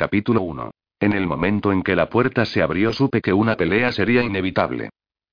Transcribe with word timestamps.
Capítulo 0.00 0.40
1. 0.40 0.70
En 1.00 1.12
el 1.12 1.26
momento 1.26 1.72
en 1.72 1.82
que 1.82 1.94
la 1.94 2.08
puerta 2.08 2.46
se 2.46 2.62
abrió 2.62 2.90
supe 2.94 3.20
que 3.20 3.34
una 3.34 3.56
pelea 3.56 3.92
sería 3.92 4.22
inevitable. 4.22 4.88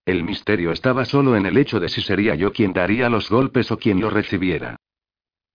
El 0.06 0.26
misterio 0.26 0.74
estaba 0.74 1.06
solo 1.06 1.38
en 1.38 1.46
el 1.46 1.58
hecho 1.58 1.80
de 1.80 1.88
si 1.88 2.02
sería 2.02 2.36
yo 2.36 2.52
quien 2.52 2.74
daría 2.74 3.08
los 3.08 3.30
golpes 3.30 3.72
o 3.72 3.78
quien 3.78 4.02
los 4.02 4.12
recibiera. 4.12 4.76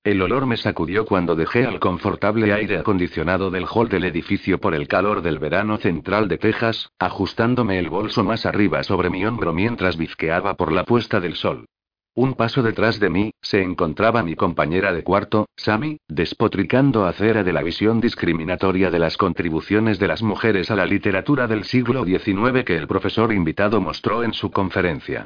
El 0.03 0.23
olor 0.23 0.47
me 0.47 0.57
sacudió 0.57 1.05
cuando 1.05 1.37
dejé 1.37 1.67
al 1.67 1.79
confortable 1.79 2.55
aire 2.55 2.79
acondicionado 2.79 3.51
del 3.51 3.67
hall 3.71 3.91
del 3.91 4.05
edificio 4.05 4.59
por 4.59 4.75
el 4.75 4.89
calor 4.89 5.21
del 5.21 5.39
verano 5.39 5.77
central 5.77 6.27
de 6.27 6.39
Texas, 6.39 6.89
ajustándome 6.99 7.79
el 7.79 7.91
bolso 7.91 8.25
más 8.25 8.47
arriba 8.47 8.83
sobre 8.83 9.11
mi 9.11 9.27
hombro 9.27 9.53
mientras 9.53 9.99
bizqueaba 9.99 10.55
por 10.55 10.73
la 10.73 10.85
puesta 10.85 11.21
del 11.21 11.35
sol. 11.35 11.67
Un 12.15 12.35
paso 12.35 12.63
detrás 12.63 13.01
de 13.01 13.09
mí, 13.09 13.31
se 13.41 13.63
encontraba 13.63 14.23
mi 14.23 14.37
compañera 14.37 14.93
de 14.93 15.03
cuarto, 15.03 15.49
Sammy, 15.57 15.97
despotricando 16.09 17.07
acera 17.07 17.43
de 17.43 17.55
la 17.55 17.63
visión 17.63 18.03
discriminatoria 18.03 18.91
de 18.91 18.99
las 18.99 19.17
contribuciones 19.17 19.99
de 19.99 20.09
las 20.09 20.23
mujeres 20.23 20.71
a 20.71 20.77
la 20.77 20.85
literatura 20.85 21.47
del 21.47 21.65
siglo 21.65 22.05
XIX 22.05 22.65
que 22.67 22.77
el 22.77 22.87
profesor 22.87 23.33
invitado 23.33 23.81
mostró 23.81 24.25
en 24.25 24.35
su 24.35 24.51
conferencia. 24.51 25.25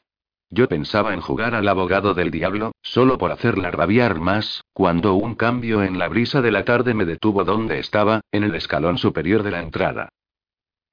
Yo 0.48 0.68
pensaba 0.68 1.12
en 1.12 1.20
jugar 1.20 1.56
al 1.56 1.66
abogado 1.66 2.14
del 2.14 2.30
diablo, 2.30 2.70
solo 2.82 3.18
por 3.18 3.32
hacerla 3.32 3.72
rabiar 3.72 4.20
más, 4.20 4.62
cuando 4.72 5.14
un 5.14 5.34
cambio 5.34 5.82
en 5.82 5.98
la 5.98 6.06
brisa 6.06 6.40
de 6.40 6.52
la 6.52 6.64
tarde 6.64 6.94
me 6.94 7.04
detuvo 7.04 7.42
donde 7.42 7.80
estaba, 7.80 8.20
en 8.30 8.44
el 8.44 8.54
escalón 8.54 8.96
superior 8.96 9.42
de 9.42 9.50
la 9.50 9.60
entrada. 9.60 10.08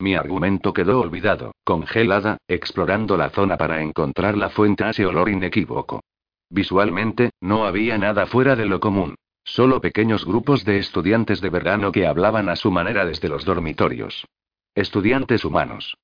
Mi 0.04 0.16
argumento 0.16 0.74
quedó 0.74 1.00
olvidado, 1.00 1.54
congelada, 1.64 2.36
explorando 2.50 3.16
la 3.16 3.30
zona 3.30 3.56
para 3.56 3.82
encontrar 3.82 4.36
la 4.36 4.50
fuente 4.50 4.84
a 4.84 4.90
ese 4.90 5.06
olor 5.06 5.30
inequívoco. 5.30 6.02
Visualmente, 6.50 7.30
no 7.40 7.66
había 7.66 7.98
nada 7.98 8.26
fuera 8.26 8.58
de 8.58 8.66
lo 8.66 8.82
común. 8.82 9.16
Solo 9.46 9.80
pequeños 9.80 10.26
grupos 10.26 10.66
de 10.66 10.78
estudiantes 10.78 11.40
de 11.40 11.50
verano 11.50 11.94
que 11.94 12.06
hablaban 12.06 12.50
a 12.50 12.58
su 12.58 12.70
manera 12.70 13.06
desde 13.06 13.30
los 13.30 13.46
dormitorios. 13.46 14.28
Estudiantes 14.76 15.46
humanos. 15.46 15.96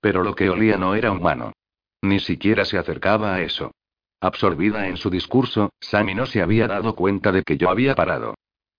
Pero 0.00 0.22
lo 0.22 0.36
que 0.36 0.50
olía 0.50 0.76
no 0.76 0.94
era 0.94 1.10
humano. 1.10 1.52
Ni 2.00 2.20
siquiera 2.20 2.64
se 2.64 2.78
acercaba 2.78 3.34
a 3.34 3.40
eso. 3.40 3.72
Absorbida 4.20 4.86
en 4.86 4.96
su 4.96 5.10
discurso, 5.10 5.70
Sammy 5.80 6.14
no 6.14 6.26
se 6.26 6.42
había 6.42 6.68
dado 6.68 6.94
cuenta 6.94 7.32
de 7.32 7.42
que 7.42 7.56
yo 7.56 7.70
había 7.70 7.96
parado. 7.96 8.36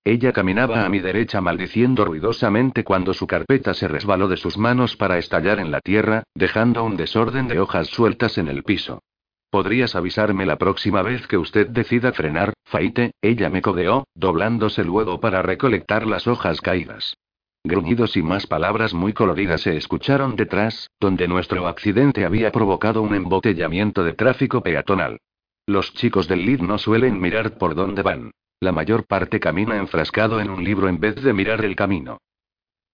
Ella 0.09 0.33
caminaba 0.33 0.85
a 0.85 0.89
mi 0.89 1.01
derecha 1.01 1.39
maldiciendo 1.39 2.03
ruidosamente 2.03 2.83
cuando 2.83 3.13
su 3.13 3.27
carpeta 3.27 3.75
se 3.75 3.87
resbaló 3.87 4.27
de 4.27 4.37
sus 4.37 4.57
manos 4.57 4.97
para 4.97 5.19
estallar 5.19 5.59
en 5.59 5.69
la 5.69 5.81
tierra, 5.81 6.23
dejando 6.33 6.83
un 6.83 6.97
desorden 6.97 7.47
de 7.47 7.59
hojas 7.59 7.89
sueltas 7.89 8.39
en 8.39 8.47
el 8.47 8.63
piso. 8.63 9.03
¿Podrías 9.51 9.95
avisarme 9.95 10.47
la 10.47 10.57
próxima 10.57 11.03
vez 11.03 11.27
que 11.27 11.37
usted 11.37 11.67
decida 11.67 12.11
frenar, 12.11 12.53
Faite? 12.63 13.11
Ella 13.21 13.51
me 13.51 13.61
codeó, 13.61 14.07
doblándose 14.15 14.83
luego 14.83 15.19
para 15.19 15.43
recolectar 15.43 16.07
las 16.07 16.25
hojas 16.25 16.59
caídas. 16.59 17.15
Gruñidos 17.63 18.17
y 18.17 18.23
más 18.23 18.47
palabras 18.47 18.95
muy 18.95 19.13
coloridas 19.13 19.61
se 19.61 19.77
escucharon 19.77 20.35
detrás, 20.35 20.89
donde 20.99 21.27
nuestro 21.27 21.67
accidente 21.67 22.25
había 22.25 22.51
provocado 22.51 23.03
un 23.03 23.13
embotellamiento 23.13 24.03
de 24.03 24.13
tráfico 24.13 24.63
peatonal. 24.63 25.19
Los 25.67 25.93
chicos 25.93 26.27
del 26.27 26.47
lead 26.47 26.61
no 26.61 26.79
suelen 26.79 27.21
mirar 27.21 27.59
por 27.59 27.75
dónde 27.75 28.01
van. 28.01 28.31
La 28.61 28.73
mayor 28.73 29.05
parte 29.07 29.39
camina 29.39 29.77
enfrascado 29.77 30.41
en 30.41 30.49
un 30.49 30.63
libro 30.65 30.89
en 30.89 30.99
vez 30.99 31.15
de 31.15 31.31
mirar 31.31 31.63
el 31.63 31.77
camino. 31.77 32.17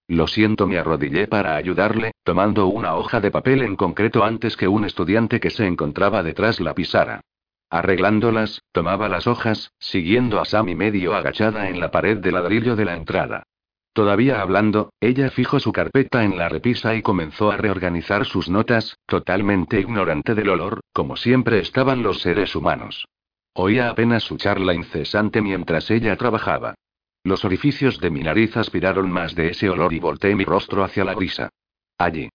Lo 0.06 0.28
siento, 0.28 0.68
me 0.68 0.78
arrodillé 0.78 1.26
para 1.26 1.56
ayudarle, 1.56 2.12
tomando 2.22 2.68
una 2.68 2.94
hoja 2.94 3.20
de 3.20 3.32
papel 3.32 3.62
en 3.62 3.74
concreto 3.74 4.22
antes 4.22 4.56
que 4.56 4.68
un 4.68 4.84
estudiante 4.84 5.40
que 5.40 5.50
se 5.50 5.66
encontraba 5.66 6.22
detrás 6.22 6.60
la 6.60 6.72
pisara. 6.72 7.20
Arreglándolas, 7.68 8.62
tomaba 8.70 9.08
las 9.08 9.26
hojas, 9.26 9.72
siguiendo 9.80 10.40
a 10.40 10.44
Sammy 10.44 10.76
medio 10.76 11.16
agachada 11.16 11.68
en 11.68 11.80
la 11.80 11.90
pared 11.90 12.18
de 12.18 12.30
ladrillo 12.30 12.76
de 12.76 12.84
la 12.84 12.94
entrada. 12.94 13.42
Todavía 13.92 14.40
hablando, 14.40 14.90
ella 15.00 15.30
fijó 15.30 15.58
su 15.58 15.72
carpeta 15.72 16.22
en 16.22 16.38
la 16.38 16.48
repisa 16.48 16.94
y 16.94 17.02
comenzó 17.02 17.50
a 17.50 17.56
reorganizar 17.56 18.24
sus 18.24 18.48
notas, 18.48 18.98
totalmente 19.06 19.80
ignorante 19.80 20.36
del 20.36 20.50
olor, 20.50 20.80
como 20.92 21.16
siempre 21.16 21.58
estaban 21.58 22.04
los 22.04 22.20
seres 22.20 22.54
humanos. 22.54 23.08
Oía 23.58 23.88
apenas 23.88 24.22
su 24.22 24.36
charla 24.36 24.74
incesante 24.74 25.40
mientras 25.40 25.90
ella 25.90 26.14
trabajaba. 26.16 26.74
Los 27.24 27.46
orificios 27.46 27.98
de 28.00 28.10
mi 28.10 28.20
nariz 28.20 28.54
aspiraron 28.54 29.10
más 29.10 29.34
de 29.34 29.48
ese 29.48 29.70
olor 29.70 29.94
y 29.94 29.98
volteé 29.98 30.34
mi 30.36 30.44
rostro 30.44 30.84
hacia 30.84 31.04
la 31.04 31.14
brisa. 31.14 31.48
Allí. 31.96 32.28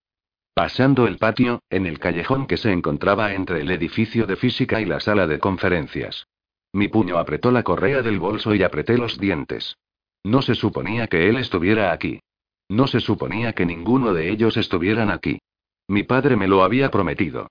Pasando 0.56 1.06
el 1.06 1.18
patio, 1.18 1.62
en 1.70 1.86
el 1.86 2.00
callejón 2.00 2.48
que 2.48 2.58
se 2.58 2.72
encontraba 2.72 3.34
entre 3.34 3.62
el 3.62 3.70
edificio 3.70 4.26
de 4.26 4.36
física 4.36 4.82
y 4.82 4.86
la 4.86 5.00
sala 5.00 5.28
de 5.28 5.38
conferencias. 5.38 6.26
Mi 6.74 6.88
puño 6.88 7.20
apretó 7.20 7.52
la 7.52 7.62
correa 7.62 8.02
del 8.02 8.20
bolso 8.20 8.56
y 8.56 8.64
apreté 8.64 8.98
los 8.98 9.20
dientes. 9.20 9.78
No 10.24 10.42
se 10.42 10.56
suponía 10.56 11.06
que 11.06 11.30
él 11.30 11.38
estuviera 11.38 11.92
aquí. 11.92 12.20
No 12.68 12.88
se 12.88 13.00
suponía 13.00 13.54
que 13.54 13.68
ninguno 13.68 14.16
de 14.16 14.32
ellos 14.32 14.58
estuvieran 14.58 15.12
aquí. 15.12 15.40
Mi 15.88 16.02
padre 16.02 16.36
me 16.36 16.48
lo 16.48 16.64
había 16.64 16.90
prometido. 16.90 17.48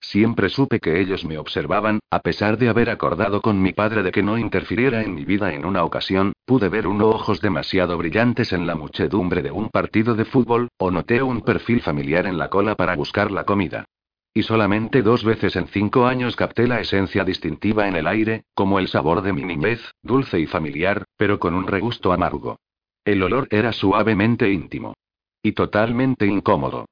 Siempre 0.00 0.48
supe 0.48 0.80
que 0.80 1.00
ellos 1.00 1.24
me 1.24 1.36
observaban, 1.36 2.00
a 2.10 2.20
pesar 2.20 2.56
de 2.56 2.70
haber 2.70 2.88
acordado 2.88 3.42
con 3.42 3.60
mi 3.60 3.72
padre 3.72 4.02
de 4.02 4.10
que 4.10 4.22
no 4.22 4.38
interfiriera 4.38 5.02
en 5.02 5.14
mi 5.14 5.24
vida 5.24 5.52
en 5.52 5.66
una 5.66 5.84
ocasión, 5.84 6.32
pude 6.46 6.68
ver 6.68 6.86
unos 6.86 7.14
ojos 7.14 7.40
demasiado 7.40 7.98
brillantes 7.98 8.52
en 8.52 8.66
la 8.66 8.74
muchedumbre 8.74 9.42
de 9.42 9.50
un 9.50 9.68
partido 9.68 10.14
de 10.14 10.24
fútbol, 10.24 10.68
o 10.78 10.90
noté 10.90 11.22
un 11.22 11.42
perfil 11.42 11.82
familiar 11.82 12.26
en 12.26 12.38
la 12.38 12.48
cola 12.48 12.74
para 12.74 12.96
buscar 12.96 13.30
la 13.30 13.44
comida. 13.44 13.84
Y 14.32 14.42
solamente 14.44 15.02
dos 15.02 15.24
veces 15.24 15.56
en 15.56 15.66
cinco 15.66 16.06
años 16.06 16.34
capté 16.34 16.66
la 16.66 16.80
esencia 16.80 17.24
distintiva 17.24 17.88
en 17.88 17.96
el 17.96 18.06
aire, 18.06 18.44
como 18.54 18.78
el 18.78 18.88
sabor 18.88 19.22
de 19.22 19.32
mi 19.32 19.44
niñez, 19.44 19.80
dulce 20.02 20.40
y 20.40 20.46
familiar, 20.46 21.04
pero 21.16 21.38
con 21.38 21.54
un 21.54 21.66
regusto 21.66 22.12
amargo. 22.12 22.58
El 23.04 23.22
olor 23.22 23.48
era 23.50 23.72
suavemente 23.72 24.50
íntimo. 24.50 24.94
Y 25.42 25.52
totalmente 25.52 26.26
incómodo. 26.26 26.86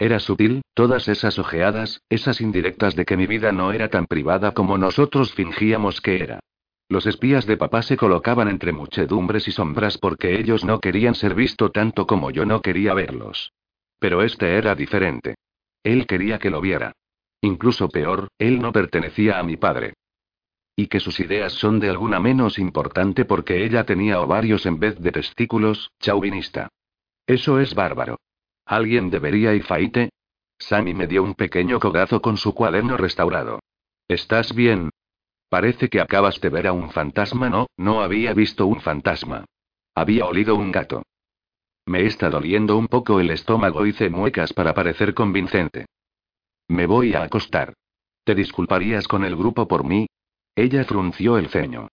Era 0.00 0.18
sutil, 0.18 0.62
todas 0.72 1.08
esas 1.08 1.38
ojeadas, 1.38 2.00
esas 2.08 2.40
indirectas 2.40 2.96
de 2.96 3.04
que 3.04 3.18
mi 3.18 3.26
vida 3.26 3.52
no 3.52 3.70
era 3.70 3.90
tan 3.90 4.06
privada 4.06 4.52
como 4.52 4.78
nosotros 4.78 5.34
fingíamos 5.34 6.00
que 6.00 6.22
era. 6.22 6.40
Los 6.88 7.04
espías 7.06 7.44
de 7.44 7.58
papá 7.58 7.82
se 7.82 7.98
colocaban 7.98 8.48
entre 8.48 8.72
muchedumbres 8.72 9.46
y 9.46 9.52
sombras 9.52 9.98
porque 9.98 10.40
ellos 10.40 10.64
no 10.64 10.80
querían 10.80 11.14
ser 11.14 11.34
visto 11.34 11.70
tanto 11.70 12.06
como 12.06 12.30
yo 12.30 12.46
no 12.46 12.62
quería 12.62 12.94
verlos. 12.94 13.52
Pero 13.98 14.22
este 14.22 14.56
era 14.56 14.74
diferente. 14.74 15.34
Él 15.82 16.06
quería 16.06 16.38
que 16.38 16.48
lo 16.48 16.62
viera. 16.62 16.92
Incluso 17.42 17.90
peor, 17.90 18.28
él 18.38 18.58
no 18.58 18.72
pertenecía 18.72 19.38
a 19.38 19.42
mi 19.42 19.58
padre. 19.58 19.92
Y 20.76 20.86
que 20.86 21.00
sus 21.00 21.20
ideas 21.20 21.52
son 21.52 21.78
de 21.78 21.90
alguna 21.90 22.20
menos 22.20 22.58
importante 22.58 23.26
porque 23.26 23.66
ella 23.66 23.84
tenía 23.84 24.18
ovarios 24.18 24.64
en 24.64 24.80
vez 24.80 24.98
de 24.98 25.12
testículos, 25.12 25.90
chauvinista. 26.00 26.70
Eso 27.26 27.60
es 27.60 27.74
bárbaro. 27.74 28.16
¿Alguien 28.70 29.10
debería 29.10 29.52
ir 29.52 29.64
faite? 29.64 30.10
Sammy 30.56 30.94
me 30.94 31.08
dio 31.08 31.24
un 31.24 31.34
pequeño 31.34 31.80
codazo 31.80 32.22
con 32.22 32.36
su 32.36 32.54
cuaderno 32.54 32.96
restaurado. 32.96 33.58
¿Estás 34.06 34.54
bien? 34.54 34.90
Parece 35.48 35.88
que 35.88 36.00
acabas 36.00 36.40
de 36.40 36.50
ver 36.50 36.68
a 36.68 36.72
un 36.72 36.92
fantasma. 36.92 37.50
No, 37.50 37.66
no 37.76 38.00
había 38.00 38.32
visto 38.32 38.68
un 38.68 38.80
fantasma. 38.80 39.44
Había 39.96 40.24
olido 40.24 40.54
un 40.54 40.70
gato. 40.70 41.02
Me 41.84 42.06
está 42.06 42.30
doliendo 42.30 42.76
un 42.76 42.86
poco 42.86 43.18
el 43.18 43.30
estómago. 43.30 43.86
Hice 43.86 44.08
muecas 44.08 44.52
para 44.52 44.72
parecer 44.72 45.14
convincente. 45.14 45.86
Me 46.68 46.86
voy 46.86 47.14
a 47.14 47.24
acostar. 47.24 47.74
¿Te 48.22 48.36
disculparías 48.36 49.08
con 49.08 49.24
el 49.24 49.34
grupo 49.34 49.66
por 49.66 49.82
mí? 49.82 50.06
Ella 50.54 50.84
frunció 50.84 51.38
el 51.38 51.48
ceño. 51.48 51.88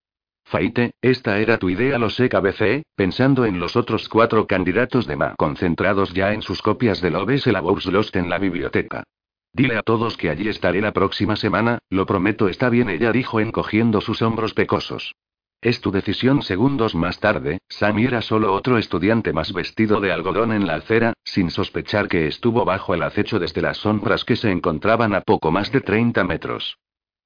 Faite, 0.50 0.91
esta 1.02 1.40
era 1.40 1.58
tu 1.58 1.69
idea, 1.69 1.97
lo 1.97 2.09
sé, 2.09 2.30
cabeceé, 2.30 2.84
pensando 2.96 3.44
en 3.44 3.59
los 3.59 3.75
otros 3.75 4.08
cuatro 4.08 4.47
candidatos 4.47 5.06
de 5.06 5.18
MA 5.18 5.35
concentrados 5.35 6.13
ya 6.13 6.31
en 6.31 6.41
sus 6.41 6.62
copias 6.62 7.02
de 7.02 7.12
Loves 7.12 7.47
la 7.47 7.59
Lost 7.59 8.16
en 8.16 8.30
la 8.30 8.38
biblioteca. 8.38 9.03
Dile 9.52 9.75
a 9.75 9.81
todos 9.81 10.16
que 10.16 10.30
allí 10.30 10.47
estaré 10.47 10.80
la 10.80 10.94
próxima 10.94 11.36
semana, 11.36 11.80
lo 11.90 12.06
prometo, 12.06 12.47
está 12.47 12.69
bien, 12.69 12.90
ella 12.90 13.12
dijo 13.12 13.41
encogiendo 13.41 14.00
sus 14.00 14.22
hombros 14.22 14.53
pecosos. 14.53 15.16
Es 15.59 15.81
tu 15.81 15.91
decisión. 15.91 16.41
Segundos 16.41 16.96
más 16.96 17.19
tarde, 17.19 17.57
Sammy 17.68 18.06
era 18.06 18.22
solo 18.22 18.53
otro 18.53 18.78
estudiante 18.78 19.34
más 19.34 19.52
vestido 19.52 20.00
de 20.00 20.13
algodón 20.13 20.54
en 20.54 20.66
la 20.66 20.75
acera, 20.75 21.12
sin 21.25 21.50
sospechar 21.50 22.07
que 22.07 22.27
estuvo 22.27 22.63
bajo 22.63 22.94
el 22.94 23.04
acecho 23.04 23.38
desde 23.38 23.62
las 23.62 23.80
sombras 23.80 24.24
que 24.24 24.38
se 24.38 24.50
encontraban 24.50 25.13
a 25.13 25.22
poco 25.22 25.51
más 25.51 25.74
de 25.74 25.81
30 25.81 26.24
metros. 26.24 26.77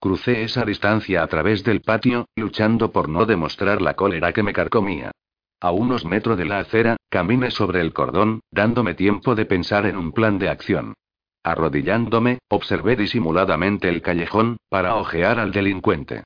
Crucé 0.01 0.41
esa 0.41 0.65
distancia 0.65 1.21
a 1.21 1.27
través 1.27 1.63
del 1.63 1.81
patio, 1.81 2.25
luchando 2.35 2.91
por 2.91 3.07
no 3.07 3.27
demostrar 3.27 3.83
la 3.83 3.93
cólera 3.93 4.33
que 4.33 4.41
me 4.41 4.51
carcomía. 4.51 5.11
A 5.59 5.69
unos 5.69 6.05
metros 6.05 6.39
de 6.39 6.45
la 6.45 6.57
acera, 6.57 6.97
caminé 7.07 7.51
sobre 7.51 7.81
el 7.81 7.93
cordón, 7.93 8.39
dándome 8.49 8.95
tiempo 8.95 9.35
de 9.35 9.45
pensar 9.45 9.85
en 9.85 9.97
un 9.97 10.11
plan 10.11 10.39
de 10.39 10.49
acción. 10.49 10.95
Arrodillándome, 11.43 12.39
observé 12.49 12.95
disimuladamente 12.95 13.89
el 13.89 14.01
callejón, 14.01 14.57
para 14.69 14.95
ojear 14.95 15.39
al 15.39 15.51
delincuente. 15.51 16.23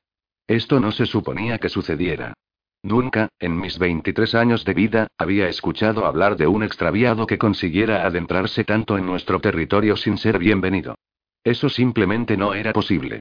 Esto 0.48 0.80
no 0.80 0.94
se 0.94 1.06
suponía 1.06 1.58
que 1.58 1.68
sucediera. 1.68 2.34
Nunca, 2.82 3.28
en 3.40 3.60
mis 3.60 3.78
23 3.78 4.36
años 4.36 4.64
de 4.64 4.74
vida, 4.74 5.08
había 5.18 5.50
escuchado 5.50 6.06
hablar 6.06 6.38
de 6.38 6.48
un 6.48 6.64
extraviado 6.64 7.28
que 7.28 7.38
consiguiera 7.38 8.06
adentrarse 8.06 8.64
tanto 8.64 8.98
en 8.98 9.06
nuestro 9.06 9.42
territorio 9.42 9.98
sin 9.98 10.18
ser 10.18 10.40
bienvenido. 10.40 10.96
Eso 11.44 11.68
simplemente 11.68 12.38
no 12.38 12.54
era 12.54 12.72
posible. 12.72 13.20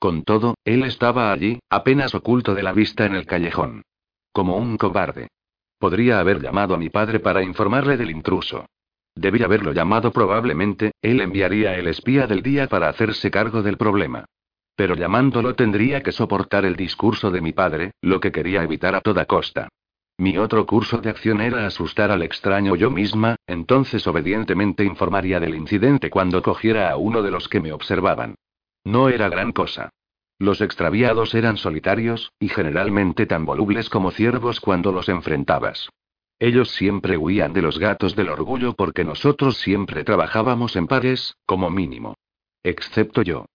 Con 0.00 0.24
todo, 0.24 0.54
él 0.64 0.82
estaba 0.84 1.30
allí, 1.30 1.60
apenas 1.68 2.14
oculto 2.14 2.54
de 2.54 2.62
la 2.62 2.72
vista 2.72 3.04
en 3.04 3.14
el 3.14 3.26
callejón. 3.26 3.82
Como 4.32 4.56
un 4.56 4.78
cobarde. 4.78 5.28
Podría 5.78 6.20
haber 6.20 6.40
llamado 6.40 6.74
a 6.74 6.78
mi 6.78 6.88
padre 6.88 7.20
para 7.20 7.42
informarle 7.42 7.98
del 7.98 8.10
intruso. 8.10 8.64
Debía 9.14 9.44
haberlo 9.44 9.74
llamado 9.74 10.10
probablemente, 10.10 10.92
él 11.02 11.20
enviaría 11.20 11.76
el 11.76 11.86
espía 11.86 12.26
del 12.26 12.42
día 12.42 12.66
para 12.66 12.88
hacerse 12.88 13.30
cargo 13.30 13.62
del 13.62 13.76
problema. 13.76 14.24
Pero 14.74 14.94
llamándolo 14.94 15.54
tendría 15.54 16.02
que 16.02 16.12
soportar 16.12 16.64
el 16.64 16.76
discurso 16.76 17.30
de 17.30 17.42
mi 17.42 17.52
padre, 17.52 17.90
lo 18.00 18.20
que 18.20 18.32
quería 18.32 18.62
evitar 18.62 18.94
a 18.94 19.02
toda 19.02 19.26
costa. 19.26 19.68
Mi 20.16 20.38
otro 20.38 20.64
curso 20.64 20.96
de 20.96 21.10
acción 21.10 21.42
era 21.42 21.66
asustar 21.66 22.10
al 22.10 22.22
extraño 22.22 22.74
yo 22.74 22.90
misma, 22.90 23.36
entonces 23.46 24.06
obedientemente 24.06 24.82
informaría 24.82 25.40
del 25.40 25.54
incidente 25.54 26.08
cuando 26.08 26.42
cogiera 26.42 26.90
a 26.90 26.96
uno 26.96 27.20
de 27.20 27.30
los 27.30 27.50
que 27.50 27.60
me 27.60 27.72
observaban. 27.72 28.36
No 28.90 29.08
era 29.08 29.28
gran 29.28 29.52
cosa. 29.52 29.90
Los 30.36 30.60
extraviados 30.60 31.36
eran 31.36 31.56
solitarios, 31.58 32.32
y 32.40 32.48
generalmente 32.48 33.24
tan 33.24 33.44
volubles 33.46 33.88
como 33.88 34.10
ciervos 34.10 34.58
cuando 34.58 34.90
los 34.90 35.08
enfrentabas. 35.08 35.90
Ellos 36.40 36.72
siempre 36.72 37.16
huían 37.16 37.52
de 37.52 37.62
los 37.62 37.78
gatos 37.78 38.16
del 38.16 38.30
orgullo 38.30 38.74
porque 38.74 39.04
nosotros 39.04 39.58
siempre 39.58 40.02
trabajábamos 40.02 40.74
en 40.74 40.88
pares, 40.88 41.36
como 41.46 41.70
mínimo. 41.70 42.16
Excepto 42.64 43.22
yo. 43.22 43.46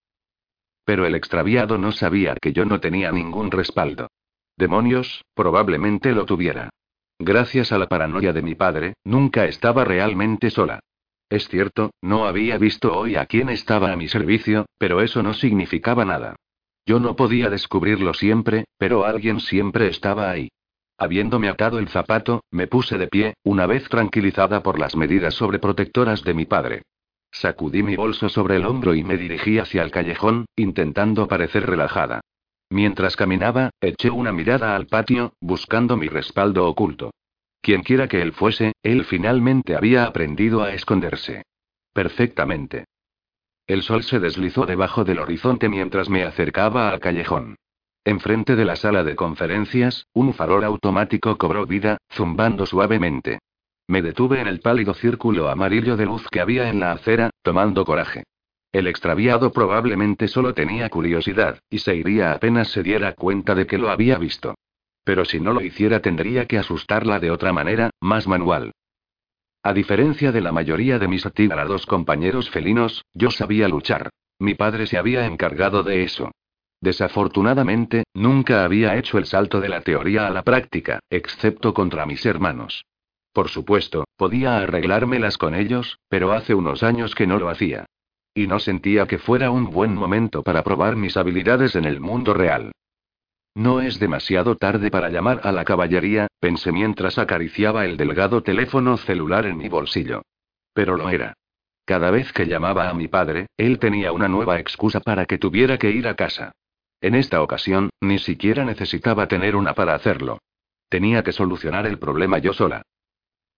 Pero 0.86 1.06
el 1.06 1.16
extraviado 1.16 1.78
no 1.78 1.92
sabía 1.92 2.38
que 2.42 2.54
yo 2.54 2.64
no 2.64 2.80
tenía 2.80 3.12
ningún 3.12 3.52
respaldo. 3.52 4.08
Demonios, 4.56 5.26
probablemente 5.34 6.14
lo 6.14 6.26
tuviera. 6.26 6.70
Gracias 7.20 7.74
a 7.74 7.78
la 7.78 7.88
paranoia 7.88 8.32
de 8.32 8.42
mi 8.42 8.56
padre, 8.56 8.94
nunca 9.04 9.44
estaba 9.44 9.84
realmente 9.84 10.50
sola. 10.50 10.80
Es 11.30 11.48
cierto, 11.48 11.92
no 12.02 12.28
había 12.28 12.58
visto 12.58 12.96
hoy 12.96 13.16
a 13.16 13.26
quién 13.26 13.50
estaba 13.50 13.92
a 13.92 13.96
mi 13.96 14.08
servicio, 14.08 14.66
pero 14.78 15.02
eso 15.02 15.24
no 15.24 15.34
significaba 15.34 16.06
nada. 16.06 16.36
Yo 16.86 17.00
no 17.00 17.16
podía 17.16 17.50
descubrirlo 17.50 18.14
siempre, 18.14 18.66
pero 18.78 19.06
alguien 19.06 19.40
siempre 19.40 19.88
estaba 19.88 20.30
ahí. 20.30 20.50
Habiéndome 20.98 21.50
atado 21.50 21.80
el 21.80 21.90
zapato, 21.90 22.44
me 22.52 22.68
puse 22.68 22.98
de 22.98 23.08
pie, 23.08 23.34
una 23.44 23.66
vez 23.66 23.90
tranquilizada 23.90 24.62
por 24.62 24.80
las 24.80 24.96
medidas 24.96 25.34
sobreprotectoras 25.34 26.24
de 26.24 26.34
mi 26.34 26.46
padre. 26.46 26.84
Sacudí 27.32 27.84
mi 27.84 27.98
bolso 27.98 28.30
sobre 28.30 28.56
el 28.56 28.66
hombro 28.66 28.96
y 28.96 29.04
me 29.04 29.18
dirigí 29.18 29.58
hacia 29.60 29.84
el 29.84 29.92
callejón, 29.92 30.46
intentando 30.56 31.28
parecer 31.28 31.66
relajada. 31.66 32.22
Mientras 32.70 33.16
caminaba, 33.18 33.72
eché 33.82 34.10
una 34.10 34.32
mirada 34.32 34.76
al 34.76 34.88
patio, 34.88 35.34
buscando 35.42 35.98
mi 35.98 36.08
respaldo 36.08 36.66
oculto. 36.68 37.12
Quienquiera 37.66 38.08
que 38.08 38.22
él 38.22 38.32
fuese, 38.32 38.74
él 38.84 39.06
finalmente 39.06 39.76
había 39.76 40.06
aprendido 40.06 40.62
a 40.62 40.76
esconderse. 40.76 41.42
Perfectamente. 41.94 42.86
El 43.66 43.82
sol 43.82 44.04
se 44.04 44.20
deslizó 44.20 44.68
debajo 44.68 45.04
del 45.04 45.18
horizonte 45.18 45.68
mientras 45.68 46.08
me 46.08 46.22
acercaba 46.26 46.92
al 46.92 47.00
callejón. 47.00 47.56
Enfrente 48.04 48.56
de 48.56 48.66
la 48.66 48.76
sala 48.76 49.04
de 49.04 49.16
conferencias, 49.16 50.06
un 50.14 50.36
farol 50.36 50.64
automático 50.64 51.40
cobró 51.40 51.66
vida, 51.66 51.98
zumbando 52.12 52.68
suavemente. 52.68 53.40
Me 53.88 54.04
detuve 54.04 54.42
en 54.42 54.48
el 54.48 54.60
pálido 54.60 54.94
círculo 54.94 55.50
amarillo 55.50 55.98
de 55.98 56.06
luz 56.06 56.28
que 56.30 56.42
había 56.42 56.70
en 56.70 56.80
la 56.80 56.92
acera, 56.92 57.32
tomando 57.42 57.84
coraje. 57.84 58.26
El 58.72 58.86
extraviado 58.86 59.52
probablemente 59.52 60.28
solo 60.28 60.54
tenía 60.54 60.88
curiosidad, 60.90 61.58
y 61.72 61.80
se 61.80 61.96
iría 61.96 62.32
apenas 62.32 62.68
se 62.68 62.84
diera 62.84 63.14
cuenta 63.14 63.56
de 63.56 63.66
que 63.66 63.80
lo 63.80 63.90
había 63.90 64.20
visto. 64.20 64.54
Pero 65.06 65.24
si 65.24 65.40
no 65.40 65.54
lo 65.54 65.62
hiciera 65.62 66.02
tendría 66.02 66.48
que 66.48 66.58
asustarla 66.58 67.20
de 67.22 67.32
otra 67.32 67.54
manera, 67.54 67.92
más 68.02 68.28
manual. 68.28 68.74
A 69.64 69.74
diferencia 69.74 70.34
de 70.34 70.42
la 70.42 70.52
mayoría 70.52 71.00
de 71.00 71.08
mis 71.08 71.26
atigrados 71.26 71.86
compañeros 71.86 72.50
felinos, 72.50 73.06
yo 73.14 73.32
sabía 73.32 73.70
luchar. 73.70 74.10
Mi 74.38 74.54
padre 74.54 74.86
se 74.88 74.98
había 74.98 75.26
encargado 75.26 75.82
de 75.84 76.04
eso. 76.04 76.32
Desafortunadamente, 76.82 78.04
nunca 78.14 78.64
había 78.64 78.98
hecho 78.98 79.18
el 79.18 79.26
salto 79.26 79.62
de 79.62 79.70
la 79.70 79.82
teoría 79.82 80.28
a 80.28 80.30
la 80.30 80.44
práctica, 80.44 81.00
excepto 81.10 81.74
contra 81.74 82.06
mis 82.06 82.26
hermanos. 82.26 82.86
Por 83.32 83.50
supuesto, 83.50 84.06
podía 84.18 84.58
arreglármelas 84.58 85.38
con 85.38 85.56
ellos, 85.56 86.00
pero 86.10 86.32
hace 86.32 86.54
unos 86.54 86.84
años 86.84 87.16
que 87.16 87.28
no 87.28 87.40
lo 87.40 87.50
hacía. 87.50 87.86
Y 88.34 88.48
no 88.48 88.60
sentía 88.60 89.08
que 89.08 89.18
fuera 89.18 89.50
un 89.52 89.70
buen 89.72 89.96
momento 89.96 90.44
para 90.44 90.64
probar 90.64 90.96
mis 90.96 91.16
habilidades 91.16 91.76
en 91.76 91.86
el 91.86 92.00
mundo 92.00 92.34
real. 92.34 92.72
No 93.56 93.80
es 93.80 94.00
demasiado 94.00 94.58
tarde 94.58 94.92
para 94.92 95.10
llamar 95.10 95.40
a 95.44 95.54
la 95.54 95.64
caballería, 95.64 96.28
pensé 96.42 96.74
mientras 96.74 97.18
acariciaba 97.18 97.86
el 97.86 97.96
delgado 97.96 98.44
teléfono 98.44 98.98
celular 98.98 99.46
en 99.46 99.58
mi 99.58 99.70
bolsillo. 99.70 100.24
Pero 100.74 100.98
lo 100.98 101.10
era. 101.10 101.36
Cada 101.86 102.12
vez 102.12 102.34
que 102.34 102.48
llamaba 102.48 102.90
a 102.90 102.94
mi 102.94 103.08
padre, 103.08 103.48
él 103.56 103.80
tenía 103.80 104.12
una 104.12 104.28
nueva 104.28 104.60
excusa 104.60 105.00
para 105.00 105.26
que 105.26 105.38
tuviera 105.38 105.78
que 105.78 105.92
ir 105.92 106.08
a 106.08 106.16
casa. 106.16 106.52
En 107.00 107.16
esta 107.16 107.42
ocasión, 107.42 107.92
ni 108.02 108.20
siquiera 108.20 108.66
necesitaba 108.66 109.28
tener 109.28 109.56
una 109.56 109.74
para 109.74 109.96
hacerlo. 109.96 110.40
Tenía 110.90 111.24
que 111.24 111.32
solucionar 111.32 111.86
el 111.86 111.98
problema 111.98 112.40
yo 112.40 112.52
sola. 112.52 112.82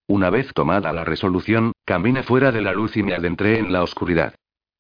Una 0.08 0.30
vez 0.30 0.54
tomada 0.54 0.94
la 0.94 1.06
resolución, 1.06 1.72
caminé 1.86 2.22
fuera 2.22 2.52
de 2.52 2.62
la 2.62 2.72
luz 2.72 2.96
y 2.98 3.04
me 3.04 3.16
adentré 3.16 3.58
en 3.58 3.74
la 3.74 3.82
oscuridad. 3.82 4.36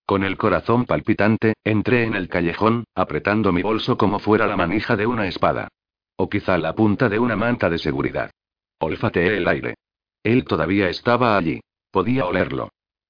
Con 0.07 0.23
el 0.23 0.37
corazón 0.37 0.85
palpitante, 0.85 1.55
entré 1.65 2.05
en 2.05 2.15
el 2.15 2.29
callejón, 2.29 2.85
apretando 2.95 3.51
mi 3.51 3.61
bolso 3.61 3.97
como 3.97 4.19
fuera 4.19 4.47
la 4.47 4.55
manija 4.55 4.95
de 4.95 5.05
una 5.05 5.27
espada. 5.27 5.67
O 6.15 6.29
quizá 6.29 6.57
la 6.57 6.73
punta 6.73 7.09
de 7.09 7.19
una 7.19 7.35
manta 7.35 7.69
de 7.69 7.77
seguridad. 7.77 8.31
Olfateé 8.79 9.35
el 9.35 9.49
aire. 9.49 9.75
Él 10.23 10.45
todavía 10.45 10.87
estaba 10.87 11.35
allí. 11.35 11.59
Podía 11.91 12.25
olerlo. 12.25 12.69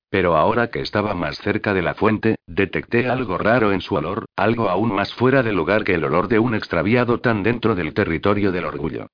Pero 0.09 0.35
ahora 0.35 0.71
que 0.71 0.81
estaba 0.81 1.13
más 1.13 1.38
cerca 1.38 1.75
de 1.75 1.83
la 1.83 1.94
fuente, 1.94 2.38
detecté 2.47 3.07
algo 3.07 3.38
raro 3.38 3.73
en 3.73 3.81
su 3.81 3.93
olor, 3.93 4.25
algo 4.35 4.67
aún 4.67 4.91
más 4.91 5.13
fuera 5.13 5.43
de 5.43 5.53
lugar 5.53 5.83
que 5.83 5.93
el 5.93 6.03
olor 6.03 6.27
de 6.27 6.39
un 6.39 6.55
extraviado 6.55 7.19
tan 7.19 7.43
dentro 7.43 7.75
del 7.75 7.93
territorio 7.93 8.51
del 8.51 8.65
orgullo. 8.65 9.05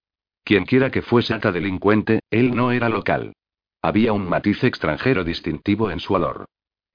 Quienquiera 0.45 0.89
que 0.89 1.01
fuese 1.01 1.33
ata 1.33 1.51
delincuente, 1.51 2.21
él 2.29 2.55
no 2.55 2.71
era 2.71 2.87
local. 2.87 3.33
Había 3.81 4.13
un 4.13 4.29
matiz 4.29 4.63
extranjero 4.63 5.25
distintivo 5.25 5.91
en 5.91 5.99
su 5.99 6.13
olor. 6.13 6.45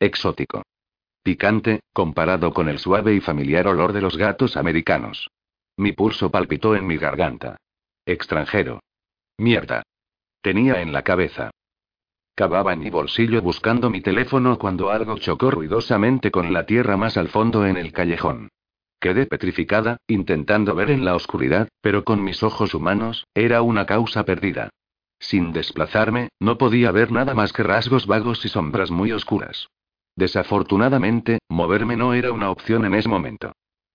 Exótico. 0.01 0.63
Picante, 1.23 1.81
comparado 1.93 2.53
con 2.53 2.69
el 2.69 2.79
suave 2.79 3.15
y 3.15 3.21
familiar 3.21 3.67
olor 3.67 3.93
de 3.93 4.01
los 4.01 4.17
gatos 4.17 4.57
americanos. 4.57 5.31
Mi 5.77 5.93
pulso 5.93 6.31
palpitó 6.31 6.75
en 6.75 6.87
mi 6.87 6.97
garganta. 6.97 7.57
Extranjero. 8.07 8.81
Mierda. 9.37 9.83
Tenía 10.41 10.81
en 10.81 10.93
la 10.93 11.03
cabeza. 11.03 11.51
Cavaba 12.35 12.73
en 12.73 12.81
mi 12.81 12.91
bolsillo 12.91 13.43
buscando 13.43 13.91
mi 13.91 14.01
teléfono 14.01 14.59
cuando 14.59 14.91
algo 14.91 15.19
chocó 15.19 15.51
ruidosamente 15.51 16.31
con 16.31 16.53
la 16.53 16.67
tierra 16.67 16.97
más 16.97 17.17
al 17.17 17.29
fondo 17.29 17.67
en 17.67 17.77
el 17.77 17.93
callejón. 17.93 18.49
Quedé 19.01 19.27
petrificada, 19.27 19.99
intentando 20.07 20.75
ver 20.75 20.91
en 20.91 21.05
la 21.05 21.15
oscuridad, 21.15 21.69
pero 21.81 22.05
con 22.05 22.23
mis 22.23 22.43
ojos 22.43 22.75
humanos, 22.75 23.27
era 23.35 23.63
una 23.63 23.87
causa 23.87 24.25
perdida. 24.25 24.71
Sin 25.21 25.53
desplazarme, 25.53 26.31
no 26.41 26.59
podía 26.59 26.91
ver 26.93 27.13
nada 27.13 27.35
más 27.35 27.53
que 27.53 27.63
rasgos 27.63 28.07
vagos 28.07 28.45
y 28.45 28.49
sombras 28.49 28.91
muy 28.91 29.13
oscuras. 29.13 29.69
Desafortunadamente, 30.19 31.39
moverme 31.49 31.97
no 31.97 32.13
era 32.13 32.33
una 32.33 32.51
opción 32.51 32.85
en 32.85 32.95
ese 32.95 33.09
momento. 33.09 33.53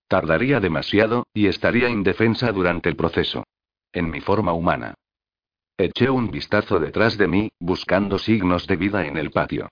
Tardaría 0.07 0.61
demasiado, 0.61 1.27
y 1.33 1.47
estaría 1.47 1.89
indefensa 1.89 2.49
durante 2.53 2.87
el 2.87 2.95
proceso. 2.95 3.43
En 3.91 4.09
mi 4.09 4.21
forma 4.21 4.53
humana. 4.53 4.93
Eché 5.77 6.09
un 6.09 6.31
vistazo 6.31 6.79
detrás 6.79 7.17
de 7.17 7.27
mí, 7.27 7.51
buscando 7.59 8.17
signos 8.17 8.67
de 8.67 8.77
vida 8.77 9.05
en 9.05 9.17
el 9.17 9.31
patio. 9.31 9.67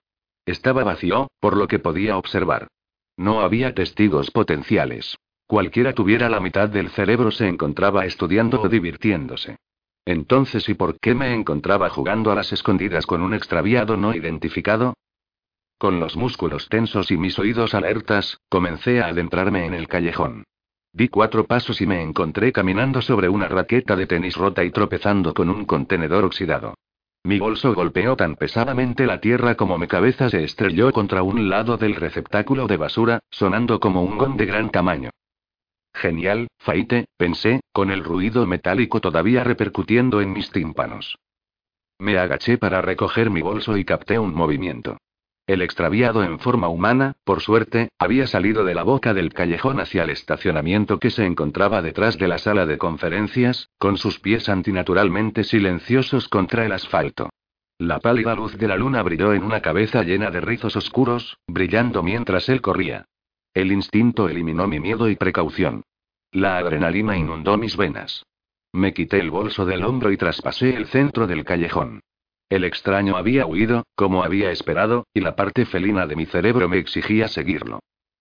Estaba 0.45 0.83
vacío, 0.83 1.29
por 1.39 1.55
lo 1.55 1.69
que 1.69 1.79
podía 1.79 2.17
observar. 2.17 2.67
No 3.15 3.39
había 3.39 3.73
testigos 3.73 4.29
potenciales. 4.29 5.15
Cualquiera 5.47 5.93
tuviera 5.93 6.27
la 6.27 6.41
mitad 6.41 6.67
del 6.67 6.89
cerebro 6.89 7.31
se 7.31 7.47
encontraba 7.47 8.05
estudiando 8.05 8.59
o 8.61 8.67
divirtiéndose. 8.67 9.55
Entonces, 10.03 10.67
¿y 10.67 10.73
por 10.73 10.99
qué 10.99 11.15
me 11.15 11.33
encontraba 11.33 11.89
jugando 11.89 12.29
a 12.29 12.35
las 12.35 12.51
escondidas 12.51 13.05
con 13.05 13.21
un 13.21 13.33
extraviado 13.33 13.95
no 13.95 14.13
identificado? 14.13 14.95
Con 15.81 15.99
los 15.99 16.15
músculos 16.15 16.69
tensos 16.69 17.09
y 17.09 17.17
mis 17.17 17.39
oídos 17.39 17.73
alertas, 17.73 18.39
comencé 18.49 19.01
a 19.01 19.07
adentrarme 19.07 19.65
en 19.65 19.73
el 19.73 19.87
callejón. 19.87 20.43
Di 20.93 21.07
cuatro 21.07 21.45
pasos 21.45 21.81
y 21.81 21.87
me 21.87 22.03
encontré 22.03 22.51
caminando 22.51 23.01
sobre 23.01 23.29
una 23.29 23.47
raqueta 23.47 23.95
de 23.95 24.05
tenis 24.05 24.37
rota 24.37 24.63
y 24.63 24.69
tropezando 24.69 25.33
con 25.33 25.49
un 25.49 25.65
contenedor 25.65 26.23
oxidado. 26.23 26.75
Mi 27.23 27.39
bolso 27.39 27.73
golpeó 27.73 28.15
tan 28.15 28.35
pesadamente 28.35 29.07
la 29.07 29.19
tierra 29.19 29.55
como 29.55 29.79
mi 29.79 29.87
cabeza 29.87 30.29
se 30.29 30.43
estrelló 30.43 30.91
contra 30.91 31.23
un 31.23 31.49
lado 31.49 31.77
del 31.77 31.95
receptáculo 31.95 32.67
de 32.67 32.77
basura, 32.77 33.19
sonando 33.31 33.79
como 33.79 34.03
un 34.03 34.19
gong 34.19 34.35
de 34.35 34.45
gran 34.45 34.69
tamaño. 34.69 35.09
Genial, 35.95 36.47
Faite, 36.59 37.05
pensé, 37.17 37.59
con 37.71 37.89
el 37.89 38.03
ruido 38.03 38.45
metálico 38.45 39.01
todavía 39.01 39.43
repercutiendo 39.43 40.21
en 40.21 40.31
mis 40.31 40.51
tímpanos. 40.51 41.17
Me 41.97 42.19
agaché 42.19 42.59
para 42.59 42.83
recoger 42.83 43.31
mi 43.31 43.41
bolso 43.41 43.77
y 43.77 43.83
capté 43.83 44.19
un 44.19 44.35
movimiento. 44.35 44.99
El 45.51 45.61
extraviado 45.61 46.23
en 46.23 46.39
forma 46.39 46.69
humana, 46.69 47.17
por 47.25 47.41
suerte, 47.41 47.89
había 47.99 48.25
salido 48.25 48.63
de 48.63 48.73
la 48.73 48.83
boca 48.83 49.13
del 49.13 49.33
callejón 49.33 49.81
hacia 49.81 50.03
el 50.03 50.09
estacionamiento 50.09 50.97
que 50.97 51.09
se 51.09 51.25
encontraba 51.25 51.81
detrás 51.81 52.17
de 52.17 52.29
la 52.29 52.37
sala 52.37 52.65
de 52.65 52.77
conferencias, 52.77 53.67
con 53.77 53.97
sus 53.97 54.17
pies 54.21 54.47
antinaturalmente 54.47 55.43
silenciosos 55.43 56.29
contra 56.29 56.65
el 56.65 56.71
asfalto. 56.71 57.31
La 57.77 57.99
pálida 57.99 58.33
luz 58.33 58.57
de 58.57 58.65
la 58.65 58.77
luna 58.77 59.03
brilló 59.03 59.33
en 59.33 59.43
una 59.43 59.59
cabeza 59.59 60.03
llena 60.03 60.31
de 60.31 60.39
rizos 60.39 60.77
oscuros, 60.77 61.37
brillando 61.47 62.01
mientras 62.01 62.47
él 62.47 62.61
corría. 62.61 63.03
El 63.53 63.73
instinto 63.73 64.29
eliminó 64.29 64.67
mi 64.67 64.79
miedo 64.79 65.09
y 65.09 65.17
precaución. 65.17 65.83
La 66.31 66.59
adrenalina 66.59 67.17
inundó 67.17 67.57
mis 67.57 67.75
venas. 67.75 68.23
Me 68.71 68.93
quité 68.93 69.19
el 69.19 69.31
bolso 69.31 69.65
del 69.65 69.83
hombro 69.83 70.13
y 70.13 70.15
traspasé 70.15 70.77
el 70.77 70.85
centro 70.85 71.27
del 71.27 71.43
callejón. 71.43 71.99
El 72.51 72.65
extraño 72.65 73.15
había 73.15 73.45
huido, 73.45 73.85
como 73.95 74.25
había 74.25 74.51
esperado, 74.51 75.07
y 75.13 75.21
la 75.21 75.37
parte 75.37 75.65
felina 75.65 76.05
de 76.05 76.17
mi 76.17 76.25
cerebro 76.25 76.67
me 76.67 76.79
exigía 76.79 77.29
seguirlo. 77.29 77.79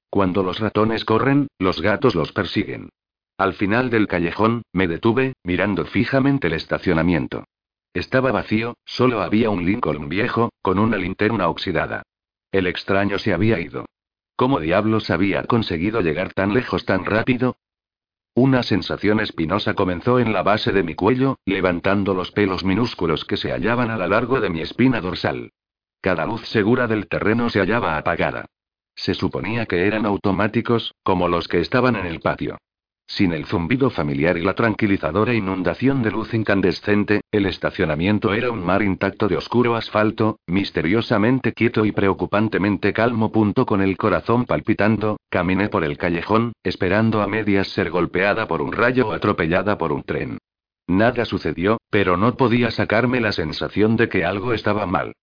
Cuando 0.08 0.44
los 0.44 0.60
ratones 0.60 1.04
corren, 1.04 1.48
los 1.58 1.80
gatos 1.80 2.14
los 2.14 2.30
persiguen. 2.30 2.90
Al 3.36 3.54
final 3.54 3.90
del 3.90 4.06
callejón, 4.06 4.62
me 4.72 4.86
detuve, 4.86 5.32
mirando 5.42 5.84
fijamente 5.84 6.46
el 6.46 6.52
estacionamiento. 6.52 7.42
Estaba 7.92 8.30
vacío, 8.30 8.76
solo 8.84 9.20
había 9.20 9.50
un 9.50 9.66
Lincoln 9.66 10.08
viejo, 10.08 10.50
con 10.62 10.78
una 10.78 10.96
linterna 10.96 11.48
oxidada. 11.48 12.04
El 12.52 12.68
extraño 12.68 13.18
se 13.18 13.32
había 13.32 13.58
ido. 13.58 13.86
¿Cómo 14.36 14.60
diablos 14.60 15.10
había 15.10 15.42
conseguido 15.42 16.02
llegar 16.02 16.32
tan 16.34 16.54
lejos 16.54 16.84
tan 16.84 17.04
rápido? 17.04 17.56
Una 18.34 18.62
sensación 18.62 19.20
espinosa 19.20 19.74
comenzó 19.74 20.20
en 20.20 20.32
la 20.32 20.42
base 20.42 20.72
de 20.72 20.82
mi 20.82 20.94
cuello, 20.94 21.38
levantando 21.44 22.14
los 22.14 22.30
pelos 22.30 22.64
minúsculos 22.64 23.24
que 23.24 23.36
se 23.36 23.50
hallaban 23.50 23.90
a 23.90 23.96
lo 23.96 24.06
largo 24.06 24.40
de 24.40 24.50
mi 24.50 24.60
espina 24.60 25.00
dorsal. 25.00 25.52
Cada 26.00 26.26
luz 26.26 26.46
segura 26.48 26.86
del 26.86 27.08
terreno 27.08 27.50
se 27.50 27.60
hallaba 27.60 27.98
apagada. 27.98 28.46
Se 28.94 29.14
suponía 29.14 29.66
que 29.66 29.86
eran 29.86 30.06
automáticos, 30.06 30.94
como 31.02 31.28
los 31.28 31.48
que 31.48 31.60
estaban 31.60 31.96
en 31.96 32.06
el 32.06 32.20
patio. 32.20 32.58
Sin 33.10 33.32
el 33.32 33.44
zumbido 33.44 33.90
familiar 33.90 34.38
y 34.38 34.42
la 34.42 34.54
tranquilizadora 34.54 35.34
inundación 35.34 36.00
de 36.00 36.12
luz 36.12 36.32
incandescente, 36.32 37.22
el 37.32 37.46
estacionamiento 37.46 38.32
era 38.32 38.52
un 38.52 38.64
mar 38.64 38.82
intacto 38.82 39.26
de 39.26 39.36
oscuro 39.36 39.74
asfalto, 39.74 40.38
misteriosamente 40.46 41.52
quieto 41.52 41.84
y 41.84 41.90
preocupantemente 41.90 42.92
calmo. 42.92 43.32
Punto 43.32 43.66
con 43.66 43.82
el 43.82 43.96
corazón 43.96 44.44
palpitando, 44.44 45.16
caminé 45.28 45.68
por 45.68 45.82
el 45.82 45.98
callejón, 45.98 46.52
esperando 46.62 47.20
a 47.20 47.26
medias 47.26 47.66
ser 47.66 47.90
golpeada 47.90 48.46
por 48.46 48.62
un 48.62 48.70
rayo 48.70 49.08
o 49.08 49.12
atropellada 49.12 49.76
por 49.76 49.90
un 49.90 50.04
tren. 50.04 50.38
Nada 50.86 51.24
sucedió, 51.24 51.78
pero 51.90 52.16
no 52.16 52.36
podía 52.36 52.70
sacarme 52.70 53.20
la 53.20 53.32
sensación 53.32 53.96
de 53.96 54.08
que 54.08 54.24
algo 54.24 54.52
estaba 54.52 54.86
mal. 54.86 55.14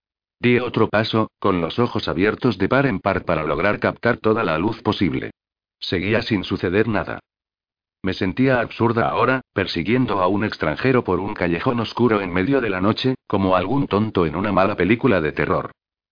Di 0.42 0.60
otro 0.60 0.90
paso, 0.90 1.32
con 1.40 1.62
los 1.62 1.80
ojos 1.80 2.10
abiertos 2.10 2.58
de 2.58 2.68
par 2.68 2.86
en 2.86 3.00
par 3.00 3.24
para 3.24 3.46
lograr 3.46 3.80
captar 3.80 4.18
toda 4.18 4.44
la 4.44 4.58
luz 4.58 4.82
posible. 4.82 5.32
Seguía 5.80 6.22
sin 6.22 6.44
suceder 6.44 6.90
nada. 6.90 7.22
Me 8.04 8.14
sentía 8.14 8.60
absurda 8.60 9.10
ahora, 9.10 9.42
persiguiendo 9.54 10.22
a 10.22 10.28
un 10.28 10.44
extranjero 10.44 11.04
por 11.04 11.20
un 11.20 11.34
callejón 11.34 11.80
oscuro 11.80 12.22
en 12.22 12.32
medio 12.32 12.62
de 12.62 12.70
la 12.70 12.82
noche, 12.82 13.16
como 13.28 13.56
algún 13.56 13.88
tonto 13.88 14.26
en 14.26 14.36
una 14.36 14.52
mala 14.52 14.76
película 14.76 15.20
de 15.22 15.32
terror. 15.32 15.72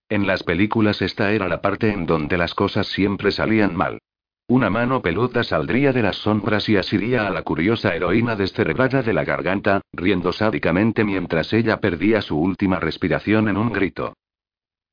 En 0.09 0.27
las 0.27 0.43
películas 0.43 1.01
esta 1.01 1.31
era 1.31 1.47
la 1.47 1.61
parte 1.61 1.91
en 1.91 2.05
donde 2.05 2.37
las 2.37 2.53
cosas 2.53 2.87
siempre 2.87 3.31
salían 3.31 3.75
mal. 3.75 3.99
Una 4.47 4.69
mano 4.69 5.01
peluda 5.01 5.43
saldría 5.43 5.91
de 5.91 6.03
las 6.03 6.17
sombras 6.17 6.69
y 6.69 6.77
asiría 6.77 7.25
a 7.25 7.31
la 7.31 7.41
curiosa 7.41 7.95
heroína 7.95 8.35
descerebrada 8.35 9.01
de 9.01 9.13
la 9.13 9.23
garganta, 9.23 9.81
riendo 9.91 10.31
sádicamente 10.31 11.03
mientras 11.03 11.51
ella 11.53 11.79
perdía 11.79 12.21
su 12.21 12.37
última 12.37 12.79
respiración 12.79 13.49
en 13.49 13.57
un 13.57 13.71
grito. 13.71 14.13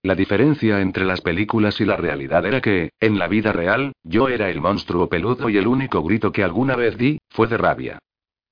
La 0.04 0.16
diferencia 0.16 0.80
entre 0.80 1.04
las 1.04 1.21
películas 1.21 1.80
y 1.80 1.85
la 1.85 1.97
realidad 1.97 2.44
era 2.44 2.61
que, 2.61 2.90
en 2.99 3.21
la 3.21 3.28
vida 3.28 3.52
real, 3.52 3.92
yo 4.02 4.28
era 4.28 4.50
el 4.50 4.61
monstruo 4.61 5.09
peludo 5.09 5.49
y 5.49 5.56
el 5.56 5.68
único 5.68 6.02
grito 6.02 6.32
que 6.32 6.42
alguna 6.42 6.75
vez 6.75 6.99
di, 6.99 7.18
fue 7.30 7.47
de 7.47 7.56
rabia. 7.56 7.99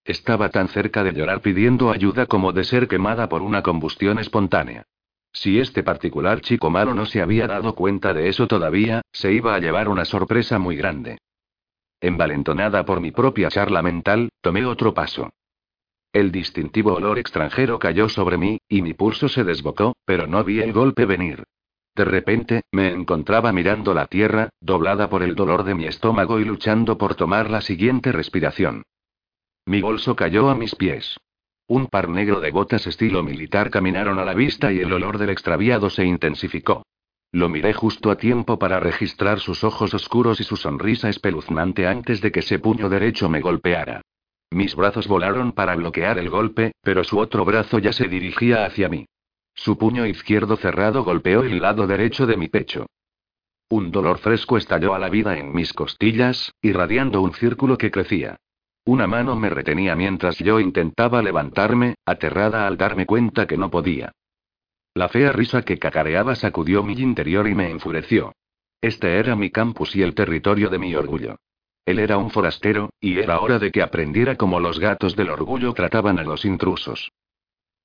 Estaba 0.05 0.51
tan 0.51 0.69
cerca 0.69 1.03
de 1.03 1.13
llorar 1.13 1.41
pidiendo 1.41 1.91
ayuda 1.91 2.27
como 2.27 2.53
de 2.53 2.63
ser 2.63 2.87
quemada 2.87 3.29
por 3.29 3.43
una 3.43 3.63
combustión 3.63 4.21
espontánea. 4.21 4.85
Si 5.33 5.59
este 5.59 5.83
particular 5.83 6.41
chico 6.41 6.71
malo 6.71 6.95
no 6.95 7.05
se 7.05 7.21
había 7.21 7.49
dado 7.49 7.75
cuenta 7.75 8.15
de 8.15 8.29
eso 8.29 8.47
todavía, 8.47 9.03
se 9.13 9.33
iba 9.33 9.55
a 9.55 9.59
llevar 9.59 9.89
una 9.89 10.05
sorpresa 10.05 10.61
muy 10.61 10.77
grande. 10.77 11.19
Envalentonada 12.01 12.85
por 12.85 13.01
mi 13.01 13.11
propia 13.11 13.49
charla 13.49 13.83
mental, 13.83 14.31
tomé 14.41 14.65
otro 14.65 14.95
paso. 14.95 15.31
El 16.13 16.33
distintivo 16.33 16.95
olor 16.95 17.21
extranjero 17.21 17.79
cayó 17.79 18.09
sobre 18.09 18.37
mí, 18.37 18.59
y 18.69 18.83
mi 18.83 18.95
pulso 18.95 19.29
se 19.29 19.45
desbocó, 19.45 19.95
pero 20.05 20.27
no 20.27 20.43
vi 20.43 20.61
el 20.61 20.73
golpe 20.73 21.07
venir. 21.07 21.45
De 21.95 22.05
repente, 22.05 22.63
me 22.73 22.89
encontraba 22.89 23.53
mirando 23.53 23.95
la 23.95 24.07
tierra, 24.07 24.51
doblada 24.61 25.09
por 25.09 25.23
el 25.23 25.37
dolor 25.37 25.63
de 25.63 25.77
mi 25.77 25.87
estómago 25.87 26.41
y 26.41 26.45
luchando 26.45 26.99
por 26.99 27.15
tomar 27.15 27.49
la 27.49 27.61
siguiente 27.61 28.11
respiración. 28.11 28.83
Mi 29.67 29.81
bolso 29.81 30.17
cayó 30.17 30.51
a 30.51 30.57
mis 30.57 30.75
pies. 30.75 31.17
Un 31.69 31.87
par 31.87 32.09
negro 32.09 32.41
de 32.41 32.51
botas 32.51 32.89
estilo 32.89 33.23
militar 33.23 33.71
caminaron 33.71 34.19
a 34.19 34.25
la 34.25 34.35
vista 34.35 34.73
y 34.73 34.81
el 34.81 34.93
olor 34.93 35.19
del 35.19 35.31
extraviado 35.31 35.91
se 35.91 36.05
intensificó. 36.05 36.83
Lo 37.31 37.49
miré 37.49 37.73
justo 37.73 38.11
a 38.11 38.17
tiempo 38.17 38.59
para 38.59 38.81
registrar 38.81 39.39
sus 39.39 39.63
ojos 39.63 39.95
oscuros 39.95 40.41
y 40.41 40.45
su 40.45 40.57
sonrisa 40.57 41.09
espeluznante 41.09 41.87
antes 41.87 42.21
de 42.21 42.33
que 42.33 42.41
ese 42.41 42.59
puño 42.59 42.89
derecho 42.89 43.29
me 43.29 43.41
golpeara. 43.41 44.03
Mis 44.51 44.75
brazos 44.75 45.07
volaron 45.07 45.53
para 45.53 45.77
bloquear 45.77 46.19
el 46.19 46.29
golpe, 46.29 46.73
pero 46.83 47.05
su 47.05 47.19
otro 47.19 47.45
brazo 47.45 47.79
ya 47.79 47.93
se 47.93 48.09
dirigía 48.09 48.67
hacia 48.67 48.89
mí. 48.89 49.07
Su 49.55 49.79
puño 49.79 50.07
izquierdo 50.07 50.57
cerrado 50.57 51.05
golpeó 51.05 51.43
el 51.43 51.61
lado 51.61 51.87
derecho 51.87 52.27
de 52.27 52.37
mi 52.37 52.49
pecho. 52.49 52.87
Un 53.69 53.93
dolor 53.93 54.19
fresco 54.19 54.57
estalló 54.57 54.95
a 54.95 54.99
la 54.99 55.09
vida 55.09 55.39
en 55.39 55.53
mis 55.53 55.73
costillas, 55.73 56.53
irradiando 56.61 57.23
un 57.23 57.33
círculo 57.35 57.79
que 57.79 57.93
crecía. 57.93 58.37
Una 58.85 59.07
mano 59.07 59.37
me 59.37 59.51
retenía 59.51 59.95
mientras 59.95 60.39
yo 60.39 60.59
intentaba 60.59 61.23
levantarme, 61.23 61.95
aterrada 62.05 62.67
al 62.67 62.77
darme 62.77 63.07
cuenta 63.07 63.47
que 63.47 63.57
no 63.57 63.71
podía. 63.71 64.11
La 64.95 65.09
fea 65.09 65.31
risa 65.31 65.63
que 65.63 65.79
cacareaba 65.79 66.35
sacudió 66.35 66.83
mi 66.83 66.95
interior 66.95 67.47
y 67.47 67.55
me 67.55 67.71
enfureció. 67.71 68.33
Este 68.81 69.19
era 69.19 69.37
mi 69.37 69.51
campus 69.51 69.95
y 69.95 70.03
el 70.03 70.15
territorio 70.15 70.69
de 70.71 70.79
mi 70.79 70.95
orgullo. 70.97 71.37
Él 71.87 71.99
era 71.99 72.19
un 72.19 72.31
forastero, 72.31 72.91
y 73.01 73.19
era 73.19 73.41
hora 73.41 73.59
de 73.59 73.71
que 73.71 73.83
aprendiera 73.83 74.37
cómo 74.37 74.61
los 74.61 74.79
gatos 74.79 75.17
del 75.17 75.31
orgullo 75.31 75.73
trataban 75.73 76.19
a 76.19 76.23
los 76.23 76.45
intrusos. 76.45 77.11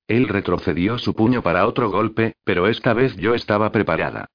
Él 0.08 0.28
retrocedió 0.28 0.98
su 0.98 1.14
puño 1.14 1.42
para 1.42 1.66
otro 1.66 1.90
golpe, 1.90 2.34
pero 2.44 2.68
esta 2.68 2.94
vez 2.94 3.16
yo 3.16 3.34
estaba 3.34 3.72
preparada. 3.72 4.26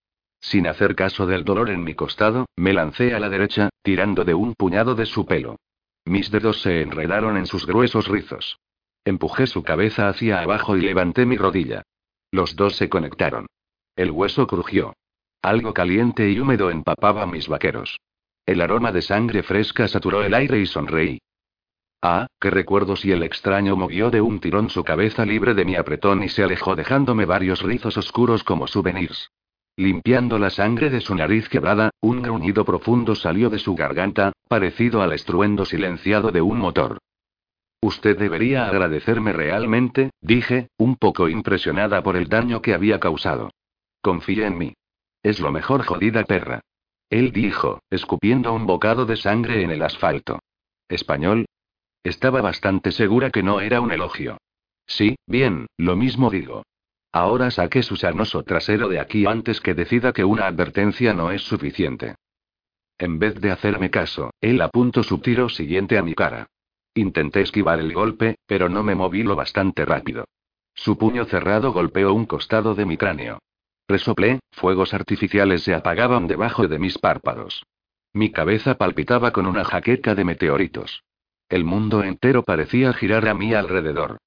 Sin 0.41 0.67
hacer 0.67 0.95
caso 0.95 1.27
del 1.27 1.45
dolor 1.45 1.69
en 1.69 1.83
mi 1.83 1.93
costado, 1.93 2.47
me 2.55 2.73
lancé 2.73 3.13
a 3.13 3.19
la 3.19 3.29
derecha, 3.29 3.69
tirando 3.83 4.25
de 4.25 4.33
un 4.33 4.55
puñado 4.55 4.95
de 4.95 5.05
su 5.05 5.25
pelo. 5.25 5.57
Mis 6.03 6.31
dedos 6.31 6.61
se 6.61 6.81
enredaron 6.81 7.37
en 7.37 7.45
sus 7.45 7.65
gruesos 7.65 8.07
rizos. 8.07 8.57
Empujé 9.05 9.47
su 9.47 9.63
cabeza 9.63 10.09
hacia 10.09 10.41
abajo 10.41 10.75
y 10.75 10.81
levanté 10.81 11.25
mi 11.25 11.37
rodilla. 11.37 11.83
Los 12.31 12.55
dos 12.55 12.75
se 12.75 12.89
conectaron. 12.89 13.47
El 13.95 14.11
hueso 14.11 14.47
crujió. 14.47 14.93
Algo 15.41 15.73
caliente 15.73 16.29
y 16.29 16.39
húmedo 16.39 16.69
empapaba 16.69 17.25
mis 17.27 17.47
vaqueros. 17.47 17.99
El 18.45 18.61
aroma 18.61 18.91
de 18.91 19.01
sangre 19.01 19.43
fresca 19.43 19.87
saturó 19.87 20.23
el 20.23 20.33
aire 20.33 20.59
y 20.59 20.65
sonreí. 20.65 21.19
Ah, 22.01 22.27
qué 22.39 22.49
recuerdo 22.49 22.95
si 22.95 23.11
el 23.11 23.21
extraño 23.21 23.75
movió 23.75 24.09
de 24.09 24.21
un 24.21 24.39
tirón 24.39 24.69
su 24.69 24.83
cabeza 24.83 25.23
libre 25.23 25.53
de 25.53 25.65
mi 25.65 25.75
apretón 25.75 26.23
y 26.23 26.29
se 26.29 26.43
alejó 26.43 26.75
dejándome 26.75 27.25
varios 27.25 27.61
rizos 27.61 27.95
oscuros 27.97 28.43
como 28.43 28.67
souvenirs. 28.67 29.29
Limpiando 29.77 30.39
la 30.39 30.49
sangre 30.49 30.89
de 30.89 30.99
su 30.99 31.15
nariz 31.15 31.47
quebrada, 31.47 31.91
un 32.01 32.21
gruñido 32.21 32.65
profundo 32.65 33.15
salió 33.15 33.49
de 33.49 33.59
su 33.59 33.75
garganta, 33.75 34.33
parecido 34.47 35.01
al 35.01 35.13
estruendo 35.13 35.63
silenciado 35.63 36.31
de 36.31 36.41
un 36.41 36.57
motor. 36.57 36.97
Usted 37.81 38.17
debería 38.17 38.67
agradecerme 38.67 39.31
realmente, 39.33 40.11
dije, 40.21 40.69
un 40.77 40.97
poco 40.97 41.29
impresionada 41.29 42.03
por 42.03 42.15
el 42.15 42.27
daño 42.27 42.61
que 42.61 42.73
había 42.73 42.99
causado. 42.99 43.51
Confíe 44.01 44.45
en 44.45 44.57
mí. 44.57 44.73
Es 45.23 45.39
lo 45.39 45.51
mejor 45.51 45.83
jodida 45.83 46.23
perra. 46.23 46.61
Él 47.11 47.33
dijo, 47.33 47.81
escupiendo 47.89 48.53
un 48.53 48.65
bocado 48.65 49.05
de 49.05 49.17
sangre 49.17 49.63
en 49.63 49.69
el 49.69 49.81
asfalto. 49.81 50.39
¿Español? 50.87 51.45
Estaba 52.03 52.41
bastante 52.41 52.93
segura 52.93 53.31
que 53.31 53.43
no 53.43 53.59
era 53.59 53.81
un 53.81 53.91
elogio. 53.91 54.37
Sí, 54.87 55.17
bien, 55.27 55.67
lo 55.77 55.97
mismo 55.97 56.29
digo. 56.29 56.63
Ahora 57.11 57.51
saque 57.51 57.83
su 57.83 57.97
sanoso 57.97 58.43
trasero 58.43 58.87
de 58.87 59.01
aquí 59.01 59.25
antes 59.25 59.59
que 59.59 59.73
decida 59.73 60.13
que 60.13 60.23
una 60.23 60.47
advertencia 60.47 61.13
no 61.13 61.31
es 61.31 61.41
suficiente. 61.41 62.15
En 62.97 63.19
vez 63.19 63.35
de 63.41 63.51
hacerme 63.51 63.89
caso, 63.89 64.31
él 64.39 64.61
apuntó 64.61 65.03
su 65.03 65.19
tiro 65.19 65.49
siguiente 65.49 65.97
a 65.97 66.03
mi 66.03 66.15
cara. 66.15 66.47
Intenté 66.93 67.41
esquivar 67.41 67.81
el 67.81 67.93
golpe, 67.93 68.35
pero 68.45 68.69
no 68.69 68.83
me 68.83 68.95
moví 68.95 69.23
lo 69.23 69.35
bastante 69.35 69.83
rápido. 69.83 70.25
Su 70.73 70.97
puño 70.97 71.25
cerrado 71.25 71.73
golpeó 71.73 72.13
un 72.13 72.25
costado 72.25 72.73
de 72.73 72.85
mi 72.85 72.95
cráneo. 72.95 73.39
Resoplé, 73.91 74.39
fuegos 74.53 74.93
artificiales 74.93 75.63
se 75.63 75.73
apagaban 75.73 76.25
debajo 76.25 76.65
de 76.65 76.79
mis 76.79 76.97
párpados. 76.97 77.65
Mi 78.13 78.31
cabeza 78.31 78.75
palpitaba 78.75 79.31
con 79.31 79.45
una 79.45 79.65
jaqueca 79.65 80.15
de 80.15 80.23
meteoritos. 80.23 81.03
El 81.49 81.65
mundo 81.65 82.01
entero 82.01 82.43
parecía 82.43 82.93
girar 82.93 83.27
a 83.27 83.33
mi 83.33 83.53
alrededor. 83.53 84.19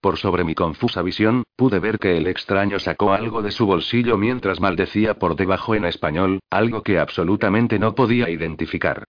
Por 0.00 0.16
sobre 0.16 0.42
mi 0.42 0.56
confusa 0.56 1.02
visión, 1.02 1.44
pude 1.54 1.78
ver 1.78 2.00
que 2.00 2.16
el 2.16 2.26
extraño 2.26 2.80
sacó 2.80 3.12
algo 3.12 3.42
de 3.42 3.52
su 3.52 3.64
bolsillo 3.64 4.18
mientras 4.18 4.58
maldecía 4.58 5.20
por 5.20 5.36
debajo 5.36 5.76
en 5.76 5.84
español, 5.84 6.40
algo 6.50 6.82
que 6.82 6.98
absolutamente 6.98 7.78
no 7.78 7.94
podía 7.94 8.28
identificar. 8.28 9.04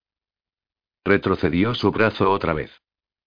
Retrocedió 1.03 1.73
su 1.73 1.89
brazo 1.89 2.29
otra 2.29 2.53
vez. 2.53 2.71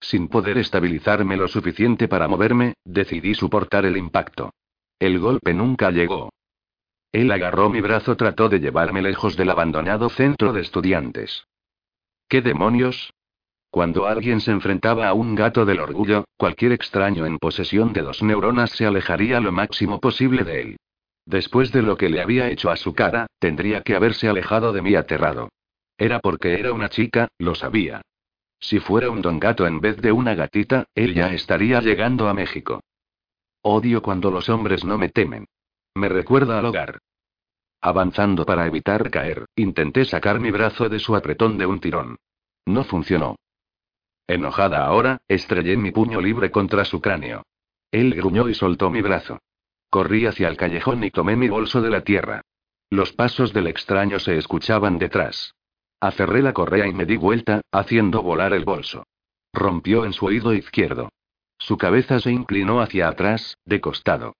Sin 0.00 0.28
poder 0.28 0.58
estabilizarme 0.58 1.36
lo 1.36 1.48
suficiente 1.48 2.06
para 2.06 2.28
moverme, 2.28 2.74
decidí 2.84 3.34
soportar 3.34 3.86
el 3.86 3.96
impacto. 3.96 4.52
El 5.00 5.18
golpe 5.18 5.52
nunca 5.52 5.90
llegó. 5.90 6.30
Él 7.14 7.30
agarró 7.30 7.70
mi 7.70 7.80
brazo, 7.80 8.16
trató 8.16 8.48
de 8.48 8.58
llevarme 8.58 9.00
lejos 9.00 9.36
del 9.36 9.48
abandonado 9.48 10.08
centro 10.08 10.52
de 10.52 10.62
estudiantes. 10.62 11.46
¿Qué 12.28 12.42
demonios? 12.42 13.14
Cuando 13.70 14.08
alguien 14.08 14.40
se 14.40 14.50
enfrentaba 14.50 15.06
a 15.06 15.14
un 15.14 15.36
gato 15.36 15.64
del 15.64 15.78
orgullo, 15.78 16.24
cualquier 16.36 16.72
extraño 16.72 17.24
en 17.24 17.38
posesión 17.38 17.92
de 17.92 18.02
dos 18.02 18.20
neuronas 18.20 18.72
se 18.72 18.84
alejaría 18.84 19.38
lo 19.38 19.52
máximo 19.52 20.00
posible 20.00 20.42
de 20.42 20.60
él. 20.60 20.76
Después 21.24 21.70
de 21.70 21.82
lo 21.82 21.96
que 21.96 22.08
le 22.08 22.20
había 22.20 22.50
hecho 22.50 22.68
a 22.68 22.76
su 22.76 22.94
cara, 22.94 23.28
tendría 23.38 23.82
que 23.82 23.94
haberse 23.94 24.26
alejado 24.26 24.72
de 24.72 24.82
mí 24.82 24.96
aterrado. 24.96 25.50
Era 25.96 26.18
porque 26.18 26.58
era 26.58 26.72
una 26.72 26.88
chica, 26.88 27.28
lo 27.38 27.54
sabía. 27.54 28.02
Si 28.58 28.80
fuera 28.80 29.08
un 29.10 29.22
don 29.22 29.38
gato 29.38 29.68
en 29.68 29.80
vez 29.80 29.98
de 29.98 30.10
una 30.10 30.34
gatita, 30.34 30.86
él 30.96 31.14
ya 31.14 31.32
estaría 31.32 31.80
llegando 31.80 32.26
a 32.26 32.34
México. 32.34 32.80
Odio 33.62 34.02
cuando 34.02 34.32
los 34.32 34.48
hombres 34.48 34.84
no 34.84 34.98
me 34.98 35.10
temen. 35.10 35.46
Me 35.94 36.08
recuerda 36.08 36.58
al 36.58 36.66
hogar. 36.66 36.98
Avanzando 37.80 38.44
para 38.46 38.66
evitar 38.66 39.10
caer, 39.10 39.46
intenté 39.56 40.04
sacar 40.04 40.40
mi 40.40 40.50
brazo 40.50 40.88
de 40.88 40.98
su 40.98 41.14
apretón 41.14 41.58
de 41.58 41.66
un 41.66 41.80
tirón. 41.80 42.16
No 42.66 42.84
funcionó. 42.84 43.36
Enojada 44.26 44.86
ahora, 44.86 45.18
estrellé 45.28 45.76
mi 45.76 45.90
puño 45.90 46.20
libre 46.20 46.50
contra 46.50 46.84
su 46.84 47.00
cráneo. 47.00 47.42
Él 47.90 48.14
gruñó 48.14 48.48
y 48.48 48.54
soltó 48.54 48.90
mi 48.90 49.02
brazo. 49.02 49.38
Corrí 49.90 50.26
hacia 50.26 50.48
el 50.48 50.56
callejón 50.56 51.04
y 51.04 51.10
tomé 51.10 51.36
mi 51.36 51.48
bolso 51.48 51.80
de 51.80 51.90
la 51.90 52.00
tierra. 52.00 52.40
Los 52.90 53.12
pasos 53.12 53.52
del 53.52 53.66
extraño 53.66 54.18
se 54.18 54.36
escuchaban 54.36 54.98
detrás. 54.98 55.54
Aferré 56.00 56.42
la 56.42 56.52
correa 56.52 56.86
y 56.86 56.92
me 56.92 57.06
di 57.06 57.16
vuelta, 57.16 57.60
haciendo 57.70 58.22
volar 58.22 58.52
el 58.52 58.64
bolso. 58.64 59.06
Rompió 59.52 60.04
en 60.04 60.12
su 60.12 60.26
oído 60.26 60.52
izquierdo. 60.54 61.10
Su 61.58 61.76
cabeza 61.78 62.18
se 62.18 62.32
inclinó 62.32 62.80
hacia 62.80 63.08
atrás, 63.08 63.56
de 63.64 63.80
costado. 63.80 64.34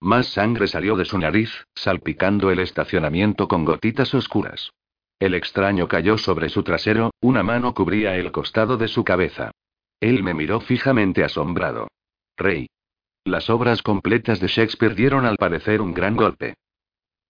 Más 0.00 0.28
sangre 0.28 0.66
salió 0.66 0.96
de 0.96 1.04
su 1.04 1.18
nariz, 1.18 1.66
salpicando 1.74 2.50
el 2.50 2.60
estacionamiento 2.60 3.48
con 3.48 3.64
gotitas 3.64 4.14
oscuras. 4.14 4.72
El 5.18 5.34
extraño 5.34 5.86
cayó 5.86 6.16
sobre 6.16 6.48
su 6.48 6.62
trasero, 6.62 7.10
una 7.20 7.42
mano 7.42 7.74
cubría 7.74 8.16
el 8.16 8.32
costado 8.32 8.78
de 8.78 8.88
su 8.88 9.04
cabeza. 9.04 9.50
Él 10.00 10.22
me 10.22 10.32
miró 10.32 10.60
fijamente 10.60 11.22
asombrado. 11.22 11.88
Rey. 12.38 12.68
Las 13.24 13.50
obras 13.50 13.82
completas 13.82 14.40
de 14.40 14.48
Shakespeare 14.48 14.94
dieron 14.94 15.26
al 15.26 15.36
parecer 15.36 15.82
un 15.82 15.92
gran 15.92 16.16
golpe. 16.16 16.54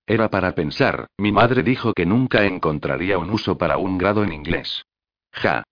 Era 0.06 0.30
para 0.30 0.54
pensar, 0.54 1.08
mi 1.18 1.32
madre 1.32 1.64
dijo 1.64 1.92
que 1.92 2.06
nunca 2.06 2.44
encontraría 2.44 3.18
un 3.18 3.30
uso 3.30 3.58
para 3.58 3.76
un 3.78 3.98
grado 3.98 4.22
en 4.22 4.32
inglés. 4.32 4.84
Ja. 5.32 5.64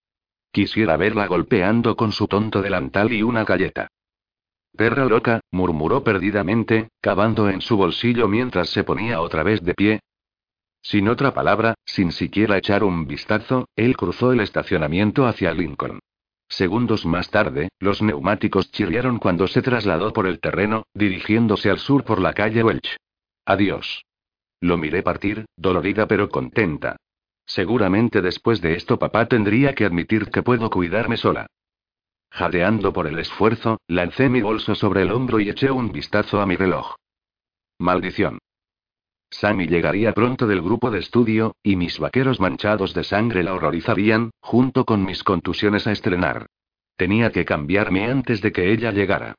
Quisiera 0.50 0.96
verla 0.96 1.28
golpeando 1.28 1.94
con 1.94 2.10
su 2.10 2.26
tonto 2.26 2.62
delantal 2.62 3.12
y 3.12 3.22
una 3.22 3.44
galleta. 3.44 3.88
Perra 4.76 5.04
loca, 5.06 5.40
murmuró 5.50 6.04
perdidamente, 6.04 6.88
cavando 7.00 7.48
en 7.48 7.60
su 7.60 7.76
bolsillo 7.76 8.28
mientras 8.28 8.70
se 8.70 8.84
ponía 8.84 9.20
otra 9.20 9.42
vez 9.42 9.62
de 9.62 9.74
pie. 9.74 10.00
Sin 10.82 11.08
otra 11.08 11.34
palabra, 11.34 11.74
sin 11.84 12.12
siquiera 12.12 12.56
echar 12.56 12.84
un 12.84 13.06
vistazo, 13.06 13.68
él 13.76 13.96
cruzó 13.96 14.32
el 14.32 14.40
estacionamiento 14.40 15.26
hacia 15.26 15.52
Lincoln. 15.52 15.98
Segundos 16.48 17.04
más 17.04 17.30
tarde, 17.30 17.68
los 17.78 18.00
neumáticos 18.00 18.70
chirriaron 18.70 19.18
cuando 19.18 19.48
se 19.48 19.60
trasladó 19.60 20.12
por 20.12 20.26
el 20.26 20.40
terreno, 20.40 20.84
dirigiéndose 20.94 21.68
al 21.70 21.78
sur 21.78 22.04
por 22.04 22.20
la 22.20 22.32
calle 22.32 22.62
Welch. 22.62 22.96
Adiós. 23.44 24.04
Lo 24.60 24.76
miré 24.78 25.02
partir, 25.02 25.44
dolorida 25.56 26.06
pero 26.06 26.28
contenta. 26.28 26.96
Seguramente 27.44 28.22
después 28.22 28.60
de 28.60 28.74
esto 28.74 28.98
papá 28.98 29.26
tendría 29.26 29.74
que 29.74 29.84
admitir 29.84 30.30
que 30.30 30.42
puedo 30.42 30.70
cuidarme 30.70 31.16
sola. 31.16 31.46
Jadeando 32.30 32.92
por 32.92 33.06
el 33.06 33.18
esfuerzo, 33.18 33.80
lancé 33.88 34.28
mi 34.28 34.42
bolso 34.42 34.74
sobre 34.74 35.02
el 35.02 35.10
hombro 35.10 35.40
y 35.40 35.48
eché 35.48 35.70
un 35.70 35.92
vistazo 35.92 36.40
a 36.40 36.46
mi 36.46 36.56
reloj. 36.56 36.94
Maldición. 37.78 38.38
Sammy 39.30 39.66
llegaría 39.66 40.12
pronto 40.12 40.46
del 40.46 40.62
grupo 40.62 40.90
de 40.90 41.00
estudio, 41.00 41.54
y 41.62 41.76
mis 41.76 41.98
vaqueros 41.98 42.40
manchados 42.40 42.94
de 42.94 43.04
sangre 43.04 43.42
la 43.42 43.54
horrorizarían, 43.54 44.30
junto 44.40 44.84
con 44.84 45.04
mis 45.04 45.22
contusiones 45.22 45.86
a 45.86 45.92
estrenar. 45.92 46.46
Tenía 46.96 47.30
que 47.30 47.44
cambiarme 47.44 48.10
antes 48.10 48.40
de 48.40 48.52
que 48.52 48.72
ella 48.72 48.90
llegara. 48.90 49.34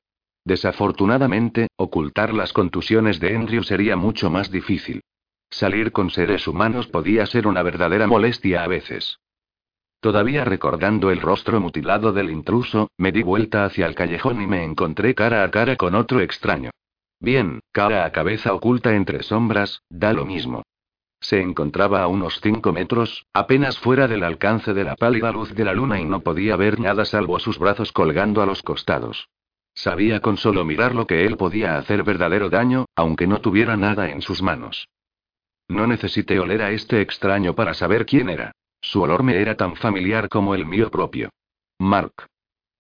Desafortunadamente, 0.46 1.67
ocultar 1.75 2.34
las 2.34 2.53
contusiones 2.53 3.19
de 3.19 3.36
Andrew 3.36 3.63
sería 3.63 3.96
mucho 3.96 4.29
más 4.29 4.51
difícil. 4.51 5.01
Salir 5.50 5.92
con 5.92 6.09
seres 6.11 6.48
humanos 6.48 6.87
podía 6.87 7.25
ser 7.25 7.48
una 7.48 7.63
verdadera 7.63 8.07
molestia 8.07 8.63
a 8.63 8.68
veces. 8.68 9.20
Todavía 10.00 10.46
recordando 10.46 11.12
el 11.12 11.20
rostro 11.20 11.59
mutilado 11.59 12.14
del 12.14 12.29
intruso, 12.29 12.90
me 12.98 13.12
di 13.12 13.22
vuelta 13.22 13.66
hacia 13.66 13.85
el 13.85 13.96
callejón 13.96 14.42
y 14.42 14.48
me 14.48 14.64
encontré 14.64 15.14
cara 15.14 15.44
a 15.44 15.51
cara 15.51 15.75
con 15.75 15.94
otro 15.94 16.22
extraño. 16.22 16.72
Bien, 17.20 17.59
cara 17.74 18.05
a 18.05 18.12
cabeza 18.12 18.53
oculta 18.53 18.96
entre 18.96 19.24
sombras, 19.24 19.81
da 19.90 20.14
lo 20.14 20.25
mismo. 20.25 20.64
Se 21.20 21.42
encontraba 21.42 22.01
a 22.01 22.07
unos 22.07 22.40
cinco 22.42 22.72
metros, 22.72 23.25
apenas 23.33 23.77
fuera 23.77 24.07
del 24.07 24.24
alcance 24.24 24.74
de 24.74 24.85
la 24.85 24.96
pálida 24.96 25.33
luz 25.33 25.53
de 25.53 25.66
la 25.66 25.74
luna 25.74 26.00
y 26.00 26.05
no 26.05 26.22
podía 26.22 26.55
ver 26.55 26.79
nada 26.79 27.03
salvo 27.03 27.38
sus 27.40 27.59
brazos 27.59 27.92
colgando 27.92 28.42
a 28.42 28.46
los 28.46 28.64
costados. 28.64 29.27
Sabía 29.74 30.22
con 30.22 30.38
solo 30.38 30.64
mirar 30.64 30.96
lo 30.96 31.07
que 31.07 31.25
él 31.25 31.35
podía 31.35 31.77
hacer 31.77 32.03
verdadero 32.03 32.50
daño, 32.50 32.85
aunque 32.96 33.27
no 33.27 33.42
tuviera 33.42 33.75
nada 33.75 34.09
en 34.09 34.22
sus 34.22 34.42
manos. 34.42 34.88
No 35.68 35.88
necesité 35.88 36.40
oler 36.40 36.62
a 36.62 36.72
este 36.72 37.01
extraño 37.01 37.53
para 37.53 37.74
saber 37.74 38.05
quién 38.05 38.29
era. 38.29 38.53
Su 38.89 39.03
olor 39.03 39.21
me 39.21 39.39
era 39.39 39.53
tan 39.55 39.75
familiar 39.75 40.29
como 40.29 40.55
el 40.55 40.65
mío 40.65 40.89
propio. 40.89 41.29
Mark. 41.77 42.25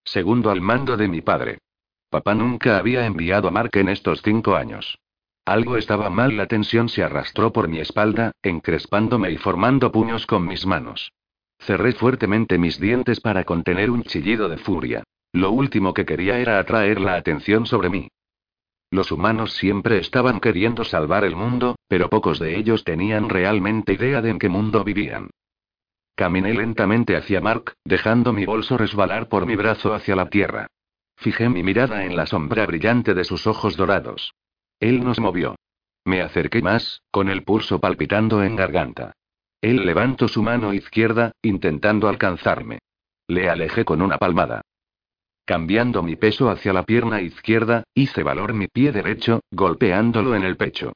Segundo 0.03 0.49
al 0.49 0.59
mando 0.59 0.97
de 0.97 1.07
mi 1.07 1.21
padre. 1.21 1.59
Papá 2.09 2.33
nunca 2.33 2.79
había 2.79 3.05
enviado 3.05 3.47
a 3.47 3.51
Mark 3.51 3.69
en 3.73 3.89
estos 3.89 4.23
cinco 4.23 4.55
años. 4.55 4.97
Algo 5.45 5.77
estaba 5.77 6.09
mal, 6.09 6.35
la 6.35 6.47
tensión 6.47 6.89
se 6.89 7.03
arrastró 7.03 7.53
por 7.53 7.67
mi 7.67 7.77
espalda, 7.77 8.31
encrespándome 8.41 9.29
y 9.29 9.37
formando 9.37 9.91
puños 9.91 10.25
con 10.25 10.47
mis 10.47 10.65
manos. 10.65 11.11
Cerré 11.59 11.91
fuertemente 11.91 12.57
mis 12.57 12.79
dientes 12.79 13.19
para 13.19 13.43
contener 13.43 13.91
un 13.91 14.01
chillido 14.01 14.49
de 14.49 14.57
furia. 14.57 15.03
Lo 15.31 15.51
último 15.51 15.93
que 15.93 16.07
quería 16.07 16.39
era 16.39 16.57
atraer 16.57 16.99
la 17.01 17.17
atención 17.17 17.67
sobre 17.67 17.91
mí. 17.91 18.07
Los 18.89 19.11
humanos 19.11 19.53
siempre 19.53 19.99
estaban 19.99 20.39
queriendo 20.39 20.83
salvar 20.85 21.23
el 21.23 21.35
mundo, 21.35 21.75
pero 21.87 22.09
pocos 22.09 22.39
de 22.39 22.57
ellos 22.57 22.83
tenían 22.83 23.29
realmente 23.29 23.93
idea 23.93 24.23
de 24.23 24.31
en 24.31 24.39
qué 24.39 24.49
mundo 24.49 24.83
vivían. 24.83 25.29
Caminé 26.19 26.53
lentamente 26.53 27.15
hacia 27.15 27.39
Mark, 27.39 27.75
dejando 27.85 28.33
mi 28.33 28.45
bolso 28.45 28.77
resbalar 28.77 29.29
por 29.29 29.45
mi 29.45 29.55
brazo 29.55 29.93
hacia 29.93 30.17
la 30.17 30.29
tierra. 30.29 30.67
Fijé 31.15 31.47
mi 31.47 31.63
mirada 31.63 32.03
en 32.03 32.17
la 32.17 32.25
sombra 32.25 32.65
brillante 32.65 33.13
de 33.13 33.23
sus 33.23 33.47
ojos 33.47 33.77
dorados. 33.77 34.33
Él 34.81 35.01
nos 35.01 35.17
movió. 35.21 35.55
Me 36.03 36.19
acerqué 36.21 36.61
más, 36.61 37.03
con 37.09 37.29
el 37.29 37.43
pulso 37.43 37.79
palpitando 37.79 38.43
en 38.43 38.57
garganta. 38.57 39.13
Él 39.61 39.85
levantó 39.85 40.27
su 40.27 40.43
mano 40.43 40.73
izquierda, 40.73 41.31
intentando 41.41 42.09
alcanzarme. 42.09 42.79
Le 43.29 43.49
alejé 43.49 43.85
con 43.85 44.01
una 44.01 44.17
palmada. 44.17 44.59
Cambiando 45.45 46.03
mi 46.03 46.17
peso 46.17 46.49
hacia 46.49 46.73
la 46.73 46.83
pierna 46.83 47.21
izquierda, 47.21 47.85
hice 47.93 48.23
valor 48.23 48.53
mi 48.53 48.67
pie 48.67 48.91
derecho, 48.91 49.39
golpeándolo 49.51 50.35
en 50.35 50.43
el 50.43 50.57
pecho. 50.57 50.91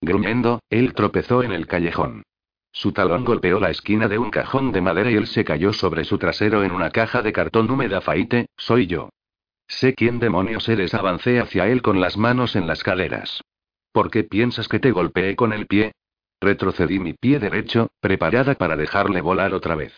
Gruñendo, 0.00 0.60
él 0.70 0.94
tropezó 0.94 1.42
en 1.42 1.50
el 1.50 1.66
callejón. 1.66 2.22
Su 2.72 2.92
talón 2.92 3.24
golpeó 3.24 3.60
la 3.60 3.70
esquina 3.70 4.08
de 4.08 4.18
un 4.18 4.30
cajón 4.30 4.72
de 4.72 4.80
madera 4.80 5.10
y 5.10 5.14
él 5.14 5.26
se 5.26 5.44
cayó 5.44 5.72
sobre 5.72 6.04
su 6.04 6.18
trasero 6.18 6.62
en 6.62 6.72
una 6.72 6.90
caja 6.90 7.22
de 7.22 7.32
cartón 7.32 7.70
húmeda. 7.70 8.00
Faite, 8.00 8.46
soy 8.56 8.86
yo. 8.86 9.10
Sé 9.66 9.94
quién 9.94 10.18
demonios 10.18 10.68
eres. 10.68 10.94
Avancé 10.94 11.40
hacia 11.40 11.66
él 11.66 11.82
con 11.82 12.00
las 12.00 12.16
manos 12.16 12.56
en 12.56 12.66
las 12.66 12.82
caderas. 12.82 13.42
¿Por 13.92 14.10
qué 14.10 14.24
piensas 14.24 14.68
que 14.68 14.78
te 14.78 14.92
golpeé 14.92 15.34
con 15.34 15.52
el 15.52 15.66
pie? 15.66 15.92
Retrocedí 16.40 17.00
mi 17.00 17.14
pie 17.14 17.38
derecho, 17.38 17.88
preparada 18.00 18.54
para 18.54 18.76
dejarle 18.76 19.20
volar 19.20 19.54
otra 19.54 19.74
vez. 19.74 19.92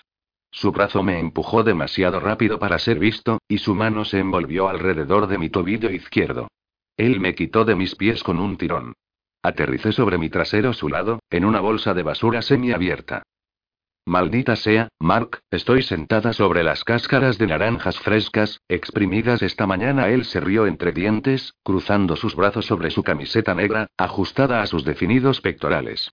Su 0.50 0.72
brazo 0.72 1.02
me 1.02 1.20
empujó 1.20 1.62
demasiado 1.62 2.18
rápido 2.18 2.58
para 2.58 2.78
ser 2.78 2.98
visto, 2.98 3.38
y 3.46 3.58
su 3.58 3.74
mano 3.74 4.04
se 4.04 4.18
envolvió 4.18 4.68
alrededor 4.68 5.26
de 5.26 5.38
mi 5.38 5.50
tobillo 5.50 5.90
izquierdo. 5.90 6.48
Él 6.96 7.20
me 7.20 7.34
quitó 7.34 7.64
de 7.64 7.76
mis 7.76 7.94
pies 7.94 8.22
con 8.22 8.38
un 8.38 8.56
tirón. 8.56 8.94
Aterricé 9.42 9.92
sobre 9.92 10.18
mi 10.18 10.28
trasero 10.28 10.74
su 10.74 10.88
lado, 10.88 11.20
en 11.30 11.46
una 11.46 11.60
bolsa 11.60 11.94
de 11.94 12.02
basura 12.02 12.42
semiabierta. 12.42 13.22
Maldita 14.06 14.56
sea, 14.56 14.88
Mark, 14.98 15.40
estoy 15.50 15.82
sentada 15.82 16.32
sobre 16.32 16.62
las 16.62 16.84
cáscaras 16.84 17.38
de 17.38 17.46
naranjas 17.46 17.98
frescas, 18.00 18.60
exprimidas 18.68 19.40
esta 19.40 19.66
mañana. 19.66 20.08
Él 20.08 20.24
se 20.24 20.40
rió 20.40 20.66
entre 20.66 20.92
dientes, 20.92 21.54
cruzando 21.62 22.16
sus 22.16 22.34
brazos 22.34 22.66
sobre 22.66 22.90
su 22.90 23.02
camiseta 23.02 23.54
negra, 23.54 23.86
ajustada 23.96 24.62
a 24.62 24.66
sus 24.66 24.84
definidos 24.84 25.40
pectorales. 25.40 26.10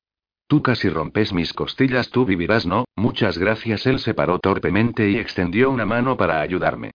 Tú 0.48 0.62
casi 0.62 0.88
rompes 0.90 1.34
mis 1.34 1.52
costillas, 1.54 2.10
tú 2.10 2.26
vivirás, 2.26 2.66
¿no? 2.66 2.86
Muchas 2.96 3.38
gracias. 3.38 3.86
Él 3.86 4.00
se 4.00 4.14
paró 4.14 4.40
torpemente 4.40 5.10
y 5.10 5.18
extendió 5.18 5.70
una 5.70 5.86
mano 5.86 6.16
para 6.16 6.40
ayudarme. 6.40 6.92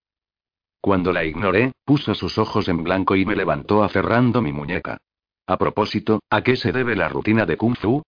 Cuando 0.80 1.12
la 1.12 1.24
ignoré, 1.24 1.72
puso 1.84 2.14
sus 2.14 2.38
ojos 2.38 2.68
en 2.68 2.82
blanco 2.82 3.16
y 3.16 3.26
me 3.26 3.36
levantó 3.36 3.82
aferrando 3.84 4.40
mi 4.40 4.52
muñeca. 4.52 4.98
A 5.46 5.58
propósito, 5.58 6.20
¿a 6.30 6.42
qué 6.42 6.56
se 6.56 6.72
debe 6.72 6.94
la 6.94 7.08
rutina 7.08 7.46
de 7.46 7.56
Kung 7.56 7.76
Fu? 7.76 8.02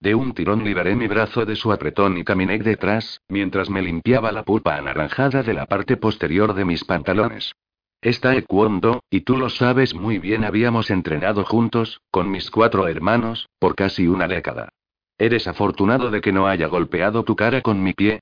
De 0.00 0.14
un 0.14 0.32
tirón 0.32 0.64
liberé 0.64 0.94
mi 0.94 1.06
brazo 1.06 1.44
de 1.44 1.56
su 1.56 1.72
apretón 1.72 2.16
y 2.16 2.24
caminé 2.24 2.58
detrás, 2.58 3.20
mientras 3.28 3.70
me 3.70 3.82
limpiaba 3.82 4.32
la 4.32 4.42
pulpa 4.42 4.76
anaranjada 4.76 5.42
de 5.42 5.54
la 5.54 5.66
parte 5.66 5.96
posterior 5.96 6.54
de 6.54 6.64
mis 6.64 6.84
pantalones. 6.84 7.52
Esta 8.00 8.30
Taekwondo, 8.30 9.02
y 9.10 9.22
tú 9.22 9.36
lo 9.36 9.48
sabes 9.50 9.94
muy 9.94 10.18
bien, 10.18 10.44
habíamos 10.44 10.90
entrenado 10.90 11.44
juntos, 11.44 12.00
con 12.10 12.30
mis 12.30 12.50
cuatro 12.50 12.88
hermanos, 12.88 13.48
por 13.58 13.74
casi 13.74 14.06
una 14.06 14.28
década. 14.28 14.70
¿Eres 15.18 15.46
afortunado 15.48 16.10
de 16.10 16.20
que 16.20 16.32
no 16.32 16.46
haya 16.46 16.66
golpeado 16.66 17.24
tu 17.24 17.36
cara 17.36 17.62
con 17.62 17.82
mi 17.82 17.94
pie? 17.94 18.20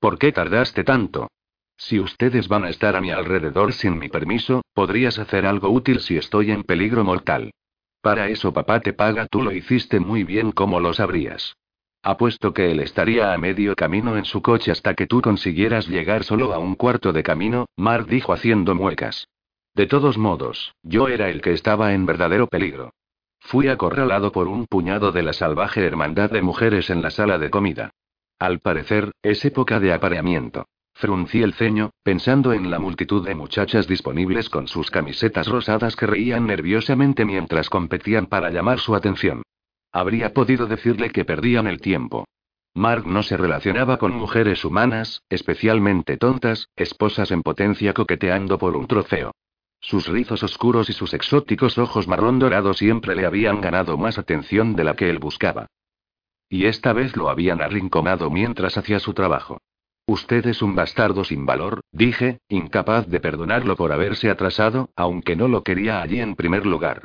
¿Por 0.00 0.18
qué 0.18 0.32
tardaste 0.32 0.84
tanto? 0.84 1.28
Si 1.76 1.98
ustedes 2.00 2.48
van 2.48 2.64
a 2.64 2.70
estar 2.70 2.96
a 2.96 3.00
mi 3.00 3.10
alrededor 3.10 3.72
sin 3.72 3.98
mi 3.98 4.08
permiso, 4.08 4.62
podrías 4.72 5.18
hacer 5.18 5.44
algo 5.44 5.68
útil 5.70 6.00
si 6.00 6.16
estoy 6.16 6.50
en 6.50 6.62
peligro 6.62 7.04
mortal. 7.04 7.52
Para 8.06 8.28
eso 8.28 8.52
papá 8.52 8.78
te 8.78 8.92
paga, 8.92 9.26
tú 9.26 9.42
lo 9.42 9.50
hiciste 9.50 9.98
muy 9.98 10.22
bien 10.22 10.52
como 10.52 10.78
lo 10.78 10.92
sabrías. 10.92 11.56
Apuesto 12.04 12.54
que 12.54 12.70
él 12.70 12.78
estaría 12.78 13.32
a 13.32 13.36
medio 13.36 13.74
camino 13.74 14.16
en 14.16 14.24
su 14.24 14.42
coche 14.42 14.70
hasta 14.70 14.94
que 14.94 15.08
tú 15.08 15.20
consiguieras 15.20 15.88
llegar 15.88 16.22
solo 16.22 16.54
a 16.54 16.60
un 16.60 16.76
cuarto 16.76 17.12
de 17.12 17.24
camino, 17.24 17.66
Mark 17.74 18.06
dijo 18.06 18.32
haciendo 18.32 18.76
muecas. 18.76 19.26
De 19.74 19.88
todos 19.88 20.18
modos, 20.18 20.76
yo 20.84 21.08
era 21.08 21.30
el 21.30 21.40
que 21.40 21.52
estaba 21.52 21.94
en 21.94 22.06
verdadero 22.06 22.46
peligro. 22.46 22.92
Fui 23.40 23.66
acorralado 23.66 24.30
por 24.30 24.46
un 24.46 24.66
puñado 24.66 25.10
de 25.10 25.24
la 25.24 25.32
salvaje 25.32 25.84
hermandad 25.84 26.30
de 26.30 26.42
mujeres 26.42 26.90
en 26.90 27.02
la 27.02 27.10
sala 27.10 27.38
de 27.38 27.50
comida. 27.50 27.90
Al 28.38 28.60
parecer, 28.60 29.10
es 29.20 29.44
época 29.44 29.80
de 29.80 29.92
apareamiento. 29.92 30.66
Fruncí 30.98 31.42
el 31.42 31.52
ceño, 31.52 31.90
pensando 32.02 32.54
en 32.54 32.70
la 32.70 32.78
multitud 32.78 33.22
de 33.22 33.34
muchachas 33.34 33.86
disponibles 33.86 34.48
con 34.48 34.66
sus 34.66 34.90
camisetas 34.90 35.46
rosadas 35.46 35.94
que 35.94 36.06
reían 36.06 36.46
nerviosamente 36.46 37.26
mientras 37.26 37.68
competían 37.68 38.24
para 38.24 38.48
llamar 38.48 38.78
su 38.78 38.94
atención. 38.94 39.42
Habría 39.92 40.32
podido 40.32 40.66
decirle 40.66 41.10
que 41.10 41.26
perdían 41.26 41.66
el 41.66 41.82
tiempo. 41.82 42.24
Mark 42.72 43.06
no 43.06 43.22
se 43.22 43.36
relacionaba 43.36 43.98
con 43.98 44.14
mujeres 44.14 44.64
humanas, 44.64 45.20
especialmente 45.28 46.16
tontas, 46.16 46.70
esposas 46.76 47.30
en 47.30 47.42
potencia 47.42 47.92
coqueteando 47.92 48.56
por 48.56 48.74
un 48.74 48.86
trofeo. 48.86 49.32
Sus 49.80 50.08
rizos 50.08 50.42
oscuros 50.42 50.88
y 50.88 50.94
sus 50.94 51.12
exóticos 51.12 51.76
ojos 51.76 52.08
marrón 52.08 52.38
dorado 52.38 52.72
siempre 52.72 53.14
le 53.14 53.26
habían 53.26 53.60
ganado 53.60 53.98
más 53.98 54.16
atención 54.16 54.74
de 54.74 54.84
la 54.84 54.96
que 54.96 55.10
él 55.10 55.18
buscaba. 55.18 55.66
Y 56.48 56.64
esta 56.64 56.94
vez 56.94 57.18
lo 57.18 57.28
habían 57.28 57.60
arrinconado 57.60 58.30
mientras 58.30 58.78
hacía 58.78 58.98
su 58.98 59.12
trabajo. 59.12 59.58
Usted 60.08 60.46
es 60.46 60.62
un 60.62 60.76
bastardo 60.76 61.24
sin 61.24 61.46
valor, 61.46 61.80
dije, 61.90 62.38
incapaz 62.48 63.08
de 63.08 63.18
perdonarlo 63.18 63.74
por 63.74 63.90
haberse 63.90 64.30
atrasado, 64.30 64.90
aunque 64.94 65.34
no 65.34 65.48
lo 65.48 65.64
quería 65.64 66.00
allí 66.00 66.20
en 66.20 66.36
primer 66.36 66.64
lugar. 66.64 67.02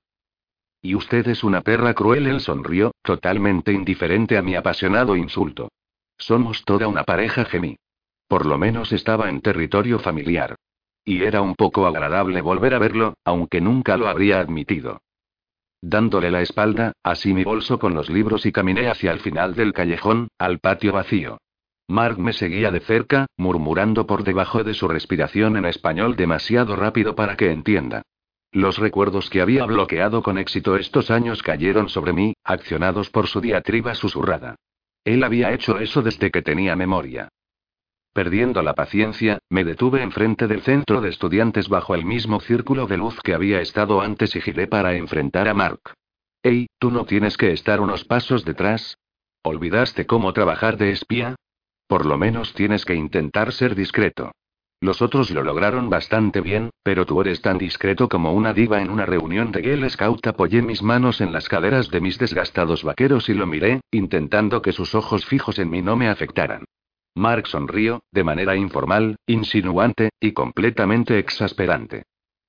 Y 0.83 0.93
usted 0.93 1.27
es 1.27 1.43
una 1.43 1.61
perra 1.61 1.95
cruel, 1.95 2.27
él 2.27 2.41
sonrió, 2.41 2.91
totalmente 3.01 3.71
indiferente 3.71 4.37
a 4.37 4.43
mi 4.43 4.55
apasionado 4.55 5.15
insulto. 5.15 5.71
Somos 6.17 6.63
toda 6.63 6.87
una 6.87 7.03
pareja, 7.03 7.45
gemí. 7.45 7.77
Por 8.27 8.45
lo 8.45 8.59
menos 8.59 8.91
estaba 8.91 9.29
en 9.29 9.41
territorio 9.41 9.97
familiar. 9.97 10.55
Y 11.03 11.23
era 11.23 11.41
un 11.41 11.55
poco 11.55 11.87
agradable 11.87 12.41
volver 12.41 12.75
a 12.75 12.79
verlo, 12.79 13.15
aunque 13.25 13.61
nunca 13.61 13.97
lo 13.97 14.07
habría 14.07 14.39
admitido. 14.39 15.01
Dándole 15.81 16.29
la 16.29 16.41
espalda, 16.41 16.93
así 17.01 17.33
mi 17.33 17.43
bolso 17.43 17.79
con 17.79 17.95
los 17.95 18.11
libros 18.11 18.45
y 18.45 18.51
caminé 18.51 18.87
hacia 18.87 19.11
el 19.11 19.19
final 19.19 19.55
del 19.55 19.73
callejón, 19.73 20.27
al 20.37 20.59
patio 20.59 20.93
vacío. 20.93 21.39
Mark 21.91 22.17
me 22.17 22.34
seguía 22.34 22.71
de 22.71 22.80
cerca, 22.80 23.27
murmurando 23.38 24.08
por 24.08 24.23
debajo 24.23 24.63
de 24.63 24.73
su 24.73 24.88
respiración 24.88 25.58
en 25.58 25.65
español 25.65 26.15
demasiado 26.15 26.75
rápido 26.75 27.15
para 27.15 27.36
que 27.36 27.51
entienda. 27.51 28.01
Los 28.54 28.77
recuerdos 28.77 29.30
que 29.30 29.41
había 29.41 29.65
bloqueado 29.65 30.23
con 30.23 30.38
éxito 30.38 30.75
estos 30.75 31.12
años 31.12 31.43
cayeron 31.43 31.89
sobre 31.89 32.13
mí, 32.13 32.34
accionados 32.43 33.10
por 33.10 33.27
su 33.27 33.41
diatriba 33.41 33.93
susurrada. 33.93 34.56
Él 35.04 35.23
había 35.23 35.51
hecho 35.54 35.80
eso 35.80 36.01
desde 36.01 36.32
que 36.32 36.41
tenía 36.41 36.75
memoria. 36.75 37.30
Perdiendo 38.13 38.62
la 38.62 38.73
paciencia, 38.73 39.39
me 39.49 39.63
detuve 39.63 40.01
enfrente 40.01 40.47
del 40.47 40.62
centro 40.62 40.99
de 41.01 41.10
estudiantes 41.10 41.69
bajo 41.69 41.95
el 41.95 42.06
mismo 42.06 42.41
círculo 42.41 42.88
de 42.88 42.97
luz 42.97 43.19
que 43.21 43.34
había 43.34 43.62
estado 43.62 44.01
antes 44.01 44.36
y 44.36 44.41
giré 44.41 44.67
para 44.67 44.95
enfrentar 44.95 45.47
a 45.47 45.54
Mark. 45.54 45.93
Ey, 46.43 46.67
¿tú 46.77 46.91
no 46.91 47.06
tienes 47.06 47.38
que 47.38 47.51
estar 47.51 47.80
unos 47.80 48.04
pasos 48.04 48.43
detrás? 48.43 48.97
¿Olvidaste 49.43 50.06
cómo 50.06 50.34
trabajar 50.34 50.77
de 50.77 50.91
espía? 50.91 51.36
Por 51.91 52.06
lo 52.06 52.17
menos 52.17 52.54
tienes 52.54 52.86
que 52.86 52.95
intentar 52.95 53.51
ser 53.51 53.75
discreto. 53.75 54.32
Los 54.80 55.01
otros 55.01 55.30
lo 55.30 55.43
lograron 55.43 55.89
bastante 55.89 56.39
bien, 56.39 56.69
pero 56.84 57.06
tú 57.06 57.19
eres 57.19 57.41
tan 57.41 57.58
discreto 57.58 58.08
como 58.08 58.32
una 58.32 58.54
diva 58.54 58.82
en 58.82 58.89
una 58.89 59.06
reunión 59.06 59.51
de 59.51 59.62
Girl 59.62 59.89
Scout. 59.89 60.25
Apoyé 60.25 60.62
mis 60.62 60.82
manos 60.82 61.19
en 61.19 61.34
las 61.34 61.49
caderas 61.49 61.89
de 61.89 61.99
mis 61.99 62.17
desgastados 62.17 62.86
vaqueros 62.86 63.27
y 63.27 63.34
lo 63.34 63.45
miré, 63.45 63.82
intentando 63.91 64.62
que 64.62 64.71
sus 64.71 64.95
ojos 64.95 65.25
fijos 65.25 65.60
en 65.60 65.69
mí 65.69 65.82
no 65.82 65.97
me 65.97 66.08
afectaran. 66.08 66.63
Mark 67.13 67.47
sonrió, 67.47 67.99
de 68.13 68.23
manera 68.23 68.56
informal, 68.56 69.17
insinuante, 69.27 70.12
y 70.17 70.32
completamente 70.32 71.19
exasperante. 71.19 72.04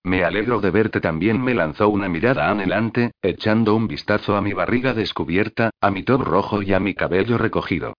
Me 0.05 0.23
alegro 0.23 0.61
de 0.61 0.71
verte 0.71 1.01
también, 1.01 1.43
me 1.43 1.55
lanzó 1.55 1.89
una 1.89 2.09
mirada 2.09 2.49
anhelante, 2.49 3.11
echando 3.21 3.75
un 3.75 3.89
vistazo 3.89 4.37
a 4.37 4.41
mi 4.41 4.53
barriga 4.53 4.95
descubierta, 4.95 5.71
a 5.81 5.91
mi 5.91 6.05
top 6.05 6.23
rojo 6.23 6.63
y 6.63 6.73
a 6.75 6.79
mi 6.79 6.95
cabello 6.95 7.39
recogido. 7.39 7.95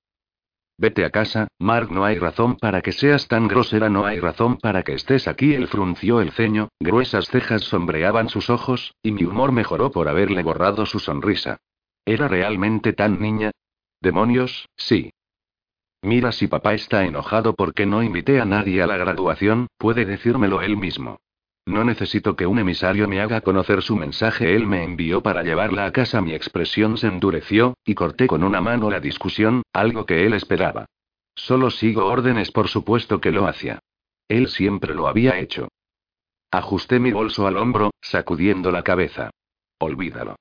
Vete 0.78 1.06
a 1.06 1.12
casa, 1.12 1.48
Mark, 1.60 1.92
no 1.92 2.04
hay 2.04 2.18
razón 2.18 2.56
para 2.56 2.82
que 2.82 2.92
seas 2.92 3.28
tan 3.28 3.48
grosera, 3.48 3.90
no 3.90 4.06
hay 4.06 4.20
razón 4.20 4.58
para 4.58 4.84
que 4.84 4.94
estés 4.94 5.28
aquí. 5.28 5.54
Él 5.54 5.68
frunció 5.68 6.20
el 6.20 6.32
ceño, 6.32 6.70
gruesas 6.80 7.28
cejas 7.28 7.62
sombreaban 7.64 8.30
sus 8.30 8.50
ojos, 8.50 8.96
y 9.04 9.12
mi 9.12 9.24
humor 9.24 9.52
mejoró 9.52 9.92
por 9.92 10.08
haberle 10.08 10.42
borrado 10.42 10.86
su 10.86 11.00
sonrisa. 11.00 11.58
¿Era 12.06 12.28
realmente 12.28 12.94
tan 12.94 13.22
niña? 13.22 13.52
Demonios, 14.02 14.68
sí. 14.76 15.12
Mira 16.02 16.34
si 16.34 16.48
papá 16.48 16.74
está 16.74 17.06
enojado 17.06 17.54
porque 17.54 17.86
no 17.86 18.04
invité 18.04 18.42
a 18.42 18.46
nadie 18.46 18.82
a 18.82 18.88
la 18.88 18.98
graduación, 18.98 19.68
puede 19.78 20.06
decírmelo 20.06 20.62
él 20.62 20.76
mismo. 20.76 21.22
No 21.66 21.84
necesito 21.84 22.36
que 22.36 22.46
un 22.46 22.60
emisario 22.60 23.08
me 23.08 23.22
haga 23.22 23.42
conocer 23.42 23.82
su 23.82 23.96
mensaje. 23.96 24.56
Él 24.56 24.68
me 24.68 24.84
envió 24.84 25.22
para 25.22 25.44
llevarla 25.44 25.86
a 25.86 25.92
casa. 25.92 26.22
Mi 26.22 26.34
expresión 26.34 26.98
se 26.98 27.08
endureció, 27.08 27.76
y 27.86 27.96
corté 27.96 28.28
con 28.28 28.44
una 28.44 28.60
mano 28.60 28.90
la 28.90 29.00
discusión, 29.00 29.64
algo 29.72 30.06
que 30.06 30.26
él 30.26 30.34
esperaba. 30.34 30.86
Solo 31.36 31.72
sigo 31.72 32.06
órdenes, 32.06 32.52
por 32.52 32.68
supuesto 32.68 33.22
que 33.22 33.32
lo 33.32 33.48
hacía. 33.48 33.80
Él 34.28 34.50
siempre 34.50 34.94
lo 34.94 35.08
había 35.08 35.40
hecho. 35.40 35.70
Ajusté 36.52 37.00
mi 37.00 37.12
bolso 37.12 37.48
al 37.48 37.58
hombro, 37.58 37.92
sacudiendo 38.02 38.72
la 38.72 38.84
cabeza. 38.84 39.32
Olvídalo. 39.80 40.36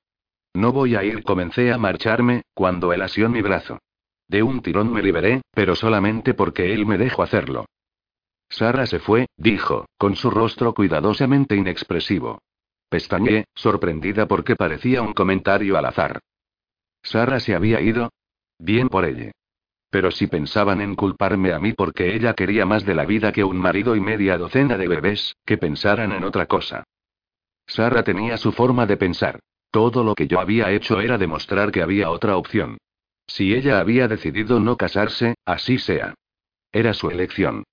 No 0.53 0.71
voy 0.71 0.95
a 0.95 1.03
ir, 1.03 1.23
comencé 1.23 1.71
a 1.71 1.77
marcharme, 1.77 2.43
cuando 2.53 2.93
él 2.93 3.01
asió 3.01 3.29
mi 3.29 3.41
brazo. 3.41 3.79
De 4.27 4.43
un 4.43 4.61
tirón 4.61 4.91
me 4.93 5.01
liberé, 5.01 5.41
pero 5.51 5.75
solamente 5.75 6.33
porque 6.33 6.73
él 6.73 6.85
me 6.85 6.97
dejó 6.97 7.23
hacerlo. 7.23 7.65
Sara 8.53 8.85
se 8.85 8.99
fue, 8.99 9.25
dijo, 9.35 9.87
con 9.97 10.15
su 10.15 10.29
rostro 10.29 10.75
cuidadosamente 10.75 11.55
inexpresivo. 11.55 12.39
Pestañeé, 12.87 13.45
sorprendida 13.55 14.27
porque 14.27 14.55
parecía 14.55 15.01
un 15.01 15.13
comentario 15.13 15.75
al 15.75 15.85
azar. 15.85 16.19
Sara 17.01 17.39
se 17.39 17.55
había 17.55 17.81
ido. 17.81 18.11
Bien 18.59 18.89
por 18.89 19.05
ella. 19.05 19.31
Pero 19.89 20.11
si 20.11 20.27
pensaban 20.27 20.81
en 20.81 20.93
culparme 20.93 21.51
a 21.51 21.59
mí 21.59 21.73
porque 21.73 22.13
ella 22.15 22.35
quería 22.35 22.63
más 22.67 22.85
de 22.85 22.93
la 22.93 23.05
vida 23.05 23.31
que 23.31 23.43
un 23.43 23.57
marido 23.57 23.95
y 23.95 24.01
media 24.01 24.37
docena 24.37 24.77
de 24.77 24.87
bebés, 24.87 25.35
que 25.43 25.57
pensaran 25.57 26.11
en 26.11 26.23
otra 26.23 26.45
cosa. 26.45 26.83
Sara 27.65 28.03
tenía 28.03 28.37
su 28.37 28.51
forma 28.51 28.85
de 28.85 28.97
pensar. 28.97 29.39
Todo 29.71 30.03
lo 30.03 30.13
que 30.13 30.27
yo 30.27 30.39
había 30.39 30.69
hecho 30.69 31.01
era 31.01 31.17
demostrar 31.17 31.71
que 31.71 31.81
había 31.81 32.11
otra 32.11 32.37
opción. 32.37 32.77
Si 33.25 33.55
ella 33.55 33.79
había 33.79 34.07
decidido 34.07 34.59
no 34.59 34.77
casarse, 34.77 35.33
así 35.43 35.79
sea. 35.79 36.13
Era 36.71 36.93
su 36.93 37.09
elección. 37.09 37.63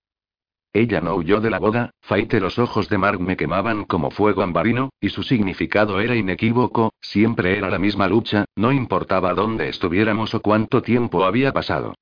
Ella 0.72 1.00
no 1.00 1.16
huyó 1.16 1.40
de 1.40 1.50
la 1.50 1.58
boda, 1.58 1.90
Faite 2.00 2.38
los 2.38 2.60
ojos 2.60 2.88
de 2.88 2.96
Mark 2.96 3.20
me 3.20 3.36
quemaban 3.36 3.84
como 3.84 4.12
fuego 4.12 4.42
ambarino, 4.42 4.90
y 5.00 5.08
su 5.08 5.24
significado 5.24 6.00
era 6.00 6.14
inequívoco, 6.14 6.92
siempre 7.00 7.58
era 7.58 7.68
la 7.70 7.80
misma 7.80 8.06
lucha, 8.06 8.44
no 8.54 8.70
importaba 8.70 9.34
dónde 9.34 9.68
estuviéramos 9.68 10.32
o 10.34 10.40
cuánto 10.40 10.80
tiempo 10.80 11.24
había 11.24 11.52
pasado. 11.52 11.94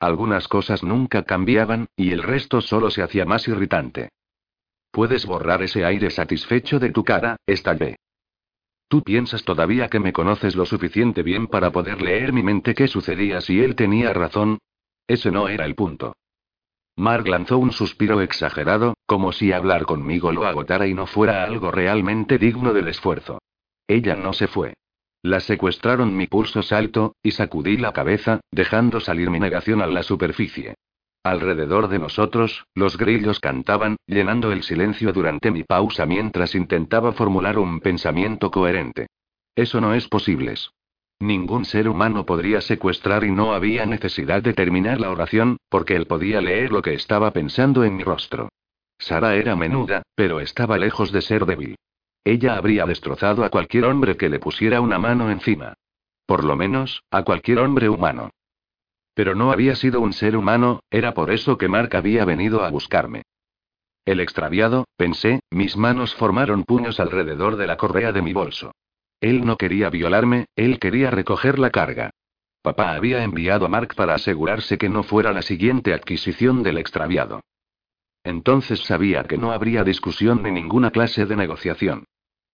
Algunas 0.00 0.48
cosas 0.48 0.82
nunca 0.82 1.22
cambiaban, 1.22 1.86
y 1.96 2.10
el 2.10 2.22
resto 2.22 2.60
solo 2.60 2.90
se 2.90 3.02
hacía 3.02 3.24
más 3.24 3.46
irritante. 3.46 4.08
Puedes 4.90 5.24
borrar 5.24 5.62
ese 5.62 5.84
aire 5.84 6.10
satisfecho 6.10 6.80
de 6.80 6.90
tu 6.90 7.04
cara, 7.04 7.36
estallé. 7.46 7.96
¿Tú 8.88 9.02
piensas 9.02 9.44
todavía 9.44 9.88
que 9.88 10.00
me 10.00 10.12
conoces 10.12 10.56
lo 10.56 10.66
suficiente 10.66 11.22
bien 11.22 11.46
para 11.46 11.70
poder 11.70 12.02
leer 12.02 12.32
mi 12.32 12.42
mente 12.42 12.74
qué 12.74 12.88
sucedía 12.88 13.40
si 13.40 13.60
él 13.60 13.76
tenía 13.76 14.12
razón? 14.12 14.58
Ese 15.06 15.30
no 15.30 15.48
era 15.48 15.64
el 15.64 15.74
punto. 15.74 16.14
Mark 16.96 17.28
lanzó 17.28 17.58
un 17.58 17.72
suspiro 17.72 18.22
exagerado, 18.22 18.94
como 19.04 19.32
si 19.32 19.52
hablar 19.52 19.84
conmigo 19.84 20.32
lo 20.32 20.46
agotara 20.46 20.86
y 20.86 20.94
no 20.94 21.06
fuera 21.06 21.44
algo 21.44 21.70
realmente 21.70 22.38
digno 22.38 22.72
del 22.72 22.88
esfuerzo. 22.88 23.38
Ella 23.86 24.16
no 24.16 24.32
se 24.32 24.46
fue. 24.46 24.74
La 25.22 25.40
secuestraron, 25.40 26.16
mi 26.16 26.26
pulso 26.26 26.62
salto, 26.62 27.14
y 27.22 27.32
sacudí 27.32 27.76
la 27.76 27.92
cabeza, 27.92 28.40
dejando 28.50 29.00
salir 29.00 29.28
mi 29.28 29.40
negación 29.40 29.82
a 29.82 29.86
la 29.86 30.02
superficie. 30.02 30.74
Alrededor 31.22 31.88
de 31.88 31.98
nosotros, 31.98 32.64
los 32.74 32.96
grillos 32.96 33.40
cantaban, 33.40 33.96
llenando 34.06 34.52
el 34.52 34.62
silencio 34.62 35.12
durante 35.12 35.50
mi 35.50 35.64
pausa 35.64 36.06
mientras 36.06 36.54
intentaba 36.54 37.12
formular 37.12 37.58
un 37.58 37.80
pensamiento 37.80 38.50
coherente. 38.50 39.08
Eso 39.54 39.80
no 39.80 39.92
es 39.94 40.06
posible. 40.08 40.54
Ningún 41.18 41.64
ser 41.64 41.88
humano 41.88 42.26
podría 42.26 42.60
secuestrar 42.60 43.24
y 43.24 43.30
no 43.30 43.54
había 43.54 43.86
necesidad 43.86 44.42
de 44.42 44.52
terminar 44.52 45.00
la 45.00 45.10
oración, 45.10 45.56
porque 45.70 45.96
él 45.96 46.06
podía 46.06 46.40
leer 46.40 46.70
lo 46.70 46.82
que 46.82 46.94
estaba 46.94 47.30
pensando 47.30 47.84
en 47.84 47.96
mi 47.96 48.04
rostro. 48.04 48.50
Sara 48.98 49.34
era 49.34 49.56
menuda, 49.56 50.02
pero 50.14 50.40
estaba 50.40 50.76
lejos 50.78 51.12
de 51.12 51.22
ser 51.22 51.46
débil. 51.46 51.76
Ella 52.24 52.56
habría 52.56 52.84
destrozado 52.84 53.44
a 53.44 53.50
cualquier 53.50 53.84
hombre 53.84 54.16
que 54.16 54.28
le 54.28 54.40
pusiera 54.40 54.80
una 54.80 54.98
mano 54.98 55.30
encima. 55.30 55.74
Por 56.26 56.44
lo 56.44 56.56
menos, 56.56 57.02
a 57.10 57.22
cualquier 57.22 57.60
hombre 57.60 57.88
humano. 57.88 58.30
Pero 59.14 59.34
no 59.34 59.52
había 59.52 59.74
sido 59.76 60.00
un 60.00 60.12
ser 60.12 60.36
humano, 60.36 60.80
era 60.90 61.14
por 61.14 61.30
eso 61.30 61.56
que 61.56 61.68
Mark 61.68 61.96
había 61.96 62.24
venido 62.24 62.62
a 62.62 62.70
buscarme. 62.70 63.22
El 64.04 64.20
extraviado, 64.20 64.84
pensé, 64.96 65.40
mis 65.50 65.76
manos 65.76 66.14
formaron 66.14 66.64
puños 66.64 67.00
alrededor 67.00 67.56
de 67.56 67.66
la 67.66 67.76
correa 67.76 68.12
de 68.12 68.22
mi 68.22 68.32
bolso. 68.32 68.72
Él 69.20 69.44
no 69.44 69.56
quería 69.56 69.90
violarme, 69.90 70.46
él 70.56 70.78
quería 70.78 71.10
recoger 71.10 71.58
la 71.58 71.70
carga. 71.70 72.10
Papá 72.62 72.94
había 72.94 73.22
enviado 73.22 73.66
a 73.66 73.68
Mark 73.68 73.94
para 73.94 74.14
asegurarse 74.14 74.76
que 74.76 74.88
no 74.88 75.02
fuera 75.02 75.32
la 75.32 75.42
siguiente 75.42 75.94
adquisición 75.94 76.62
del 76.62 76.78
extraviado. 76.78 77.40
Entonces 78.24 78.80
sabía 78.80 79.22
que 79.24 79.38
no 79.38 79.52
habría 79.52 79.84
discusión 79.84 80.42
ni 80.42 80.50
ninguna 80.50 80.90
clase 80.90 81.26
de 81.26 81.36
negociación. 81.36 82.04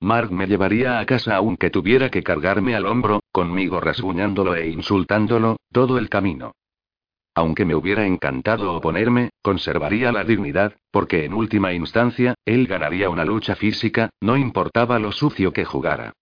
Mark 0.01 0.31
me 0.31 0.47
llevaría 0.47 0.99
a 0.99 1.07
casa 1.07 1.37
aunque 1.37 1.71
tuviera 1.71 2.11
que 2.11 2.23
cargarme 2.23 2.75
al 2.75 2.87
hombro, 2.87 3.21
conmigo 3.33 3.81
rasguñándolo 3.81 4.55
e 4.55 4.69
insultándolo, 4.69 5.57
todo 5.73 5.97
el 5.97 6.09
camino. 6.09 6.53
Aunque 7.35 7.65
me 7.65 7.75
hubiera 7.75 8.07
encantado 8.07 8.75
oponerme, 8.75 9.31
conservaría 9.41 10.13
la 10.13 10.25
dignidad, 10.25 10.77
porque 10.91 11.25
en 11.25 11.33
última 11.33 11.73
instancia, 11.73 12.35
él 12.45 12.67
ganaría 12.67 13.09
una 13.09 13.25
lucha 13.25 13.55
física, 13.55 14.11
no 14.21 14.37
importaba 14.37 14.99
lo 14.99 15.13
sucio 15.13 15.53
que 15.53 15.65
jugara. 15.65 16.13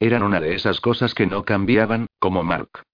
Eran 0.00 0.22
una 0.22 0.40
de 0.40 0.54
esas 0.54 0.80
cosas 0.80 1.14
que 1.14 1.26
no 1.26 1.44
cambiaban, 1.44 2.06
como 2.18 2.42
Mark. 2.42 2.84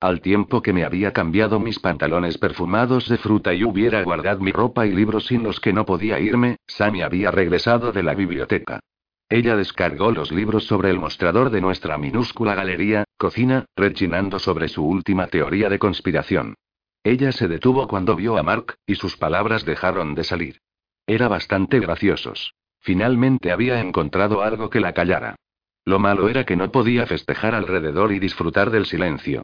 Al 0.00 0.20
tiempo 0.20 0.60
que 0.60 0.72
me 0.72 0.84
había 0.84 1.12
cambiado 1.12 1.60
mis 1.60 1.78
pantalones 1.78 2.36
perfumados 2.36 3.08
de 3.08 3.16
fruta 3.16 3.54
y 3.54 3.62
hubiera 3.62 4.02
guardado 4.02 4.40
mi 4.40 4.50
ropa 4.50 4.86
y 4.86 4.92
libros 4.92 5.26
sin 5.26 5.44
los 5.44 5.60
que 5.60 5.72
no 5.72 5.86
podía 5.86 6.18
irme, 6.18 6.56
Sammy 6.66 7.02
había 7.02 7.30
regresado 7.30 7.92
de 7.92 8.02
la 8.02 8.14
biblioteca. 8.14 8.80
Ella 9.28 9.56
descargó 9.56 10.10
los 10.10 10.32
libros 10.32 10.66
sobre 10.66 10.90
el 10.90 10.98
mostrador 10.98 11.50
de 11.50 11.60
nuestra 11.60 11.96
minúscula 11.96 12.54
galería, 12.56 13.04
cocina, 13.16 13.64
rechinando 13.76 14.40
sobre 14.40 14.68
su 14.68 14.84
última 14.84 15.28
teoría 15.28 15.68
de 15.68 15.78
conspiración. 15.78 16.56
Ella 17.04 17.30
se 17.30 17.46
detuvo 17.46 17.86
cuando 17.86 18.16
vio 18.16 18.36
a 18.36 18.42
Mark, 18.42 18.74
y 18.84 18.96
sus 18.96 19.16
palabras 19.16 19.64
dejaron 19.64 20.16
de 20.16 20.24
salir. 20.24 20.58
Era 21.06 21.28
bastante 21.28 21.78
graciosos. 21.78 22.52
Finalmente 22.80 23.52
había 23.52 23.80
encontrado 23.80 24.42
algo 24.42 24.70
que 24.70 24.80
la 24.80 24.92
callara. 24.92 25.36
Lo 25.86 26.00
malo 26.00 26.28
era 26.28 26.44
que 26.44 26.56
no 26.56 26.70
podía 26.72 27.06
festejar 27.06 27.54
alrededor 27.54 28.12
y 28.12 28.18
disfrutar 28.18 28.70
del 28.70 28.86
silencio. 28.86 29.42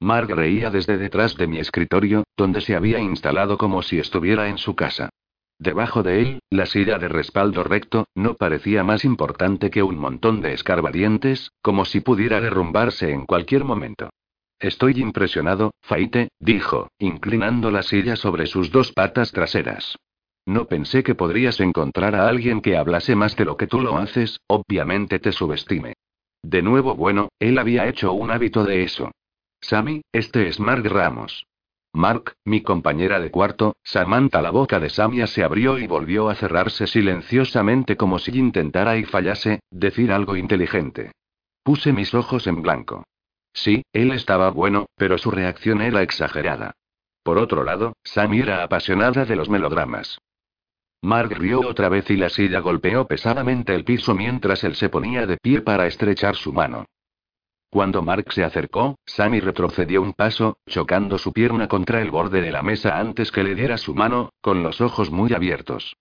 Mark 0.00 0.30
reía 0.30 0.70
desde 0.70 0.96
detrás 0.96 1.36
de 1.36 1.46
mi 1.46 1.58
escritorio, 1.58 2.24
donde 2.34 2.62
se 2.62 2.74
había 2.74 2.98
instalado 2.98 3.58
como 3.58 3.82
si 3.82 3.98
estuviera 3.98 4.48
en 4.48 4.56
su 4.56 4.74
casa. 4.74 5.10
Debajo 5.58 6.02
de 6.02 6.22
él, 6.22 6.38
la 6.48 6.64
silla 6.64 6.98
de 6.98 7.08
respaldo 7.08 7.62
recto, 7.62 8.06
no 8.14 8.34
parecía 8.34 8.82
más 8.82 9.04
importante 9.04 9.70
que 9.70 9.82
un 9.82 9.98
montón 9.98 10.40
de 10.40 10.54
escarbadientes, 10.54 11.50
como 11.60 11.84
si 11.84 12.00
pudiera 12.00 12.40
derrumbarse 12.40 13.10
en 13.10 13.26
cualquier 13.26 13.64
momento. 13.64 14.08
Estoy 14.58 14.98
impresionado, 14.98 15.72
Faite, 15.82 16.30
dijo, 16.38 16.88
inclinando 16.98 17.70
la 17.70 17.82
silla 17.82 18.16
sobre 18.16 18.46
sus 18.46 18.70
dos 18.70 18.92
patas 18.92 19.32
traseras. 19.32 19.96
No 20.46 20.66
pensé 20.66 21.02
que 21.02 21.14
podrías 21.14 21.60
encontrar 21.60 22.14
a 22.14 22.28
alguien 22.28 22.60
que 22.60 22.76
hablase 22.76 23.14
más 23.14 23.36
de 23.36 23.44
lo 23.44 23.56
que 23.56 23.66
tú 23.66 23.80
lo 23.80 23.98
haces, 23.98 24.40
obviamente 24.46 25.18
te 25.18 25.32
subestime. 25.32 25.94
De 26.42 26.62
nuevo, 26.62 26.94
bueno, 26.94 27.28
él 27.38 27.58
había 27.58 27.86
hecho 27.86 28.12
un 28.12 28.30
hábito 28.30 28.64
de 28.64 28.82
eso. 28.82 29.10
Sammy, 29.60 30.02
este 30.12 30.48
es 30.48 30.58
Mark 30.58 30.84
Ramos. 30.86 31.46
Mark, 31.92 32.34
mi 32.44 32.62
compañera 32.62 33.20
de 33.20 33.30
cuarto, 33.30 33.76
Samantha. 33.82 34.40
La 34.40 34.50
boca 34.50 34.78
de 34.78 34.90
Samia 34.90 35.26
se 35.26 35.42
abrió 35.42 35.78
y 35.78 35.86
volvió 35.86 36.28
a 36.28 36.36
cerrarse 36.36 36.86
silenciosamente 36.86 37.96
como 37.96 38.18
si 38.18 38.36
intentara 38.38 38.96
y 38.96 39.04
fallase, 39.04 39.60
decir 39.70 40.12
algo 40.12 40.36
inteligente. 40.36 41.12
Puse 41.62 41.92
mis 41.92 42.14
ojos 42.14 42.46
en 42.46 42.62
blanco. 42.62 43.04
Sí, 43.52 43.82
él 43.92 44.12
estaba 44.12 44.50
bueno, 44.50 44.86
pero 44.96 45.18
su 45.18 45.30
reacción 45.30 45.82
era 45.82 46.02
exagerada. 46.02 46.72
Por 47.22 47.38
otro 47.38 47.64
lado, 47.64 47.94
Sammy 48.02 48.40
era 48.40 48.62
apasionada 48.62 49.24
de 49.24 49.36
los 49.36 49.50
melodramas. 49.50 50.18
Mark 51.02 51.32
rió 51.32 51.60
otra 51.60 51.88
vez 51.88 52.10
y 52.10 52.16
la 52.16 52.28
silla 52.28 52.60
golpeó 52.60 53.06
pesadamente 53.06 53.74
el 53.74 53.84
piso 53.84 54.14
mientras 54.14 54.64
él 54.64 54.74
se 54.74 54.90
ponía 54.90 55.26
de 55.26 55.38
pie 55.38 55.62
para 55.62 55.86
estrechar 55.86 56.36
su 56.36 56.52
mano. 56.52 56.84
Cuando 57.70 58.02
Mark 58.02 58.32
se 58.32 58.44
acercó, 58.44 58.98
Sammy 59.06 59.40
retrocedió 59.40 60.02
un 60.02 60.12
paso, 60.12 60.58
chocando 60.66 61.16
su 61.18 61.32
pierna 61.32 61.68
contra 61.68 62.02
el 62.02 62.10
borde 62.10 62.42
de 62.42 62.50
la 62.50 62.62
mesa 62.62 62.98
antes 62.98 63.32
que 63.32 63.44
le 63.44 63.54
diera 63.54 63.78
su 63.78 63.94
mano, 63.94 64.30
con 64.42 64.62
los 64.62 64.80
ojos 64.80 65.10
muy 65.10 65.32
abiertos. 65.32 65.96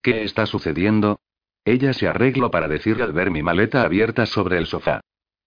¿Qué 0.00 0.22
está 0.22 0.46
sucediendo? 0.46 1.18
Ella 1.64 1.92
se 1.92 2.06
arregló 2.06 2.50
para 2.50 2.68
decirle 2.68 3.02
al 3.02 3.12
ver 3.12 3.30
mi 3.30 3.42
maleta 3.42 3.82
abierta 3.82 4.24
sobre 4.24 4.56
el 4.56 4.66
sofá. 4.66 5.00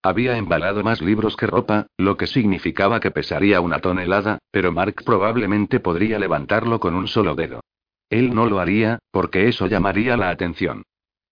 Había 0.04 0.38
embalado 0.38 0.84
más 0.84 1.02
libros 1.02 1.36
que 1.36 1.48
ropa, 1.48 1.88
lo 1.98 2.18
que 2.18 2.28
significaba 2.28 3.00
que 3.00 3.12
pesaría 3.12 3.62
una 3.62 3.80
tonelada, 3.80 4.40
pero 4.52 4.72
Mark 4.72 5.04
probablemente 5.06 5.80
podría 5.80 6.20
levantarlo 6.20 6.80
con 6.80 6.94
un 6.94 7.08
solo 7.08 7.34
dedo. 7.34 7.62
Él 8.10 8.34
no 8.34 8.46
lo 8.46 8.60
haría, 8.60 9.00
porque 9.12 9.48
eso 9.48 9.68
llamaría 9.68 10.18
la 10.18 10.30
atención. 10.30 10.84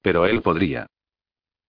Pero 0.02 0.26
él 0.26 0.42
podría. 0.42 0.88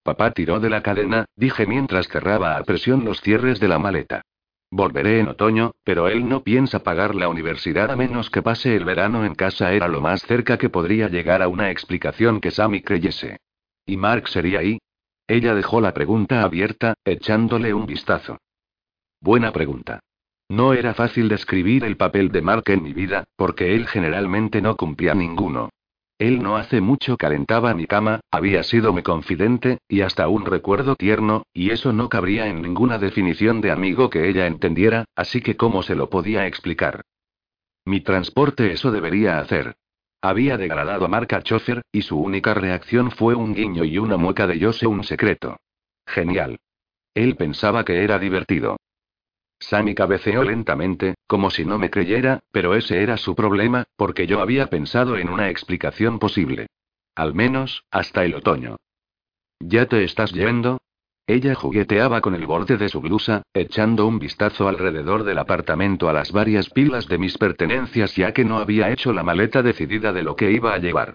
Papá 0.03 0.31
tiró 0.31 0.61
de 0.61 0.71
la 0.71 0.83
cadena, 0.83 1.25
dije 1.35 1.67
mientras 1.67 2.09
cerraba 2.09 2.57
a 2.57 2.63
presión 2.65 3.05
los 3.05 3.21
cierres 3.21 3.61
de 3.61 3.69
la 3.69 3.79
maleta. 3.79 4.23
Volveré 4.71 5.21
en 5.21 5.29
otoño, 5.29 5.73
pero 5.85 6.09
él 6.09 6.29
no 6.29 6.43
piensa 6.43 6.81
pagar 6.81 7.15
la 7.15 7.29
universidad 7.29 7.91
a 7.91 7.97
menos 7.97 8.31
que 8.31 8.43
pase 8.43 8.75
el 8.77 8.85
verano 8.85 9.25
en 9.25 9.35
casa. 9.35 9.73
Era 9.73 9.89
lo 9.89 10.01
más 10.01 10.23
cerca 10.23 10.59
que 10.59 10.71
podría 10.71 11.09
llegar 11.09 11.43
a 11.43 11.49
una 11.49 11.71
explicación 11.71 12.41
que 12.41 12.51
Sammy 12.51 12.83
creyese. 12.83 13.39
¿Y 13.85 13.97
Mark 13.97 14.29
sería 14.29 14.61
ahí? 14.61 14.79
Ella 15.29 15.55
dejó 15.55 15.81
la 15.81 15.95
pregunta 15.95 16.43
abierta, 16.43 16.95
echándole 17.05 17.75
un 17.75 17.87
vistazo. 17.87 18.39
Buena 19.21 19.53
pregunta. 19.53 20.01
No 20.49 20.75
era 20.75 20.95
fácil 20.95 21.29
describir 21.29 21.85
el 21.85 21.97
papel 21.97 22.31
de 22.31 22.41
Mark 22.41 22.65
en 22.67 22.83
mi 22.83 22.93
vida, 22.93 23.25
porque 23.37 23.75
él 23.75 23.87
generalmente 23.87 24.63
no 24.63 24.77
cumplía 24.77 25.15
ninguno. 25.15 25.71
Él 26.19 26.43
no 26.43 26.57
hace 26.57 26.81
mucho 26.81 27.19
calentaba 27.19 27.75
mi 27.75 27.87
cama, 27.87 28.21
había 28.31 28.63
sido 28.63 28.93
mi 28.93 29.03
confidente, 29.03 29.79
y 29.89 30.01
hasta 30.01 30.29
un 30.29 30.47
recuerdo 30.47 30.97
tierno, 30.97 31.43
y 31.53 31.71
eso 31.71 31.93
no 31.93 32.09
cabría 32.09 32.47
en 32.47 32.63
ninguna 32.63 32.99
definición 32.99 33.61
de 33.61 33.71
amigo 33.71 34.09
que 34.09 34.29
ella 34.29 34.47
entendiera, 34.47 35.05
así 35.15 35.43
que 35.43 35.57
¿cómo 35.57 35.83
se 35.83 35.95
lo 35.95 36.09
podía 36.09 36.47
explicar? 36.47 37.03
Mi 37.85 38.01
transporte 38.01 38.73
eso 38.73 38.91
debería 38.91 39.39
hacer. 39.41 39.75
Había 40.23 40.57
degradado 40.57 41.05
a 41.05 41.09
Mark 41.09 41.35
a 41.35 41.43
chofer, 41.43 41.83
y 41.93 42.03
su 42.03 42.19
única 42.19 42.55
reacción 42.55 43.11
fue 43.11 43.35
un 43.35 43.55
guiño 43.55 43.85
y 43.85 43.99
una 43.99 44.17
mueca 44.17 44.47
de 44.47 44.59
yo 44.59 44.73
sé 44.73 44.87
un 44.87 45.05
secreto. 45.05 45.59
Genial. 46.07 46.59
Él 47.15 47.37
pensaba 47.37 47.85
que 47.85 48.03
era 48.03 48.19
divertido. 48.19 48.77
Sammy 49.59 49.95
cabeceó 49.95 50.45
lentamente, 50.45 51.15
como 51.27 51.51
si 51.51 51.65
no 51.65 51.79
me 51.79 51.91
creyera, 51.91 52.41
pero 52.53 52.75
ese 52.75 53.03
era 53.03 53.17
su 53.17 53.35
problema, 53.35 53.85
porque 53.97 54.27
yo 54.27 54.41
había 54.41 54.69
pensado 54.69 55.17
en 55.17 55.29
una 55.29 55.51
explicación 55.51 56.19
posible. 56.19 56.69
Al 57.15 57.35
menos, 57.35 57.85
hasta 57.91 58.25
el 58.25 58.35
otoño. 58.35 58.77
¿Ya 59.59 59.87
te 59.87 60.05
estás 60.05 60.33
yendo? 60.33 60.79
Ella 61.27 61.55
jugueteaba 61.57 62.21
con 62.21 62.35
el 62.37 62.47
borde 62.47 62.77
de 62.77 62.89
su 62.89 63.01
blusa, 63.01 63.43
echando 63.53 64.07
un 64.07 64.21
vistazo 64.21 64.69
alrededor 64.69 65.25
del 65.25 65.39
apartamento 65.39 66.09
a 66.09 66.13
las 66.13 66.31
varias 66.31 66.71
pilas 66.71 67.09
de 67.09 67.19
mis 67.19 67.37
pertenencias 67.37 68.15
ya 68.15 68.33
que 68.33 68.45
no 68.45 68.59
había 68.59 68.91
hecho 68.93 69.13
la 69.13 69.25
maleta 69.25 69.63
decidida 69.63 70.13
de 70.13 70.23
lo 70.23 70.37
que 70.37 70.53
iba 70.53 70.73
a 70.73 70.79
llevar. 70.79 71.15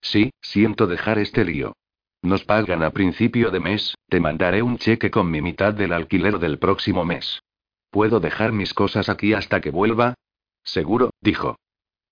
Sí, 0.00 0.32
siento 0.40 0.86
dejar 0.88 1.18
este 1.18 1.44
lío. 1.44 1.74
Nos 2.22 2.44
pagan 2.44 2.82
a 2.82 2.90
principio 2.90 3.50
de 3.50 3.60
mes, 3.60 3.94
te 4.08 4.18
mandaré 4.18 4.62
un 4.62 4.78
cheque 4.78 5.10
con 5.10 5.30
mi 5.30 5.40
mitad 5.40 5.74
del 5.74 5.92
alquiler 5.92 6.38
del 6.38 6.58
próximo 6.58 7.04
mes. 7.04 7.40
¿Puedo 7.90 8.20
dejar 8.20 8.52
mis 8.52 8.72
cosas 8.72 9.08
aquí 9.08 9.34
hasta 9.34 9.60
que 9.60 9.70
vuelva? 9.70 10.14
Seguro, 10.62 11.10
dijo. 11.20 11.56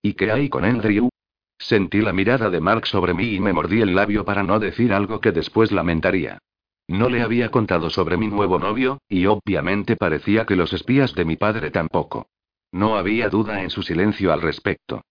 ¿Y 0.01 0.13
qué 0.13 0.31
hay 0.31 0.49
con 0.49 0.65
Andrew? 0.65 1.09
Sentí 1.57 2.01
la 2.01 2.13
mirada 2.13 2.49
de 2.49 2.61
Mark 2.61 2.87
sobre 2.87 3.13
mí 3.13 3.35
y 3.35 3.39
me 3.39 3.53
mordí 3.53 3.81
el 3.81 3.95
labio 3.95 4.23
para 4.25 4.43
no 4.43 4.59
decir 4.59 4.93
algo 4.93 5.19
que 5.19 5.31
después 5.31 5.71
lamentaría. 5.71 6.39
No 6.87 7.09
le 7.09 7.21
había 7.21 7.51
contado 7.51 7.89
sobre 7.89 8.17
mi 8.17 8.27
nuevo 8.27 8.57
novio, 8.57 8.99
y 9.07 9.25
obviamente 9.27 9.95
parecía 9.95 10.45
que 10.45 10.55
los 10.55 10.73
espías 10.73 11.13
de 11.13 11.25
mi 11.25 11.35
padre 11.35 11.69
tampoco. 11.69 12.27
No 12.71 12.97
había 12.97 13.29
duda 13.29 13.61
en 13.61 13.69
su 13.69 13.83
silencio 13.83 14.33
al 14.33 14.41
respecto. 14.41 15.03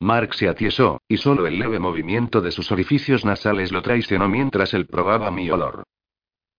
Mark 0.00 0.34
se 0.34 0.48
atiesó, 0.48 1.02
y 1.08 1.18
solo 1.18 1.46
el 1.46 1.58
leve 1.58 1.78
movimiento 1.78 2.40
de 2.40 2.52
sus 2.52 2.72
orificios 2.72 3.24
nasales 3.24 3.72
lo 3.72 3.82
traicionó 3.82 4.28
mientras 4.28 4.74
él 4.74 4.86
probaba 4.86 5.30
mi 5.30 5.50
olor. 5.50 5.84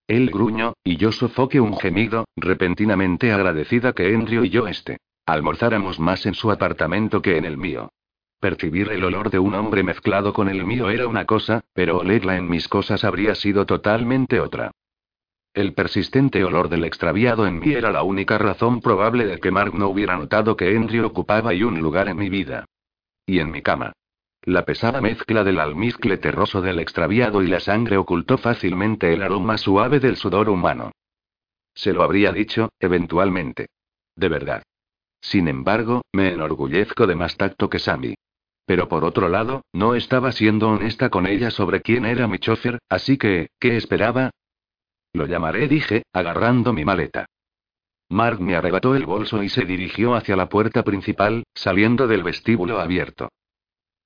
Él 0.07 0.29
gruñó, 0.29 0.73
y 0.83 0.97
yo 0.97 1.11
sofoqué 1.11 1.59
un 1.59 1.77
gemido, 1.77 2.25
repentinamente 2.35 3.31
agradecida 3.31 3.93
que 3.93 4.13
Andrew 4.13 4.43
y 4.43 4.49
yo 4.49 4.67
este. 4.67 4.97
Almorzáramos 5.25 5.99
más 5.99 6.25
en 6.27 6.35
su 6.35 6.51
apartamento 6.51 7.21
que 7.21 7.37
en 7.37 7.45
el 7.45 7.57
mío. 7.57 7.89
Percibir 8.39 8.89
el 8.91 9.03
olor 9.03 9.31
de 9.31 9.39
un 9.39 9.55
hombre 9.55 9.81
mezclado 9.81 10.33
con 10.33 10.49
el 10.49 10.63
mío 10.65 10.91
era 10.91 11.07
una 11.07 11.25
cosa, 11.25 11.63
pero 11.73 11.97
olerla 11.97 12.37
en 12.37 12.47
mis 12.47 12.67
cosas 12.67 13.03
habría 13.03 13.33
sido 13.33 13.65
totalmente 13.65 14.39
otra. 14.39 14.71
El 15.55 15.73
persistente 15.73 16.43
olor 16.43 16.69
del 16.69 16.83
extraviado 16.83 17.47
en 17.47 17.59
mí 17.59 17.73
era 17.73 17.91
la 17.91 18.03
única 18.03 18.37
razón 18.37 18.81
probable 18.81 19.25
de 19.25 19.39
que 19.39 19.51
Mark 19.51 19.73
no 19.73 19.87
hubiera 19.87 20.17
notado 20.17 20.55
que 20.55 20.75
Henry 20.75 20.99
ocupaba 20.99 21.53
y 21.53 21.63
un 21.63 21.79
lugar 21.79 22.09
en 22.09 22.17
mi 22.17 22.29
vida. 22.29 22.65
Y 23.25 23.39
en 23.39 23.49
mi 23.49 23.63
cama. 23.63 23.93
La 24.45 24.63
pesada 24.63 25.01
mezcla 25.01 25.43
del 25.43 25.59
almizcle 25.59 26.17
terroso 26.17 26.61
del 26.61 26.77
extraviado 26.77 27.41
y 27.41 27.47
la 27.47 27.59
sangre 27.59 27.97
ocultó 27.97 28.37
fácilmente 28.37 29.11
el 29.11 29.23
aroma 29.23 29.57
suave 29.57 29.99
del 29.99 30.17
sudor 30.17 30.49
humano. 30.49 30.91
Se 31.73 31.93
lo 31.93 32.03
habría 32.03 32.31
dicho, 32.31 32.69
eventualmente. 32.79 33.69
De 34.15 34.29
verdad. 34.29 34.61
Sin 35.19 35.47
embargo, 35.47 36.03
me 36.13 36.31
enorgullezco 36.31 37.07
de 37.07 37.15
más 37.15 37.37
tacto 37.37 37.71
que 37.71 37.79
Sammy. 37.79 38.13
Pero 38.67 38.87
por 38.87 39.03
otro 39.03 39.29
lado, 39.29 39.63
no 39.73 39.95
estaba 39.95 40.31
siendo 40.31 40.69
honesta 40.69 41.09
con 41.09 41.25
ella 41.25 41.49
sobre 41.49 41.81
quién 41.81 42.05
era 42.05 42.27
mi 42.27 42.37
chofer, 42.37 42.77
así 42.87 43.17
que, 43.17 43.49
¿qué 43.59 43.77
esperaba? 43.77 44.29
Lo 45.11 45.25
llamaré, 45.25 45.67
dije, 45.67 46.03
agarrando 46.13 46.71
mi 46.71 46.85
maleta. 46.85 47.25
Mark 48.09 48.39
me 48.39 48.55
arrebató 48.55 48.95
el 48.95 49.07
bolso 49.07 49.41
y 49.41 49.49
se 49.49 49.65
dirigió 49.65 50.13
hacia 50.13 50.35
la 50.35 50.49
puerta 50.49 50.83
principal, 50.83 51.45
saliendo 51.55 52.07
del 52.07 52.21
vestíbulo 52.21 52.79
abierto. 52.79 53.29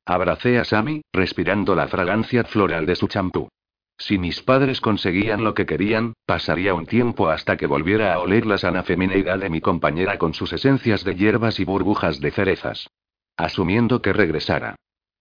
Abracé 0.05 0.57
a 0.59 0.65
Sammy, 0.65 1.01
respirando 1.13 1.75
la 1.75 1.87
fragancia 1.87 2.43
floral 2.43 2.85
de 2.85 2.95
su 2.95 3.07
champú. 3.07 3.49
Si 3.97 4.17
mis 4.17 4.41
padres 4.41 4.79
conseguían 4.79 5.43
lo 5.43 5.53
que 5.53 5.65
querían, 5.65 6.13
pasaría 6.25 6.73
un 6.73 6.85
tiempo 6.85 7.29
hasta 7.29 7.57
que 7.57 7.67
volviera 7.67 8.13
a 8.13 8.19
oler 8.19 8.45
la 8.45 8.57
sana 8.57 8.83
femineidad 8.83 9.39
de 9.39 9.49
mi 9.49 9.59
compañera 9.59 10.17
con 10.17 10.33
sus 10.33 10.53
esencias 10.53 11.03
de 11.03 11.15
hierbas 11.15 11.59
y 11.59 11.65
burbujas 11.65 12.21
de 12.21 12.31
cerezas. 12.31 12.89
Asumiendo 13.35 14.01
que 14.01 14.13
regresara. 14.13 14.75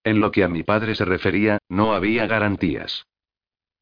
En 0.05 0.21
lo 0.21 0.31
que 0.31 0.45
a 0.45 0.49
mi 0.49 0.63
padre 0.63 0.95
se 0.95 1.05
refería, 1.05 1.59
no 1.69 1.93
había 1.93 2.27
garantías. 2.27 3.05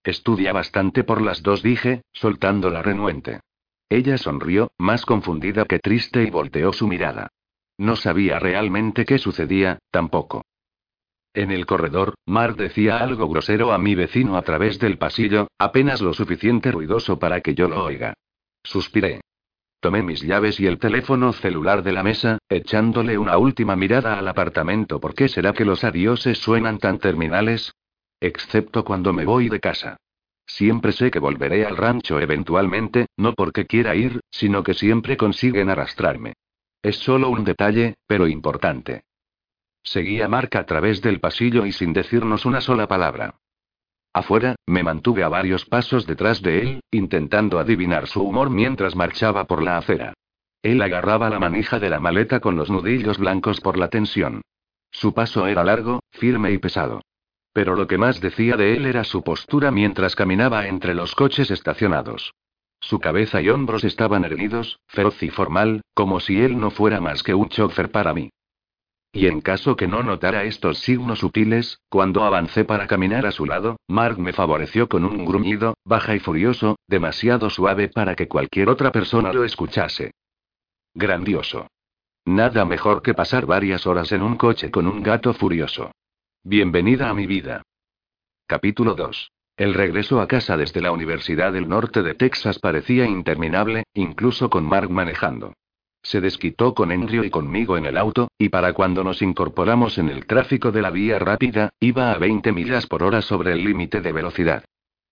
Estudia 0.02 0.52
bastante 0.52 1.04
por 1.04 1.20
las 1.20 1.42
dos, 1.42 1.62
dije, 1.62 2.02
soltando 2.12 2.70
la 2.70 2.80
renuente. 2.80 3.40
Ella 3.88 4.16
sonrió, 4.18 4.70
más 4.78 5.04
confundida 5.04 5.66
que 5.66 5.78
triste, 5.78 6.22
y 6.22 6.30
volteó 6.30 6.72
su 6.72 6.88
mirada. 6.88 7.28
No 7.76 7.96
sabía 7.96 8.38
realmente 8.38 9.04
qué 9.04 9.18
sucedía, 9.18 9.78
tampoco. 9.90 10.42
En 11.36 11.50
el 11.50 11.66
corredor, 11.66 12.14
Mark 12.24 12.56
decía 12.56 12.96
algo 12.96 13.28
grosero 13.28 13.72
a 13.72 13.78
mi 13.78 13.94
vecino 13.94 14.38
a 14.38 14.42
través 14.42 14.78
del 14.78 14.96
pasillo, 14.96 15.48
apenas 15.58 16.00
lo 16.00 16.14
suficiente 16.14 16.72
ruidoso 16.72 17.18
para 17.18 17.42
que 17.42 17.54
yo 17.54 17.68
lo 17.68 17.84
oiga. 17.84 18.14
Suspiré. 18.64 19.20
Tomé 19.80 20.02
mis 20.02 20.22
llaves 20.22 20.58
y 20.60 20.66
el 20.66 20.78
teléfono 20.78 21.34
celular 21.34 21.82
de 21.82 21.92
la 21.92 22.02
mesa, 22.02 22.38
echándole 22.48 23.18
una 23.18 23.36
última 23.36 23.76
mirada 23.76 24.18
al 24.18 24.26
apartamento. 24.26 24.98
¿Por 24.98 25.14
qué 25.14 25.28
será 25.28 25.52
que 25.52 25.66
los 25.66 25.84
adioses 25.84 26.38
suenan 26.38 26.78
tan 26.78 27.00
terminales? 27.00 27.74
Excepto 28.18 28.82
cuando 28.82 29.12
me 29.12 29.26
voy 29.26 29.50
de 29.50 29.60
casa. 29.60 29.98
Siempre 30.46 30.92
sé 30.92 31.10
que 31.10 31.18
volveré 31.18 31.66
al 31.66 31.76
rancho 31.76 32.18
eventualmente, 32.18 33.08
no 33.18 33.34
porque 33.34 33.66
quiera 33.66 33.94
ir, 33.94 34.20
sino 34.30 34.62
que 34.62 34.72
siempre 34.72 35.18
consiguen 35.18 35.68
arrastrarme. 35.68 36.32
Es 36.80 36.96
solo 36.96 37.28
un 37.28 37.44
detalle, 37.44 37.96
pero 38.06 38.26
importante. 38.26 39.02
Seguía 39.86 40.26
Mark 40.26 40.50
a 40.56 40.66
través 40.66 41.00
del 41.00 41.20
pasillo 41.20 41.64
y 41.64 41.70
sin 41.70 41.92
decirnos 41.92 42.44
una 42.44 42.60
sola 42.60 42.88
palabra. 42.88 43.36
Afuera, 44.12 44.56
me 44.66 44.82
mantuve 44.82 45.22
a 45.22 45.28
varios 45.28 45.64
pasos 45.64 46.06
detrás 46.06 46.42
de 46.42 46.60
él, 46.60 46.80
intentando 46.90 47.60
adivinar 47.60 48.08
su 48.08 48.20
humor 48.22 48.50
mientras 48.50 48.96
marchaba 48.96 49.44
por 49.44 49.62
la 49.62 49.78
acera. 49.78 50.12
Él 50.60 50.82
agarraba 50.82 51.30
la 51.30 51.38
manija 51.38 51.78
de 51.78 51.88
la 51.88 52.00
maleta 52.00 52.40
con 52.40 52.56
los 52.56 52.68
nudillos 52.68 53.18
blancos 53.18 53.60
por 53.60 53.78
la 53.78 53.88
tensión. 53.88 54.42
Su 54.90 55.14
paso 55.14 55.46
era 55.46 55.62
largo, 55.62 56.00
firme 56.10 56.50
y 56.50 56.58
pesado. 56.58 57.02
Pero 57.52 57.76
lo 57.76 57.86
que 57.86 57.96
más 57.96 58.20
decía 58.20 58.56
de 58.56 58.74
él 58.74 58.86
era 58.86 59.04
su 59.04 59.22
postura 59.22 59.70
mientras 59.70 60.16
caminaba 60.16 60.66
entre 60.66 60.94
los 60.94 61.14
coches 61.14 61.52
estacionados. 61.52 62.34
Su 62.80 62.98
cabeza 62.98 63.40
y 63.40 63.50
hombros 63.50 63.84
estaban 63.84 64.24
erguidos, 64.24 64.80
feroz 64.88 65.22
y 65.22 65.30
formal, 65.30 65.82
como 65.94 66.18
si 66.18 66.40
él 66.40 66.58
no 66.58 66.72
fuera 66.72 67.00
más 67.00 67.22
que 67.22 67.34
un 67.34 67.48
chofer 67.48 67.92
para 67.92 68.12
mí. 68.12 68.30
Y 69.16 69.28
en 69.28 69.40
caso 69.40 69.76
que 69.76 69.88
no 69.88 70.02
notara 70.02 70.44
estos 70.44 70.80
signos 70.80 71.20
sutiles, 71.20 71.80
cuando 71.88 72.22
avancé 72.22 72.66
para 72.66 72.86
caminar 72.86 73.24
a 73.24 73.32
su 73.32 73.46
lado, 73.46 73.78
Mark 73.88 74.18
me 74.18 74.34
favoreció 74.34 74.90
con 74.90 75.06
un 75.06 75.24
gruñido, 75.24 75.74
baja 75.86 76.14
y 76.14 76.18
furioso, 76.18 76.76
demasiado 76.86 77.48
suave 77.48 77.88
para 77.88 78.14
que 78.14 78.28
cualquier 78.28 78.68
otra 78.68 78.92
persona 78.92 79.32
lo 79.32 79.44
escuchase. 79.44 80.10
Grandioso. 80.92 81.66
Nada 82.26 82.66
mejor 82.66 83.00
que 83.00 83.14
pasar 83.14 83.46
varias 83.46 83.86
horas 83.86 84.12
en 84.12 84.20
un 84.20 84.36
coche 84.36 84.70
con 84.70 84.86
un 84.86 85.02
gato 85.02 85.32
furioso. 85.32 85.92
Bienvenida 86.44 87.08
a 87.08 87.14
mi 87.14 87.26
vida. 87.26 87.62
Capítulo 88.46 88.94
2. 88.94 89.30
El 89.56 89.72
regreso 89.72 90.20
a 90.20 90.28
casa 90.28 90.58
desde 90.58 90.82
la 90.82 90.92
Universidad 90.92 91.54
del 91.54 91.70
Norte 91.70 92.02
de 92.02 92.12
Texas 92.12 92.58
parecía 92.58 93.06
interminable, 93.06 93.84
incluso 93.94 94.50
con 94.50 94.66
Mark 94.66 94.90
manejando. 94.90 95.54
Se 96.06 96.20
desquitó 96.20 96.72
con 96.72 96.92
Andrew 96.92 97.24
y 97.24 97.30
conmigo 97.30 97.76
en 97.76 97.84
el 97.84 97.96
auto, 97.96 98.28
y 98.38 98.48
para 98.48 98.72
cuando 98.74 99.02
nos 99.02 99.22
incorporamos 99.22 99.98
en 99.98 100.08
el 100.08 100.24
tráfico 100.24 100.70
de 100.70 100.80
la 100.80 100.90
vía 100.90 101.18
rápida, 101.18 101.70
iba 101.80 102.12
a 102.12 102.18
20 102.18 102.52
millas 102.52 102.86
por 102.86 103.02
hora 103.02 103.22
sobre 103.22 103.50
el 103.50 103.64
límite 103.64 104.00
de 104.00 104.12
velocidad. 104.12 104.64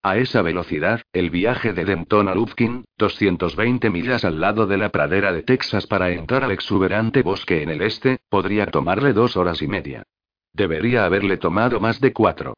A 0.04 0.18
esa 0.18 0.40
velocidad, 0.42 1.02
el 1.12 1.30
viaje 1.30 1.72
de 1.72 1.84
Denton 1.84 2.28
a 2.28 2.34
Lufkin, 2.36 2.84
220 2.96 3.90
millas 3.90 4.24
al 4.24 4.40
lado 4.40 4.68
de 4.68 4.78
la 4.78 4.90
pradera 4.90 5.32
de 5.32 5.42
Texas 5.42 5.88
para 5.88 6.12
entrar 6.12 6.44
al 6.44 6.52
exuberante 6.52 7.22
bosque 7.22 7.64
en 7.64 7.70
el 7.70 7.82
este, 7.82 8.18
podría 8.28 8.66
tomarle 8.66 9.12
dos 9.12 9.36
horas 9.36 9.62
y 9.62 9.66
media. 9.66 10.04
Debería 10.52 11.06
haberle 11.06 11.38
tomado 11.38 11.80
más 11.80 12.00
de 12.00 12.12
cuatro. 12.12 12.54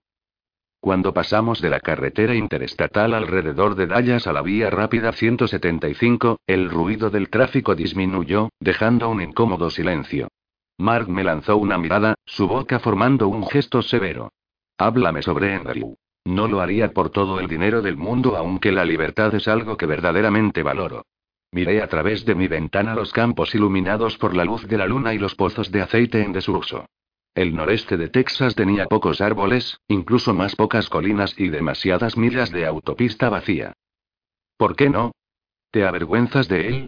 Cuando 0.87 1.13
pasamos 1.13 1.61
de 1.61 1.69
la 1.69 1.81
carretera 1.81 2.37
interestatal 2.37 3.13
alrededor 3.13 3.75
de 3.75 3.89
Dallas 3.89 4.29
a 4.29 4.33
la 4.33 4.41
vía 4.41 4.71
rápida 4.71 5.11
175, 5.11 6.39
el 6.47 6.71
ruido 6.71 7.11
del 7.11 7.29
tráfico 7.29 7.75
disminuyó, 7.75 8.51
dejando 8.61 9.09
un 9.09 9.21
incómodo 9.21 9.69
silencio. 9.69 10.29
Mark 10.79 11.09
me 11.09 11.25
lanzó 11.25 11.57
una 11.57 11.77
mirada, 11.77 12.15
su 12.25 12.47
boca 12.47 12.79
formando 12.79 13.27
un 13.27 13.49
gesto 13.49 13.83
severo. 13.83 14.31
Háblame 14.79 15.23
sobre 15.23 15.57
Andrew. 15.57 15.97
No 16.25 16.47
lo 16.47 16.61
haría 16.61 16.93
por 16.93 17.11
todo 17.11 17.41
el 17.41 17.49
dinero 17.49 17.83
del 17.83 17.97
mundo, 17.97 18.37
aunque 18.37 18.71
la 18.71 18.85
libertad 18.85 19.35
es 19.35 19.49
algo 19.49 19.77
que 19.77 19.87
verdaderamente 19.87 20.63
valoro. 20.63 21.05
Miré 21.51 21.83
a 21.83 21.89
través 21.89 22.25
de 22.25 22.37
mi 22.37 22.47
ventana 22.47 22.95
los 22.95 23.13
campos 23.13 23.57
iluminados 23.57 24.19
por 24.19 24.37
la 24.37 24.45
luz 24.45 24.69
de 24.69 24.79
la 24.79 24.87
luna 24.87 25.15
y 25.15 25.19
los 25.19 25.35
pozos 25.35 25.73
de 25.73 25.83
aceite 25.83 26.23
en 26.23 26.33
desuso. 26.33 26.87
El 27.37 27.55
noreste 27.55 27.99
de 27.99 28.09
Texas 28.09 28.55
tenía 28.55 28.87
pocos 28.87 29.21
árboles, 29.21 29.79
incluso 29.89 30.33
más 30.33 30.57
pocas 30.57 30.89
colinas 30.89 31.39
y 31.39 31.51
demasiadas 31.51 32.17
millas 32.17 32.51
de 32.51 32.65
autopista 32.65 33.29
vacía. 33.29 33.75
¿Por 34.57 34.75
qué 34.75 34.89
no? 34.89 35.13
¿Te 35.71 35.85
avergüenzas 35.85 36.49
de 36.49 36.69
él? 36.69 36.87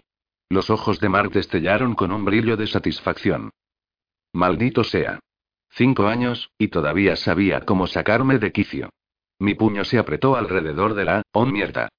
Los 0.49 0.71
ojos 0.71 0.99
de 0.99 1.07
Mark 1.07 1.29
destellaron 1.29 1.93
con 1.93 2.11
un 2.11 2.25
brillo 2.25 2.57
de 2.57 2.65
satisfacción. 2.65 3.51
Maldito 4.33 4.83
sea. 4.83 5.19
Cinco 5.69 6.07
años, 6.07 6.49
y 6.57 6.69
todavía 6.69 7.15
sabía 7.15 7.61
cómo 7.61 7.85
sacarme 7.85 8.39
de 8.39 8.51
quicio. 8.51 8.89
Mi 9.37 9.53
puño 9.53 9.85
se 9.85 9.99
apretó 9.99 10.35
alrededor 10.35 10.95
de 10.95 11.05
la, 11.05 11.21
oh 11.31 11.45
mierda. 11.45 11.89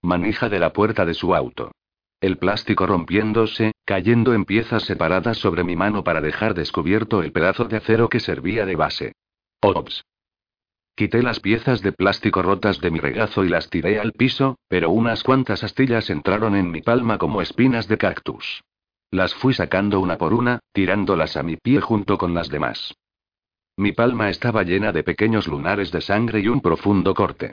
Manija 0.00 0.48
de 0.48 0.60
la 0.60 0.72
puerta 0.72 1.04
de 1.04 1.12
su 1.12 1.34
auto. 1.34 1.72
El 2.22 2.38
plástico 2.38 2.86
rompiéndose, 2.86 3.72
cayendo 3.84 4.32
en 4.32 4.44
piezas 4.44 4.84
separadas 4.84 5.38
sobre 5.38 5.64
mi 5.64 5.74
mano 5.74 6.04
para 6.04 6.20
dejar 6.20 6.54
descubierto 6.54 7.20
el 7.20 7.32
pedazo 7.32 7.64
de 7.64 7.78
acero 7.78 8.08
que 8.08 8.20
servía 8.20 8.64
de 8.64 8.76
base. 8.76 9.12
Ops. 9.60 10.04
Quité 10.94 11.20
las 11.24 11.40
piezas 11.40 11.82
de 11.82 11.90
plástico 11.90 12.40
rotas 12.40 12.80
de 12.80 12.92
mi 12.92 13.00
regazo 13.00 13.44
y 13.44 13.48
las 13.48 13.68
tiré 13.70 13.98
al 13.98 14.12
piso, 14.12 14.56
pero 14.68 14.90
unas 14.90 15.24
cuantas 15.24 15.64
astillas 15.64 16.10
entraron 16.10 16.54
en 16.54 16.70
mi 16.70 16.80
palma 16.80 17.18
como 17.18 17.42
espinas 17.42 17.88
de 17.88 17.98
cactus. 17.98 18.62
Las 19.10 19.34
fui 19.34 19.52
sacando 19.52 19.98
una 19.98 20.16
por 20.16 20.32
una, 20.32 20.60
tirándolas 20.72 21.36
a 21.36 21.42
mi 21.42 21.56
pie 21.56 21.80
junto 21.80 22.18
con 22.18 22.34
las 22.34 22.48
demás. 22.48 22.94
Mi 23.76 23.90
palma 23.90 24.30
estaba 24.30 24.62
llena 24.62 24.92
de 24.92 25.02
pequeños 25.02 25.48
lunares 25.48 25.90
de 25.90 26.00
sangre 26.00 26.38
y 26.38 26.46
un 26.46 26.60
profundo 26.60 27.14
corte. 27.14 27.52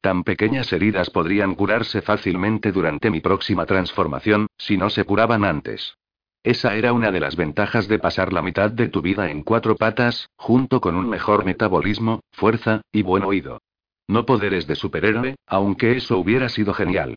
Tan 0.00 0.24
pequeñas 0.24 0.72
heridas 0.72 1.10
podrían 1.10 1.54
curarse 1.54 2.00
fácilmente 2.00 2.72
durante 2.72 3.10
mi 3.10 3.20
próxima 3.20 3.66
transformación, 3.66 4.46
si 4.56 4.78
no 4.78 4.88
se 4.88 5.04
curaban 5.04 5.44
antes. 5.44 5.96
Esa 6.42 6.74
era 6.74 6.94
una 6.94 7.12
de 7.12 7.20
las 7.20 7.36
ventajas 7.36 7.86
de 7.86 7.98
pasar 7.98 8.32
la 8.32 8.40
mitad 8.40 8.70
de 8.70 8.88
tu 8.88 9.02
vida 9.02 9.30
en 9.30 9.42
cuatro 9.42 9.76
patas, 9.76 10.30
junto 10.36 10.80
con 10.80 10.96
un 10.96 11.06
mejor 11.06 11.44
metabolismo, 11.44 12.20
fuerza, 12.32 12.80
y 12.90 13.02
buen 13.02 13.24
oído. 13.24 13.60
No 14.08 14.24
poderes 14.24 14.66
de 14.66 14.74
superhéroe, 14.74 15.36
aunque 15.46 15.96
eso 15.98 16.16
hubiera 16.18 16.48
sido 16.48 16.72
genial. 16.72 17.16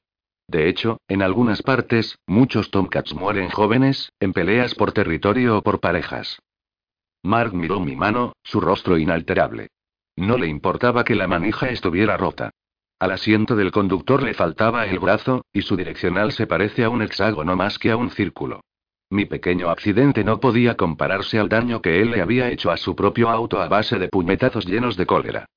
De 0.50 0.68
hecho, 0.68 0.98
en 1.08 1.22
algunas 1.22 1.62
partes, 1.62 2.20
muchos 2.28 2.70
Tomcats 2.70 3.14
mueren 3.14 3.50
jóvenes, 3.50 4.12
en 4.20 4.34
peleas 4.34 4.76
por 4.76 4.92
territorio 4.92 5.58
o 5.58 5.62
por 5.62 5.80
parejas. 5.80 6.38
Mark 7.24 7.54
miró 7.54 7.80
mi 7.80 7.96
mano, 7.96 8.34
su 8.44 8.60
rostro 8.60 8.98
inalterable. 8.98 9.70
No 10.18 10.38
le 10.38 10.48
importaba 10.48 11.06
que 11.06 11.16
la 11.16 11.28
manija 11.28 11.70
estuviera 11.70 12.18
rota. 12.18 12.52
Al 13.04 13.12
asiento 13.12 13.58
del 13.58 13.74
conductor 13.74 14.24
le 14.24 14.34
faltaba 14.34 14.86
el 14.86 14.98
brazo, 14.98 15.44
y 15.52 15.64
su 15.64 15.76
direccional 15.76 16.32
se 16.32 16.48
parece 16.48 16.86
a 16.86 16.90
un 16.90 17.02
hexágono 17.02 17.54
más 17.58 17.78
que 17.78 17.92
a 17.92 17.98
un 17.98 18.12
círculo. 18.12 18.62
Mi 19.10 19.26
pequeño 19.26 19.70
accidente 19.70 20.24
no 20.24 20.40
podía 20.40 20.78
compararse 20.78 21.38
al 21.38 21.50
daño 21.50 21.82
que 21.82 22.02
él 22.02 22.12
le 22.12 22.22
había 22.22 22.50
hecho 22.50 22.72
a 22.72 22.78
su 22.78 22.96
propio 22.96 23.30
auto 23.30 23.62
a 23.62 23.68
base 23.68 24.00
de 24.00 24.08
puñetazos 24.08 24.66
llenos 24.66 24.96
de 24.96 25.06
cólera. 25.06 25.48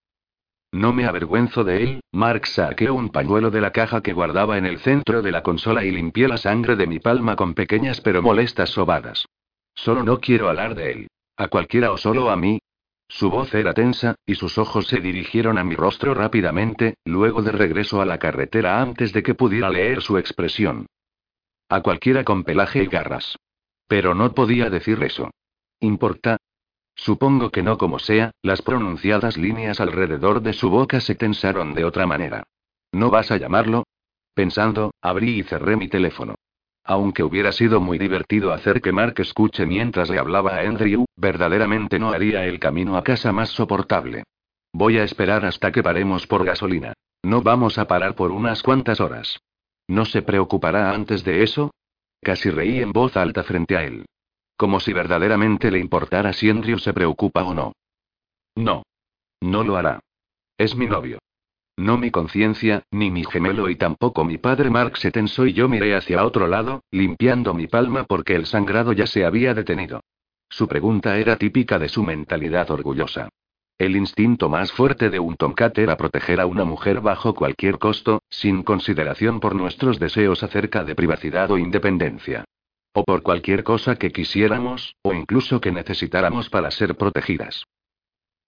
No 0.73 0.93
me 0.93 1.07
avergüenzo 1.07 1.63
de 1.63 1.85
él, 1.85 2.01
Mark 2.11 2.49
saqueó 2.49 2.95
un 2.95 3.11
pañuelo 3.11 3.53
de 3.53 3.61
la 3.61 3.71
caja 3.71 4.03
que 4.03 4.13
guardaba 4.13 4.59
en 4.59 4.67
el 4.67 4.81
centro 4.81 5.23
de 5.23 5.31
la 5.31 5.45
consola 5.45 5.85
y 5.85 5.93
limpié 5.93 6.27
la 6.27 6.39
sangre 6.39 6.75
de 6.75 6.89
mi 6.89 6.99
palma 6.99 7.37
con 7.37 7.55
pequeñas 7.55 8.01
pero 8.01 8.23
molestas 8.23 8.71
sobadas. 8.71 9.25
Solo 9.73 10.03
no 10.03 10.19
quiero 10.19 10.49
hablar 10.49 10.75
de 10.75 10.91
él. 10.91 11.07
A 11.37 11.47
cualquiera 11.47 11.93
o 11.93 11.97
solo 11.97 12.29
a 12.29 12.37
mí, 12.37 12.59
su 13.09 13.31
voz 13.31 13.55
era 13.55 13.73
tensa, 13.73 14.17
y 14.27 14.35
sus 14.35 14.59
ojos 14.59 14.89
se 14.89 15.01
dirigieron 15.01 15.59
a 15.59 15.65
mi 15.65 15.75
rostro 15.75 16.13
rápidamente, 16.15 16.97
luego 17.05 17.43
de 17.43 17.53
regreso 17.53 18.01
a 18.01 18.07
la 18.07 18.19
carretera 18.19 18.81
antes 18.81 19.13
de 19.13 19.23
que 19.23 19.35
pudiera 19.35 19.71
leer 19.71 20.03
su 20.03 20.19
expresión. 20.19 20.87
A 21.69 21.81
cualquiera 21.81 22.25
con 22.25 22.45
pelaje 22.45 22.83
y 22.83 22.87
garras. 22.87 23.37
Pero 23.89 24.15
no 24.15 24.33
podía 24.35 24.71
decir 24.71 25.03
eso. 25.03 25.31
¿Importa? 25.81 26.39
Supongo 26.95 27.51
que 27.51 27.63
no 27.63 27.79
como 27.79 27.99
sea, 27.99 28.33
las 28.43 28.63
pronunciadas 28.63 29.37
líneas 29.37 29.81
alrededor 29.81 30.41
de 30.41 30.53
su 30.53 30.71
boca 30.71 31.01
se 31.01 31.15
tensaron 31.15 31.75
de 31.75 31.85
otra 31.85 32.07
manera. 32.07 32.45
¿No 32.93 33.11
vas 33.11 33.31
a 33.31 33.37
llamarlo? 33.37 33.85
Pensando, 34.35 34.93
abrí 35.01 35.41
y 35.41 35.43
cerré 35.43 35.77
mi 35.77 35.89
teléfono. 35.89 36.35
Aunque 36.89 37.25
hubiera 37.25 37.51
sido 37.51 37.81
muy 37.81 37.99
divertido 37.99 38.53
hacer 38.53 38.81
que 38.81 38.93
Mark 38.93 39.15
escuche 39.19 39.67
mientras 39.67 40.09
le 40.09 40.21
hablaba 40.21 40.57
a 40.57 40.61
Andrew, 40.61 41.05
verdaderamente 41.17 41.99
no 41.99 42.11
haría 42.11 42.45
el 42.45 42.61
camino 42.61 42.97
a 42.97 43.03
casa 43.03 43.33
más 43.33 43.51
soportable. 43.51 44.23
Voy 44.73 44.99
a 44.99 45.05
esperar 45.05 45.45
hasta 45.45 45.73
que 45.73 45.83
paremos 45.83 46.29
por 46.29 46.45
gasolina. 46.45 46.93
No 47.25 47.43
vamos 47.43 47.79
a 47.79 47.89
parar 47.89 48.15
por 48.15 48.31
unas 48.31 48.63
cuantas 48.63 49.01
horas. 49.01 49.41
¿No 49.89 50.05
se 50.05 50.23
preocupará 50.23 50.91
antes 50.91 51.25
de 51.25 51.43
eso? 51.43 51.73
Casi 52.23 52.51
reí 52.51 52.81
en 52.81 52.93
voz 52.93 53.17
alta 53.17 53.43
frente 53.43 53.77
a 53.77 53.83
él. 53.83 54.07
Como 54.57 54.79
si 54.79 54.93
verdaderamente 54.93 55.73
le 55.73 55.81
importara 55.81 56.33
si 56.33 56.49
Andrew 56.51 56.79
se 56.79 56.93
preocupa 56.93 57.43
o 57.43 57.53
no. 57.53 57.73
No. 58.55 58.85
No 59.41 59.65
lo 59.65 59.77
hará. 59.77 60.01
Es 60.57 60.77
mi 60.77 60.87
novio. 60.87 61.19
No 61.79 61.99
mi 61.99 62.11
conciencia, 62.11 62.85
ni 62.91 63.11
mi 63.11 63.25
gemelo 63.25 63.69
y 63.69 63.77
tampoco 63.77 64.25
mi 64.25 64.39
padre 64.39 64.71
Mark 64.71 64.97
se 64.97 65.11
tensó 65.11 65.47
y 65.47 65.53
yo 65.53 65.69
miré 65.69 65.95
hacia 65.95 66.25
otro 66.25 66.47
lado, 66.47 66.83
limpiando 66.91 67.53
mi 67.53 67.67
palma 67.67 68.05
porque 68.05 68.35
el 68.35 68.47
sangrado 68.47 68.95
ya 68.95 69.07
se 69.07 69.27
había 69.27 69.53
detenido. 69.53 70.01
Su 70.49 70.69
pregunta 70.69 71.19
era 71.19 71.37
típica 71.37 71.79
de 71.79 71.91
su 71.91 72.03
mentalidad 72.03 72.71
orgullosa. 72.71 73.29
El 73.79 73.95
instinto 73.95 74.49
más 74.49 74.73
fuerte 74.73 75.11
de 75.11 75.19
un 75.19 75.37
Tomcat 75.37 75.77
era 75.77 75.99
proteger 75.99 76.41
a 76.41 76.47
una 76.47 76.65
mujer 76.65 77.03
bajo 77.03 77.35
cualquier 77.35 77.79
costo, 77.79 78.23
sin 78.31 78.63
consideración 78.63 79.39
por 79.39 79.55
nuestros 79.55 79.99
deseos 79.99 80.43
acerca 80.43 80.83
de 80.83 80.95
privacidad 80.95 81.51
o 81.51 81.59
independencia. 81.59 82.47
O 82.95 83.05
por 83.05 83.23
cualquier 83.23 83.65
cosa 83.65 83.97
que 83.97 84.13
quisiéramos, 84.13 84.95
o 85.03 85.13
incluso 85.13 85.61
que 85.61 85.73
necesitáramos 85.73 86.49
para 86.49 86.71
ser 86.71 86.97
protegidas. 86.97 87.67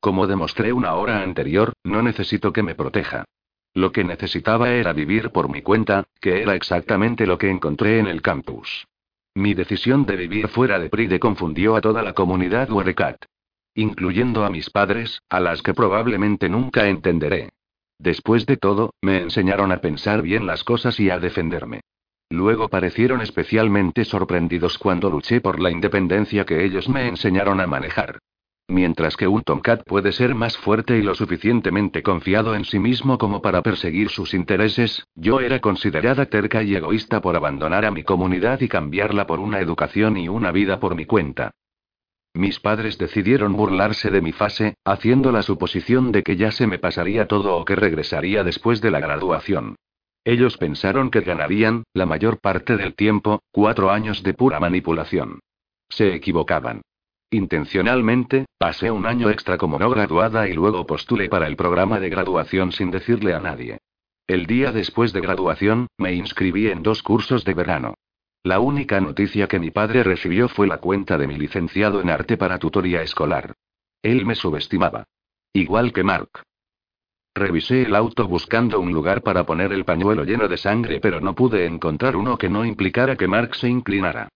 Como 0.01 0.26
demostré 0.26 0.72
una 0.72 0.94
hora 0.94 1.22
anterior, 1.22 1.72
no 1.84 2.03
necesito 2.03 2.53
que 2.53 2.62
me 2.62 2.74
proteja. 2.74 3.24
Lo 3.74 3.92
que 3.92 4.05
necesitaba 4.05 4.70
era 4.70 4.92
vivir 4.92 5.30
por 5.30 5.51
mi 5.51 5.62
cuenta, 5.62 6.05
que 6.20 6.42
era 6.42 6.55
exactamente 6.55 7.26
lo 7.26 7.38
que 7.38 7.51
encontré 7.51 7.99
en 7.99 8.07
el 8.07 8.22
campus. 8.22 8.86
Mi 9.34 9.55
decisión 9.55 10.07
de 10.07 10.16
vivir 10.16 10.49
fuera 10.49 10.78
de 10.78 10.88
Pride 10.88 11.20
confundió 11.20 11.76
a 11.76 11.80
toda 11.80 12.03
la 12.03 12.12
comunidad 12.12 12.70
Werecat. 12.70 13.24
Incluyendo 13.74 14.44
a 14.44 14.51
mis 14.51 14.70
padres, 14.70 15.20
a 15.28 15.38
las 15.38 15.62
que 15.62 15.74
probablemente 15.74 16.49
nunca 16.49 16.88
entenderé. 16.88 17.51
Después 17.99 18.46
de 18.46 18.57
todo, 18.57 18.94
me 19.01 19.18
enseñaron 19.18 19.72
a 19.72 19.80
pensar 19.80 20.22
bien 20.22 20.46
las 20.46 20.64
cosas 20.64 20.99
y 20.99 21.11
a 21.11 21.18
defenderme. 21.18 21.80
Luego 22.30 22.68
parecieron 22.68 23.20
especialmente 23.20 24.05
sorprendidos 24.05 24.78
cuando 24.78 25.11
luché 25.11 25.40
por 25.40 25.61
la 25.61 25.70
independencia 25.70 26.44
que 26.44 26.64
ellos 26.64 26.88
me 26.88 27.09
enseñaron 27.09 27.61
a 27.61 27.66
manejar. 27.66 28.18
Mientras 28.70 29.16
que 29.16 29.26
un 29.26 29.42
Tomcat 29.42 29.82
puede 29.84 30.12
ser 30.12 30.34
más 30.34 30.58
fuerte 30.58 30.98
y 30.98 31.02
lo 31.02 31.14
suficientemente 31.14 32.02
confiado 32.02 32.54
en 32.54 32.66
sí 32.66 32.78
mismo 32.78 33.16
como 33.16 33.40
para 33.40 33.62
perseguir 33.62 34.10
sus 34.10 34.34
intereses, 34.34 35.06
yo 35.14 35.40
era 35.40 35.60
considerada 35.60 36.26
terca 36.26 36.62
y 36.62 36.74
egoísta 36.74 37.22
por 37.22 37.34
abandonar 37.34 37.86
a 37.86 37.90
mi 37.90 38.04
comunidad 38.04 38.60
y 38.60 38.68
cambiarla 38.68 39.26
por 39.26 39.40
una 39.40 39.60
educación 39.60 40.18
y 40.18 40.28
una 40.28 40.52
vida 40.52 40.80
por 40.80 40.94
mi 40.94 41.06
cuenta. 41.06 41.52
Mis 42.34 42.60
padres 42.60 42.98
decidieron 42.98 43.54
burlarse 43.54 44.10
de 44.10 44.20
mi 44.20 44.32
fase, 44.32 44.74
haciendo 44.84 45.32
la 45.32 45.42
suposición 45.42 46.12
de 46.12 46.22
que 46.22 46.36
ya 46.36 46.50
se 46.50 46.66
me 46.66 46.78
pasaría 46.78 47.26
todo 47.26 47.56
o 47.56 47.64
que 47.64 47.74
regresaría 47.74 48.44
después 48.44 48.82
de 48.82 48.90
la 48.90 49.00
graduación. 49.00 49.76
Ellos 50.24 50.58
pensaron 50.58 51.10
que 51.10 51.22
ganarían, 51.22 51.84
la 51.94 52.04
mayor 52.04 52.38
parte 52.38 52.76
del 52.76 52.94
tiempo, 52.94 53.40
cuatro 53.50 53.90
años 53.90 54.22
de 54.22 54.34
pura 54.34 54.60
manipulación. 54.60 55.40
Se 55.88 56.14
equivocaban. 56.14 56.82
Intencionalmente, 57.31 58.47
pasé 58.57 58.91
un 58.91 59.05
año 59.05 59.29
extra 59.29 59.59
como 59.59 59.79
no 59.79 59.91
graduada 59.91 60.49
y 60.49 60.55
luego 60.55 60.87
postulé 60.87 61.29
para 61.29 61.47
el 61.47 61.57
programa 61.57 62.01
de 62.01 62.09
graduación 62.09 62.72
sin 62.72 62.91
decirle 62.91 63.35
a 63.35 63.41
nadie. 63.41 63.79
El 64.26 64.47
día 64.47 64.72
después 64.72 65.12
de 65.12 65.20
graduación, 65.20 65.89
me 65.99 66.14
inscribí 66.14 66.68
en 66.68 66.83
dos 66.83 67.03
cursos 67.03 67.45
de 67.45 67.55
verano. 67.55 67.95
La 68.43 68.61
única 68.61 69.01
noticia 69.01 69.47
que 69.47 69.59
mi 69.59 69.70
padre 69.70 70.03
recibió 70.05 70.49
fue 70.49 70.66
la 70.66 70.79
cuenta 70.79 71.18
de 71.18 71.26
mi 71.26 71.37
licenciado 71.37 72.01
en 72.01 72.09
arte 72.09 72.39
para 72.39 72.59
tutoría 72.59 73.03
escolar. 73.03 73.53
Él 74.03 74.24
me 74.24 74.35
subestimaba. 74.35 75.05
Igual 75.53 75.93
que 75.93 76.05
Mark. 76.05 76.31
Revisé 77.35 77.83
el 77.83 77.95
auto 77.95 78.26
buscando 78.26 78.81
un 78.81 78.93
lugar 78.93 79.22
para 79.22 79.45
poner 79.45 79.72
el 79.72 79.85
pañuelo 79.85 80.24
lleno 80.24 80.49
de 80.49 80.57
sangre, 80.57 80.99
pero 81.01 81.20
no 81.20 81.35
pude 81.35 81.66
encontrar 81.66 82.16
uno 82.16 82.39
que 82.39 82.49
no 82.49 82.64
implicara 82.64 83.16
que 83.16 83.29
Mark 83.29 83.55
se 83.55 83.68
inclinara. 83.68 84.29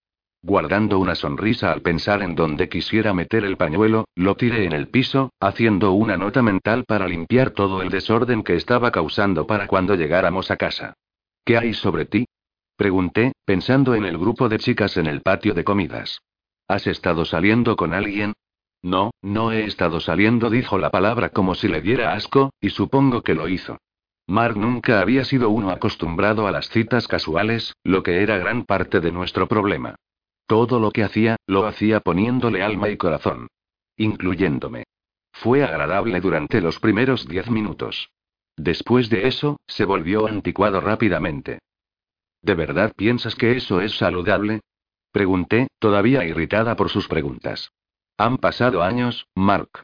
Guardando 0.44 0.98
una 0.98 1.14
sonrisa 1.14 1.70
al 1.70 1.82
pensar 1.82 2.20
en 2.20 2.34
dónde 2.34 2.68
quisiera 2.68 3.14
meter 3.14 3.44
el 3.44 3.56
pañuelo, 3.56 4.06
lo 4.16 4.34
tiré 4.34 4.64
en 4.64 4.72
el 4.72 4.88
piso, 4.88 5.30
haciendo 5.38 5.92
una 5.92 6.16
nota 6.16 6.42
mental 6.42 6.84
para 6.84 7.06
limpiar 7.06 7.50
todo 7.50 7.80
el 7.80 7.90
desorden 7.90 8.42
que 8.42 8.56
estaba 8.56 8.90
causando 8.90 9.46
para 9.46 9.68
cuando 9.68 9.94
llegáramos 9.94 10.50
a 10.50 10.56
casa. 10.56 10.94
¿Qué 11.44 11.56
hay 11.56 11.74
sobre 11.74 12.06
ti? 12.06 12.26
Pregunté, 12.76 13.34
pensando 13.44 13.94
en 13.94 14.04
el 14.04 14.18
grupo 14.18 14.48
de 14.48 14.58
chicas 14.58 14.96
en 14.96 15.06
el 15.06 15.22
patio 15.22 15.54
de 15.54 15.62
comidas. 15.62 16.18
¿Has 16.66 16.88
estado 16.88 17.24
saliendo 17.24 17.76
con 17.76 17.94
alguien? 17.94 18.32
No, 18.82 19.12
no 19.22 19.52
he 19.52 19.64
estado 19.64 20.00
saliendo, 20.00 20.50
dijo 20.50 20.76
la 20.76 20.90
palabra 20.90 21.28
como 21.28 21.54
si 21.54 21.68
le 21.68 21.80
diera 21.80 22.14
asco, 22.14 22.50
y 22.60 22.70
supongo 22.70 23.22
que 23.22 23.36
lo 23.36 23.46
hizo. 23.46 23.78
Mark 24.26 24.56
nunca 24.56 25.00
había 25.00 25.24
sido 25.24 25.50
uno 25.50 25.70
acostumbrado 25.70 26.48
a 26.48 26.50
las 26.50 26.68
citas 26.68 27.06
casuales, 27.06 27.74
lo 27.84 28.02
que 28.02 28.24
era 28.24 28.38
gran 28.38 28.64
parte 28.64 28.98
de 28.98 29.12
nuestro 29.12 29.46
problema. 29.46 29.94
Todo 30.46 30.80
lo 30.80 30.90
que 30.90 31.04
hacía, 31.04 31.36
lo 31.46 31.66
hacía 31.66 32.00
poniéndole 32.00 32.62
alma 32.62 32.88
y 32.88 32.96
corazón. 32.96 33.48
Incluyéndome. 33.96 34.84
Fue 35.32 35.64
agradable 35.64 36.20
durante 36.20 36.60
los 36.60 36.78
primeros 36.78 37.26
diez 37.26 37.50
minutos. 37.50 38.10
Después 38.56 39.08
de 39.08 39.28
eso, 39.28 39.58
se 39.66 39.84
volvió 39.84 40.26
anticuado 40.26 40.80
rápidamente. 40.80 41.58
¿De 42.42 42.54
verdad 42.54 42.92
piensas 42.96 43.34
que 43.34 43.56
eso 43.56 43.80
es 43.80 43.96
saludable? 43.96 44.60
Pregunté, 45.12 45.68
todavía 45.78 46.24
irritada 46.24 46.76
por 46.76 46.90
sus 46.90 47.08
preguntas. 47.08 47.70
Han 48.18 48.38
pasado 48.38 48.82
años, 48.82 49.26
Mark. 49.34 49.82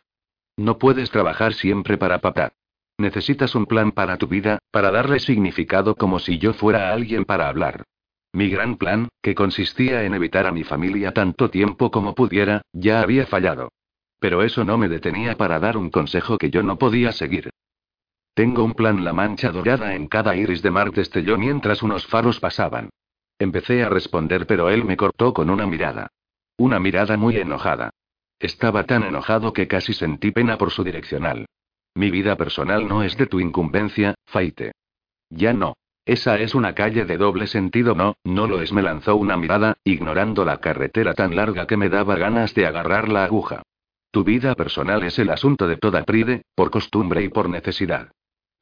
No 0.56 0.78
puedes 0.78 1.10
trabajar 1.10 1.54
siempre 1.54 1.96
para 1.96 2.20
papá. 2.20 2.52
Necesitas 2.98 3.54
un 3.54 3.66
plan 3.66 3.92
para 3.92 4.16
tu 4.16 4.26
vida, 4.26 4.58
para 4.72 4.90
darle 4.90 5.20
significado 5.20 5.94
como 5.94 6.18
si 6.18 6.38
yo 6.38 6.52
fuera 6.52 6.92
alguien 6.92 7.24
para 7.24 7.48
hablar. 7.48 7.84
Mi 8.38 8.48
gran 8.50 8.76
plan, 8.76 9.08
que 9.20 9.34
consistía 9.34 10.04
en 10.04 10.14
evitar 10.14 10.46
a 10.46 10.52
mi 10.52 10.62
familia 10.62 11.12
tanto 11.12 11.50
tiempo 11.50 11.90
como 11.90 12.14
pudiera, 12.14 12.62
ya 12.72 13.00
había 13.00 13.26
fallado. 13.26 13.72
Pero 14.20 14.44
eso 14.44 14.64
no 14.64 14.78
me 14.78 14.88
detenía 14.88 15.36
para 15.36 15.58
dar 15.58 15.76
un 15.76 15.90
consejo 15.90 16.38
que 16.38 16.48
yo 16.48 16.62
no 16.62 16.78
podía 16.78 17.10
seguir. 17.10 17.50
Tengo 18.34 18.62
un 18.62 18.74
plan, 18.74 19.04
la 19.04 19.12
mancha 19.12 19.50
dorada 19.50 19.96
en 19.96 20.06
cada 20.06 20.36
iris 20.36 20.62
de 20.62 20.70
Mark 20.70 20.92
destelló 20.94 21.36
mientras 21.36 21.82
unos 21.82 22.06
faros 22.06 22.38
pasaban. 22.38 22.90
Empecé 23.40 23.82
a 23.82 23.88
responder, 23.88 24.46
pero 24.46 24.70
él 24.70 24.84
me 24.84 24.96
cortó 24.96 25.34
con 25.34 25.50
una 25.50 25.66
mirada. 25.66 26.06
Una 26.58 26.78
mirada 26.78 27.16
muy 27.16 27.38
enojada. 27.38 27.90
Estaba 28.38 28.84
tan 28.84 29.02
enojado 29.02 29.52
que 29.52 29.66
casi 29.66 29.92
sentí 29.94 30.30
pena 30.30 30.58
por 30.58 30.70
su 30.70 30.84
direccional. 30.84 31.46
Mi 31.92 32.12
vida 32.12 32.36
personal 32.36 32.86
no 32.86 33.02
es 33.02 33.16
de 33.16 33.26
tu 33.26 33.40
incumbencia, 33.40 34.14
Faite. 34.26 34.70
Ya 35.28 35.52
no. 35.52 35.74
Esa 36.08 36.38
es 36.38 36.54
una 36.54 36.74
calle 36.74 37.04
de 37.04 37.18
doble 37.18 37.46
sentido, 37.46 37.94
no, 37.94 38.16
no 38.24 38.46
lo 38.46 38.62
es, 38.62 38.72
me 38.72 38.80
lanzó 38.80 39.14
una 39.16 39.36
mirada, 39.36 39.76
ignorando 39.84 40.42
la 40.46 40.56
carretera 40.56 41.12
tan 41.12 41.36
larga 41.36 41.66
que 41.66 41.76
me 41.76 41.90
daba 41.90 42.16
ganas 42.16 42.54
de 42.54 42.64
agarrar 42.64 43.10
la 43.10 43.24
aguja. 43.24 43.60
Tu 44.10 44.24
vida 44.24 44.54
personal 44.54 45.02
es 45.02 45.18
el 45.18 45.28
asunto 45.28 45.68
de 45.68 45.76
toda 45.76 46.04
Pride, 46.04 46.46
por 46.54 46.70
costumbre 46.70 47.22
y 47.24 47.28
por 47.28 47.50
necesidad. 47.50 48.08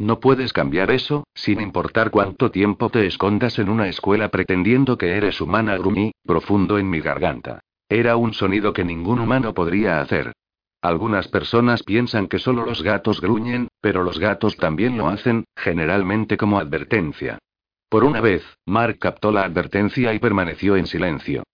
No 0.01 0.19
puedes 0.19 0.53
cambiar 0.53 0.91
eso, 0.91 1.23
sin 1.35 1.61
importar 1.61 2.11
cuánto 2.11 2.51
tiempo 2.51 2.91
te 2.91 3.07
escondas 3.07 3.61
en 3.61 3.69
una 3.69 3.87
escuela 3.87 4.29
pretendiendo 4.29 4.99
que 4.99 5.17
eres 5.17 5.41
humana, 5.41 5.79
grumí, 5.79 6.11
profundo 6.25 6.81
en 6.81 6.91
mi 6.91 6.99
garganta. 6.99 7.61
Era 7.89 8.17
un 8.17 8.35
sonido 8.35 8.73
que 8.73 8.85
ningún 8.85 9.21
humano 9.21 9.55
podría 9.55 10.01
hacer. 10.01 10.33
Algunas 10.83 11.29
personas 11.29 11.85
piensan 11.85 12.27
que 12.27 12.41
solo 12.41 12.67
los 12.67 12.83
gatos 12.83 13.21
gruñen, 13.21 13.69
pero 13.87 14.03
los 14.03 14.19
gatos 14.19 14.57
también 14.57 14.99
lo 14.99 15.07
hacen, 15.07 15.45
generalmente 15.55 16.37
como 16.37 16.59
advertencia. 16.59 17.39
Por 17.89 18.03
una 18.03 18.21
vez, 18.21 18.43
Mark 18.67 18.99
captó 18.99 19.31
la 19.31 19.45
advertencia 19.45 20.13
y 20.13 20.19
permaneció 20.19 20.75
en 20.75 20.89
silencio. 20.89 21.45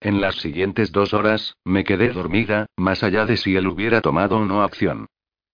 En 0.00 0.22
las 0.22 0.36
siguientes 0.36 0.90
dos 0.90 1.12
horas, 1.12 1.58
me 1.66 1.84
quedé 1.84 2.14
dormida, 2.14 2.64
más 2.78 3.02
allá 3.02 3.26
de 3.26 3.36
si 3.36 3.56
él 3.56 3.66
hubiera 3.66 4.00
tomado 4.00 4.38
o 4.38 4.46
no 4.46 4.62
acción. 4.62 5.04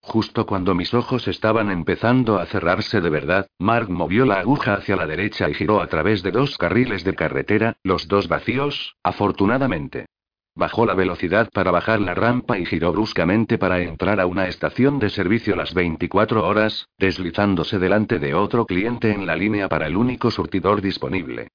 Justo 0.01 0.47
cuando 0.47 0.77
mis 0.77 0.95
ojos 0.95 1.27
estaban 1.27 1.73
empezando 1.73 2.39
a 2.39 2.47
cerrarse 2.47 3.01
de 3.01 3.11
verdad, 3.11 3.49
Mark 3.59 3.91
movió 3.91 4.27
la 4.27 4.39
aguja 4.39 4.75
hacia 4.75 4.95
la 4.95 5.09
derecha 5.09 5.51
y 5.51 5.55
giró 5.55 5.81
a 5.81 5.89
través 5.89 6.23
de 6.23 6.31
dos 6.31 6.57
carriles 6.57 7.03
de 7.03 7.17
carretera, 7.17 7.79
los 7.83 8.07
dos 8.07 8.29
vacíos, 8.29 8.95
afortunadamente. 9.03 10.07
Bajó 10.59 10.87
la 10.87 10.95
velocidad 10.95 11.51
para 11.53 11.71
bajar 11.71 12.01
la 12.01 12.15
rampa 12.15 12.59
y 12.59 12.65
giró 12.65 12.91
bruscamente 12.91 13.59
para 13.59 13.83
entrar 13.83 14.21
a 14.21 14.27
una 14.27 14.49
estación 14.49 14.99
de 14.99 15.11
servicio 15.11 15.55
las 15.55 15.75
24 15.75 16.49
horas, 16.49 16.89
deslizándose 16.99 17.79
delante 17.79 18.19
de 18.19 18.33
otro 18.33 18.65
cliente 18.65 19.13
en 19.13 19.27
la 19.27 19.37
línea 19.37 19.69
para 19.69 19.87
el 19.87 19.99
único 19.99 20.31
surtidor 20.31 20.81
disponible. 20.81 21.49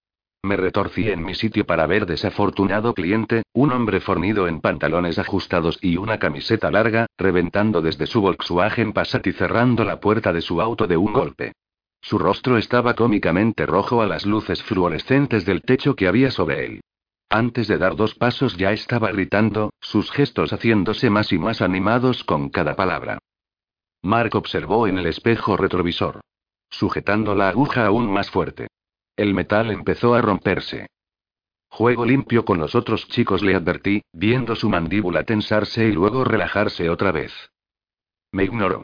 Me 0.44 0.56
retorcí 0.56 1.10
en 1.10 1.26
mi 1.26 1.34
sitio 1.34 1.66
para 1.66 1.88
ver 1.88 2.06
desafortunado 2.06 2.94
cliente, 2.94 3.42
un 3.54 3.72
hombre 3.72 4.02
fornido 4.02 4.48
en 4.48 4.62
pantalones 4.62 5.18
ajustados 5.18 5.80
y 5.82 5.98
una 5.98 6.20
camiseta 6.20 6.70
larga, 6.70 7.08
reventando 7.18 7.82
desde 7.82 8.06
su 8.06 8.22
Volkswagen 8.22 8.94
Passat 8.94 9.26
y 9.26 9.32
cerrando 9.32 9.84
la 9.84 10.00
puerta 10.00 10.32
de 10.32 10.42
su 10.42 10.62
auto 10.62 10.86
de 10.86 10.98
un 10.98 11.12
golpe. 11.12 11.54
Su 12.02 12.20
rostro 12.20 12.56
estaba 12.56 12.94
cómicamente 12.94 13.66
rojo 13.66 14.04
a 14.04 14.06
las 14.06 14.28
luces 14.28 14.62
fluorescentes 14.62 15.44
del 15.44 15.64
techo 15.64 15.96
que 15.96 16.08
había 16.08 16.30
sobre 16.30 16.66
él. 16.66 16.82
Antes 17.34 17.70
de 17.70 17.78
dar 17.78 17.96
dos 17.96 18.14
pasos 18.14 18.58
ya 18.58 18.74
estaba 18.74 19.10
gritando, 19.10 19.72
sus 19.80 20.12
gestos 20.12 20.52
haciéndose 20.52 21.10
más 21.10 21.32
y 21.32 21.40
más 21.40 21.62
animados 21.62 22.26
con 22.26 22.50
cada 22.50 22.76
palabra. 22.76 23.20
Mark 24.02 24.36
observó 24.36 24.86
en 24.86 24.98
el 24.98 25.08
espejo 25.08 25.56
retrovisor. 25.56 26.20
Sujetando 26.70 27.34
la 27.34 27.48
aguja 27.48 27.86
aún 27.86 28.12
más 28.12 28.30
fuerte. 28.30 28.68
El 29.16 29.34
metal 29.34 29.72
empezó 29.72 30.14
a 30.14 30.22
romperse. 30.22 30.88
Juego 31.70 32.04
limpio 32.04 32.44
con 32.44 32.60
los 32.60 32.76
otros 32.76 33.08
chicos, 33.08 33.42
le 33.42 33.56
advertí, 33.56 34.02
viendo 34.12 34.58
su 34.58 34.68
mandíbula 34.68 35.24
tensarse 35.24 35.86
y 35.86 35.94
luego 35.94 36.26
relajarse 36.26 36.90
otra 36.90 37.14
vez. 37.14 37.32
Me 38.34 38.44
ignoró. 38.44 38.84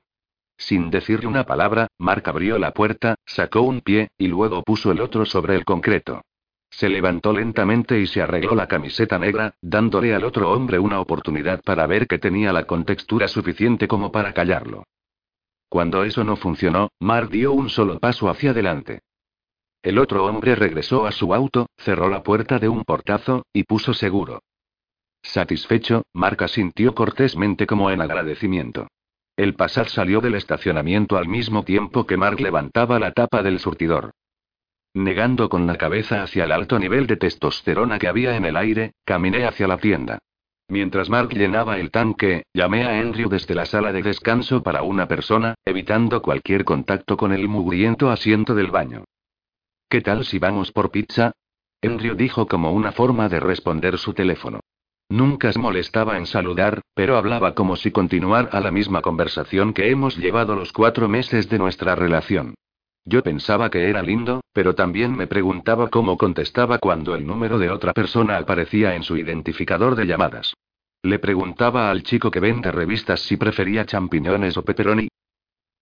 Sin 0.58 0.90
decirle 0.90 1.28
una 1.28 1.44
palabra, 1.44 1.88
Mark 1.98 2.24
abrió 2.30 2.58
la 2.60 2.72
puerta, 2.72 3.16
sacó 3.26 3.64
un 3.64 3.82
pie, 3.82 4.08
y 4.18 4.28
luego 4.28 4.64
puso 4.64 4.90
el 4.90 5.02
otro 5.02 5.26
sobre 5.26 5.56
el 5.56 5.66
concreto. 5.66 6.22
Se 6.70 6.90
levantó 6.90 7.34
lentamente 7.34 8.00
y 8.00 8.08
se 8.08 8.22
arregló 8.22 8.54
la 8.56 8.68
camiseta 8.68 9.18
negra, 9.18 9.56
dándole 9.62 10.14
al 10.14 10.24
otro 10.24 10.52
hombre 10.52 10.80
una 10.80 11.00
oportunidad 11.00 11.62
para 11.64 11.88
ver 11.88 12.08
que 12.08 12.20
tenía 12.20 12.54
la 12.54 12.66
contextura 12.66 13.28
suficiente 13.28 13.88
como 13.88 14.12
para 14.12 14.34
callarlo. 14.34 14.84
Cuando 15.70 16.04
eso 16.04 16.24
no 16.24 16.36
funcionó, 16.36 16.92
Mark 17.00 17.30
dio 17.30 17.52
un 17.54 17.70
solo 17.70 18.00
paso 18.00 18.30
hacia 18.30 18.52
adelante. 18.52 19.02
El 19.82 20.00
otro 20.00 20.26
hombre 20.26 20.56
regresó 20.56 21.06
a 21.06 21.12
su 21.12 21.34
auto, 21.34 21.68
cerró 21.78 22.10
la 22.10 22.24
puerta 22.24 22.60
de 22.60 22.70
un 22.70 22.84
portazo, 22.84 23.46
y 23.54 23.64
puso 23.64 23.94
seguro. 23.94 24.42
Satisfecho, 25.22 26.04
Mark 26.14 26.44
asintió 26.44 26.96
cortésmente 26.96 27.68
como 27.68 27.92
en 27.92 28.02
agradecimiento. 28.02 28.88
El 29.36 29.56
Passat 29.56 29.88
salió 29.88 30.20
del 30.20 30.36
estacionamiento 30.36 31.18
al 31.18 31.28
mismo 31.28 31.64
tiempo 31.64 32.06
que 32.06 32.18
Mark 32.18 32.40
levantaba 32.40 32.98
la 32.98 33.12
tapa 33.12 33.44
del 33.44 33.60
surtidor. 33.60 34.12
Negando 34.98 35.48
con 35.48 35.68
la 35.68 35.76
cabeza 35.76 36.24
hacia 36.24 36.46
el 36.46 36.52
alto 36.52 36.80
nivel 36.80 37.06
de 37.06 37.18
testosterona 37.18 38.00
que 38.00 38.08
había 38.08 38.36
en 38.36 38.46
el 38.46 38.58
aire, 38.58 38.94
caminé 39.06 39.46
hacia 39.46 39.68
la 39.68 39.78
tienda. 39.78 40.18
Mientras 40.70 41.08
Mark 41.08 41.30
llenaba 41.36 41.78
el 41.78 41.92
tanque, 41.92 42.46
llamé 42.52 42.84
a 42.84 43.00
Andrew 43.00 43.30
desde 43.30 43.54
la 43.54 43.68
sala 43.68 43.94
de 43.94 44.02
descanso 44.02 44.64
para 44.64 44.82
una 44.82 45.08
persona, 45.08 45.54
evitando 45.66 46.24
cualquier 46.24 46.66
contacto 46.66 47.16
con 47.16 47.32
el 47.32 47.48
mugriento 47.48 48.10
asiento 48.10 48.56
del 48.56 48.72
baño. 48.72 49.04
¿Qué 49.88 50.02
tal 50.02 50.26
si 50.26 50.40
vamos 50.40 50.72
por 50.72 50.90
pizza? 50.90 51.32
Andrew 51.84 52.16
dijo 52.16 52.48
como 52.48 52.72
una 52.72 52.92
forma 52.92 53.30
de 53.30 53.40
responder 53.40 54.00
su 54.00 54.16
teléfono. 54.16 54.62
Nunca 55.10 55.54
se 55.54 55.60
molestaba 55.60 56.18
en 56.18 56.26
saludar, 56.26 56.82
pero 56.96 57.18
hablaba 57.18 57.54
como 57.54 57.76
si 57.76 57.92
continuara 57.92 58.60
la 58.60 58.72
misma 58.72 59.04
conversación 59.04 59.76
que 59.76 59.92
hemos 59.92 60.18
llevado 60.18 60.56
los 60.56 60.74
cuatro 60.74 61.08
meses 61.08 61.50
de 61.50 61.60
nuestra 61.60 61.94
relación. 61.94 62.56
Yo 63.10 63.24
pensaba 63.24 63.70
que 63.70 63.90
era 63.90 64.04
lindo, 64.04 64.42
pero 64.52 64.76
también 64.76 65.16
me 65.16 65.28
preguntaba 65.28 65.88
cómo 65.90 66.18
contestaba 66.18 66.78
cuando 66.78 67.16
el 67.16 67.26
número 67.26 67.58
de 67.58 67.70
otra 67.70 67.94
persona 67.94 68.36
aparecía 68.36 68.96
en 68.96 69.04
su 69.04 69.16
identificador 69.16 69.96
de 69.96 70.06
llamadas. 70.06 70.54
Le 71.04 71.18
preguntaba 71.18 71.90
al 71.90 72.04
chico 72.04 72.30
que 72.30 72.42
vende 72.42 72.70
revistas 72.70 73.22
si 73.22 73.38
prefería 73.38 73.86
champiñones 73.86 74.58
o 74.58 74.64
pepperoni. 74.64 75.08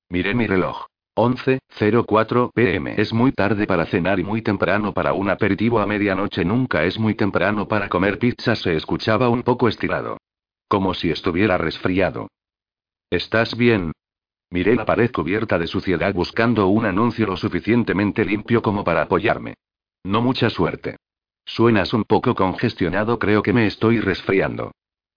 Miré 0.09 0.35
mi 0.35 0.45
reloj. 0.45 0.85
11.04 1.15 2.51
pm. 2.53 2.93
Es 2.95 3.11
muy 3.11 3.31
tarde 3.31 3.65
para 3.65 3.87
cenar 3.87 4.19
y 4.19 4.23
muy 4.23 4.43
temprano 4.43 4.93
para 4.93 5.13
un 5.13 5.31
aperitivo 5.31 5.79
a 5.79 5.87
medianoche. 5.87 6.45
Nunca 6.45 6.83
es 6.83 6.99
muy 6.99 7.15
temprano 7.15 7.67
para 7.67 7.89
comer 7.89 8.19
pizza. 8.19 8.55
Se 8.55 8.75
escuchaba 8.75 9.29
un 9.29 9.41
poco 9.41 9.67
estirado. 9.67 10.19
Como 10.67 10.93
si 10.93 11.09
estuviera 11.09 11.57
resfriado. 11.57 12.27
¿Estás 13.09 13.57
bien? 13.57 13.93
Miré 14.49 14.75
la 14.75 14.85
pared 14.85 15.11
cubierta 15.11 15.57
de 15.59 15.67
suciedad 15.67 16.13
buscando 16.13 16.67
un 16.67 16.85
anuncio 16.85 17.25
lo 17.25 17.37
suficientemente 17.37 18.23
limpio 18.23 18.61
como 18.61 18.83
para 18.83 19.01
apoyarme. 19.03 19.55
No 20.03 20.21
mucha 20.21 20.49
suerte. 20.49 20.97
Suenas 21.45 21.93
un 21.93 22.03
poco 22.03 22.35
congestionado. 22.35 23.19
Creo 23.19 23.41
que 23.41 23.53
me 23.53 23.67
estoy 23.67 23.99
resfriando. 23.99 24.71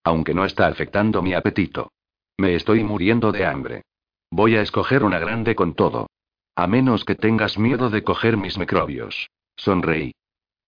Aunque 0.05 0.35
no 0.35 0.45
está 0.45 0.67
afectando 0.67 1.23
mi 1.23 1.35
apetito. 1.35 1.91
Me 2.39 2.55
estoy 2.55 2.85
muriendo 2.85 3.33
de 3.33 3.45
hambre. 3.45 3.83
Voy 4.31 4.57
a 4.57 4.63
escoger 4.63 5.05
una 5.05 5.19
grande 5.19 5.55
con 5.55 5.75
todo. 5.75 6.07
A 6.55 6.67
menos 6.67 7.05
que 7.05 7.15
tengas 7.15 7.59
miedo 7.59 7.91
de 7.91 8.03
coger 8.03 8.37
mis 8.37 8.59
microbios. 8.59 9.31
Sonreí. 9.57 10.13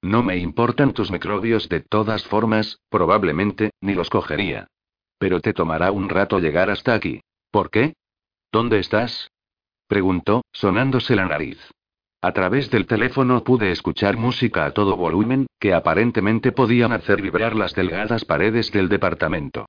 No 0.02 0.22
me 0.22 0.36
importan 0.38 0.92
tus 0.92 1.10
microbios 1.10 1.68
de 1.68 1.80
todas 1.80 2.24
formas, 2.24 2.80
probablemente, 2.88 3.70
ni 3.80 3.94
los 3.94 4.08
cogería. 4.08 4.68
Pero 5.18 5.40
te 5.40 5.52
tomará 5.52 5.92
un 5.92 6.08
rato 6.08 6.38
llegar 6.38 6.70
hasta 6.70 6.94
aquí. 6.94 7.20
¿Por 7.50 7.70
qué? 7.70 7.94
¿Dónde 8.52 8.78
estás? 8.78 9.30
preguntó, 9.86 10.42
sonándose 10.52 11.14
la 11.16 11.26
nariz. 11.26 11.58
A 12.22 12.32
través 12.32 12.70
del 12.70 12.86
teléfono 12.86 13.44
pude 13.44 13.70
escuchar 13.70 14.16
música 14.16 14.66
a 14.66 14.72
todo 14.72 14.96
volumen, 14.96 15.46
que 15.58 15.72
aparentemente 15.72 16.52
podían 16.52 16.92
hacer 16.92 17.22
vibrar 17.22 17.56
las 17.56 17.74
delgadas 17.74 18.24
paredes 18.24 18.70
del 18.72 18.88
departamento. 18.88 19.66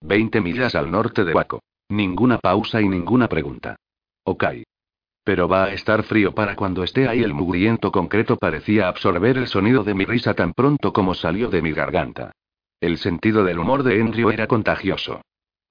Veinte 0.00 0.40
millas 0.40 0.74
al 0.74 0.90
norte 0.90 1.24
de 1.24 1.32
Waco. 1.32 1.60
Ninguna 1.88 2.38
pausa 2.38 2.80
y 2.82 2.88
ninguna 2.88 3.28
pregunta. 3.28 3.76
Ok. 4.24 4.44
Pero 5.24 5.46
va 5.46 5.64
a 5.64 5.72
estar 5.72 6.02
frío 6.02 6.34
para 6.34 6.56
cuando 6.56 6.82
esté 6.82 7.08
ahí. 7.08 7.22
El 7.22 7.32
mugriento 7.32 7.92
concreto 7.92 8.36
parecía 8.36 8.88
absorber 8.88 9.38
el 9.38 9.46
sonido 9.46 9.84
de 9.84 9.94
mi 9.94 10.04
risa 10.04 10.34
tan 10.34 10.52
pronto 10.52 10.92
como 10.92 11.14
salió 11.14 11.48
de 11.48 11.62
mi 11.62 11.72
garganta. 11.72 12.32
El 12.80 12.98
sentido 12.98 13.44
del 13.44 13.60
humor 13.60 13.84
de 13.84 14.00
Andrew 14.00 14.30
era 14.30 14.48
contagioso. 14.48 15.22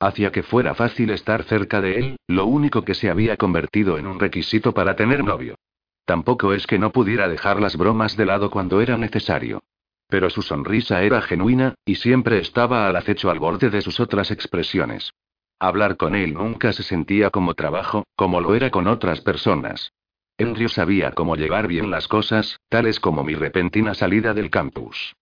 Hacía 0.02 0.32
que 0.32 0.42
fuera 0.42 0.74
fácil 0.74 1.12
estar 1.12 1.44
cerca 1.44 1.80
de 1.80 2.00
él, 2.00 2.16
lo 2.26 2.48
único 2.48 2.84
que 2.84 2.96
se 2.96 3.12
había 3.12 3.38
convertido 3.38 4.00
en 4.00 4.08
un 4.08 4.20
requisito 4.20 4.74
para 4.74 4.96
tener 4.96 5.24
novio. 5.24 5.60
Tampoco 6.06 6.54
es 6.54 6.66
que 6.66 6.80
no 6.80 6.92
pudiera 6.92 7.30
dejar 7.30 7.62
las 7.62 7.78
bromas 7.78 8.18
de 8.18 8.26
lado 8.26 8.50
cuando 8.50 8.82
era 8.82 8.98
necesario. 8.98 9.62
Pero 10.08 10.32
su 10.32 10.42
sonrisa 10.42 11.04
era 11.04 11.22
genuina, 11.22 11.76
y 11.86 11.98
siempre 11.98 12.40
estaba 12.40 12.88
al 12.88 12.96
acecho 12.96 13.30
al 13.30 13.38
borde 13.38 13.70
de 13.70 13.84
sus 13.84 14.00
otras 14.00 14.32
expresiones. 14.32 15.14
Hablar 15.60 15.98
con 15.98 16.16
él 16.16 16.34
nunca 16.34 16.74
se 16.74 16.82
sentía 16.82 17.30
como 17.30 17.54
trabajo, 17.54 18.08
como 18.16 18.42
lo 18.42 18.56
era 18.56 18.72
con 18.72 18.88
otras 18.88 19.22
personas. 19.22 19.94
Andrew 20.40 20.70
sabía 20.70 21.12
cómo 21.12 21.36
llevar 21.36 21.68
bien 21.68 21.92
las 21.92 22.08
cosas, 22.08 22.60
tales 22.70 23.00
como 23.00 23.24
mi 23.24 23.36
repentina 23.36 23.94
salida 23.94 24.34
del 24.34 24.50
campus. 24.50 25.14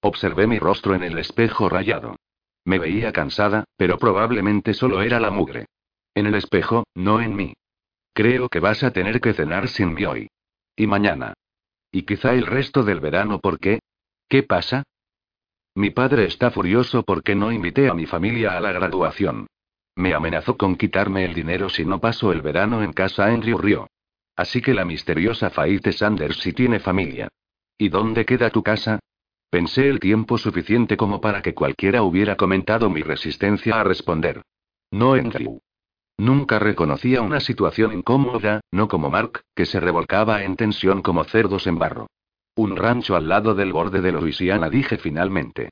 Observé 0.00 0.46
mi 0.46 0.60
rostro 0.60 0.94
en 0.94 1.02
el 1.02 1.18
espejo 1.18 1.68
rayado. 1.68 2.14
Me 2.66 2.80
veía 2.80 3.12
cansada, 3.12 3.64
pero 3.76 3.96
probablemente 3.96 4.74
solo 4.74 5.00
era 5.00 5.20
la 5.20 5.30
mugre. 5.30 5.66
En 6.14 6.26
el 6.26 6.34
espejo, 6.34 6.84
no 6.94 7.20
en 7.20 7.36
mí. 7.36 7.54
Creo 8.12 8.48
que 8.48 8.58
vas 8.58 8.82
a 8.82 8.90
tener 8.90 9.20
que 9.20 9.32
cenar 9.32 9.68
sin 9.68 9.94
mí 9.94 10.04
hoy. 10.04 10.28
Y 10.74 10.88
mañana. 10.88 11.34
Y 11.92 12.02
quizá 12.02 12.34
el 12.34 12.44
resto 12.44 12.82
del 12.82 12.98
verano, 12.98 13.38
¿por 13.38 13.60
qué? 13.60 13.78
¿Qué 14.28 14.42
pasa? 14.42 14.82
Mi 15.76 15.90
padre 15.90 16.24
está 16.24 16.50
furioso 16.50 17.04
porque 17.04 17.36
no 17.36 17.52
invité 17.52 17.88
a 17.88 17.94
mi 17.94 18.04
familia 18.04 18.56
a 18.56 18.60
la 18.60 18.72
graduación. 18.72 19.46
Me 19.94 20.12
amenazó 20.12 20.56
con 20.56 20.74
quitarme 20.74 21.24
el 21.24 21.34
dinero 21.34 21.68
si 21.68 21.84
no 21.84 22.00
paso 22.00 22.32
el 22.32 22.42
verano 22.42 22.82
en 22.82 22.92
casa 22.92 23.32
en 23.32 23.42
Rio 23.42 23.58
Río. 23.58 23.86
Así 24.34 24.60
que 24.60 24.74
la 24.74 24.84
misteriosa 24.84 25.50
Faite 25.50 25.92
Sanders 25.92 26.38
sí 26.40 26.52
tiene 26.52 26.80
familia. 26.80 27.28
¿Y 27.78 27.90
dónde 27.90 28.24
queda 28.24 28.50
tu 28.50 28.64
casa? 28.64 28.98
Pensé 29.56 29.88
el 29.88 30.00
tiempo 30.00 30.36
suficiente 30.36 30.98
como 30.98 31.22
para 31.22 31.40
que 31.40 31.54
cualquiera 31.54 32.02
hubiera 32.02 32.36
comentado 32.36 32.90
mi 32.90 33.00
resistencia 33.00 33.80
a 33.80 33.84
responder. 33.84 34.42
No 34.90 35.14
Rio. 35.14 35.62
Nunca 36.18 36.58
reconocía 36.58 37.22
una 37.22 37.40
situación 37.40 37.94
incómoda, 37.94 38.60
no 38.70 38.86
como 38.86 39.08
Mark, 39.08 39.40
que 39.54 39.64
se 39.64 39.80
revolcaba 39.80 40.44
en 40.44 40.56
tensión 40.56 41.00
como 41.00 41.24
cerdos 41.24 41.66
en 41.66 41.78
barro. 41.78 42.06
Un 42.54 42.76
rancho 42.76 43.16
al 43.16 43.30
lado 43.30 43.54
del 43.54 43.72
borde 43.72 44.02
de 44.02 44.12
Louisiana, 44.12 44.68
dije 44.68 44.98
finalmente. 44.98 45.70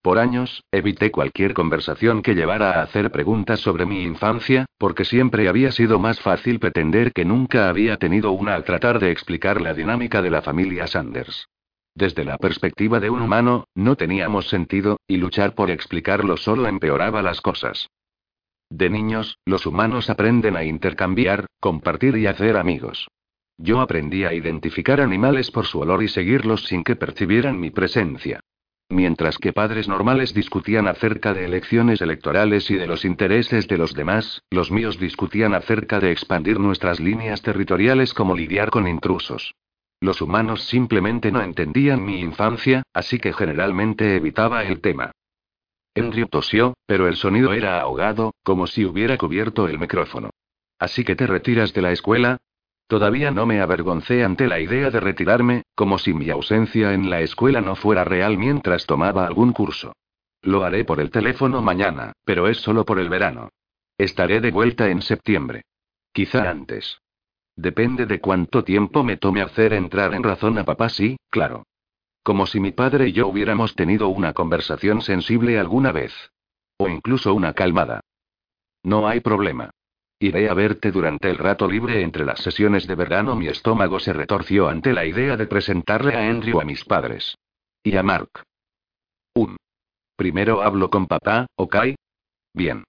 Por 0.00 0.18
años, 0.18 0.64
evité 0.72 1.10
cualquier 1.10 1.52
conversación 1.52 2.22
que 2.22 2.34
llevara 2.34 2.80
a 2.80 2.84
hacer 2.84 3.10
preguntas 3.10 3.60
sobre 3.60 3.84
mi 3.84 4.02
infancia, 4.02 4.64
porque 4.78 5.04
siempre 5.04 5.46
había 5.46 5.72
sido 5.72 5.98
más 5.98 6.20
fácil 6.20 6.58
pretender 6.58 7.12
que 7.12 7.26
nunca 7.26 7.68
había 7.68 7.98
tenido 7.98 8.32
una 8.32 8.54
al 8.54 8.64
tratar 8.64 8.98
de 8.98 9.10
explicar 9.10 9.60
la 9.60 9.74
dinámica 9.74 10.22
de 10.22 10.30
la 10.30 10.40
familia 10.40 10.86
Sanders. 10.86 11.46
Desde 11.96 12.24
la 12.24 12.38
perspectiva 12.38 12.98
de 12.98 13.08
un 13.08 13.22
humano, 13.22 13.68
no 13.74 13.96
teníamos 13.96 14.48
sentido, 14.48 14.98
y 15.06 15.16
luchar 15.16 15.54
por 15.54 15.70
explicarlo 15.70 16.36
solo 16.36 16.66
empeoraba 16.66 17.22
las 17.22 17.40
cosas. 17.40 17.88
De 18.68 18.90
niños, 18.90 19.38
los 19.44 19.66
humanos 19.66 20.10
aprenden 20.10 20.56
a 20.56 20.64
intercambiar, 20.64 21.46
compartir 21.60 22.16
y 22.16 22.26
hacer 22.26 22.56
amigos. 22.56 23.08
Yo 23.56 23.80
aprendí 23.80 24.24
a 24.24 24.34
identificar 24.34 25.00
animales 25.00 25.52
por 25.52 25.66
su 25.66 25.78
olor 25.78 26.02
y 26.02 26.08
seguirlos 26.08 26.64
sin 26.64 26.82
que 26.82 26.96
percibieran 26.96 27.60
mi 27.60 27.70
presencia. 27.70 28.40
Mientras 28.88 29.38
que 29.38 29.52
padres 29.52 29.86
normales 29.88 30.34
discutían 30.34 30.88
acerca 30.88 31.32
de 31.32 31.44
elecciones 31.44 32.02
electorales 32.02 32.70
y 32.70 32.74
de 32.74 32.88
los 32.88 33.04
intereses 33.04 33.68
de 33.68 33.78
los 33.78 33.94
demás, 33.94 34.42
los 34.50 34.72
míos 34.72 34.98
discutían 34.98 35.54
acerca 35.54 36.00
de 36.00 36.10
expandir 36.10 36.58
nuestras 36.58 36.98
líneas 36.98 37.42
territoriales 37.42 38.12
como 38.12 38.34
lidiar 38.34 38.70
con 38.70 38.88
intrusos. 38.88 39.54
Los 40.00 40.20
humanos 40.20 40.64
simplemente 40.64 41.32
no 41.32 41.40
entendían 41.40 42.04
mi 42.04 42.20
infancia, 42.20 42.82
así 42.92 43.18
que 43.18 43.32
generalmente 43.32 44.16
evitaba 44.16 44.64
el 44.64 44.80
tema. 44.80 45.12
Andrew 45.94 46.26
tosió, 46.26 46.74
pero 46.86 47.06
el 47.06 47.16
sonido 47.16 47.52
era 47.52 47.80
ahogado, 47.80 48.34
como 48.42 48.66
si 48.66 48.84
hubiera 48.84 49.16
cubierto 49.16 49.68
el 49.68 49.78
micrófono. 49.78 50.30
¿Así 50.78 51.04
que 51.04 51.14
te 51.14 51.26
retiras 51.26 51.72
de 51.72 51.82
la 51.82 51.92
escuela? 51.92 52.38
Todavía 52.86 53.30
no 53.30 53.46
me 53.46 53.60
avergoncé 53.60 54.24
ante 54.24 54.46
la 54.46 54.60
idea 54.60 54.90
de 54.90 55.00
retirarme, 55.00 55.62
como 55.74 55.98
si 55.98 56.12
mi 56.12 56.28
ausencia 56.30 56.92
en 56.92 57.08
la 57.08 57.20
escuela 57.20 57.60
no 57.60 57.76
fuera 57.76 58.04
real 58.04 58.36
mientras 58.36 58.86
tomaba 58.86 59.26
algún 59.26 59.52
curso. 59.52 59.94
Lo 60.42 60.64
haré 60.64 60.84
por 60.84 61.00
el 61.00 61.10
teléfono 61.10 61.62
mañana, 61.62 62.12
pero 62.24 62.48
es 62.48 62.58
solo 62.58 62.84
por 62.84 62.98
el 62.98 63.08
verano. 63.08 63.48
Estaré 63.96 64.40
de 64.40 64.50
vuelta 64.50 64.88
en 64.90 65.00
septiembre. 65.00 65.62
Quizá 66.12 66.50
antes. 66.50 66.98
Depende 67.56 68.06
de 68.06 68.20
cuánto 68.20 68.64
tiempo 68.64 69.04
me 69.04 69.16
tome 69.16 69.42
hacer 69.42 69.72
entrar 69.72 70.14
en 70.14 70.22
razón 70.22 70.58
a 70.58 70.64
papá, 70.64 70.88
sí, 70.88 71.16
claro. 71.30 71.64
Como 72.22 72.46
si 72.46 72.58
mi 72.58 72.72
padre 72.72 73.08
y 73.08 73.12
yo 73.12 73.28
hubiéramos 73.28 73.74
tenido 73.74 74.08
una 74.08 74.32
conversación 74.32 75.02
sensible 75.02 75.58
alguna 75.58 75.92
vez. 75.92 76.12
O 76.78 76.88
incluso 76.88 77.34
una 77.34 77.52
calmada. 77.52 78.00
No 78.82 79.06
hay 79.06 79.20
problema. 79.20 79.70
Iré 80.18 80.48
a 80.48 80.54
verte 80.54 80.90
durante 80.90 81.28
el 81.30 81.36
rato 81.36 81.68
libre 81.68 82.02
entre 82.02 82.24
las 82.24 82.40
sesiones 82.40 82.86
de 82.86 82.94
verano. 82.94 83.36
Mi 83.36 83.48
estómago 83.48 84.00
se 84.00 84.12
retorció 84.12 84.68
ante 84.68 84.92
la 84.92 85.04
idea 85.04 85.36
de 85.36 85.46
presentarle 85.46 86.14
a 86.16 86.28
Andrew 86.30 86.60
a 86.60 86.64
mis 86.64 86.84
padres. 86.84 87.36
Y 87.82 87.96
a 87.96 88.02
Mark. 88.02 88.42
Un. 89.34 89.56
Primero 90.16 90.62
hablo 90.62 90.90
con 90.90 91.06
papá, 91.06 91.46
¿ok? 91.56 91.76
Bien. 92.54 92.84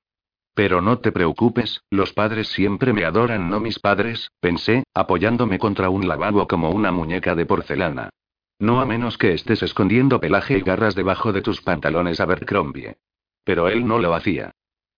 Pero 0.56 0.82
no 0.82 1.00
te 1.00 1.12
preocupes, 1.12 1.84
los 1.92 2.14
padres 2.14 2.48
siempre 2.48 2.94
me 2.94 3.04
adoran, 3.04 3.50
no 3.50 3.60
mis 3.60 3.78
padres, 3.78 4.32
pensé, 4.40 4.86
apoyándome 4.94 5.60
contra 5.60 5.90
un 5.90 6.08
lavabo 6.08 6.48
como 6.48 6.72
una 6.72 6.94
muñeca 6.94 7.36
de 7.36 7.46
porcelana. 7.46 8.10
No 8.58 8.80
a 8.80 8.86
menos 8.86 9.18
que 9.18 9.34
estés 9.34 9.62
escondiendo 9.64 10.22
pelaje 10.22 10.58
y 10.58 10.62
garras 10.62 10.96
debajo 10.96 11.34
de 11.34 11.42
tus 11.42 11.62
pantalones 11.62 12.22
Abercrombie. 12.22 12.96
Pero 13.44 13.68
él 13.68 13.86
no 13.86 14.00
lo 14.00 14.14
hacía. 14.14 14.52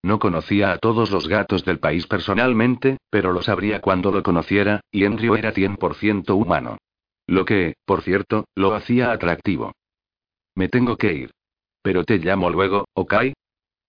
No 0.03 0.20
conocía 0.20 0.72
a 0.72 0.78
todos 0.78 1.10
los 1.10 1.28
gatos 1.28 1.66
del 1.66 1.80
país 1.80 2.05
personalmente, 2.05 2.97
pero 3.10 3.34
lo 3.34 3.41
sabría 3.41 3.82
cuando 3.82 4.12
lo 4.12 4.22
conociera, 4.22 4.82
y 4.91 5.05
Andrew 5.05 5.36
era 5.36 5.51
100% 5.51 6.36
humano. 6.36 6.78
Lo 7.26 7.45
que, 7.45 7.74
por 7.84 8.03
cierto, 8.03 8.45
lo 8.53 8.76
hacía 8.76 9.12
atractivo. 9.12 9.74
Me 10.53 10.70
tengo 10.70 10.97
que 10.97 11.14
ir. 11.14 11.32
Pero 11.82 12.03
te 12.03 12.20
llamo 12.20 12.51
luego, 12.51 12.86
¿ok? 12.93 13.16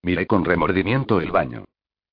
Miré 0.03 0.26
con 0.26 0.44
remordimiento 0.44 1.20
el 1.20 1.30
baño. 1.30 1.64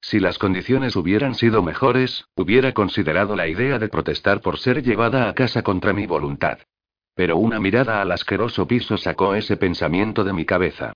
Si 0.01 0.19
las 0.19 0.37
condiciones 0.37 0.95
hubieran 0.95 1.35
sido 1.35 1.63
mejores, 1.63 2.25
hubiera 2.35 2.73
considerado 2.73 3.35
la 3.35 3.47
idea 3.47 3.79
de 3.79 3.89
protestar 3.89 4.41
por 4.41 4.59
ser 4.59 4.83
llevada 4.83 5.29
a 5.29 5.33
casa 5.33 5.63
contra 5.63 5.93
mi 5.93 6.05
voluntad. 6.05 6.59
Pero 7.15 7.37
una 7.37 7.59
mirada 7.59 8.01
al 8.01 8.11
asqueroso 8.11 8.67
piso 8.67 8.97
sacó 8.97 9.35
ese 9.35 9.57
pensamiento 9.57 10.23
de 10.23 10.33
mi 10.33 10.45
cabeza. 10.45 10.93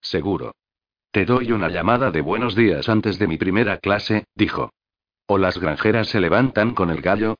Seguro. 0.00 0.54
Te 1.10 1.24
doy 1.24 1.50
una 1.50 1.68
llamada 1.68 2.10
de 2.10 2.20
buenos 2.20 2.54
días 2.54 2.88
antes 2.88 3.18
de 3.18 3.26
mi 3.26 3.36
primera 3.36 3.78
clase, 3.78 4.26
dijo. 4.34 4.70
¿O 5.26 5.38
las 5.38 5.58
granjeras 5.58 6.08
se 6.08 6.20
levantan 6.20 6.74
con 6.74 6.90
el 6.90 7.00
gallo? 7.00 7.36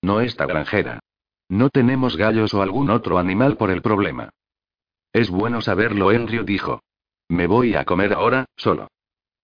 No 0.00 0.20
esta 0.20 0.46
granjera. 0.46 1.00
No 1.48 1.70
tenemos 1.70 2.16
gallos 2.16 2.54
o 2.54 2.62
algún 2.62 2.90
otro 2.90 3.18
animal 3.18 3.56
por 3.56 3.70
el 3.70 3.82
problema. 3.82 4.30
Es 5.12 5.30
bueno 5.30 5.60
saberlo, 5.60 6.10
Andrew 6.10 6.44
dijo. 6.44 6.82
Me 7.34 7.48
voy 7.48 7.74
a 7.74 7.84
comer 7.84 8.12
ahora, 8.12 8.44
solo. 8.56 8.86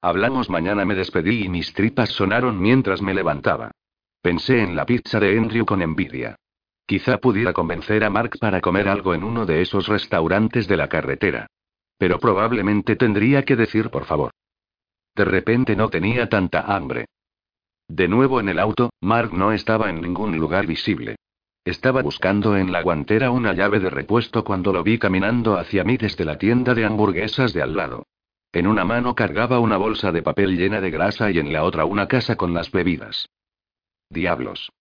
Hablamos 0.01 0.49
mañana, 0.49 0.85
me 0.85 0.95
despedí 0.95 1.47
y 1.47 1.49
mis 1.49 1.75
tripas 1.75 2.11
sonaron 2.11 2.61
mientras 2.61 3.03
me 3.03 3.15
levantaba. 3.15 3.73
Pensé 4.23 4.63
en 4.63 4.77
la 4.77 4.87
pizza 4.87 5.19
de 5.19 5.37
Andrew 5.37 5.67
con 5.67 5.83
envidia. 5.83 6.37
Quizá 6.87 7.19
pudiera 7.19 7.53
convencer 7.53 8.05
a 8.05 8.11
Mark 8.11 8.39
para 8.39 8.61
comer 8.61 8.89
algo 8.89 9.13
en 9.13 9.25
uno 9.25 9.45
de 9.45 9.61
esos 9.61 9.89
restaurantes 9.89 10.69
de 10.69 10.77
la 10.77 10.89
carretera. 10.89 11.49
Pero 11.99 12.21
probablemente 12.21 12.95
tendría 12.95 13.45
que 13.45 13.57
decir 13.57 13.91
por 13.91 14.05
favor. 14.05 14.31
De 15.17 15.25
repente 15.25 15.75
no 15.75 15.89
tenía 15.89 16.29
tanta 16.29 16.61
hambre. 16.73 17.07
De 17.89 18.07
nuevo 18.07 18.39
en 18.39 18.51
el 18.51 18.61
auto, 18.61 18.91
Mark 19.01 19.33
no 19.33 19.51
estaba 19.51 19.91
en 19.91 20.01
ningún 20.01 20.39
lugar 20.39 20.65
visible. 20.65 21.17
Estaba 21.65 22.01
buscando 22.01 22.57
en 22.57 22.73
la 22.73 22.83
guantera 22.83 23.31
una 23.31 23.53
llave 23.53 23.81
de 23.81 23.91
repuesto 23.91 24.45
cuando 24.45 24.73
lo 24.73 24.83
vi 24.83 24.99
caminando 24.99 25.59
hacia 25.59 25.85
mí 25.85 25.99
desde 25.99 26.25
la 26.25 26.39
tienda 26.39 26.75
de 26.75 26.87
hamburguesas 26.87 27.53
de 27.53 27.63
al 27.63 27.77
lado. 27.77 28.07
En 28.53 28.67
una 28.67 28.85
mano 28.85 29.15
cargaba 29.15 29.61
una 29.61 29.77
bolsa 29.77 30.11
de 30.11 30.23
papel 30.23 30.57
llena 30.57 30.81
de 30.81 30.91
grasa 30.91 31.31
y 31.31 31.39
en 31.39 31.53
la 31.53 31.63
otra 31.65 31.85
una 31.85 32.09
casa 32.09 32.37
con 32.37 32.55
las 32.55 32.71
bebidas. 32.71 33.29
Diablos. 34.09 34.73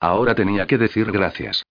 Ahora 0.00 0.34
tenía 0.34 0.66
que 0.66 0.78
decir 0.78 1.12
gracias. 1.12 1.64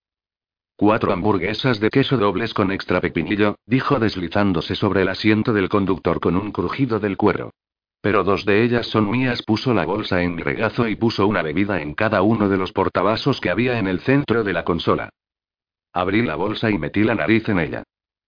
Cuatro 0.77 1.11
hamburguesas 1.11 1.79
de 1.79 1.89
queso 1.89 2.17
dobles 2.17 2.53
con 2.53 2.71
extra 2.71 3.01
pepinillo, 3.01 3.55
dijo 3.65 3.99
deslizándose 3.99 4.75
sobre 4.75 5.01
el 5.01 5.09
asiento 5.09 5.53
del 5.53 5.69
conductor 5.69 6.19
con 6.19 6.35
un 6.35 6.51
crujido 6.51 6.99
del 6.99 7.17
cuero. 7.17 7.51
Pero 8.01 8.23
dos 8.23 8.45
de 8.45 8.63
ellas 8.63 8.87
son 8.87 9.09
mías. 9.09 9.43
Puso 9.43 9.73
la 9.73 9.85
bolsa 9.85 10.21
en 10.21 10.35
mi 10.35 10.41
regazo 10.41 10.87
y 10.87 10.95
puso 10.95 11.27
una 11.27 11.41
bebida 11.41 11.81
en 11.81 11.93
cada 11.93 12.23
uno 12.23 12.49
de 12.49 12.57
los 12.57 12.71
portavasos 12.71 13.39
que 13.39 13.49
había 13.49 13.77
en 13.77 13.87
el 13.87 13.99
centro 13.99 14.43
de 14.43 14.53
la 14.53 14.63
consola. 14.63 15.09
Abrí 15.93 16.23
la 16.23 16.35
bolsa 16.35 16.71
y 16.71 16.77
metí 16.77 17.03
la 17.03 17.15
nariz 17.15 17.47
en 17.49 17.59
ella. 17.59 17.83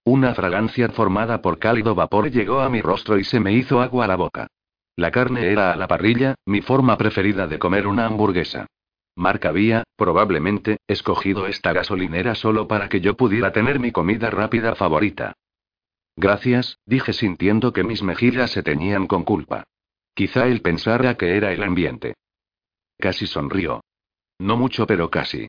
Una 0.06 0.36
fragancia 0.36 0.90
formada 0.90 1.42
por 1.42 1.60
cálido 1.60 1.96
vapor 1.96 2.30
llegó 2.30 2.60
a 2.60 2.70
mi 2.70 2.82
rostro 2.82 3.18
y 3.18 3.24
se 3.24 3.40
me 3.40 3.54
hizo 3.54 3.82
agua 3.82 4.06
a 4.06 4.08
la 4.08 4.16
boca. 4.16 4.48
La 4.96 5.12
carne 5.12 5.48
era 5.48 5.72
a 5.72 5.76
la 5.76 5.88
parrilla, 5.88 6.36
mi 6.46 6.62
forma 6.62 6.98
preferida 6.98 7.48
de 7.48 7.58
comer 7.58 7.88
una 7.88 8.06
hamburguesa. 8.06 8.68
Mark 9.16 9.48
había, 9.48 9.84
probablemente, 9.96 10.78
escogido 10.88 11.48
esta 11.48 11.72
gasolinera 11.72 12.36
solo 12.36 12.68
para 12.68 12.90
que 12.90 13.00
yo 13.00 13.16
pudiera 13.16 13.52
tener 13.52 13.80
mi 13.80 13.92
comida 13.92 14.30
rápida 14.30 14.76
favorita. 14.76 15.34
Gracias, 16.16 16.80
dije 16.86 17.14
sintiendo 17.14 17.74
que 17.74 17.84
mis 17.84 18.04
mejillas 18.04 18.52
se 18.52 18.64
teñían 18.64 19.08
con 19.08 19.24
culpa. 19.24 19.64
Quizá 20.14 20.48
él 20.48 20.62
pensara 20.62 21.16
que 21.16 21.36
era 21.38 21.52
el 21.52 21.64
ambiente. 21.64 22.14
Casi 23.00 23.26
sonrió. 23.26 23.82
No 24.40 24.58
mucho, 24.58 24.86
pero 24.86 25.10
casi. 25.10 25.48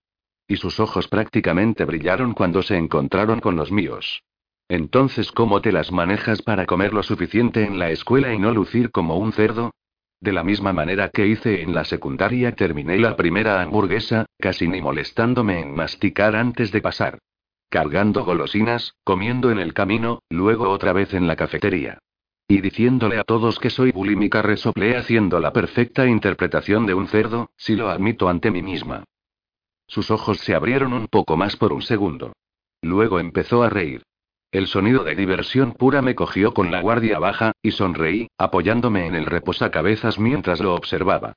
Y 0.49 0.57
sus 0.57 0.81
ojos 0.81 1.09
prácticamente 1.09 1.85
brillaron 1.85 2.33
cuando 2.33 2.63
se 2.63 2.77
encontraron 2.77 3.41
con 3.41 3.57
los 3.57 3.71
míos. 3.71 4.23
Entonces, 4.69 5.31
¿cómo 5.33 5.61
te 5.61 5.73
las 5.73 5.93
manejas 5.93 6.41
para 6.41 6.65
comer 6.65 6.95
lo 6.95 7.03
suficiente 7.03 7.65
en 7.65 7.79
la 7.79 7.91
escuela 7.91 8.33
y 8.33 8.39
no 8.39 8.53
lucir 8.53 8.91
como 8.91 9.19
un 9.19 9.33
cerdo? 9.33 9.73
De 10.21 10.33
la 10.33 10.43
misma 10.43 10.73
manera 10.73 11.11
que 11.11 11.27
hice 11.27 11.61
en 11.61 11.75
la 11.75 11.85
secundaria, 11.85 12.53
terminé 12.53 12.99
la 12.99 13.15
primera 13.15 13.61
hamburguesa, 13.61 14.25
casi 14.39 14.67
ni 14.67 14.81
molestándome 14.81 15.61
en 15.61 15.75
masticar 15.75 16.35
antes 16.35 16.73
de 16.73 16.81
pasar. 16.81 17.19
Cargando 17.75 18.25
golosinas, 18.25 18.95
comiendo 19.03 19.51
en 19.51 19.59
el 19.59 19.75
camino, 19.75 20.23
luego 20.31 20.71
otra 20.71 20.93
vez 20.93 21.13
en 21.13 21.27
la 21.27 21.35
cafetería. 21.35 21.99
Y 22.47 22.61
diciéndole 22.61 23.19
a 23.19 23.25
todos 23.25 23.59
que 23.59 23.69
soy 23.69 23.91
bulímica, 23.91 24.43
resoplé 24.43 24.97
haciendo 24.97 25.41
la 25.41 25.53
perfecta 25.53 26.07
interpretación 26.07 26.87
de 26.87 26.95
un 26.95 27.09
cerdo, 27.09 27.51
si 27.57 27.75
lo 27.75 27.91
admito 27.91 28.29
ante 28.29 28.53
mí 28.53 28.63
misma. 28.63 29.03
Sus 29.89 30.13
ojos 30.13 30.39
se 30.39 30.55
abrieron 30.55 30.93
un 30.93 31.09
poco 31.09 31.37
más 31.37 31.57
por 31.57 31.73
un 31.73 31.83
segundo. 31.83 32.33
Luego 32.81 33.19
empezó 33.19 33.65
a 33.65 33.71
reír. 33.71 34.05
El 34.53 34.69
sonido 34.69 35.03
de 35.03 35.17
diversión 35.17 35.73
pura 35.73 36.01
me 36.01 36.15
cogió 36.15 36.55
con 36.55 36.71
la 36.71 36.81
guardia 36.81 37.19
baja, 37.19 37.55
y 37.61 37.73
sonreí, 37.73 38.29
apoyándome 38.39 39.09
en 39.09 39.17
el 39.17 39.27
reposacabezas 39.27 40.21
mientras 40.21 40.61
lo 40.61 40.77
observaba. 40.77 41.35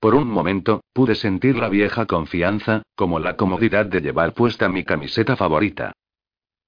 Por 0.00 0.14
un 0.14 0.28
momento, 0.28 0.82
pude 0.94 1.14
sentir 1.14 1.56
la 1.56 1.68
vieja 1.68 2.06
confianza, 2.06 2.82
como 2.96 3.18
la 3.18 3.36
comodidad 3.36 3.84
de 3.84 4.00
llevar 4.00 4.32
puesta 4.32 4.68
mi 4.70 4.82
camiseta 4.82 5.36
favorita. 5.36 5.92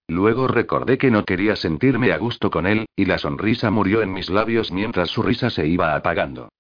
Luego 0.07 0.47
recordé 0.49 0.99
que 0.99 1.11
no 1.11 1.25
quería 1.25 1.57
sentirme 1.57 2.13
a 2.13 2.19
gusto 2.19 2.51
con 2.51 2.67
él, 2.67 2.85
y 2.95 3.07
la 3.07 3.17
sonrisa 3.17 3.71
murió 3.71 4.03
en 4.03 4.13
mis 4.13 4.29
labios 4.29 4.71
mientras 4.71 5.09
su 5.09 5.23
risa 5.23 5.49
se 5.49 5.67
iba 5.67 5.95
apagando. 5.95 6.51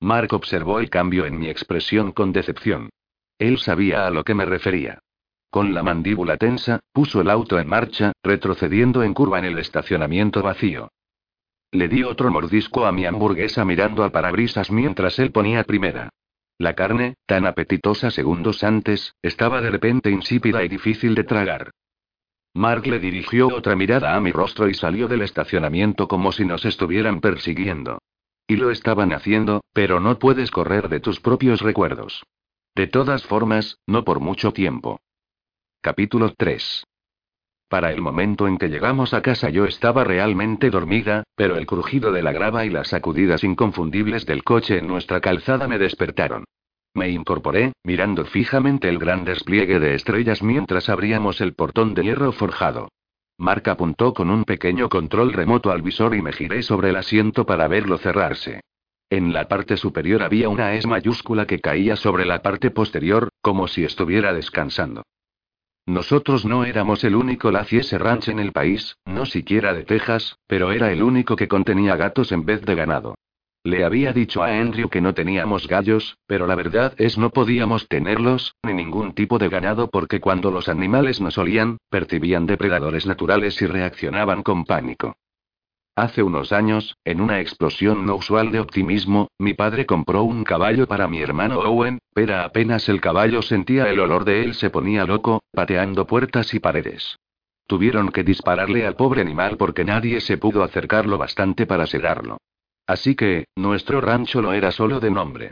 Mark 0.00 0.32
observó 0.32 0.80
el 0.80 0.88
cambio 0.88 1.26
en 1.26 1.38
mi 1.38 1.50
expresión 1.50 2.12
con 2.12 2.32
decepción. 2.32 2.88
Él 3.38 3.58
sabía 3.58 4.06
a 4.06 4.10
lo 4.10 4.24
que 4.24 4.34
me 4.34 4.46
refería. 4.46 5.00
Con 5.50 5.74
la 5.74 5.82
mandíbula 5.82 6.38
tensa, 6.38 6.80
puso 6.92 7.20
el 7.20 7.28
auto 7.28 7.58
en 7.58 7.68
marcha, 7.68 8.12
retrocediendo 8.22 9.02
en 9.02 9.12
curva 9.12 9.38
en 9.38 9.44
el 9.44 9.58
estacionamiento 9.58 10.42
vacío. 10.42 10.88
Le 11.72 11.88
di 11.88 12.02
otro 12.02 12.30
mordisco 12.30 12.84
a 12.84 12.92
mi 12.92 13.06
hamburguesa 13.06 13.64
mirando 13.64 14.02
al 14.02 14.10
parabrisas 14.10 14.70
mientras 14.70 15.18
él 15.18 15.30
ponía 15.30 15.64
primera. 15.64 16.08
La 16.58 16.74
carne, 16.74 17.14
tan 17.26 17.46
apetitosa 17.46 18.10
segundos 18.10 18.64
antes, 18.64 19.14
estaba 19.22 19.60
de 19.60 19.70
repente 19.70 20.10
insípida 20.10 20.64
y 20.64 20.68
difícil 20.68 21.14
de 21.14 21.24
tragar. 21.24 21.70
Mark 22.54 22.86
le 22.86 22.98
dirigió 22.98 23.48
otra 23.48 23.76
mirada 23.76 24.16
a 24.16 24.20
mi 24.20 24.32
rostro 24.32 24.68
y 24.68 24.74
salió 24.74 25.06
del 25.06 25.22
estacionamiento 25.22 26.08
como 26.08 26.32
si 26.32 26.44
nos 26.44 26.64
estuvieran 26.64 27.20
persiguiendo. 27.20 27.98
Y 28.48 28.56
lo 28.56 28.72
estaban 28.72 29.12
haciendo, 29.12 29.62
pero 29.72 30.00
no 30.00 30.18
puedes 30.18 30.50
correr 30.50 30.88
de 30.88 30.98
tus 30.98 31.20
propios 31.20 31.60
recuerdos. 31.60 32.24
De 32.74 32.88
todas 32.88 33.24
formas, 33.24 33.78
no 33.86 34.04
por 34.04 34.18
mucho 34.18 34.52
tiempo. 34.52 35.00
Capítulo 35.80 36.34
3. 36.36 36.84
Para 37.70 37.92
el 37.92 38.00
momento 38.00 38.48
en 38.48 38.58
que 38.58 38.68
llegamos 38.68 39.14
a 39.14 39.22
casa 39.22 39.48
yo 39.48 39.64
estaba 39.64 40.02
realmente 40.02 40.70
dormida, 40.70 41.22
pero 41.36 41.56
el 41.56 41.66
crujido 41.66 42.10
de 42.10 42.20
la 42.20 42.32
grava 42.32 42.64
y 42.64 42.68
las 42.68 42.88
sacudidas 42.88 43.44
inconfundibles 43.44 44.26
del 44.26 44.42
coche 44.42 44.78
en 44.78 44.88
nuestra 44.88 45.20
calzada 45.20 45.68
me 45.68 45.78
despertaron. 45.78 46.42
Me 46.94 47.10
incorporé, 47.10 47.72
mirando 47.84 48.24
fijamente 48.24 48.88
el 48.88 48.98
gran 48.98 49.24
despliegue 49.24 49.78
de 49.78 49.94
estrellas 49.94 50.42
mientras 50.42 50.88
abríamos 50.88 51.40
el 51.40 51.54
portón 51.54 51.94
de 51.94 52.02
hierro 52.02 52.32
forjado. 52.32 52.88
Mark 53.38 53.68
apuntó 53.68 54.14
con 54.14 54.30
un 54.30 54.42
pequeño 54.42 54.88
control 54.88 55.32
remoto 55.32 55.70
al 55.70 55.82
visor 55.82 56.16
y 56.16 56.22
me 56.22 56.32
giré 56.32 56.64
sobre 56.64 56.90
el 56.90 56.96
asiento 56.96 57.46
para 57.46 57.68
verlo 57.68 57.98
cerrarse. 57.98 58.62
En 59.10 59.32
la 59.32 59.46
parte 59.46 59.76
superior 59.76 60.24
había 60.24 60.48
una 60.48 60.74
S 60.74 60.88
mayúscula 60.88 61.46
que 61.46 61.60
caía 61.60 61.94
sobre 61.94 62.24
la 62.24 62.42
parte 62.42 62.72
posterior, 62.72 63.28
como 63.40 63.68
si 63.68 63.84
estuviera 63.84 64.32
descansando. 64.32 65.04
Nosotros 65.90 66.44
no 66.44 66.64
éramos 66.64 67.02
el 67.02 67.16
único 67.16 67.50
Laciese 67.50 67.98
Ranch 67.98 68.28
en 68.28 68.38
el 68.38 68.52
país, 68.52 68.96
no 69.06 69.26
siquiera 69.26 69.74
de 69.74 69.82
Texas, 69.82 70.38
pero 70.46 70.70
era 70.70 70.92
el 70.92 71.02
único 71.02 71.34
que 71.34 71.48
contenía 71.48 71.96
gatos 71.96 72.30
en 72.30 72.44
vez 72.44 72.62
de 72.62 72.76
ganado. 72.76 73.16
Le 73.64 73.84
había 73.84 74.12
dicho 74.12 74.44
a 74.44 74.56
Andrew 74.56 74.88
que 74.88 75.00
no 75.00 75.14
teníamos 75.14 75.66
gallos, 75.66 76.16
pero 76.28 76.46
la 76.46 76.54
verdad 76.54 76.94
es 76.96 77.18
no 77.18 77.30
podíamos 77.30 77.88
tenerlos, 77.88 78.54
ni 78.62 78.72
ningún 78.72 79.14
tipo 79.14 79.40
de 79.40 79.48
ganado 79.48 79.90
porque 79.90 80.20
cuando 80.20 80.52
los 80.52 80.68
animales 80.68 81.20
nos 81.20 81.36
olían, 81.38 81.78
percibían 81.90 82.46
depredadores 82.46 83.04
naturales 83.04 83.60
y 83.60 83.66
reaccionaban 83.66 84.44
con 84.44 84.66
pánico. 84.66 85.16
Hace 86.00 86.22
unos 86.22 86.50
años, 86.50 86.96
en 87.04 87.20
una 87.20 87.40
explosión 87.40 88.06
no 88.06 88.14
usual 88.14 88.52
de 88.52 88.58
optimismo, 88.58 89.28
mi 89.38 89.52
padre 89.52 89.84
compró 89.84 90.22
un 90.22 90.44
caballo 90.44 90.86
para 90.88 91.08
mi 91.08 91.20
hermano 91.20 91.60
Owen, 91.60 91.98
pero 92.14 92.38
apenas 92.38 92.88
el 92.88 93.02
caballo 93.02 93.42
sentía 93.42 93.90
el 93.90 94.00
olor 94.00 94.24
de 94.24 94.42
él 94.42 94.54
se 94.54 94.70
ponía 94.70 95.04
loco, 95.04 95.42
pateando 95.52 96.06
puertas 96.06 96.54
y 96.54 96.58
paredes. 96.58 97.18
Tuvieron 97.66 98.08
que 98.12 98.24
dispararle 98.24 98.86
al 98.86 98.96
pobre 98.96 99.20
animal 99.20 99.58
porque 99.58 99.84
nadie 99.84 100.22
se 100.22 100.38
pudo 100.38 100.62
acercarlo 100.62 101.18
bastante 101.18 101.66
para 101.66 101.86
sedarlo. 101.86 102.38
Así 102.86 103.14
que, 103.14 103.44
nuestro 103.54 104.00
rancho 104.00 104.40
lo 104.40 104.54
era 104.54 104.72
solo 104.72 105.00
de 105.00 105.10
nombre. 105.10 105.50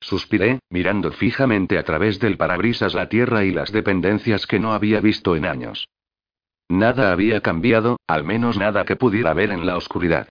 Suspiré, 0.00 0.60
mirando 0.70 1.10
fijamente 1.10 1.76
a 1.76 1.82
través 1.82 2.20
del 2.20 2.36
parabrisas 2.36 2.94
la 2.94 3.08
tierra 3.08 3.44
y 3.44 3.50
las 3.50 3.72
dependencias 3.72 4.46
que 4.46 4.60
no 4.60 4.74
había 4.74 5.00
visto 5.00 5.34
en 5.34 5.44
años. 5.44 5.88
Nada 6.68 7.12
había 7.12 7.40
cambiado, 7.40 7.98
al 8.06 8.24
menos 8.24 8.58
nada 8.58 8.84
que 8.84 8.96
pudiera 8.96 9.32
ver 9.34 9.50
en 9.50 9.66
la 9.66 9.76
oscuridad. 9.76 10.28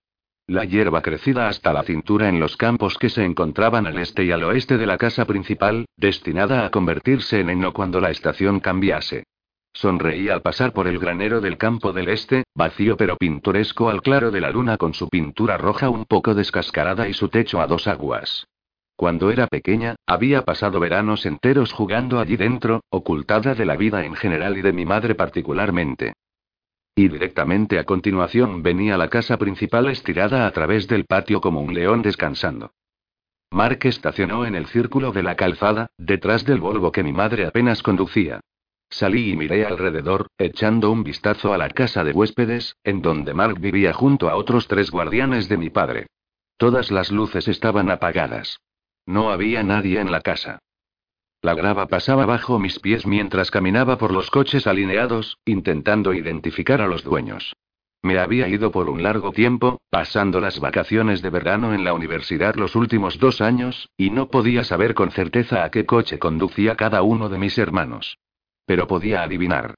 La 0.48 0.66
hierba 0.66 1.02
crecida 1.02 1.48
hasta 1.48 1.74
la 1.74 1.84
cintura 1.84 2.30
en 2.30 2.40
los 2.40 2.58
campos 2.58 2.98
que 2.98 3.10
se 3.10 3.24
encontraban 3.24 3.88
al 3.88 3.98
este 3.98 4.26
y 4.26 4.32
al 4.32 4.44
oeste 4.44 4.78
de 4.78 4.86
la 4.86 4.98
casa 4.98 5.26
principal, 5.26 5.86
destinada 5.98 6.66
a 6.66 6.72
convertirse 6.72 7.40
en 7.40 7.50
heno 7.50 7.74
cuando 7.74 8.00
la 8.00 8.12
estación 8.12 8.60
cambiase. 8.60 9.24
Sonreí 9.74 10.30
al 10.30 10.42
pasar 10.42 10.72
por 10.72 10.88
el 10.88 11.00
granero 11.00 11.42
del 11.42 11.58
campo 11.58 11.94
del 11.94 12.10
este, 12.10 12.44
vacío 12.54 12.96
pero 12.96 13.18
pintoresco 13.18 13.90
al 13.90 14.02
claro 14.02 14.30
de 14.30 14.42
la 14.42 14.52
luna 14.52 14.78
con 14.78 14.94
su 14.94 15.10
pintura 15.10 15.58
roja 15.58 15.90
un 15.90 16.06
poco 16.06 16.36
descascarada 16.36 17.10
y 17.10 17.14
su 17.14 17.30
techo 17.30 17.60
a 17.60 17.68
dos 17.68 17.88
aguas. 17.88 18.46
Cuando 18.96 19.32
era 19.32 19.48
pequeña, 19.48 19.96
había 20.06 20.44
pasado 20.44 20.80
veranos 20.80 21.26
enteros 21.26 21.74
jugando 21.74 22.20
allí 22.20 22.38
dentro, 22.38 22.82
ocultada 22.90 23.56
de 23.56 23.66
la 23.66 23.76
vida 23.76 24.06
en 24.06 24.16
general 24.16 24.58
y 24.58 24.62
de 24.62 24.74
mi 24.74 24.86
madre 24.86 25.16
particularmente. 25.16 26.14
Y 26.96 27.10
directamente 27.10 27.78
a 27.78 27.84
continuación 27.84 28.64
venía 28.64 28.98
la 28.98 29.10
casa 29.10 29.38
principal 29.38 29.88
estirada 29.88 30.48
a 30.48 30.52
través 30.52 30.88
del 30.88 31.06
patio 31.06 31.42
como 31.42 31.60
un 31.60 31.74
león 31.74 32.02
descansando. 32.02 32.72
Mark 33.52 33.80
estacionó 33.84 34.46
en 34.46 34.56
el 34.56 34.66
círculo 34.68 35.12
de 35.12 35.24
la 35.24 35.36
calzada, 35.36 35.88
detrás 35.98 36.46
del 36.46 36.62
Volvo 36.62 36.94
que 36.94 37.04
mi 37.04 37.12
madre 37.12 37.46
apenas 37.46 37.84
conducía. 37.84 38.40
Salí 38.90 39.32
y 39.32 39.36
miré 39.36 39.66
alrededor, 39.66 40.28
echando 40.38 40.90
un 40.90 41.04
vistazo 41.04 41.54
a 41.54 41.58
la 41.58 41.70
casa 41.70 42.04
de 42.06 42.12
huéspedes, 42.12 42.78
en 42.84 43.02
donde 43.02 43.34
Mark 43.34 43.60
vivía 43.60 43.92
junto 43.92 44.30
a 44.30 44.36
otros 44.36 44.68
tres 44.68 44.90
guardianes 44.90 45.50
de 45.50 45.58
mi 45.58 45.70
padre. 45.70 46.08
Todas 46.58 46.92
las 46.92 47.12
luces 47.12 47.50
estaban 47.50 47.92
apagadas. 47.92 48.60
No 49.06 49.32
había 49.32 49.64
nadie 49.64 50.00
en 50.00 50.12
la 50.12 50.22
casa. 50.22 50.60
La 51.46 51.54
grava 51.54 51.86
pasaba 51.86 52.26
bajo 52.26 52.58
mis 52.58 52.80
pies 52.80 53.06
mientras 53.06 53.52
caminaba 53.52 54.00
por 54.00 54.10
los 54.12 54.32
coches 54.32 54.66
alineados, 54.66 55.38
intentando 55.46 56.12
identificar 56.12 56.82
a 56.82 56.88
los 56.88 57.04
dueños. 57.04 57.56
Me 58.02 58.18
había 58.18 58.48
ido 58.48 58.72
por 58.72 58.90
un 58.90 59.04
largo 59.04 59.32
tiempo, 59.32 59.80
pasando 59.92 60.40
las 60.40 60.60
vacaciones 60.60 61.22
de 61.22 61.30
verano 61.30 61.76
en 61.76 61.84
la 61.84 61.94
universidad 61.94 62.56
los 62.56 62.76
últimos 62.76 63.20
dos 63.20 63.42
años, 63.42 63.92
y 63.96 64.10
no 64.10 64.30
podía 64.30 64.64
saber 64.64 64.96
con 64.96 65.12
certeza 65.12 65.64
a 65.64 65.70
qué 65.70 65.86
coche 65.86 66.18
conducía 66.18 66.76
cada 66.76 67.04
uno 67.04 67.30
de 67.30 67.38
mis 67.38 67.60
hermanos. 67.60 68.18
Pero 68.66 68.88
podía 68.88 69.22
adivinar. 69.22 69.76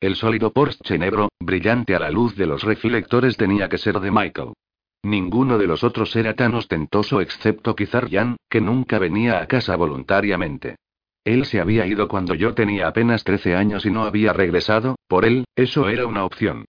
El 0.00 0.16
sólido 0.16 0.54
Porsche 0.54 0.96
negro, 0.96 1.28
brillante 1.38 1.96
a 1.96 1.98
la 1.98 2.10
luz 2.10 2.34
de 2.34 2.46
los 2.46 2.62
reflectores, 2.62 3.36
tenía 3.36 3.68
que 3.68 3.76
ser 3.76 4.00
de 4.00 4.10
Michael. 4.10 4.54
Ninguno 5.02 5.58
de 5.58 5.66
los 5.66 5.84
otros 5.84 6.14
era 6.16 6.34
tan 6.34 6.54
ostentoso 6.54 7.20
excepto 7.20 7.76
quizá 7.76 8.02
Jan, 8.10 8.36
que 8.50 8.60
nunca 8.60 8.98
venía 8.98 9.40
a 9.40 9.46
casa 9.46 9.76
voluntariamente. 9.76 10.76
Él 11.24 11.44
se 11.44 11.60
había 11.60 11.86
ido 11.86 12.08
cuando 12.08 12.34
yo 12.34 12.54
tenía 12.54 12.88
apenas 12.88 13.22
13 13.22 13.54
años 13.54 13.86
y 13.86 13.90
no 13.90 14.04
había 14.04 14.32
regresado, 14.32 14.96
por 15.06 15.24
él, 15.24 15.44
eso 15.54 15.88
era 15.88 16.06
una 16.06 16.24
opción. 16.24 16.64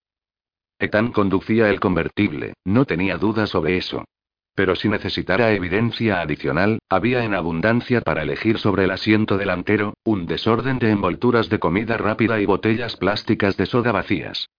Ethan 0.78 1.12
conducía 1.12 1.70
el 1.70 1.80
convertible, 1.80 2.54
no 2.66 2.86
tenía 2.86 3.18
duda 3.18 3.48
sobre 3.48 3.78
eso. 3.78 4.06
Pero 4.56 4.76
si 4.76 4.90
necesitara 4.90 5.52
evidencia 5.54 6.22
adicional, 6.22 6.80
había 6.90 7.24
en 7.24 7.34
abundancia 7.34 8.02
para 8.02 8.24
elegir 8.24 8.58
sobre 8.60 8.84
el 8.84 8.92
asiento 8.92 9.38
delantero, 9.38 9.94
un 10.04 10.26
desorden 10.26 10.80
de 10.80 10.92
envolturas 10.92 11.50
de 11.50 11.60
comida 11.60 11.98
rápida 11.98 12.42
y 12.42 12.46
botellas 12.46 12.98
plásticas 12.98 13.56
de 13.56 13.66
soda 13.66 13.92
vacías. 13.92 14.50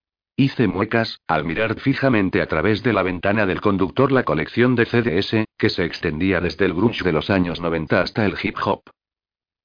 Hice 0.41 0.69
muecas, 0.69 1.21
al 1.29 1.45
mirar 1.45 1.79
fijamente 1.81 2.41
a 2.41 2.47
través 2.47 2.83
de 2.83 2.95
la 2.95 3.03
ventana 3.03 3.45
del 3.45 3.61
conductor 3.61 4.11
la 4.11 4.23
colección 4.23 4.75
de 4.75 4.87
CDS, 4.87 5.45
que 5.59 5.69
se 5.69 5.85
extendía 5.85 6.41
desde 6.41 6.65
el 6.65 6.73
grunge 6.73 7.05
de 7.05 7.13
los 7.13 7.29
años 7.29 7.61
90 7.61 8.01
hasta 8.01 8.25
el 8.25 8.37
hip 8.43 8.57
hop. 8.65 8.81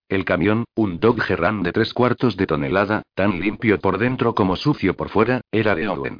El 0.10 0.26
camión, 0.26 0.66
un 0.76 1.00
Dodge 1.00 1.38
Ram 1.38 1.64
de 1.64 1.72
tres 1.72 1.94
cuartos 1.94 2.36
de 2.36 2.46
tonelada, 2.46 3.04
tan 3.14 3.40
limpio 3.40 3.80
por 3.80 3.98
dentro 3.98 4.36
como 4.36 4.58
sucio 4.58 4.98
por 4.98 5.08
fuera, 5.08 5.40
era 5.50 5.76
de 5.76 5.88
Owen. 5.88 6.20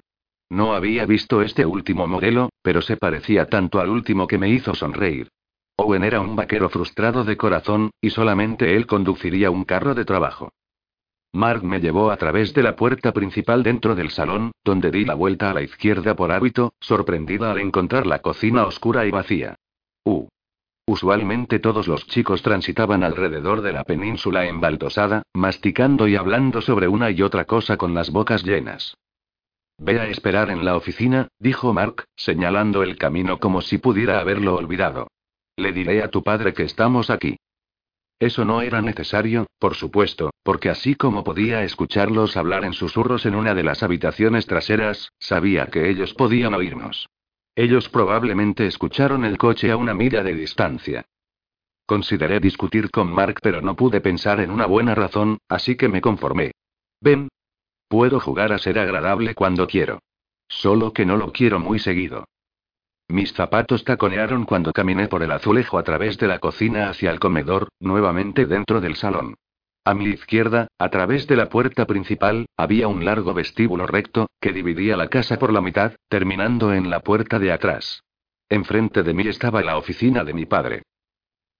No 0.50 0.74
había 0.74 1.06
visto 1.06 1.42
este 1.42 1.66
último 1.66 2.08
modelo, 2.08 2.48
pero 2.62 2.82
se 2.82 2.96
parecía 2.96 3.48
tanto 3.48 3.82
al 3.82 3.90
último 3.90 4.26
que 4.26 4.38
me 4.38 4.48
hizo 4.48 4.74
sonreír. 4.74 5.28
Owen 5.76 6.06
era 6.06 6.22
un 6.22 6.38
vaquero 6.38 6.70
frustrado 6.70 7.26
de 7.26 7.36
corazón, 7.36 7.92
y 8.00 8.12
solamente 8.12 8.78
él 8.78 8.88
conduciría 8.88 9.52
un 9.52 9.66
carro 9.66 9.96
de 9.96 10.06
trabajo. 10.06 10.54
Mark 11.36 11.64
me 11.64 11.82
llevó 11.82 12.12
a 12.12 12.18
través 12.18 12.54
de 12.54 12.64
la 12.64 12.78
puerta 12.78 13.12
principal 13.12 13.62
dentro 13.62 13.94
del 13.94 14.10
salón, 14.10 14.52
donde 14.64 14.90
di 14.90 15.04
la 15.04 15.16
vuelta 15.16 15.52
a 15.52 15.54
la 15.54 15.62
izquierda 15.62 16.16
por 16.16 16.32
hábito, 16.32 16.74
sorprendida 16.80 17.52
al 17.52 17.60
encontrar 17.60 18.08
la 18.08 18.20
cocina 18.20 18.66
oscura 18.66 19.06
y 19.06 19.12
vacía. 19.12 19.56
Uh. 20.06 20.28
Usualmente 20.88 21.60
todos 21.60 21.88
los 21.88 22.08
chicos 22.08 22.42
transitaban 22.42 23.04
alrededor 23.04 23.62
de 23.62 23.74
la 23.74 23.84
península 23.84 24.46
embaldosada, 24.46 25.24
masticando 25.34 26.08
y 26.08 26.16
hablando 26.16 26.62
sobre 26.62 26.88
una 26.88 27.12
y 27.12 27.22
otra 27.22 27.44
cosa 27.44 27.76
con 27.76 27.94
las 27.94 28.12
bocas 28.12 28.44
llenas. 28.44 28.96
Ve 29.78 30.00
a 30.00 30.08
esperar 30.08 30.50
en 30.52 30.64
la 30.64 30.78
oficina, 30.78 31.28
dijo 31.38 31.74
Mark, 31.74 32.06
señalando 32.16 32.82
el 32.82 32.98
camino 32.98 33.40
como 33.40 33.62
si 33.62 33.78
pudiera 33.78 34.20
haberlo 34.20 34.56
olvidado. 34.56 35.08
Le 35.58 35.74
diré 35.74 36.02
a 36.02 36.10
tu 36.10 36.24
padre 36.24 36.54
que 36.54 36.64
estamos 36.64 37.10
aquí. 37.10 37.36
Eso 38.20 38.46
no 38.46 38.62
era 38.62 38.82
necesario, 38.82 39.48
por 39.60 39.76
supuesto, 39.76 40.32
porque 40.44 40.70
así 40.70 40.96
como 40.96 41.24
podía 41.24 41.64
escucharlos 41.64 42.38
hablar 42.38 42.64
en 42.64 42.74
susurros 42.74 43.26
en 43.26 43.36
una 43.36 43.54
de 43.54 43.64
las 43.64 43.84
habitaciones 43.84 44.46
traseras, 44.46 45.10
sabía 45.20 45.68
que 45.68 45.90
ellos 45.90 46.14
podían 46.14 46.54
oírnos. 46.54 47.08
Ellos 47.56 47.90
probablemente 47.90 48.68
escucharon 48.68 49.26
el 49.26 49.38
coche 49.38 49.72
a 49.72 49.78
una 49.78 49.94
milla 49.94 50.24
de 50.24 50.34
distancia. 50.34 51.06
Consideré 51.86 52.40
discutir 52.40 52.90
con 52.90 53.12
Mark 53.12 53.40
pero 53.42 53.62
no 53.62 53.76
pude 53.76 54.02
pensar 54.02 54.40
en 54.40 54.50
una 54.50 54.66
buena 54.66 54.96
razón, 54.96 55.38
así 55.50 55.76
que 55.76 55.88
me 55.88 56.02
conformé. 56.02 56.52
Ven, 57.02 57.30
Puedo 57.88 58.20
jugar 58.20 58.52
a 58.52 58.58
ser 58.58 58.80
agradable 58.80 59.36
cuando 59.36 59.68
quiero. 59.68 60.00
Solo 60.48 60.92
que 60.94 61.06
no 61.06 61.18
lo 61.18 61.32
quiero 61.32 61.60
muy 61.60 61.80
seguido. 61.80 62.26
Mis 63.08 63.34
zapatos 63.34 63.84
taconearon 63.84 64.46
cuando 64.46 64.74
caminé 64.74 65.08
por 65.08 65.22
el 65.22 65.32
azulejo 65.32 65.78
a 65.78 65.84
través 65.84 66.18
de 66.18 66.28
la 66.28 66.40
cocina 66.40 66.90
hacia 66.90 67.12
el 67.12 67.20
comedor, 67.20 67.70
nuevamente 67.80 68.46
dentro 68.46 68.82
del 68.82 68.96
salón. 68.96 69.36
A 69.84 69.94
mi 69.94 70.06
izquierda, 70.06 70.68
a 70.80 70.90
través 70.90 71.28
de 71.28 71.36
la 71.36 71.48
puerta 71.48 71.86
principal, 71.86 72.48
había 72.58 72.88
un 72.88 73.06
largo 73.06 73.36
vestíbulo 73.36 73.86
recto, 73.86 74.28
que 74.42 74.52
dividía 74.52 74.98
la 74.98 75.10
casa 75.10 75.38
por 75.38 75.54
la 75.54 75.62
mitad, 75.62 75.94
terminando 76.10 76.74
en 76.74 76.90
la 76.90 77.02
puerta 77.02 77.38
de 77.38 77.52
atrás. 77.52 78.02
Enfrente 78.50 79.04
de 79.04 79.14
mí 79.14 79.28
estaba 79.28 79.62
la 79.62 79.78
oficina 79.78 80.24
de 80.24 80.34
mi 80.34 80.48
padre. 80.48 80.82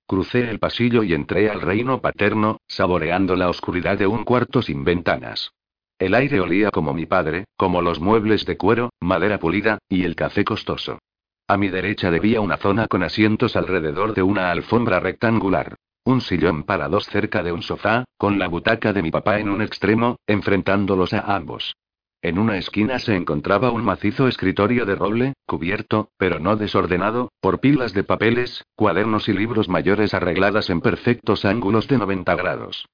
Crucé 0.08 0.50
el 0.50 0.58
pasillo 0.58 1.04
y 1.04 1.14
entré 1.14 1.52
al 1.52 1.62
reino 1.62 2.02
paterno, 2.02 2.58
saboreando 2.68 3.36
la 3.36 3.50
oscuridad 3.50 4.00
de 4.00 4.08
un 4.08 4.24
cuarto 4.24 4.64
sin 4.64 4.84
ventanas. 4.84 5.52
El 6.00 6.16
aire 6.16 6.42
olía 6.42 6.72
como 6.72 6.94
mi 6.94 7.06
padre, 7.06 7.46
como 7.56 7.84
los 7.84 8.00
muebles 8.00 8.46
de 8.46 8.58
cuero, 8.58 8.90
madera 9.00 9.40
pulida, 9.40 9.78
y 9.88 10.04
el 10.04 10.16
café 10.16 10.44
costoso. 10.44 11.00
A 11.48 11.58
mi 11.58 11.70
derecha 11.70 12.10
debía 12.10 12.42
una 12.42 12.58
zona 12.58 12.88
con 12.88 13.04
asientos 13.04 13.56
alrededor 13.56 14.16
de 14.16 14.24
una 14.24 14.50
alfombra 14.50 15.00
rectangular. 15.00 15.76
Un 16.04 16.22
sillón 16.22 16.64
para 16.64 16.90
dos 16.90 17.06
cerca 17.06 17.44
de 17.44 17.52
un 17.52 17.62
sofá, 17.62 18.06
con 18.18 18.40
la 18.40 18.48
butaca 18.48 18.94
de 18.94 19.04
mi 19.04 19.12
papá 19.12 19.40
en 19.40 19.50
un 19.50 19.62
extremo, 19.62 20.18
enfrentándolos 20.26 21.14
a 21.14 21.36
ambos. 21.36 21.76
En 22.24 22.40
una 22.40 22.58
esquina 22.58 22.98
se 22.98 23.16
encontraba 23.16 23.70
un 23.70 23.84
macizo 23.84 24.28
escritorio 24.28 24.88
de 24.88 24.96
roble, 24.96 25.34
cubierto, 25.46 26.10
pero 26.18 26.40
no 26.40 26.56
desordenado, 26.56 27.30
por 27.42 27.60
pilas 27.60 27.94
de 27.94 28.04
papeles, 28.04 28.66
cuadernos 28.76 29.30
y 29.30 29.34
libros 29.34 29.70
mayores 29.70 30.16
arregladas 30.16 30.72
en 30.72 30.82
perfectos 30.82 31.46
ángulos 31.46 31.88
de 31.88 32.00
90 32.00 32.36
grados. 32.36 32.88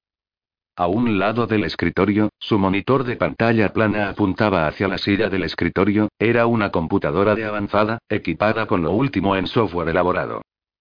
A 0.74 0.86
un 0.86 1.18
lado 1.18 1.46
del 1.46 1.64
escritorio, 1.64 2.30
su 2.38 2.58
monitor 2.58 3.04
de 3.04 3.16
pantalla 3.16 3.74
plana 3.74 4.08
apuntaba 4.08 4.66
hacia 4.66 4.88
la 4.88 4.96
silla 4.96 5.28
del 5.28 5.42
escritorio, 5.42 6.08
era 6.18 6.46
una 6.46 6.70
computadora 6.70 7.34
de 7.34 7.44
avanzada, 7.44 7.98
equipada 8.08 8.64
con 8.66 8.82
lo 8.82 8.92
último 8.92 9.36
en 9.36 9.46
software 9.46 9.90
elaborado. 9.90 10.40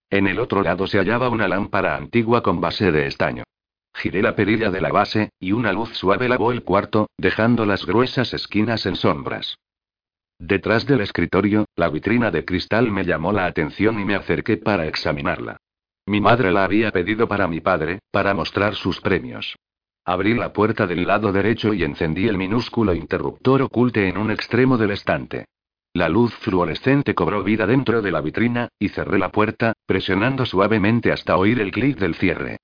En 0.10 0.28
el 0.28 0.40
otro 0.40 0.62
lado 0.62 0.88
se 0.88 0.98
hallaba 0.98 1.28
una 1.28 1.50
lámpara 1.50 1.98
antigua 1.98 2.42
con 2.42 2.62
base 2.62 2.94
de 2.94 3.06
estaño. 3.06 3.44
Giré 3.94 4.22
la 4.22 4.34
perilla 4.34 4.72
de 4.72 4.80
la 4.80 4.94
base, 4.94 5.32
y 5.42 5.52
una 5.52 5.74
luz 5.74 5.90
suave 5.98 6.30
lavó 6.30 6.54
el 6.54 6.64
cuarto, 6.64 7.10
dejando 7.18 7.66
las 7.66 7.86
gruesas 7.86 8.34
esquinas 8.34 8.86
en 8.86 8.96
sombras. 8.96 9.58
Detrás 10.40 10.86
del 10.86 11.02
escritorio, 11.02 11.66
la 11.76 11.90
vitrina 11.90 12.32
de 12.32 12.46
cristal 12.46 12.90
me 12.90 13.04
llamó 13.04 13.34
la 13.34 13.46
atención 13.46 14.00
y 14.00 14.06
me 14.06 14.16
acerqué 14.16 14.56
para 14.56 14.88
examinarla. 14.88 15.58
Mi 16.06 16.22
madre 16.22 16.50
la 16.52 16.64
había 16.64 16.92
pedido 16.92 17.28
para 17.28 17.48
mi 17.50 17.60
padre, 17.60 18.00
para 18.10 18.34
mostrar 18.34 18.76
sus 18.76 19.02
premios. 19.02 19.58
Abrí 20.06 20.34
la 20.34 20.52
puerta 20.52 20.88
del 20.88 21.06
lado 21.06 21.32
derecho 21.32 21.74
y 21.74 21.84
encendí 21.84 22.28
el 22.28 22.38
minúsculo 22.38 22.96
interruptor 22.96 23.62
oculte 23.62 24.08
en 24.08 24.18
un 24.18 24.32
extremo 24.32 24.78
del 24.78 24.92
estante. 24.92 25.46
La 25.94 26.10
luz 26.10 26.34
fluorescente 26.34 27.14
cobró 27.14 27.44
vida 27.44 27.68
dentro 27.68 28.02
de 28.02 28.12
la 28.12 28.22
vitrina, 28.22 28.70
y 28.80 28.90
cerré 28.90 29.20
la 29.20 29.32
puerta, 29.32 29.74
presionando 29.86 30.46
suavemente 30.46 31.12
hasta 31.12 31.38
oír 31.38 31.60
el 31.60 31.72
clic 31.72 31.98
del 31.98 32.16
cierre. 32.16 32.58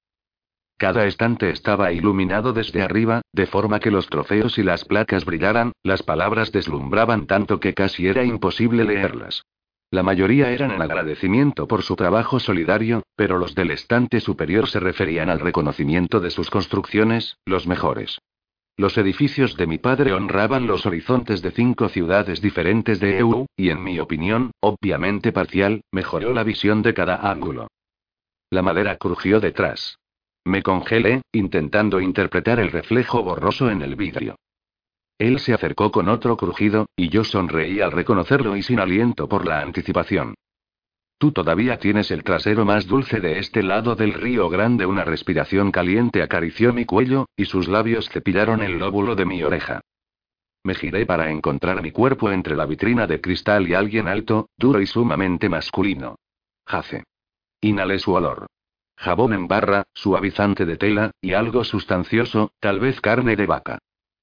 Cada 0.78 1.06
estante 1.06 1.50
estaba 1.50 1.92
iluminado 1.92 2.54
desde 2.54 2.82
arriba, 2.82 3.22
de 3.34 3.48
forma 3.48 3.80
que 3.80 3.92
los 3.92 4.08
trofeos 4.08 4.58
y 4.58 4.64
las 4.64 4.86
placas 4.86 5.26
brillaran, 5.26 5.74
las 5.84 6.04
palabras 6.04 6.52
deslumbraban 6.52 7.28
tanto 7.28 7.60
que 7.60 7.74
casi 7.74 8.08
era 8.08 8.24
imposible 8.24 8.84
leerlas. 8.84 9.44
La 9.90 10.04
mayoría 10.04 10.52
eran 10.52 10.72
en 10.72 10.82
agradecimiento 10.82 11.66
por 11.66 11.82
su 11.82 11.96
trabajo 11.96 12.42
solidario, 12.42 13.04
pero 13.16 13.38
los 13.38 13.56
del 13.56 13.72
estante 13.72 14.20
superior 14.20 14.68
se 14.68 14.82
referían 14.82 15.30
al 15.30 15.40
reconocimiento 15.40 16.20
de 16.20 16.30
sus 16.30 16.50
construcciones, 16.50 17.38
los 17.46 17.68
mejores. 17.68 18.20
Los 18.76 18.98
edificios 18.98 19.56
de 19.56 19.66
mi 19.66 19.78
padre 19.78 20.12
honraban 20.12 20.68
los 20.68 20.86
horizontes 20.86 21.42
de 21.42 21.52
cinco 21.52 21.88
ciudades 21.88 22.42
diferentes 22.42 23.00
de 23.00 23.18
EU, 23.20 23.46
y 23.56 23.70
en 23.70 23.82
mi 23.82 24.00
opinión, 24.00 24.52
obviamente 24.60 25.32
parcial, 25.32 25.82
mejoró 25.92 26.34
la 26.34 26.44
visión 26.44 26.82
de 26.82 26.94
cada 26.94 27.16
ángulo. 27.16 27.70
La 28.50 28.62
madera 28.62 28.98
crujió 28.98 29.40
detrás. 29.40 29.98
Me 30.46 30.64
congelé, 30.64 31.22
intentando 31.32 32.02
interpretar 32.02 32.60
el 32.60 32.72
reflejo 32.72 33.24
borroso 33.24 33.72
en 33.72 33.82
el 33.82 33.96
vidrio. 33.96 34.36
Él 35.18 35.39
se 35.39 35.53
acercó 35.53 35.91
con 35.91 36.09
otro 36.09 36.38
crujido, 36.38 36.88
y 36.95 37.09
yo 37.09 37.24
sonreí 37.24 37.82
al 37.82 37.91
reconocerlo 37.91 38.55
y 38.55 38.63
sin 38.63 38.80
aliento 38.80 39.28
por 39.28 39.47
la 39.47 39.61
anticipación. 39.61 40.36
Tú 41.18 41.32
todavía 41.32 41.80
tienes 41.80 42.11
el 42.11 42.24
trasero 42.24 42.63
más 42.63 42.86
dulce 42.86 43.20
de 43.20 43.39
este 43.39 43.63
lado 43.63 43.95
del 43.95 44.13
río 44.13 44.49
grande. 44.49 44.86
Una 44.86 45.03
respiración 45.03 45.72
caliente 45.72 46.22
acarició 46.22 46.74
mi 46.74 46.86
cuello, 46.86 47.26
y 47.36 47.45
sus 47.45 47.68
labios 47.68 48.09
cepillaron 48.09 48.61
el 48.61 48.78
lóbulo 48.78 49.15
de 49.15 49.26
mi 49.26 49.41
oreja. 49.41 49.82
Me 50.63 50.76
giré 50.76 51.07
para 51.07 51.32
encontrar 51.32 51.82
mi 51.82 51.91
cuerpo 51.91 52.32
entre 52.32 52.55
la 52.55 52.68
vitrina 52.68 53.07
de 53.07 53.20
cristal 53.20 53.68
y 53.68 53.74
alguien 53.74 54.07
alto, 54.07 54.49
duro 54.57 54.80
y 54.80 54.86
sumamente 54.86 55.49
masculino. 55.49 56.18
Jace. 56.68 57.03
Inhalé 57.61 57.97
su 57.97 58.13
olor. 58.13 58.45
Jabón 58.95 59.34
en 59.34 59.47
barra, 59.47 59.84
suavizante 59.93 60.65
de 60.65 60.78
tela, 60.78 61.11
y 61.22 61.34
algo 61.34 61.63
sustancioso, 61.63 62.51
tal 62.59 62.80
vez 62.80 63.01
carne 63.01 63.36
de 63.36 63.47
vaca. 63.47 63.80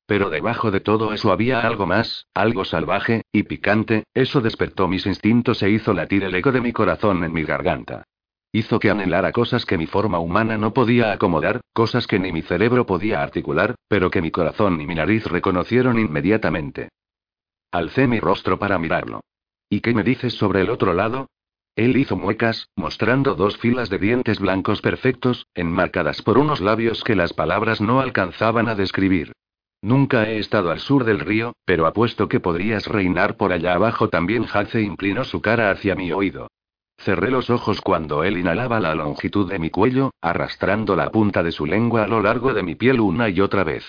Pero 0.07 0.29
debajo 0.29 0.71
de 0.71 0.81
todo 0.81 1.15
eso 1.15 1.33
había 1.33 1.61
algo 1.61 1.87
más, 1.87 2.27
algo 2.35 2.65
salvaje, 2.65 3.23
y 3.33 3.45
picante, 3.45 4.05
eso 4.13 4.41
despertó 4.41 4.87
mis 4.87 5.07
instintos 5.07 5.63
e 5.63 5.71
hizo 5.71 5.95
latir 5.95 6.25
el 6.25 6.35
eco 6.35 6.53
de 6.53 6.61
mi 6.61 6.73
corazón 6.73 7.25
en 7.25 7.33
mi 7.33 7.45
garganta. 7.45 8.05
Hizo 8.53 8.79
que 8.79 8.91
anhelara 8.91 9.33
cosas 9.33 9.67
que 9.67 9.79
mi 9.79 9.87
forma 9.87 10.19
humana 10.19 10.59
no 10.59 10.73
podía 10.73 11.11
acomodar, 11.11 11.61
cosas 11.73 12.07
que 12.07 12.19
ni 12.19 12.33
mi 12.33 12.43
cerebro 12.43 12.87
podía 12.87 13.23
articular, 13.23 13.75
pero 13.89 14.11
que 14.11 14.23
mi 14.23 14.31
corazón 14.31 14.81
y 14.81 14.87
mi 14.87 14.95
nariz 14.95 15.27
reconocieron 15.27 15.99
inmediatamente. 15.99 16.91
Alcé 17.73 18.07
mi 18.07 18.21
rostro 18.21 18.59
para 18.59 18.79
mirarlo. 18.79 19.23
¿Y 19.69 19.81
qué 19.81 19.95
me 19.95 20.05
dices 20.05 20.35
sobre 20.35 20.61
el 20.61 20.71
otro 20.71 20.93
lado? 20.93 21.27
Él 21.75 21.97
hizo 21.97 22.17
muecas, 22.17 22.69
mostrando 22.77 23.35
dos 23.35 23.57
filas 23.59 23.91
de 23.91 23.99
dientes 23.99 24.39
blancos 24.39 24.81
perfectos, 24.81 25.49
enmarcadas 25.55 26.23
por 26.23 26.39
unos 26.39 26.61
labios 26.61 27.03
que 27.03 27.17
las 27.17 27.33
palabras 27.33 27.81
no 27.81 28.01
alcanzaban 28.01 28.69
a 28.69 28.77
describir. 28.77 29.33
Nunca 29.85 30.30
he 30.30 30.39
estado 30.39 30.70
al 30.70 30.80
sur 30.80 31.05
del 31.05 31.20
río, 31.20 31.53
pero 31.66 31.87
apuesto 31.87 32.26
que 32.26 32.41
podrías 32.41 32.87
reinar 32.87 33.37
por 33.37 33.53
allá 33.53 33.74
abajo 33.74 34.09
también. 34.09 34.47
Hace 34.51 34.80
inclinó 34.80 35.24
su 35.24 35.43
cara 35.43 35.70
hacia 35.70 35.95
mi 35.95 36.11
oído. 36.11 36.49
Cerré 36.97 37.30
los 37.30 37.51
ojos 37.51 37.82
cuando 37.82 38.24
él 38.24 38.39
inhalaba 38.39 38.80
la 38.80 38.95
longitud 38.95 39.47
de 39.47 39.59
mi 39.59 39.68
cuello, 39.68 40.12
arrastrando 40.22 40.97
la 40.97 41.11
punta 41.11 41.43
de 41.43 41.53
su 41.53 41.66
lengua 41.66 42.05
a 42.05 42.09
lo 42.09 42.22
largo 42.22 42.55
de 42.55 42.62
mi 42.62 42.76
piel 42.76 42.99
una 42.99 43.28
y 43.28 43.43
otra 43.43 43.62
vez. 43.62 43.85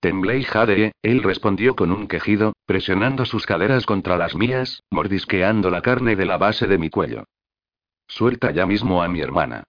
Temblé 0.00 0.36
y 0.36 0.44
jadeé, 0.44 0.92
él 1.00 1.22
respondió 1.22 1.76
con 1.76 1.92
un 1.92 2.08
quejido, 2.08 2.52
presionando 2.66 3.24
sus 3.24 3.46
caderas 3.46 3.86
contra 3.86 4.18
las 4.18 4.36
mías, 4.36 4.82
mordisqueando 4.90 5.70
la 5.70 5.80
carne 5.80 6.14
de 6.14 6.26
la 6.26 6.36
base 6.36 6.66
de 6.66 6.76
mi 6.76 6.90
cuello. 6.90 7.24
Suelta 8.06 8.50
ya 8.50 8.66
mismo 8.66 9.02
a 9.02 9.08
mi 9.08 9.22
hermana. 9.22 9.64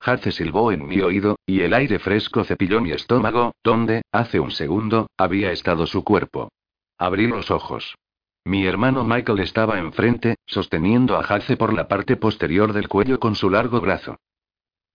Hace 0.00 0.32
silbó 0.32 0.72
en 0.72 0.86
mi 0.86 1.00
oído, 1.00 1.36
y 1.46 1.60
el 1.60 1.74
aire 1.74 1.98
fresco 1.98 2.44
cepilló 2.44 2.80
mi 2.80 2.92
estómago, 2.92 3.52
donde, 3.64 4.02
hace 4.12 4.40
un 4.40 4.50
segundo, 4.50 5.08
había 5.16 5.52
estado 5.52 5.86
su 5.86 6.04
cuerpo. 6.04 6.50
Abrí 6.98 7.26
los 7.26 7.50
ojos. 7.50 7.96
Mi 8.44 8.66
hermano 8.66 9.04
Michael 9.04 9.40
estaba 9.40 9.78
enfrente, 9.78 10.36
sosteniendo 10.46 11.16
a 11.16 11.20
Hace 11.20 11.56
por 11.56 11.74
la 11.74 11.86
parte 11.86 12.16
posterior 12.16 12.72
del 12.72 12.88
cuello 12.88 13.20
con 13.20 13.34
su 13.34 13.50
largo 13.50 13.80
brazo. 13.80 14.16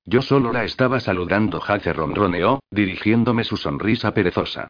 Yo 0.05 0.21
solo 0.21 0.51
la 0.51 0.63
estaba 0.63 0.99
saludando. 0.99 1.61
Hace 1.65 1.93
ronroneó, 1.93 2.61
dirigiéndome 2.71 3.43
su 3.43 3.55
sonrisa 3.57 4.13
perezosa. 4.13 4.67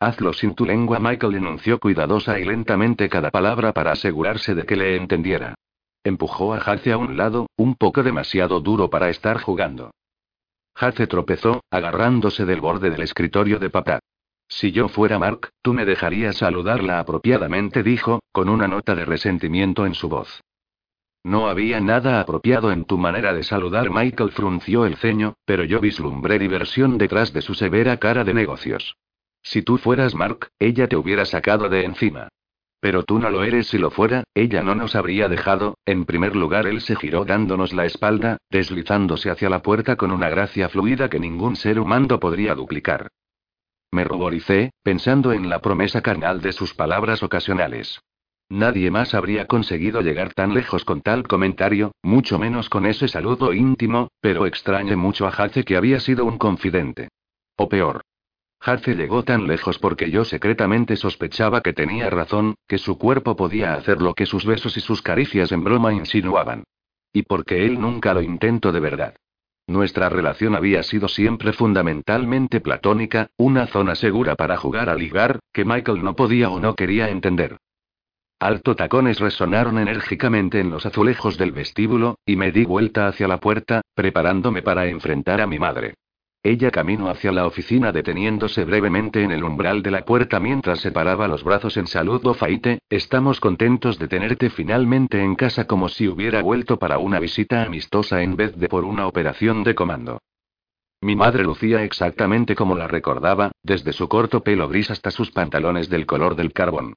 Hazlo 0.00 0.32
sin 0.32 0.54
tu 0.54 0.66
lengua. 0.66 0.98
Michael 0.98 1.36
enunció 1.36 1.78
cuidadosa 1.78 2.38
y 2.40 2.44
lentamente 2.44 3.08
cada 3.08 3.30
palabra 3.30 3.72
para 3.72 3.92
asegurarse 3.92 4.54
de 4.54 4.64
que 4.64 4.76
le 4.76 4.96
entendiera. 4.96 5.54
Empujó 6.04 6.54
a 6.54 6.58
Hace 6.58 6.92
a 6.92 6.98
un 6.98 7.16
lado, 7.16 7.46
un 7.56 7.76
poco 7.76 8.02
demasiado 8.02 8.60
duro 8.60 8.90
para 8.90 9.08
estar 9.08 9.40
jugando. 9.40 9.92
Hace 10.74 11.06
tropezó, 11.06 11.62
agarrándose 11.70 12.44
del 12.44 12.60
borde 12.60 12.90
del 12.90 13.02
escritorio 13.02 13.58
de 13.58 13.70
papá. 13.70 14.00
Si 14.48 14.72
yo 14.72 14.88
fuera 14.88 15.18
Mark, 15.18 15.50
tú 15.62 15.72
me 15.72 15.84
dejarías 15.84 16.36
saludarla 16.36 16.98
apropiadamente, 16.98 17.82
dijo, 17.82 18.20
con 18.32 18.48
una 18.48 18.68
nota 18.68 18.94
de 18.94 19.04
resentimiento 19.04 19.86
en 19.86 19.94
su 19.94 20.08
voz. 20.08 20.42
No 21.24 21.48
había 21.48 21.80
nada 21.80 22.20
apropiado 22.20 22.72
en 22.72 22.84
tu 22.84 22.98
manera 22.98 23.32
de 23.32 23.44
saludar. 23.44 23.90
Michael 23.90 24.32
frunció 24.32 24.86
el 24.86 24.96
ceño, 24.96 25.34
pero 25.44 25.62
yo 25.64 25.78
vislumbré 25.80 26.38
diversión 26.38 26.98
detrás 26.98 27.32
de 27.32 27.42
su 27.42 27.54
severa 27.54 27.96
cara 27.98 28.24
de 28.24 28.34
negocios. 28.34 28.96
Si 29.42 29.62
tú 29.62 29.78
fueras 29.78 30.14
Mark, 30.14 30.48
ella 30.58 30.88
te 30.88 30.96
hubiera 30.96 31.24
sacado 31.24 31.68
de 31.68 31.84
encima. 31.84 32.28
Pero 32.82 33.04
tú 33.04 33.20
no 33.20 33.30
lo 33.30 33.44
eres 33.44 33.68
si 33.68 33.78
lo 33.78 33.92
fuera, 33.92 34.24
ella 34.34 34.60
no 34.64 34.74
nos 34.74 34.96
habría 34.96 35.28
dejado. 35.28 35.78
En 35.86 36.04
primer 36.04 36.34
lugar, 36.34 36.66
él 36.66 36.80
se 36.80 36.96
giró 36.96 37.24
dándonos 37.24 37.72
la 37.72 37.86
espalda, 37.86 38.38
deslizándose 38.50 39.30
hacia 39.30 39.48
la 39.48 39.62
puerta 39.62 39.94
con 39.94 40.10
una 40.10 40.28
gracia 40.28 40.68
fluida 40.68 41.08
que 41.08 41.20
ningún 41.20 41.54
ser 41.54 41.78
humano 41.78 42.18
podría 42.18 42.56
duplicar. 42.56 43.06
Me 43.92 44.02
ruboricé, 44.02 44.72
pensando 44.82 45.32
en 45.32 45.48
la 45.48 45.60
promesa 45.60 46.00
carnal 46.00 46.40
de 46.40 46.50
sus 46.50 46.74
palabras 46.74 47.22
ocasionales. 47.22 48.00
Nadie 48.48 48.90
más 48.90 49.14
habría 49.14 49.46
conseguido 49.46 50.00
llegar 50.00 50.34
tan 50.34 50.52
lejos 50.52 50.84
con 50.84 51.02
tal 51.02 51.22
comentario, 51.22 51.92
mucho 52.02 52.40
menos 52.40 52.68
con 52.68 52.84
ese 52.84 53.06
saludo 53.06 53.52
íntimo, 53.52 54.08
pero 54.20 54.44
extrañé 54.44 54.96
mucho 54.96 55.28
a 55.28 55.30
Hace 55.30 55.62
que 55.62 55.76
había 55.76 56.00
sido 56.00 56.24
un 56.24 56.36
confidente. 56.36 57.10
O 57.56 57.68
peor, 57.68 58.02
Hace 58.64 58.94
llegó 58.94 59.24
tan 59.24 59.48
lejos 59.48 59.80
porque 59.80 60.08
yo 60.12 60.24
secretamente 60.24 60.94
sospechaba 60.94 61.62
que 61.62 61.72
tenía 61.72 62.08
razón, 62.10 62.54
que 62.68 62.78
su 62.78 62.96
cuerpo 62.96 63.34
podía 63.34 63.74
hacer 63.74 64.00
lo 64.00 64.14
que 64.14 64.24
sus 64.24 64.46
besos 64.46 64.76
y 64.76 64.80
sus 64.80 65.02
caricias 65.02 65.50
en 65.50 65.64
broma 65.64 65.92
insinuaban. 65.92 66.62
Y 67.12 67.22
porque 67.22 67.66
él 67.66 67.80
nunca 67.80 68.14
lo 68.14 68.22
intentó 68.22 68.70
de 68.70 68.78
verdad. 68.78 69.16
Nuestra 69.66 70.08
relación 70.08 70.54
había 70.54 70.84
sido 70.84 71.08
siempre 71.08 71.52
fundamentalmente 71.52 72.60
platónica, 72.60 73.30
una 73.36 73.66
zona 73.66 73.96
segura 73.96 74.36
para 74.36 74.56
jugar 74.56 74.88
a 74.88 74.94
ligar, 74.94 75.40
que 75.52 75.64
Michael 75.64 76.04
no 76.04 76.14
podía 76.14 76.48
o 76.48 76.60
no 76.60 76.76
quería 76.76 77.10
entender. 77.10 77.56
Alto 78.38 78.76
tacones 78.76 79.18
resonaron 79.18 79.78
enérgicamente 79.78 80.60
en 80.60 80.70
los 80.70 80.86
azulejos 80.86 81.36
del 81.36 81.50
vestíbulo, 81.50 82.18
y 82.24 82.36
me 82.36 82.52
di 82.52 82.64
vuelta 82.64 83.08
hacia 83.08 83.26
la 83.26 83.38
puerta, 83.38 83.82
preparándome 83.94 84.62
para 84.62 84.86
enfrentar 84.86 85.40
a 85.40 85.48
mi 85.48 85.58
madre. 85.58 85.94
Ella 86.44 86.72
caminó 86.72 87.08
hacia 87.08 87.30
la 87.30 87.46
oficina 87.46 87.92
deteniéndose 87.92 88.64
brevemente 88.64 89.22
en 89.22 89.30
el 89.30 89.44
umbral 89.44 89.80
de 89.80 89.92
la 89.92 90.04
puerta 90.04 90.40
mientras 90.40 90.80
separaba 90.80 91.28
los 91.28 91.44
brazos 91.44 91.76
en 91.76 91.86
saludo 91.86 92.34
Faite, 92.34 92.80
estamos 92.90 93.38
contentos 93.38 93.96
de 94.00 94.08
tenerte 94.08 94.50
finalmente 94.50 95.22
en 95.22 95.36
casa 95.36 95.68
como 95.68 95.88
si 95.88 96.08
hubiera 96.08 96.42
vuelto 96.42 96.80
para 96.80 96.98
una 96.98 97.20
visita 97.20 97.62
amistosa 97.62 98.22
en 98.22 98.34
vez 98.34 98.56
de 98.56 98.68
por 98.68 98.84
una 98.84 99.06
operación 99.06 99.62
de 99.62 99.76
comando. 99.76 100.18
Mi 101.00 101.14
madre 101.14 101.44
lucía 101.44 101.84
exactamente 101.84 102.56
como 102.56 102.74
la 102.74 102.88
recordaba, 102.88 103.52
desde 103.62 103.92
su 103.92 104.08
corto 104.08 104.42
pelo 104.42 104.68
gris 104.68 104.90
hasta 104.90 105.12
sus 105.12 105.30
pantalones 105.30 105.88
del 105.88 106.06
color 106.06 106.34
del 106.34 106.52
carbón. 106.52 106.94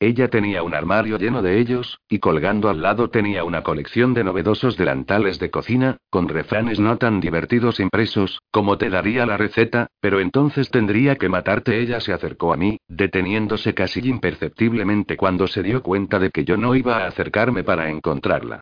Ella 0.00 0.28
tenía 0.28 0.62
un 0.62 0.74
armario 0.74 1.18
lleno 1.18 1.42
de 1.42 1.58
ellos, 1.58 1.98
y 2.08 2.20
colgando 2.20 2.68
al 2.68 2.82
lado 2.82 3.10
tenía 3.10 3.42
una 3.42 3.64
colección 3.64 4.14
de 4.14 4.22
novedosos 4.22 4.76
delantales 4.76 5.40
de 5.40 5.50
cocina, 5.50 5.96
con 6.08 6.28
refranes 6.28 6.78
no 6.78 6.98
tan 6.98 7.18
divertidos 7.18 7.80
impresos, 7.80 8.40
como 8.52 8.78
te 8.78 8.90
daría 8.90 9.26
la 9.26 9.36
receta, 9.36 9.88
pero 10.00 10.20
entonces 10.20 10.70
tendría 10.70 11.16
que 11.16 11.28
matarte. 11.28 11.80
Ella 11.80 11.98
se 11.98 12.12
acercó 12.12 12.52
a 12.52 12.56
mí, 12.56 12.78
deteniéndose 12.86 13.74
casi 13.74 13.98
imperceptiblemente 14.08 15.16
cuando 15.16 15.48
se 15.48 15.64
dio 15.64 15.82
cuenta 15.82 16.20
de 16.20 16.30
que 16.30 16.44
yo 16.44 16.56
no 16.56 16.76
iba 16.76 16.98
a 16.98 17.08
acercarme 17.08 17.64
para 17.64 17.90
encontrarla. 17.90 18.60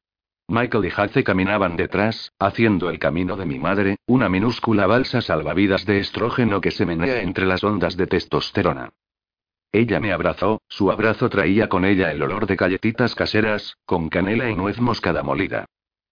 Michael 0.48 0.86
y 0.86 0.92
Hace 0.96 1.22
caminaban 1.22 1.76
detrás, 1.76 2.32
haciendo 2.38 2.88
el 2.88 2.98
camino 2.98 3.36
de 3.36 3.44
mi 3.44 3.58
madre, 3.58 3.96
una 4.06 4.30
minúscula 4.30 4.86
balsa 4.86 5.20
salvavidas 5.20 5.84
de 5.84 5.98
estrógeno 5.98 6.62
que 6.62 6.70
se 6.70 6.86
menea 6.86 7.20
entre 7.20 7.44
las 7.44 7.62
ondas 7.62 7.96
de 7.98 8.06
testosterona. 8.06 8.90
Ella 9.76 10.00
me 10.00 10.10
abrazó, 10.10 10.62
su 10.70 10.90
abrazo 10.90 11.28
traía 11.28 11.68
con 11.68 11.84
ella 11.84 12.10
el 12.10 12.22
olor 12.22 12.46
de 12.46 12.56
galletitas 12.56 13.14
caseras, 13.14 13.76
con 13.84 14.08
canela 14.08 14.48
y 14.50 14.54
nuez 14.54 14.80
moscada 14.80 15.22
molida. 15.22 15.66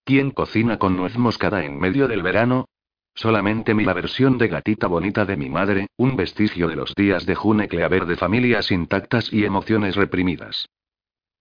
¿Quién 0.05 0.33
cocina 0.33 0.79
con 0.79 0.99
nuez 0.99 1.17
moscada 1.17 1.65
en 1.65 1.79
medio 1.79 2.07
del 2.07 2.23
verano? 2.23 2.67
Solamente 3.15 3.73
mi 3.73 3.87
la 3.87 3.95
versión 3.95 4.37
de 4.37 4.49
gatita 4.49 4.87
bonita 4.87 5.25
de 5.25 5.39
mi 5.39 5.49
madre, 5.49 5.87
un 5.97 6.15
vestigio 6.15 6.69
de 6.69 6.77
los 6.77 6.95
días 6.95 7.25
de 7.25 7.37
Junecleaver 7.37 8.05
de 8.05 8.17
familias 8.17 8.71
intactas 8.71 9.33
y 9.33 9.47
emociones 9.47 9.97
reprimidas. 9.97 10.69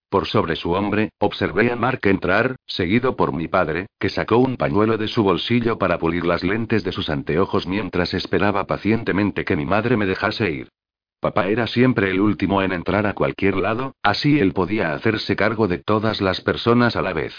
Por 0.07 0.25
sobre 0.25 0.55
su 0.55 0.71
hombre, 0.71 1.09
observé 1.19 1.73
a 1.73 1.75
Mark 1.75 1.99
entrar, 2.03 2.55
seguido 2.65 3.17
por 3.17 3.33
mi 3.33 3.49
padre, 3.49 3.87
que 3.99 4.07
sacó 4.07 4.37
un 4.37 4.55
pañuelo 4.55 4.97
de 4.97 5.09
su 5.09 5.23
bolsillo 5.23 5.77
para 5.77 5.99
pulir 5.99 6.23
las 6.23 6.41
lentes 6.41 6.85
de 6.85 6.93
sus 6.93 7.09
anteojos 7.09 7.67
mientras 7.67 8.13
esperaba 8.13 8.65
pacientemente 8.65 9.43
que 9.43 9.57
mi 9.57 9.65
madre 9.65 9.97
me 9.97 10.05
dejase 10.05 10.49
ir. 10.49 10.69
Papá 11.23 11.47
era 11.47 11.67
siempre 11.67 12.11
el 12.11 12.19
último 12.19 12.61
en 12.61 12.73
entrar 12.73 13.07
a 13.07 13.13
cualquier 13.13 13.55
lado, 13.55 13.95
así 14.03 14.41
él 14.41 14.51
podía 14.51 14.93
hacerse 14.93 15.37
cargo 15.37 15.69
de 15.69 15.77
todas 15.77 16.19
las 16.19 16.41
personas 16.41 16.97
a 16.97 17.01
la 17.01 17.13
vez. 17.13 17.33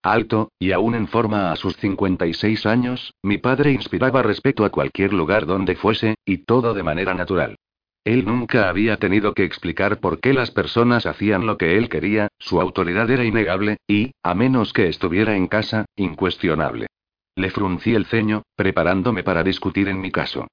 Alto, 0.00 0.52
y 0.60 0.70
aún 0.70 0.94
en 0.94 1.08
forma 1.08 1.50
a 1.50 1.56
sus 1.56 1.76
56 1.76 2.64
años, 2.66 3.14
mi 3.24 3.38
padre 3.38 3.72
inspiraba 3.72 4.22
respeto 4.22 4.64
a 4.64 4.70
cualquier 4.70 5.12
lugar 5.12 5.44
donde 5.44 5.74
fuese, 5.74 6.14
y 6.24 6.44
todo 6.44 6.72
de 6.72 6.84
manera 6.84 7.14
natural. 7.14 7.56
Él 8.04 8.24
nunca 8.24 8.68
había 8.68 8.96
tenido 8.98 9.34
que 9.34 9.42
explicar 9.42 9.98
por 9.98 10.20
qué 10.20 10.32
las 10.32 10.52
personas 10.52 11.04
hacían 11.04 11.46
lo 11.46 11.58
que 11.58 11.76
él 11.76 11.88
quería, 11.88 12.28
su 12.38 12.60
autoridad 12.60 13.10
era 13.10 13.24
innegable, 13.24 13.78
y, 13.88 14.12
a 14.22 14.36
menos 14.36 14.72
que 14.72 14.86
estuviera 14.86 15.34
en 15.34 15.48
casa, 15.48 15.86
incuestionable. 15.96 16.86
Le 17.34 17.50
fruncí 17.50 17.92
el 17.92 18.06
ceño, 18.06 18.44
preparándome 18.54 19.24
para 19.24 19.42
discutir 19.42 19.88
en 19.88 20.00
mi 20.00 20.12
caso. 20.12 20.46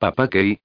¿Papá 0.00 0.28
qué? 0.28 0.58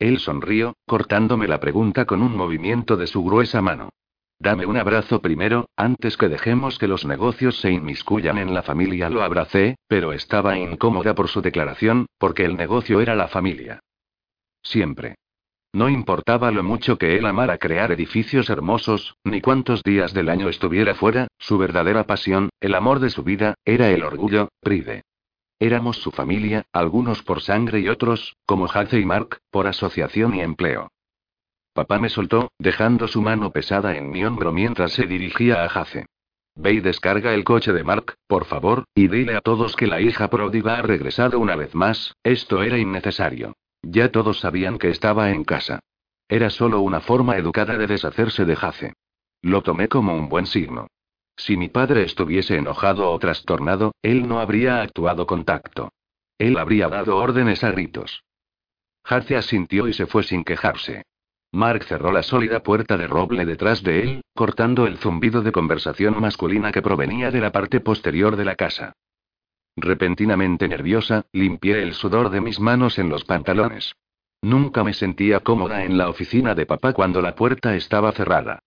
Él 0.00 0.18
sonrió, 0.18 0.76
cortándome 0.86 1.46
la 1.46 1.60
pregunta 1.60 2.06
con 2.06 2.22
un 2.22 2.34
movimiento 2.34 2.96
de 2.96 3.06
su 3.06 3.22
gruesa 3.22 3.60
mano. 3.60 3.90
Dame 4.38 4.64
un 4.64 4.78
abrazo 4.78 5.20
primero, 5.20 5.68
antes 5.76 6.16
que 6.16 6.30
dejemos 6.30 6.78
que 6.78 6.88
los 6.88 7.04
negocios 7.04 7.60
se 7.60 7.70
inmiscuyan 7.70 8.38
en 8.38 8.54
la 8.54 8.62
familia. 8.62 9.10
Lo 9.10 9.22
abracé, 9.22 9.76
pero 9.86 10.14
estaba 10.14 10.58
incómoda 10.58 11.14
por 11.14 11.28
su 11.28 11.42
declaración, 11.42 12.06
porque 12.16 12.46
el 12.46 12.56
negocio 12.56 13.02
era 13.02 13.14
la 13.14 13.28
familia. 13.28 13.80
Siempre. 14.62 15.16
No 15.74 15.90
importaba 15.90 16.50
lo 16.50 16.62
mucho 16.62 16.96
que 16.96 17.18
él 17.18 17.26
amara 17.26 17.58
crear 17.58 17.92
edificios 17.92 18.48
hermosos, 18.48 19.14
ni 19.22 19.42
cuántos 19.42 19.82
días 19.82 20.14
del 20.14 20.30
año 20.30 20.48
estuviera 20.48 20.94
fuera, 20.94 21.28
su 21.38 21.58
verdadera 21.58 22.04
pasión, 22.04 22.48
el 22.60 22.74
amor 22.74 23.00
de 23.00 23.10
su 23.10 23.22
vida, 23.22 23.54
era 23.66 23.90
el 23.90 24.02
orgullo, 24.02 24.48
Pride. 24.62 25.02
Éramos 25.62 25.98
su 25.98 26.10
familia, 26.10 26.64
algunos 26.72 27.22
por 27.22 27.42
sangre 27.42 27.80
y 27.80 27.88
otros, 27.88 28.38
como 28.46 28.64
Hace 28.64 28.98
y 28.98 29.04
Mark, 29.04 29.40
por 29.50 29.66
asociación 29.66 30.34
y 30.34 30.40
empleo. 30.40 30.90
Papá 31.74 31.98
me 31.98 32.08
soltó, 32.08 32.50
dejando 32.58 33.06
su 33.08 33.20
mano 33.20 33.52
pesada 33.52 33.94
en 33.94 34.10
mi 34.10 34.24
hombro 34.24 34.52
mientras 34.52 34.92
se 34.92 35.06
dirigía 35.06 35.62
a 35.62 35.66
Hace. 35.66 36.06
Ve 36.56 36.72
y 36.72 36.80
descarga 36.80 37.34
el 37.34 37.44
coche 37.44 37.74
de 37.74 37.84
Mark, 37.84 38.14
por 38.26 38.46
favor, 38.46 38.84
y 38.94 39.08
dile 39.08 39.36
a 39.36 39.42
todos 39.42 39.76
que 39.76 39.86
la 39.86 40.00
hija 40.00 40.30
pródiga 40.30 40.78
ha 40.78 40.82
regresado 40.82 41.38
una 41.38 41.56
vez 41.56 41.74
más, 41.74 42.14
esto 42.22 42.62
era 42.62 42.78
innecesario. 42.78 43.52
Ya 43.82 44.10
todos 44.10 44.40
sabían 44.40 44.78
que 44.78 44.88
estaba 44.88 45.30
en 45.30 45.44
casa. 45.44 45.80
Era 46.26 46.48
solo 46.48 46.80
una 46.80 47.00
forma 47.00 47.36
educada 47.36 47.76
de 47.76 47.86
deshacerse 47.86 48.46
de 48.46 48.56
Jace. 48.56 48.94
Lo 49.42 49.62
tomé 49.62 49.88
como 49.88 50.14
un 50.14 50.30
buen 50.30 50.46
signo. 50.46 50.86
Si 51.40 51.56
mi 51.56 51.70
padre 51.70 52.02
estuviese 52.02 52.56
enojado 52.58 53.10
o 53.10 53.18
trastornado, 53.18 53.94
él 54.02 54.28
no 54.28 54.40
habría 54.40 54.82
actuado 54.82 55.26
con 55.26 55.46
tacto. 55.46 55.90
Él 56.36 56.58
habría 56.58 56.88
dado 56.88 57.16
órdenes 57.16 57.64
a 57.64 57.70
gritos. 57.70 58.24
Jace 59.04 59.36
asintió 59.36 59.88
y 59.88 59.94
se 59.94 60.04
fue 60.04 60.22
sin 60.22 60.44
quejarse. 60.44 61.04
Mark 61.50 61.84
cerró 61.84 62.12
la 62.12 62.22
sólida 62.22 62.62
puerta 62.62 62.98
de 62.98 63.06
roble 63.06 63.46
detrás 63.46 63.82
de 63.82 64.02
él, 64.02 64.20
cortando 64.34 64.86
el 64.86 64.98
zumbido 64.98 65.40
de 65.40 65.50
conversación 65.50 66.20
masculina 66.20 66.72
que 66.72 66.82
provenía 66.82 67.30
de 67.30 67.40
la 67.40 67.52
parte 67.52 67.80
posterior 67.80 68.36
de 68.36 68.44
la 68.44 68.54
casa. 68.54 68.92
Repentinamente 69.76 70.68
nerviosa, 70.68 71.24
limpié 71.32 71.82
el 71.82 71.94
sudor 71.94 72.28
de 72.28 72.42
mis 72.42 72.60
manos 72.60 72.98
en 72.98 73.08
los 73.08 73.24
pantalones. 73.24 73.94
Nunca 74.42 74.84
me 74.84 74.92
sentía 74.92 75.40
cómoda 75.40 75.84
en 75.84 75.96
la 75.96 76.10
oficina 76.10 76.54
de 76.54 76.66
papá 76.66 76.92
cuando 76.92 77.22
la 77.22 77.34
puerta 77.34 77.74
estaba 77.76 78.12
cerrada. 78.12 78.60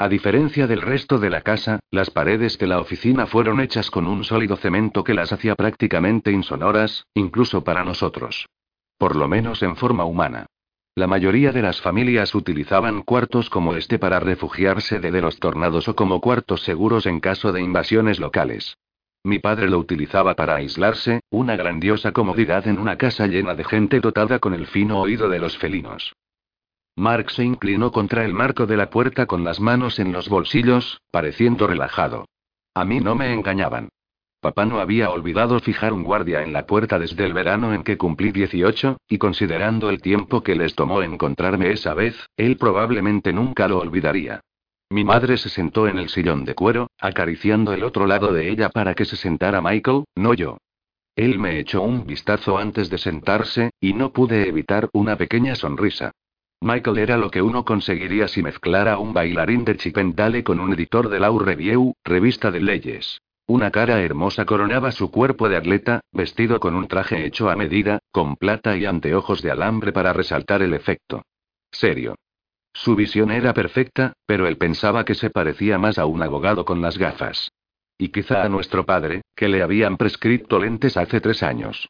A 0.00 0.08
diferencia 0.08 0.66
del 0.66 0.80
resto 0.80 1.18
de 1.18 1.28
la 1.28 1.42
casa, 1.42 1.80
las 1.90 2.08
paredes 2.08 2.56
de 2.56 2.66
la 2.66 2.80
oficina 2.80 3.26
fueron 3.26 3.60
hechas 3.60 3.90
con 3.90 4.06
un 4.06 4.24
sólido 4.24 4.56
cemento 4.56 5.04
que 5.04 5.12
las 5.12 5.30
hacía 5.30 5.54
prácticamente 5.54 6.32
insonoras, 6.32 7.04
incluso 7.12 7.64
para 7.64 7.84
nosotros. 7.84 8.46
Por 8.96 9.14
lo 9.14 9.28
menos 9.28 9.62
en 9.62 9.76
forma 9.76 10.06
humana. 10.06 10.46
La 10.94 11.06
mayoría 11.06 11.52
de 11.52 11.60
las 11.60 11.82
familias 11.82 12.34
utilizaban 12.34 13.02
cuartos 13.02 13.50
como 13.50 13.74
este 13.74 13.98
para 13.98 14.20
refugiarse 14.20 15.00
de, 15.00 15.20
los 15.20 15.38
tornados 15.38 15.86
o 15.86 15.94
como 15.94 16.22
cuartos 16.22 16.62
seguros 16.62 17.04
en 17.04 17.20
caso 17.20 17.52
de 17.52 17.60
invasiones 17.60 18.20
locales. 18.20 18.78
Mi 19.22 19.38
padre 19.38 19.68
lo 19.68 19.76
utilizaba 19.76 20.34
para 20.34 20.56
aislarse, 20.56 21.20
una 21.28 21.56
grandiosa 21.56 22.12
comodidad 22.12 22.66
en 22.68 22.78
una 22.78 22.96
casa 22.96 23.26
llena 23.26 23.54
de 23.54 23.64
gente 23.64 24.00
dotada 24.00 24.38
con 24.38 24.54
el 24.54 24.66
fino 24.66 24.98
oído 24.98 25.28
de 25.28 25.40
los 25.40 25.58
felinos. 25.58 26.14
Mark 27.00 27.30
se 27.30 27.42
inclinó 27.42 27.92
contra 27.92 28.26
el 28.26 28.34
marco 28.34 28.66
de 28.66 28.76
la 28.76 28.90
puerta 28.90 29.24
con 29.24 29.42
las 29.42 29.58
manos 29.58 29.98
en 29.98 30.12
los 30.12 30.28
bolsillos, 30.28 31.00
pareciendo 31.10 31.66
relajado. 31.66 32.26
A 32.74 32.84
mí 32.84 33.00
no 33.00 33.14
me 33.14 33.32
engañaban. 33.32 33.88
Papá 34.42 34.66
no 34.66 34.80
había 34.80 35.08
olvidado 35.08 35.58
fijar 35.60 35.94
un 35.94 36.04
guardia 36.04 36.42
en 36.42 36.52
la 36.52 36.66
puerta 36.66 36.98
desde 36.98 37.24
el 37.24 37.32
verano 37.32 37.72
en 37.72 37.84
que 37.84 37.96
cumplí 37.96 38.32
18, 38.32 38.98
y 39.08 39.16
considerando 39.16 39.88
el 39.88 40.02
tiempo 40.02 40.42
que 40.42 40.54
les 40.54 40.74
tomó 40.74 41.02
encontrarme 41.02 41.70
esa 41.70 41.94
vez, 41.94 42.26
él 42.36 42.58
probablemente 42.58 43.32
nunca 43.32 43.66
lo 43.66 43.78
olvidaría. 43.78 44.42
Mi 44.90 45.02
madre 45.02 45.38
se 45.38 45.48
sentó 45.48 45.88
en 45.88 45.98
el 45.98 46.10
sillón 46.10 46.44
de 46.44 46.54
cuero, 46.54 46.90
acariciando 46.98 47.72
el 47.72 47.82
otro 47.82 48.06
lado 48.06 48.30
de 48.34 48.50
ella 48.50 48.68
para 48.68 48.94
que 48.94 49.06
se 49.06 49.16
sentara 49.16 49.62
Michael, 49.62 50.04
no 50.16 50.34
yo. 50.34 50.58
Él 51.16 51.38
me 51.38 51.60
echó 51.60 51.80
un 51.80 52.06
vistazo 52.06 52.58
antes 52.58 52.90
de 52.90 52.98
sentarse, 52.98 53.70
y 53.80 53.94
no 53.94 54.12
pude 54.12 54.46
evitar 54.46 54.90
una 54.92 55.16
pequeña 55.16 55.54
sonrisa. 55.54 56.12
Michael 56.62 56.98
era 56.98 57.16
lo 57.16 57.30
que 57.30 57.40
uno 57.40 57.64
conseguiría 57.64 58.28
si 58.28 58.42
mezclara 58.42 58.98
un 58.98 59.14
bailarín 59.14 59.64
de 59.64 59.78
Chipendale 59.78 60.44
con 60.44 60.60
un 60.60 60.74
editor 60.74 61.08
de 61.08 61.18
Law 61.18 61.38
Review, 61.38 61.94
revista 62.04 62.50
de 62.50 62.60
leyes. 62.60 63.22
Una 63.46 63.70
cara 63.70 64.02
hermosa 64.02 64.44
coronaba 64.44 64.92
su 64.92 65.10
cuerpo 65.10 65.48
de 65.48 65.56
atleta, 65.56 66.02
vestido 66.12 66.60
con 66.60 66.74
un 66.74 66.86
traje 66.86 67.24
hecho 67.24 67.48
a 67.48 67.56
medida, 67.56 68.00
con 68.12 68.36
plata 68.36 68.76
y 68.76 68.84
anteojos 68.84 69.40
de 69.40 69.50
alambre 69.50 69.92
para 69.92 70.12
resaltar 70.12 70.60
el 70.60 70.74
efecto. 70.74 71.22
Serio. 71.72 72.16
Su 72.74 72.94
visión 72.94 73.30
era 73.30 73.54
perfecta, 73.54 74.12
pero 74.26 74.46
él 74.46 74.58
pensaba 74.58 75.06
que 75.06 75.14
se 75.14 75.30
parecía 75.30 75.78
más 75.78 75.98
a 75.98 76.04
un 76.04 76.22
abogado 76.22 76.66
con 76.66 76.82
las 76.82 76.98
gafas. 76.98 77.50
Y 77.96 78.08
quizá 78.10 78.44
a 78.44 78.50
nuestro 78.50 78.84
padre, 78.84 79.22
que 79.34 79.48
le 79.48 79.62
habían 79.62 79.96
prescrito 79.96 80.58
lentes 80.58 80.98
hace 80.98 81.22
tres 81.22 81.42
años. 81.42 81.88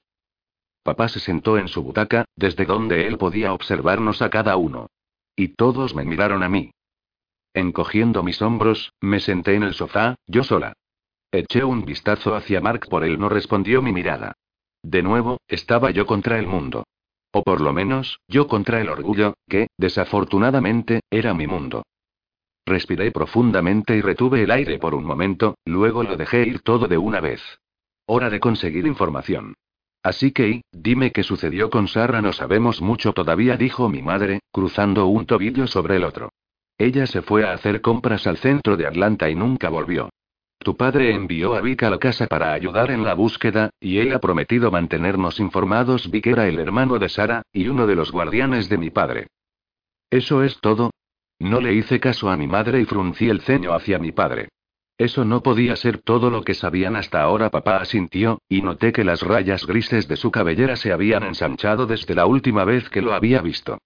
Papá 0.83 1.09
se 1.09 1.21
sentó 1.21 1.59
en 1.59 1.69
su 1.69 1.83
butaca, 1.83 2.25
desde 2.37 2.65
donde 2.65 3.07
él 3.07 3.19
podía 3.19 3.53
observarnos 3.53 4.23
a 4.23 4.31
cada 4.31 4.57
uno. 4.57 4.89
Y 5.37 5.49
todos 5.49 5.95
me 5.95 6.05
miraron 6.05 6.43
a 6.43 6.49
mí. 6.49 6.73
Encogiendo 7.53 8.23
mis 8.23 8.41
hombros, 8.43 8.93
me 9.01 9.21
senté 9.21 9.55
en 9.55 9.65
el 9.65 9.75
sofá, 9.75 10.17
yo 10.27 10.45
sola. 10.45 10.73
Eché 11.33 11.65
un 11.65 11.85
vistazo 11.85 12.35
hacia 12.35 12.61
Mark 12.61 12.87
por 12.89 13.05
él 13.05 13.19
no 13.19 13.29
respondió 13.29 13.83
mi 13.83 13.93
mirada. 13.93 14.35
De 14.83 15.03
nuevo, 15.03 15.39
estaba 15.49 15.91
yo 15.91 16.07
contra 16.07 16.39
el 16.39 16.47
mundo. 16.47 16.85
O 17.33 17.43
por 17.43 17.61
lo 17.61 17.73
menos, 17.73 18.21
yo 18.27 18.49
contra 18.49 18.81
el 18.81 18.89
orgullo, 18.89 19.35
que, 19.49 19.69
desafortunadamente, 19.77 21.01
era 21.11 21.35
mi 21.35 21.47
mundo. 21.47 21.85
Respiré 22.67 23.11
profundamente 23.13 23.97
y 23.97 24.01
retuve 24.01 24.43
el 24.43 24.51
aire 24.51 24.79
por 24.79 24.95
un 24.95 25.05
momento, 25.05 25.57
luego 25.65 26.03
lo 26.03 26.17
dejé 26.17 26.47
ir 26.47 26.61
todo 26.61 26.89
de 26.89 26.99
una 26.99 27.21
vez. 27.21 27.43
Hora 28.07 28.31
de 28.31 28.41
conseguir 28.41 28.87
información. 28.87 29.55
Así 30.03 30.33
que, 30.33 30.63
dime 30.73 31.13
qué 31.13 31.23
sucedió 31.23 31.69
con 31.69 31.87
Sarah, 31.87 32.23
no 32.23 32.33
sabemos 32.33 32.81
mucho 32.81 33.13
todavía, 33.13 33.57
dijo 33.57 33.89
mi 33.89 34.03
madre, 34.03 34.41
cruzando 34.51 35.07
un 35.07 35.27
tobillo 35.27 35.67
sobre 35.67 35.97
el 35.97 36.05
otro. 36.05 36.31
Ella 36.79 37.07
se 37.07 37.21
fue 37.21 37.45
a 37.45 37.53
hacer 37.53 37.83
compras 37.83 38.27
al 38.27 38.39
centro 38.39 38.79
de 38.79 38.87
Atlanta 38.87 39.29
y 39.29 39.35
nunca 39.35 39.69
volvió. 39.69 40.09
Tu 40.59 40.77
padre 40.77 41.15
envió 41.15 41.55
a 41.55 41.61
Vic 41.61 41.83
a 41.83 41.91
la 41.91 41.99
casa 41.99 42.27
para 42.27 42.53
ayudar 42.53 42.91
en 42.91 43.05
la 43.05 43.15
búsqueda, 43.15 43.71
y 43.81 43.99
él 43.99 44.13
ha 44.15 44.19
prometido 44.19 44.71
mantenernos 44.71 45.41
informados. 45.41 46.11
Vic 46.11 46.27
era 46.27 46.49
el 46.49 46.59
hermano 46.59 46.99
de 46.99 47.09
Sara, 47.09 47.43
y 47.53 47.69
uno 47.69 47.87
de 47.87 47.97
los 47.97 48.13
guardianes 48.13 48.69
de 48.69 48.79
mi 48.79 48.91
padre. 48.91 49.27
¿Eso 50.11 50.43
es 50.43 50.59
todo? 50.61 50.91
No 51.39 51.61
le 51.61 51.75
hice 51.75 52.01
caso 52.01 52.31
a 52.31 52.37
mi 52.37 52.47
madre 52.47 52.81
y 52.81 52.85
fruncí 52.85 53.29
el 53.29 53.41
ceño 53.41 53.73
hacia 53.73 53.99
mi 53.99 54.13
padre. 54.13 54.49
Eso 55.01 55.25
no 55.25 55.43
podía 55.43 55.77
ser 55.77 55.97
todo 55.97 56.29
lo 56.29 56.43
que 56.43 56.53
sabían 56.53 56.95
hasta 56.95 57.23
ahora. 57.23 57.49
Papá 57.49 57.79
asintió, 57.79 58.43
y 58.51 58.61
noté 58.61 58.93
que 58.93 59.03
las 59.03 59.23
rayas 59.23 59.67
grises 59.67 60.09
de 60.09 60.17
su 60.17 60.31
cabellera 60.31 60.77
se 60.77 60.93
habían 60.93 61.23
ensanchado 61.23 61.87
desde 61.87 62.15
la 62.15 62.27
última 62.27 62.67
vez 62.67 62.91
que 62.91 63.01
lo 63.01 63.15
había 63.15 63.41
visto. 63.41 63.79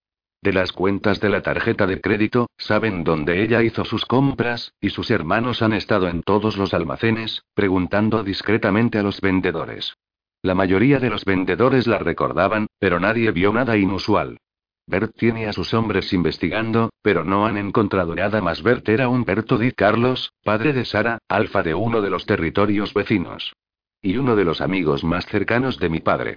De 0.42 0.52
las 0.52 0.72
cuentas 0.72 1.20
de 1.20 1.28
la 1.28 1.40
tarjeta 1.40 1.86
de 1.86 2.00
crédito, 2.00 2.48
saben 2.58 3.04
dónde 3.04 3.44
ella 3.44 3.62
hizo 3.62 3.84
sus 3.84 4.04
compras, 4.06 4.72
y 4.80 4.90
sus 4.90 5.12
hermanos 5.12 5.62
han 5.62 5.72
estado 5.72 6.08
en 6.08 6.24
todos 6.24 6.56
los 6.56 6.74
almacenes, 6.74 7.44
preguntando 7.54 8.24
discretamente 8.24 8.98
a 8.98 9.04
los 9.04 9.20
vendedores. 9.20 9.94
La 10.42 10.56
mayoría 10.56 10.98
de 10.98 11.10
los 11.10 11.24
vendedores 11.24 11.86
la 11.86 11.98
recordaban, 11.98 12.66
pero 12.80 12.98
nadie 12.98 13.30
vio 13.30 13.52
nada 13.52 13.76
inusual. 13.76 14.38
Bert 14.86 15.16
tiene 15.16 15.46
a 15.46 15.52
sus 15.52 15.72
hombres 15.72 16.12
investigando, 16.12 16.90
pero 17.02 17.24
no 17.24 17.46
han 17.46 17.56
encontrado 17.56 18.14
nada 18.14 18.40
más. 18.42 18.62
Bert 18.62 18.88
era 18.88 19.08
un 19.08 19.24
Berto 19.24 19.56
Di 19.56 19.72
Carlos, 19.72 20.32
padre 20.42 20.72
de 20.72 20.84
Sara, 20.84 21.18
alfa 21.28 21.62
de 21.62 21.74
uno 21.74 22.02
de 22.02 22.10
los 22.10 22.26
territorios 22.26 22.92
vecinos. 22.92 23.54
Y 24.02 24.18
uno 24.18 24.36
de 24.36 24.44
los 24.44 24.60
amigos 24.60 25.02
más 25.02 25.24
cercanos 25.26 25.78
de 25.78 25.88
mi 25.88 26.00
padre. 26.00 26.36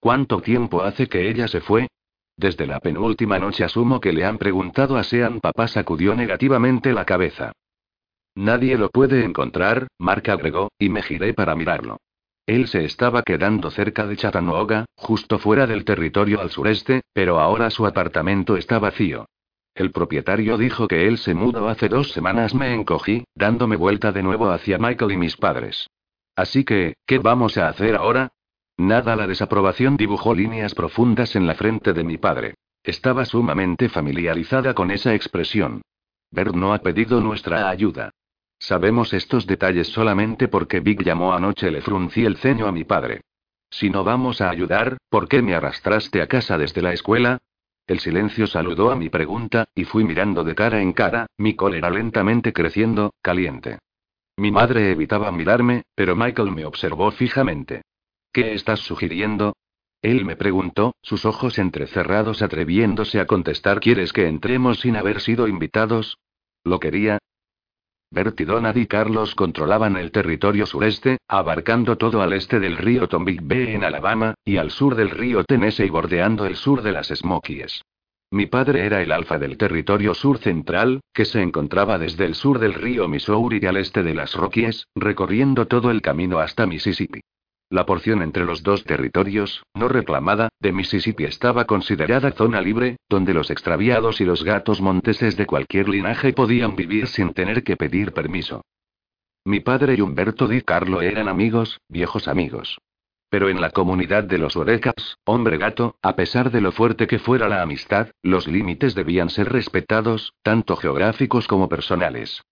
¿Cuánto 0.00 0.40
tiempo 0.40 0.82
hace 0.82 1.08
que 1.08 1.30
ella 1.30 1.46
se 1.46 1.60
fue? 1.60 1.86
Desde 2.36 2.66
la 2.66 2.80
penúltima 2.80 3.38
noche 3.38 3.62
asumo 3.62 4.00
que 4.00 4.12
le 4.12 4.24
han 4.24 4.38
preguntado 4.38 4.96
a 4.96 5.04
Sean. 5.04 5.38
Papá 5.38 5.68
sacudió 5.68 6.16
negativamente 6.16 6.92
la 6.92 7.04
cabeza. 7.04 7.52
Nadie 8.34 8.76
lo 8.76 8.88
puede 8.88 9.24
encontrar, 9.24 9.86
Mark 9.98 10.28
agregó, 10.28 10.72
y 10.78 10.88
me 10.88 11.02
giré 11.02 11.34
para 11.34 11.54
mirarlo. 11.54 11.98
Él 12.46 12.66
se 12.66 12.84
estaba 12.84 13.22
quedando 13.22 13.70
cerca 13.70 14.06
de 14.06 14.16
Chattanooga, 14.16 14.86
justo 14.96 15.38
fuera 15.38 15.66
del 15.66 15.84
territorio 15.84 16.40
al 16.40 16.50
sureste, 16.50 17.02
pero 17.12 17.38
ahora 17.38 17.70
su 17.70 17.86
apartamento 17.86 18.56
está 18.56 18.78
vacío. 18.78 19.26
El 19.74 19.90
propietario 19.90 20.58
dijo 20.58 20.86
que 20.86 21.06
él 21.06 21.18
se 21.18 21.34
mudó 21.34 21.68
hace 21.68 21.88
dos 21.88 22.12
semanas. 22.12 22.54
Me 22.54 22.74
encogí, 22.74 23.24
dándome 23.34 23.76
vuelta 23.76 24.12
de 24.12 24.22
nuevo 24.22 24.50
hacia 24.50 24.78
Michael 24.78 25.12
y 25.12 25.16
mis 25.16 25.36
padres. 25.36 25.88
Así 26.36 26.64
que, 26.64 26.94
¿qué 27.06 27.18
vamos 27.18 27.56
a 27.56 27.68
hacer 27.68 27.96
ahora? 27.96 28.32
Nada, 28.76 29.16
la 29.16 29.26
desaprobación 29.26 29.96
dibujó 29.96 30.34
líneas 30.34 30.74
profundas 30.74 31.36
en 31.36 31.46
la 31.46 31.54
frente 31.54 31.92
de 31.92 32.04
mi 32.04 32.18
padre. 32.18 32.54
Estaba 32.82 33.24
sumamente 33.24 33.88
familiarizada 33.88 34.74
con 34.74 34.90
esa 34.90 35.14
expresión. 35.14 35.82
Bert 36.30 36.54
no 36.54 36.74
ha 36.74 36.78
pedido 36.78 37.20
nuestra 37.20 37.68
ayuda. 37.68 38.10
Sabemos 38.62 39.12
estos 39.12 39.44
detalles 39.48 39.88
solamente 39.88 40.46
porque 40.46 40.78
Vic 40.78 41.02
llamó 41.02 41.34
anoche. 41.34 41.68
Le 41.68 41.82
fruncí 41.82 42.24
el 42.24 42.36
ceño 42.36 42.68
a 42.68 42.72
mi 42.72 42.84
padre. 42.84 43.22
Si 43.68 43.90
no 43.90 44.04
vamos 44.04 44.40
a 44.40 44.50
ayudar, 44.50 44.98
¿por 45.08 45.26
qué 45.26 45.42
me 45.42 45.56
arrastraste 45.56 46.22
a 46.22 46.28
casa 46.28 46.56
desde 46.58 46.80
la 46.80 46.92
escuela? 46.92 47.38
El 47.88 47.98
silencio 47.98 48.46
saludó 48.46 48.92
a 48.92 48.94
mi 48.94 49.08
pregunta, 49.08 49.64
y 49.74 49.82
fui 49.82 50.04
mirando 50.04 50.44
de 50.44 50.54
cara 50.54 50.80
en 50.80 50.92
cara, 50.92 51.26
mi 51.38 51.56
cólera 51.56 51.90
lentamente 51.90 52.52
creciendo, 52.52 53.12
caliente. 53.20 53.80
Mi 54.36 54.52
madre 54.52 54.92
evitaba 54.92 55.32
mirarme, 55.32 55.82
pero 55.96 56.14
Michael 56.14 56.52
me 56.52 56.64
observó 56.64 57.10
fijamente. 57.10 57.82
¿Qué 58.32 58.54
estás 58.54 58.78
sugiriendo? 58.78 59.56
Él 60.02 60.24
me 60.24 60.36
preguntó, 60.36 60.94
sus 61.02 61.24
ojos 61.24 61.58
entrecerrados 61.58 62.42
atreviéndose 62.42 63.18
a 63.18 63.26
contestar 63.26 63.80
¿Quieres 63.80 64.12
que 64.12 64.28
entremos 64.28 64.78
sin 64.78 64.94
haber 64.94 65.20
sido 65.20 65.48
invitados? 65.48 66.18
Lo 66.62 66.78
quería, 66.78 67.18
Bert 68.12 68.38
y 68.40 68.44
Donald 68.44 68.76
y 68.76 68.86
Carlos 68.86 69.34
controlaban 69.34 69.96
el 69.96 70.10
territorio 70.10 70.66
sureste, 70.66 71.16
abarcando 71.28 71.96
todo 71.96 72.20
al 72.20 72.34
este 72.34 72.60
del 72.60 72.76
río 72.76 73.08
Tombigbee 73.08 73.74
en 73.74 73.84
Alabama, 73.84 74.34
y 74.44 74.58
al 74.58 74.70
sur 74.70 74.96
del 74.96 75.08
río 75.08 75.44
Tennessee 75.44 75.88
bordeando 75.88 76.44
el 76.44 76.56
sur 76.56 76.82
de 76.82 76.92
las 76.92 77.08
Smokies. 77.08 77.82
Mi 78.30 78.44
padre 78.44 78.84
era 78.84 79.00
el 79.00 79.12
alfa 79.12 79.38
del 79.38 79.56
territorio 79.56 80.12
sur 80.12 80.36
central, 80.36 81.00
que 81.14 81.24
se 81.24 81.40
encontraba 81.40 81.98
desde 81.98 82.26
el 82.26 82.34
sur 82.34 82.58
del 82.58 82.74
río 82.74 83.08
Missouri 83.08 83.60
y 83.62 83.66
al 83.66 83.78
este 83.78 84.02
de 84.02 84.14
las 84.14 84.34
Rockies, 84.34 84.88
recorriendo 84.94 85.66
todo 85.66 85.90
el 85.90 86.02
camino 86.02 86.38
hasta 86.38 86.66
Mississippi. 86.66 87.20
La 87.72 87.86
porción 87.86 88.20
entre 88.20 88.44
los 88.44 88.62
dos 88.62 88.84
territorios, 88.84 89.64
no 89.72 89.88
reclamada, 89.88 90.50
de 90.60 90.72
Mississippi 90.72 91.24
estaba 91.24 91.64
considerada 91.64 92.30
zona 92.32 92.60
libre, 92.60 92.98
donde 93.08 93.32
los 93.32 93.50
extraviados 93.50 94.20
y 94.20 94.26
los 94.26 94.44
gatos 94.44 94.82
monteses 94.82 95.38
de 95.38 95.46
cualquier 95.46 95.88
linaje 95.88 96.34
podían 96.34 96.76
vivir 96.76 97.06
sin 97.06 97.32
tener 97.32 97.64
que 97.64 97.78
pedir 97.78 98.12
permiso. 98.12 98.60
Mi 99.46 99.60
padre 99.60 99.94
y 99.94 100.02
Humberto 100.02 100.48
Di 100.48 100.60
Carlo 100.60 101.00
eran 101.00 101.28
amigos, 101.28 101.80
viejos 101.88 102.28
amigos. 102.28 102.76
Pero 103.30 103.48
en 103.48 103.62
la 103.62 103.70
comunidad 103.70 104.24
de 104.24 104.36
los 104.36 104.54
Orecaps, 104.54 105.16
hombre 105.24 105.56
gato, 105.56 105.96
a 106.02 106.14
pesar 106.14 106.50
de 106.50 106.60
lo 106.60 106.72
fuerte 106.72 107.06
que 107.06 107.18
fuera 107.18 107.48
la 107.48 107.62
amistad, 107.62 108.08
los 108.22 108.48
límites 108.48 108.94
debían 108.94 109.30
ser 109.30 109.50
respetados, 109.50 110.34
tanto 110.42 110.76
geográficos 110.76 111.48
como 111.48 111.70
personales. 111.70 112.42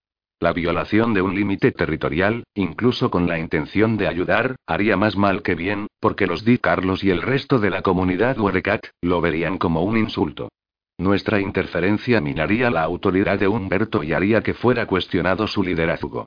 La 0.43 0.55
violación 0.55 1.13
de 1.13 1.21
un 1.21 1.35
límite 1.35 1.71
territorial, 1.71 2.45
incluso 2.55 3.11
con 3.11 3.29
la 3.29 3.39
intención 3.39 3.99
de 3.99 4.09
ayudar, 4.09 4.57
haría 4.67 4.97
más 4.97 5.15
mal 5.15 5.43
que 5.43 5.55
bien, 5.55 5.87
porque 6.01 6.27
los 6.27 6.47
Di 6.47 6.57
Carlos 6.57 7.05
y 7.05 7.11
el 7.11 7.21
resto 7.21 7.59
de 7.59 7.69
la 7.69 7.83
comunidad 7.83 8.39
Huerecat 8.39 8.87
lo 9.03 9.21
verían 9.21 9.59
como 9.59 9.83
un 9.83 9.99
insulto. 9.99 10.49
Nuestra 10.97 11.41
interferencia 11.41 12.23
minaría 12.23 12.71
la 12.71 12.83
autoridad 12.83 13.39
de 13.39 13.49
Humberto 13.49 14.03
y 14.03 14.15
haría 14.15 14.43
que 14.43 14.55
fuera 14.55 14.87
cuestionado 14.87 15.47
su 15.47 15.63
liderazgo. 15.63 16.25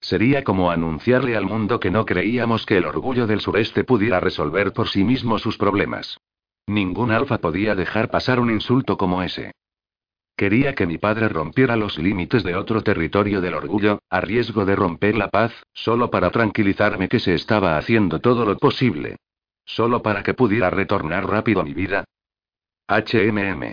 Sería 0.00 0.44
como 0.44 0.70
anunciarle 0.70 1.36
al 1.36 1.46
mundo 1.46 1.80
que 1.80 1.90
no 1.90 2.06
creíamos 2.06 2.66
que 2.66 2.76
el 2.76 2.84
orgullo 2.84 3.26
del 3.26 3.40
sureste 3.40 3.82
pudiera 3.82 4.20
resolver 4.20 4.72
por 4.72 4.86
sí 4.86 5.02
mismo 5.02 5.40
sus 5.40 5.58
problemas. 5.58 6.18
Ningún 6.68 7.10
alfa 7.10 7.38
podía 7.38 7.74
dejar 7.74 8.10
pasar 8.10 8.38
un 8.38 8.52
insulto 8.52 8.96
como 8.96 9.24
ese. 9.24 9.50
Quería 10.36 10.74
que 10.74 10.86
mi 10.86 10.98
padre 10.98 11.28
rompiera 11.30 11.76
los 11.76 11.98
límites 11.98 12.42
de 12.42 12.56
otro 12.56 12.82
territorio 12.82 13.40
del 13.40 13.54
orgullo, 13.54 14.00
a 14.10 14.20
riesgo 14.20 14.66
de 14.66 14.76
romper 14.76 15.16
la 15.16 15.28
paz, 15.28 15.52
solo 15.72 16.10
para 16.10 16.30
tranquilizarme 16.30 17.08
que 17.08 17.20
se 17.20 17.34
estaba 17.34 17.78
haciendo 17.78 18.20
todo 18.20 18.44
lo 18.44 18.58
posible. 18.58 19.16
Solo 19.64 20.02
para 20.02 20.22
que 20.22 20.34
pudiera 20.34 20.68
retornar 20.68 21.26
rápido 21.26 21.62
a 21.62 21.64
mi 21.64 21.72
vida. 21.72 22.04
HMM. 22.86 23.72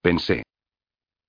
Pensé. 0.00 0.44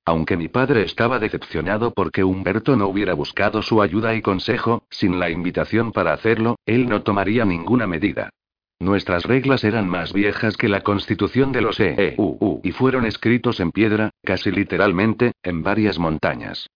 Aunque 0.06 0.38
mi 0.38 0.50
padre 0.50 0.84
estaba 0.84 1.18
decepcionado 1.18 1.92
porque 1.92 2.24
Humberto 2.24 2.76
no 2.76 2.88
hubiera 2.88 3.16
buscado 3.16 3.64
su 3.64 3.82
ayuda 3.82 4.14
y 4.14 4.22
consejo, 4.22 4.84
sin 4.92 5.20
la 5.20 5.32
invitación 5.32 5.92
para 5.92 6.14
hacerlo, 6.14 6.58
él 6.68 6.88
no 6.88 7.02
tomaría 7.02 7.44
ninguna 7.44 7.88
medida. 7.88 8.30
Nuestras 8.80 9.24
reglas 9.24 9.64
eran 9.64 9.88
más 9.90 10.12
viejas 10.12 10.58
que 10.58 10.68
la 10.68 10.82
constitución 10.82 11.52
de 11.52 11.62
los 11.62 11.80
EEUU 11.80 12.60
y 12.64 12.72
fueron 12.72 13.06
escritos 13.06 13.60
en 13.60 13.72
piedra, 13.72 14.12
casi 14.24 14.52
literalmente, 14.52 15.32
en 15.44 15.64
varias 15.64 15.98
montañas. 15.98 16.68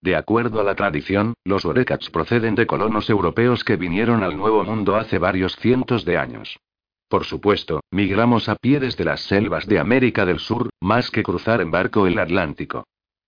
De 0.00 0.14
acuerdo 0.14 0.60
a 0.60 0.64
la 0.64 0.76
tradición, 0.76 1.34
los 1.44 1.64
Orecats 1.64 2.10
proceden 2.10 2.54
de 2.54 2.66
colonos 2.66 3.10
europeos 3.10 3.64
que 3.64 3.76
vinieron 3.76 4.22
al 4.22 4.36
Nuevo 4.36 4.62
Mundo 4.62 4.94
hace 4.94 5.18
varios 5.18 5.56
cientos 5.56 6.04
de 6.04 6.16
años. 6.16 6.58
Por 7.08 7.24
supuesto, 7.24 7.80
migramos 7.90 8.48
a 8.48 8.56
pie 8.56 8.78
desde 8.78 9.04
las 9.04 9.20
selvas 9.22 9.66
de 9.66 9.78
América 9.78 10.26
del 10.26 10.38
Sur, 10.38 10.70
más 10.80 11.10
que 11.10 11.22
cruzar 11.22 11.60
en 11.60 11.70
barco 11.70 12.06
el 12.06 12.18
Atlántico. 12.18 12.84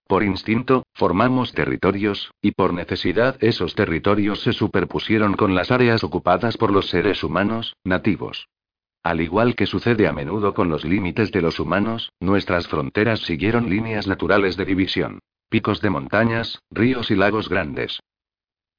Por 0.09 0.22
instinto, 0.22 0.86
formamos 0.94 1.52
territorios, 1.52 2.32
y 2.40 2.52
por 2.52 2.72
necesidad 2.72 3.36
esos 3.40 3.74
territorios 3.74 4.40
se 4.40 4.55
superpusieron 4.55 5.35
con 5.35 5.55
las 5.55 5.70
áreas 5.70 6.02
ocupadas 6.02 6.56
por 6.56 6.72
los 6.72 6.89
seres 6.89 7.22
humanos, 7.22 7.76
nativos. 7.85 8.48
Al 9.02 9.20
igual 9.20 9.55
que 9.55 9.66
sucede 9.66 10.09
a 10.09 10.14
menudo 10.14 10.55
con 10.55 10.70
los 10.70 10.86
límites 10.86 11.30
de 11.30 11.43
los 11.43 11.60
humanos, 11.60 12.10
nuestras 12.20 12.68
fronteras 12.68 13.20
siguieron 13.20 13.68
líneas 13.68 14.06
naturales 14.06 14.56
de 14.56 14.64
división. 14.64 15.18
Picos 15.51 15.82
de 15.82 15.90
montañas, 15.90 16.62
ríos 16.70 17.10
y 17.10 17.14
lagos 17.14 17.51
grandes. 17.51 18.01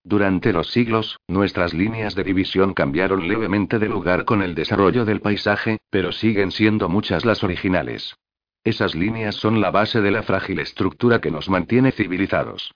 Durante 0.03 0.51
los 0.51 0.71
siglos, 0.71 1.19
nuestras 1.27 1.75
líneas 1.75 2.15
de 2.15 2.23
división 2.23 2.73
cambiaron 2.73 3.27
levemente 3.27 3.77
de 3.77 3.87
lugar 3.87 4.25
con 4.25 4.41
el 4.41 4.55
desarrollo 4.55 5.05
del 5.05 5.21
paisaje, 5.21 5.77
pero 5.91 6.11
siguen 6.11 6.49
siendo 6.51 6.89
muchas 6.89 7.23
las 7.23 7.43
originales. 7.43 8.15
Esas 8.63 8.95
líneas 8.95 9.35
son 9.35 9.61
la 9.61 9.71
base 9.71 10.01
de 10.01 10.11
la 10.11 10.23
frágil 10.23 10.59
estructura 10.59 11.21
que 11.21 11.31
nos 11.31 11.49
mantiene 11.49 11.91
civilizados. 11.91 12.73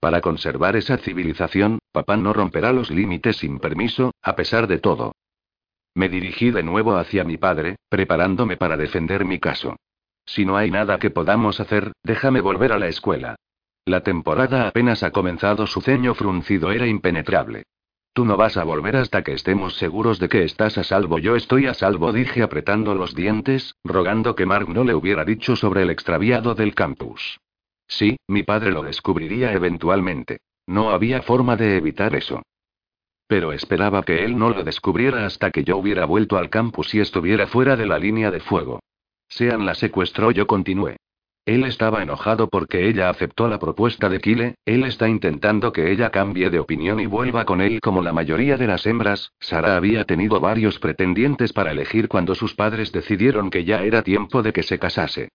Para 0.00 0.20
conservar 0.20 0.76
esa 0.76 0.98
civilización, 0.98 1.78
papá 1.92 2.16
no 2.16 2.32
romperá 2.32 2.72
los 2.72 2.90
límites 2.90 3.38
sin 3.38 3.58
permiso, 3.58 4.12
a 4.22 4.36
pesar 4.36 4.66
de 4.66 4.78
todo. 4.78 5.12
Me 5.94 6.08
dirigí 6.08 6.50
de 6.50 6.62
nuevo 6.62 6.96
hacia 6.96 7.24
mi 7.24 7.38
padre, 7.38 7.76
preparándome 7.88 8.56
para 8.56 8.76
defender 8.76 9.24
mi 9.24 9.38
caso. 9.38 9.76
Si 10.26 10.44
no 10.44 10.56
hay 10.56 10.70
nada 10.70 10.98
que 10.98 11.10
podamos 11.10 11.60
hacer, 11.60 11.92
déjame 12.02 12.40
volver 12.40 12.72
a 12.72 12.78
la 12.78 12.88
escuela. 12.88 13.36
La 13.84 14.02
temporada 14.02 14.66
apenas 14.66 15.02
ha 15.02 15.12
comenzado, 15.12 15.66
su 15.66 15.80
ceño 15.80 16.14
fruncido 16.14 16.72
era 16.72 16.86
impenetrable. 16.86 17.62
Tú 18.16 18.24
no 18.24 18.38
vas 18.38 18.56
a 18.56 18.64
volver 18.64 18.96
hasta 18.96 19.22
que 19.22 19.34
estemos 19.34 19.74
seguros 19.74 20.18
de 20.18 20.30
que 20.30 20.42
estás 20.42 20.78
a 20.78 20.84
salvo. 20.84 21.18
Yo 21.18 21.36
estoy 21.36 21.66
a 21.66 21.74
salvo, 21.74 22.14
dije 22.14 22.42
apretando 22.42 22.94
los 22.94 23.14
dientes, 23.14 23.74
rogando 23.84 24.34
que 24.34 24.46
Mark 24.46 24.70
no 24.70 24.84
le 24.84 24.94
hubiera 24.94 25.22
dicho 25.26 25.54
sobre 25.54 25.82
el 25.82 25.90
extraviado 25.90 26.54
del 26.54 26.74
campus. 26.74 27.38
Sí, 27.86 28.16
mi 28.26 28.42
padre 28.42 28.72
lo 28.72 28.82
descubriría 28.82 29.52
eventualmente. 29.52 30.38
No 30.66 30.92
había 30.92 31.20
forma 31.20 31.56
de 31.56 31.76
evitar 31.76 32.16
eso. 32.16 32.40
Pero 33.26 33.52
esperaba 33.52 34.02
que 34.02 34.24
él 34.24 34.38
no 34.38 34.48
lo 34.48 34.64
descubriera 34.64 35.26
hasta 35.26 35.50
que 35.50 35.62
yo 35.62 35.76
hubiera 35.76 36.06
vuelto 36.06 36.38
al 36.38 36.48
campus 36.48 36.94
y 36.94 37.00
estuviera 37.00 37.46
fuera 37.46 37.76
de 37.76 37.84
la 37.84 37.98
línea 37.98 38.30
de 38.30 38.40
fuego. 38.40 38.80
Sean 39.28 39.66
la 39.66 39.74
secuestró, 39.74 40.30
yo 40.30 40.46
continué. 40.46 40.96
Él 41.46 41.62
estaba 41.62 42.02
enojado 42.02 42.48
porque 42.48 42.88
ella 42.88 43.08
aceptó 43.08 43.46
la 43.46 43.60
propuesta 43.60 44.08
de 44.08 44.18
Kile, 44.18 44.56
él 44.64 44.82
está 44.82 45.08
intentando 45.08 45.72
que 45.72 45.92
ella 45.92 46.10
cambie 46.10 46.50
de 46.50 46.58
opinión 46.58 46.98
y 46.98 47.06
vuelva 47.06 47.44
con 47.44 47.60
él 47.60 47.80
como 47.80 48.02
la 48.02 48.12
mayoría 48.12 48.56
de 48.56 48.66
las 48.66 48.84
hembras. 48.84 49.30
Sara 49.38 49.76
había 49.76 50.04
tenido 50.04 50.40
varios 50.40 50.80
pretendientes 50.80 51.52
para 51.52 51.70
elegir 51.70 52.08
cuando 52.08 52.34
sus 52.34 52.54
padres 52.54 52.90
decidieron 52.90 53.50
que 53.50 53.64
ya 53.64 53.84
era 53.84 54.02
tiempo 54.02 54.42
de 54.42 54.52
que 54.52 54.64
se 54.64 54.80
casase. 54.80 55.28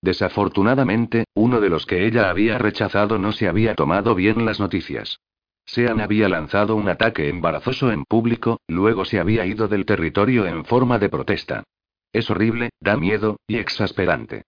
Desafortunadamente, 0.00 1.24
uno 1.34 1.60
de 1.60 1.68
los 1.68 1.84
que 1.84 2.06
ella 2.06 2.30
había 2.30 2.56
rechazado 2.56 3.18
no 3.18 3.32
se 3.32 3.46
había 3.46 3.74
tomado 3.74 4.14
bien 4.14 4.46
las 4.46 4.58
noticias. 4.58 5.20
Sean 5.66 6.00
había 6.00 6.30
lanzado 6.30 6.76
un 6.76 6.88
ataque 6.88 7.28
embarazoso 7.28 7.92
en 7.92 8.04
público, 8.04 8.60
luego 8.68 9.04
se 9.04 9.18
había 9.18 9.44
ido 9.44 9.68
del 9.68 9.84
territorio 9.84 10.46
en 10.46 10.64
forma 10.64 10.98
de 10.98 11.10
protesta. 11.10 11.64
Es 12.10 12.30
horrible, 12.30 12.70
da 12.80 12.96
miedo, 12.96 13.36
y 13.46 13.56
exasperante. 13.56 14.44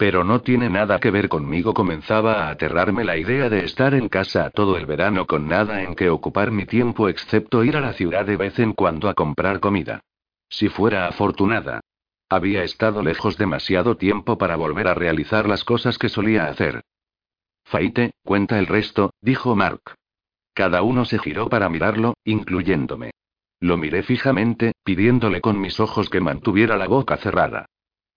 Pero 0.00 0.24
no 0.24 0.40
tiene 0.40 0.70
nada 0.70 0.98
que 0.98 1.10
ver 1.10 1.28
conmigo. 1.28 1.74
Comenzaba 1.74 2.46
a 2.46 2.48
aterrarme 2.48 3.04
la 3.04 3.18
idea 3.18 3.50
de 3.50 3.66
estar 3.66 3.92
en 3.92 4.08
casa 4.08 4.48
todo 4.48 4.78
el 4.78 4.86
verano 4.86 5.26
con 5.26 5.46
nada 5.46 5.82
en 5.82 5.94
que 5.94 6.08
ocupar 6.08 6.52
mi 6.52 6.64
tiempo 6.64 7.10
excepto 7.10 7.64
ir 7.64 7.76
a 7.76 7.82
la 7.82 7.92
ciudad 7.92 8.24
de 8.24 8.38
vez 8.38 8.58
en 8.60 8.72
cuando 8.72 9.10
a 9.10 9.14
comprar 9.14 9.60
comida. 9.60 10.00
Si 10.48 10.70
fuera 10.70 11.06
afortunada. 11.06 11.80
Había 12.30 12.64
estado 12.64 13.02
lejos 13.02 13.36
demasiado 13.36 13.98
tiempo 13.98 14.38
para 14.38 14.56
volver 14.56 14.88
a 14.88 14.94
realizar 14.94 15.46
las 15.46 15.64
cosas 15.64 15.98
que 15.98 16.08
solía 16.08 16.46
hacer. 16.46 16.80
Faite, 17.64 18.12
cuenta 18.24 18.58
el 18.58 18.68
resto, 18.68 19.12
dijo 19.20 19.54
Mark. 19.54 19.82
Cada 20.54 20.80
uno 20.80 21.04
se 21.04 21.18
giró 21.18 21.50
para 21.50 21.68
mirarlo, 21.68 22.14
incluyéndome. 22.24 23.10
Lo 23.60 23.76
miré 23.76 24.02
fijamente, 24.02 24.72
pidiéndole 24.82 25.42
con 25.42 25.60
mis 25.60 25.78
ojos 25.78 26.08
que 26.08 26.20
mantuviera 26.20 26.78
la 26.78 26.86
boca 26.88 27.18
cerrada. 27.18 27.66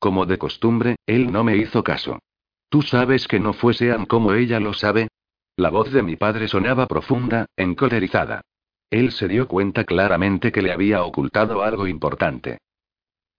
Como 0.03 0.25
de 0.25 0.37
costumbre, 0.37 0.97
él 1.05 1.31
no 1.31 1.45
me 1.45 1.55
hizo 1.55 1.81
caso. 1.81 2.19
¿Tú 2.67 2.81
sabes 2.81 3.25
que 3.25 3.39
no 3.39 3.53
fue 3.53 3.73
Sean 3.73 4.05
como 4.05 4.33
ella 4.33 4.59
lo 4.59 4.73
sabe? 4.73 5.07
La 5.55 5.69
voz 5.69 5.93
de 5.93 6.03
mi 6.03 6.17
padre 6.17 6.49
sonaba 6.49 6.87
profunda, 6.87 7.45
encolerizada. 7.55 8.41
Él 8.89 9.13
se 9.13 9.29
dio 9.29 9.47
cuenta 9.47 9.85
claramente 9.85 10.51
que 10.51 10.61
le 10.61 10.73
había 10.73 11.03
ocultado 11.03 11.63
algo 11.63 11.87
importante. 11.87 12.57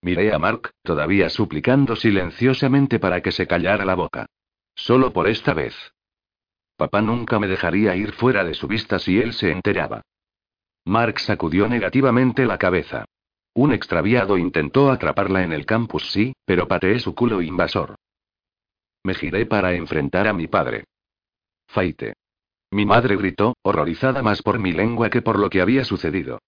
Miré 0.01 0.33
a 0.33 0.39
Mark, 0.39 0.71
todavía 0.83 1.29
suplicando 1.29 1.97
silenciosamente 1.97 2.99
para 2.99 3.21
que 3.21 3.31
se 3.31 3.47
callara 3.47 3.85
la 3.85 3.95
boca. 3.95 4.25
Solo 4.75 5.13
por 5.13 5.29
esta 5.29 5.53
vez. 5.53 5.75
Papá 6.79 7.03
nunca 7.03 7.39
me 7.39 7.47
dejaría 7.47 7.95
ir 7.95 8.13
fuera 8.13 8.43
de 8.43 8.55
su 8.55 8.69
vista 8.69 8.99
si 8.99 9.21
él 9.21 9.35
se 9.35 9.51
enteraba. 9.51 10.01
Mark 10.87 11.21
sacudió 11.21 11.69
negativamente 11.69 12.47
la 12.47 12.57
cabeza. 12.57 13.05
Un 13.55 13.73
extraviado 13.73 14.37
intentó 14.37 14.91
atraparla 14.91 15.45
en 15.45 15.53
el 15.53 15.65
campus, 15.65 16.11
sí, 16.11 16.35
pero 16.45 16.67
pateé 16.67 16.99
su 16.99 17.15
culo 17.15 17.41
invasor. 17.41 17.95
Me 19.05 19.15
giré 19.15 19.47
para 19.47 19.75
enfrentar 19.75 20.27
a 20.27 20.33
mi 20.33 20.49
padre. 20.49 20.85
Faite. 21.69 22.15
Mi 22.73 22.85
madre 22.85 23.17
gritó, 23.17 23.55
horrorizada 23.63 24.23
más 24.23 24.43
por 24.43 24.59
mi 24.59 24.73
lengua 24.73 25.09
que 25.09 25.23
por 25.23 25.39
lo 25.39 25.51
que 25.51 25.61
había 25.61 25.85
sucedido. 25.85 26.41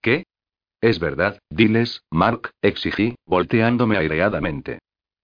¿Qué? 0.00 0.24
Es 0.80 0.98
verdad, 0.98 1.38
diles, 1.50 2.02
Mark, 2.10 2.50
exigí, 2.62 3.14
volteándome 3.26 3.98
aireadamente. 3.98 4.78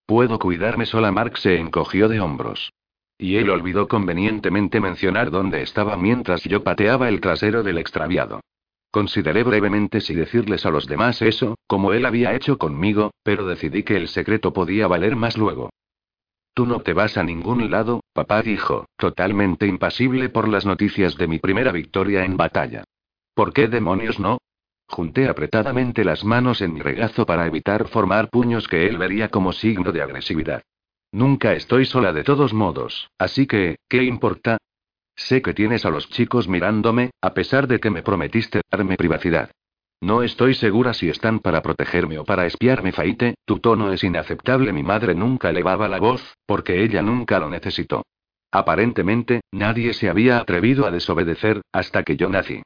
Puedo 0.07 0.39
cuidarme 0.39 0.87
sola. 0.87 1.11
Mark 1.11 1.39
se 1.39 1.57
encogió 1.57 2.09
de 2.09 2.21
hombros. 2.21 2.73
Y 3.19 3.37
él 3.37 3.51
olvidó 3.51 3.89
convenientemente 3.89 4.81
mencionar 4.81 5.31
dónde 5.31 5.63
estaba 5.63 5.97
mientras 5.97 6.45
yo 6.45 6.63
pateaba 6.63 7.09
el 7.09 7.21
trasero 7.21 7.63
del 7.63 7.79
extraviado. 7.79 8.41
Consideré 8.91 9.43
brevemente 9.43 10.01
si 10.01 10.15
decirles 10.15 10.65
a 10.65 10.71
los 10.71 10.87
demás 10.87 11.21
eso, 11.21 11.57
como 11.67 11.93
él 11.93 12.07
había 12.07 12.35
hecho 12.35 12.57
conmigo, 12.57 13.11
pero 13.23 13.47
decidí 13.47 13.83
que 13.83 13.97
el 13.97 14.09
secreto 14.09 14.53
podía 14.53 14.87
valer 14.87 15.15
más 15.15 15.37
luego. 15.37 15.71
Tú 16.55 16.67
no 16.67 16.81
te 16.81 16.93
vas 16.93 17.17
a 17.17 17.23
ningún 17.23 17.71
lado, 17.71 18.01
papá 18.13 18.43
dijo, 18.43 18.87
totalmente 18.97 19.67
impasible 19.67 20.29
por 20.29 20.49
las 20.49 20.67
noticias 20.67 21.17
de 21.17 21.29
mi 21.29 21.39
primera 21.39 21.71
victoria 21.71 22.25
en 22.25 22.37
batalla. 22.37 22.85
¿Por 23.35 23.53
qué 23.53 23.69
demonios 23.69 24.19
no? 24.19 24.39
Junté 24.89 25.29
apretadamente 25.29 26.03
las 26.03 26.25
manos 26.25 26.63
en 26.63 26.73
mi 26.73 26.81
regazo 26.81 27.27
para 27.27 27.47
evitar 27.47 27.89
formar 27.89 28.31
puños 28.31 28.67
que 28.67 28.89
él 28.89 28.97
vería 28.97 29.29
como 29.29 29.53
signo 29.53 29.93
de 29.93 30.03
agresividad. 30.03 30.63
Nunca 31.13 31.53
estoy 31.53 31.85
sola 31.85 32.13
de 32.13 32.25
todos 32.25 32.53
modos, 32.53 33.11
así 33.19 33.47
que, 33.47 33.77
¿qué 33.89 34.03
importa? 34.03 34.59
Sé 35.19 35.43
que 35.43 35.53
tienes 35.53 35.85
a 35.85 35.91
los 35.91 36.09
chicos 36.09 36.47
mirándome, 36.47 37.11
a 37.21 37.35
pesar 37.35 37.67
de 37.67 37.81
que 37.81 37.91
me 37.91 38.03
prometiste 38.03 38.61
darme 38.71 38.97
privacidad. 38.97 39.51
No 40.01 40.23
estoy 40.23 40.55
segura 40.55 40.95
si 40.95 41.09
están 41.09 41.41
para 41.41 41.61
protegerme 41.61 42.19
o 42.21 42.25
para 42.25 42.47
espiarme, 42.47 42.93
Faite, 42.93 43.35
tu 43.45 43.59
tono 43.59 43.93
es 43.93 44.05
inaceptable. 44.05 44.73
Mi 44.73 44.85
madre 44.85 45.17
nunca 45.17 45.51
elevaba 45.51 45.89
la 45.89 45.99
voz, 45.99 46.37
porque 46.47 46.85
ella 46.85 47.03
nunca 47.03 47.41
lo 47.41 47.51
necesitó. 47.51 48.05
Aparentemente, 48.53 49.41
nadie 49.53 49.93
se 49.93 50.09
había 50.09 50.39
atrevido 50.39 50.87
a 50.87 50.93
desobedecer, 50.93 51.63
hasta 51.73 52.05
que 52.05 52.17
yo 52.17 52.29
nací. 52.29 52.63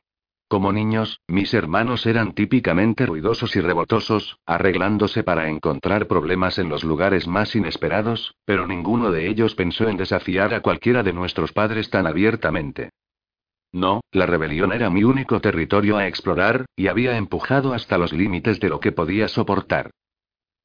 Como 0.53 0.71
niños, 0.71 1.23
mis 1.29 1.55
hermanos 1.55 2.05
eran 2.05 2.35
típicamente 2.35 3.07
ruidosos 3.07 3.57
y 3.57 3.63
rebotosos, 3.63 4.37
arreglándose 4.45 5.23
para 5.23 5.49
encontrar 5.49 6.07
problemas 6.07 6.59
en 6.59 6.69
los 6.69 6.85
lugares 6.85 7.27
más 7.27 7.57
inesperados, 7.57 8.35
pero 8.45 8.67
ninguno 8.67 9.11
de 9.11 9.29
ellos 9.29 9.55
pensó 9.55 9.89
en 9.89 9.97
desafiar 9.97 10.53
a 10.53 10.61
cualquiera 10.61 11.03
de 11.03 11.15
nuestros 11.15 11.55
padres 11.55 11.89
tan 11.89 12.07
abiertamente. 12.07 12.91
No, 13.73 14.03
la 14.11 14.27
rebelión 14.27 14.75
era 14.75 14.91
mi 14.91 15.05
único 15.05 15.41
territorio 15.41 15.97
a 15.97 16.07
explorar, 16.07 16.67
y 16.77 16.89
había 16.89 17.17
empujado 17.17 17.73
hasta 17.73 17.97
los 17.97 18.13
límites 18.13 18.61
de 18.61 18.69
lo 18.69 18.79
que 18.79 18.93
podía 18.93 19.29
soportar. 19.29 19.91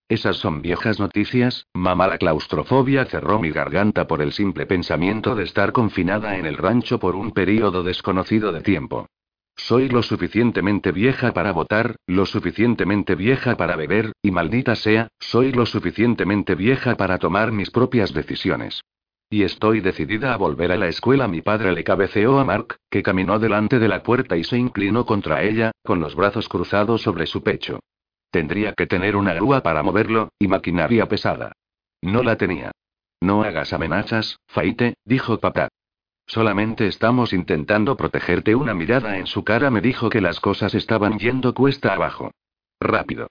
Esas 0.09 0.35
son 0.35 0.61
viejas 0.61 0.99
noticias, 0.99 1.65
mamá. 1.73 2.07
La 2.07 2.18
claustrofobia 2.18 3.05
cerró 3.05 3.39
mi 3.39 3.51
garganta 3.51 4.05
por 4.05 4.22
el 4.22 4.34
simple 4.34 4.65
pensamiento 4.65 5.34
de 5.34 5.45
estar 5.45 5.72
confinada 5.72 6.38
en 6.38 6.45
el 6.45 6.57
rancho 6.57 6.99
por 6.99 7.15
un 7.15 7.31
período 7.31 7.84
desconocido 7.84 8.51
de 8.51 8.59
tiempo. 8.59 9.07
Soy 9.57 9.89
lo 9.89 10.03
suficientemente 10.03 10.91
vieja 10.91 11.34
para 11.34 11.51
votar, 11.51 11.97
lo 12.05 12.25
suficientemente 12.25 13.15
vieja 13.15 13.57
para 13.57 13.75
beber, 13.75 14.13
y 14.21 14.31
maldita 14.31 14.75
sea, 14.75 15.09
soy 15.19 15.51
lo 15.51 15.65
suficientemente 15.65 16.55
vieja 16.55 16.95
para 16.95 17.17
tomar 17.17 17.51
mis 17.51 17.71
propias 17.71 18.13
decisiones. 18.13 18.81
Y 19.29 19.43
estoy 19.43 19.81
decidida 19.81 20.34
a 20.34 20.38
volver 20.38 20.71
a 20.71 20.77
la 20.77 20.88
escuela. 20.88 21.27
Mi 21.27 21.41
padre 21.41 21.73
le 21.73 21.84
cabeceó 21.84 22.39
a 22.39 22.45
Mark, 22.45 22.77
que 22.89 23.03
caminó 23.03 23.39
delante 23.39 23.77
de 23.77 23.89
la 23.89 24.01
puerta 24.01 24.38
y 24.38 24.45
se 24.45 24.57
inclinó 24.57 25.05
contra 25.05 25.43
ella, 25.43 25.71
con 25.84 25.99
los 25.99 26.15
brazos 26.15 26.47
cruzados 26.47 27.01
sobre 27.01 27.25
su 27.25 27.43
pecho. 27.43 27.79
Tendría 28.31 28.73
que 28.73 28.88
tener 28.88 29.17
una 29.17 29.34
grúa 29.34 29.61
para 29.63 29.84
moverlo, 29.84 30.29
y 30.39 30.47
maquinaria 30.47 31.07
pesada. 31.07 31.51
No 32.01 32.23
la 32.23 32.38
tenía. 32.38 32.71
No 33.19 33.43
hagas 33.43 33.73
amenazas, 33.73 34.38
Faite, 34.47 34.93
dijo 35.03 35.39
papá. 35.39 35.67
Solamente 36.27 36.87
estamos 36.87 37.31
intentando 37.31 37.95
protegerte. 37.95 38.53
Una 38.53 38.73
mirada 38.73 39.17
en 39.17 39.27
su 39.27 39.45
cara 39.45 39.71
me 39.71 39.79
dijo 39.79 40.09
que 40.09 40.19
las 40.19 40.41
cosas 40.41 40.75
estaban 40.75 41.17
yendo 41.17 41.53
cuesta 41.53 41.93
abajo. 41.93 42.31
Rápido. 42.81 43.29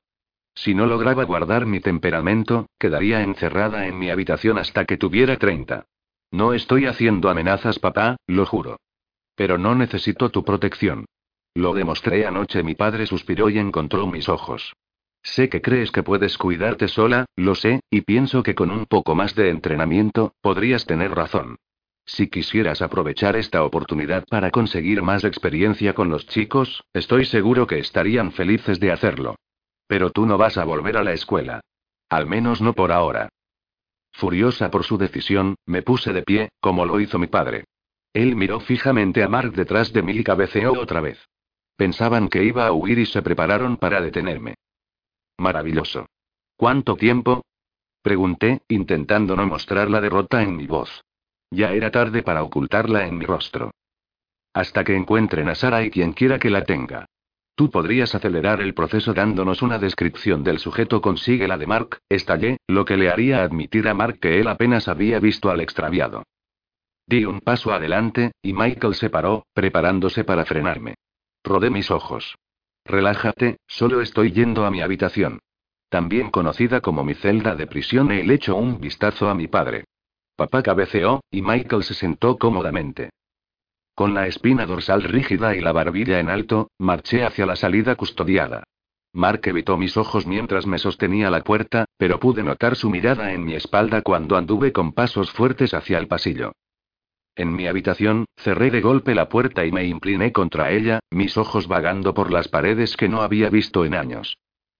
Si 0.54 0.74
no 0.74 0.86
lograba 0.86 1.24
guardar 1.24 1.66
mi 1.66 1.80
temperamento, 1.80 2.66
quedaría 2.78 3.22
encerrada 3.22 3.86
en 3.86 3.98
mi 3.98 4.08
habitación 4.08 4.56
hasta 4.56 4.86
que 4.86 4.96
tuviera 4.96 5.36
30. 5.36 5.84
No 6.30 6.54
estoy 6.54 6.86
haciendo 6.86 7.28
amenazas, 7.28 7.78
papá, 7.78 8.16
lo 8.26 8.46
juro. 8.46 8.78
Pero 9.34 9.58
no 9.58 9.74
necesito 9.74 10.30
tu 10.30 10.42
protección. 10.42 11.04
Lo 11.54 11.74
demostré 11.74 12.26
anoche. 12.26 12.62
Mi 12.62 12.74
padre 12.74 13.06
suspiró 13.06 13.50
y 13.50 13.58
encontró 13.58 14.06
mis 14.06 14.30
ojos. 14.30 14.74
Sé 15.22 15.50
que 15.50 15.60
crees 15.60 15.90
que 15.90 16.02
puedes 16.02 16.38
cuidarte 16.38 16.88
sola, 16.88 17.26
lo 17.36 17.54
sé, 17.54 17.80
y 17.90 18.00
pienso 18.00 18.42
que 18.42 18.54
con 18.54 18.70
un 18.70 18.86
poco 18.86 19.14
más 19.14 19.34
de 19.34 19.50
entrenamiento, 19.50 20.34
podrías 20.40 20.86
tener 20.86 21.10
razón. 21.14 21.56
Si 22.06 22.28
quisieras 22.28 22.82
aprovechar 22.82 23.34
esta 23.34 23.64
oportunidad 23.64 24.24
para 24.26 24.52
conseguir 24.52 25.02
más 25.02 25.24
experiencia 25.24 25.92
con 25.92 26.08
los 26.08 26.26
chicos, 26.28 26.84
estoy 26.92 27.24
seguro 27.26 27.66
que 27.66 27.80
estarían 27.80 28.30
felices 28.30 28.78
de 28.78 28.92
hacerlo. 28.92 29.34
Pero 29.88 30.10
tú 30.10 30.24
no 30.24 30.38
vas 30.38 30.56
a 30.56 30.64
volver 30.64 30.96
a 30.96 31.04
la 31.04 31.12
escuela. 31.12 31.60
Al 32.08 32.26
menos 32.26 32.60
no 32.60 32.74
por 32.74 32.92
ahora. 32.92 33.28
Furiosa 34.12 34.70
por 34.70 34.84
su 34.84 34.96
decisión, 34.96 35.56
me 35.66 35.82
puse 35.82 36.12
de 36.12 36.22
pie, 36.22 36.48
como 36.60 36.86
lo 36.86 37.00
hizo 37.00 37.18
mi 37.18 37.26
padre. 37.26 37.64
Él 38.12 38.36
miró 38.36 38.60
fijamente 38.60 39.22
a 39.24 39.28
Mark 39.28 39.52
detrás 39.52 39.92
de 39.92 40.02
mí 40.02 40.12
y 40.12 40.24
cabeceó 40.24 40.80
otra 40.80 41.00
vez. 41.00 41.18
Pensaban 41.76 42.28
que 42.28 42.44
iba 42.44 42.66
a 42.66 42.72
huir 42.72 42.98
y 42.98 43.06
se 43.06 43.20
prepararon 43.20 43.76
para 43.76 44.00
detenerme. 44.00 44.54
Maravilloso. 45.36 46.06
¿Cuánto 46.56 46.96
tiempo? 46.96 47.44
Pregunté, 48.00 48.62
intentando 48.68 49.36
no 49.36 49.46
mostrar 49.46 49.90
la 49.90 50.00
derrota 50.00 50.42
en 50.42 50.56
mi 50.56 50.66
voz. 50.66 51.02
Ya 51.50 51.72
era 51.72 51.90
tarde 51.90 52.22
para 52.22 52.42
ocultarla 52.42 53.06
en 53.06 53.18
mi 53.18 53.24
rostro. 53.24 53.70
Hasta 54.52 54.84
que 54.84 54.96
encuentren 54.96 55.48
a 55.48 55.54
Sara 55.54 55.84
y 55.84 55.90
quien 55.90 56.12
quiera 56.12 56.38
que 56.38 56.50
la 56.50 56.64
tenga. 56.64 57.06
Tú 57.54 57.70
podrías 57.70 58.14
acelerar 58.14 58.60
el 58.60 58.74
proceso 58.74 59.14
dándonos 59.14 59.62
una 59.62 59.78
descripción 59.78 60.44
del 60.44 60.58
sujeto. 60.58 61.00
Consigue 61.00 61.48
la 61.48 61.56
de 61.56 61.66
Mark, 61.66 62.00
estallé, 62.08 62.58
lo 62.66 62.84
que 62.84 62.96
le 62.96 63.10
haría 63.10 63.42
admitir 63.42 63.88
a 63.88 63.94
Mark 63.94 64.18
que 64.20 64.40
él 64.40 64.48
apenas 64.48 64.88
había 64.88 65.20
visto 65.20 65.50
al 65.50 65.60
extraviado. 65.60 66.22
Di 67.06 67.24
un 67.24 67.40
paso 67.40 67.72
adelante, 67.72 68.32
y 68.42 68.52
Michael 68.52 68.94
se 68.94 69.08
paró, 69.08 69.46
preparándose 69.54 70.24
para 70.24 70.44
frenarme. 70.44 70.96
Rodé 71.44 71.70
mis 71.70 71.90
ojos. 71.90 72.36
Relájate, 72.84 73.56
solo 73.66 74.00
estoy 74.00 74.32
yendo 74.32 74.66
a 74.66 74.70
mi 74.70 74.82
habitación. 74.82 75.38
También 75.88 76.30
conocida 76.30 76.80
como 76.80 77.04
mi 77.04 77.14
celda 77.14 77.54
de 77.54 77.66
prisión, 77.66 78.10
he 78.10 78.20
hecho 78.32 78.56
un 78.56 78.80
vistazo 78.80 79.30
a 79.30 79.34
mi 79.34 79.46
padre. 79.46 79.84
Papá 80.36 80.62
cabeceó, 80.62 81.22
y 81.30 81.40
Michael 81.40 81.82
se 81.82 81.94
sentó 81.94 82.36
cómodamente. 82.36 83.10
Con 83.94 84.12
la 84.12 84.26
espina 84.26 84.66
dorsal 84.66 85.02
rígida 85.02 85.56
y 85.56 85.60
la 85.60 85.72
barbilla 85.72 86.20
en 86.20 86.28
alto, 86.28 86.70
marché 86.78 87.24
hacia 87.24 87.46
la 87.46 87.56
salida 87.56 87.96
custodiada. 87.96 88.64
Mark 89.14 89.40
evitó 89.44 89.78
mis 89.78 89.96
ojos 89.96 90.26
mientras 90.26 90.66
me 90.66 90.76
sostenía 90.76 91.30
la 91.30 91.40
puerta, 91.40 91.86
pero 91.96 92.20
pude 92.20 92.42
notar 92.42 92.76
su 92.76 92.90
mirada 92.90 93.32
en 93.32 93.46
mi 93.46 93.54
espalda 93.54 94.02
cuando 94.02 94.36
anduve 94.36 94.72
con 94.72 94.92
pasos 94.92 95.30
fuertes 95.30 95.72
hacia 95.72 95.96
el 95.96 96.06
pasillo. 96.06 96.52
En 97.34 97.54
mi 97.54 97.66
habitación, 97.66 98.26
cerré 98.36 98.70
de 98.70 98.82
golpe 98.82 99.14
la 99.14 99.30
puerta 99.30 99.64
y 99.64 99.72
me 99.72 99.86
incliné 99.86 100.32
contra 100.32 100.70
ella, 100.70 101.00
mis 101.10 101.38
ojos 101.38 101.66
vagando 101.66 102.12
por 102.12 102.30
las 102.30 102.48
paredes 102.48 102.94
que 102.94 103.08
no 103.08 103.22
había 103.22 103.48
visto 103.48 103.86
en 103.86 103.94
años. 103.94 104.36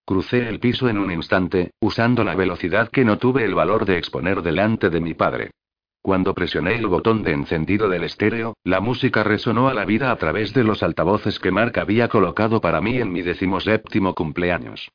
Crucé 0.09 0.49
el 0.49 0.61
piso 0.61 0.89
en 0.89 0.99
un 0.99 1.11
instante, 1.11 1.73
usando 1.81 2.23
la 2.23 2.37
velocidad 2.37 2.91
que 2.91 3.05
no 3.05 3.19
tuve 3.19 3.45
el 3.45 3.57
valor 3.57 3.85
de 3.85 3.99
exponer 3.99 4.41
delante 4.41 4.89
de 4.89 5.01
mi 5.01 5.15
padre. 5.15 5.51
Cuando 6.01 6.33
presioné 6.33 6.77
el 6.77 6.87
botón 6.87 7.25
de 7.25 7.33
encendido 7.33 7.89
del 7.89 8.05
estéreo, 8.05 8.55
la 8.63 8.79
música 8.79 9.25
resonó 9.25 9.67
a 9.67 9.75
la 9.75 9.85
vida 9.85 10.13
a 10.13 10.17
través 10.17 10.55
de 10.55 10.63
los 10.63 10.85
altavoces 10.85 11.41
que 11.41 11.51
Mark 11.51 11.81
había 11.81 12.07
colocado 12.07 12.61
para 12.61 12.81
mí 12.81 12.99
en 12.99 13.13
mi 13.13 13.23
decimoséptimo 13.23 14.15
cumpleaños. 14.15 14.89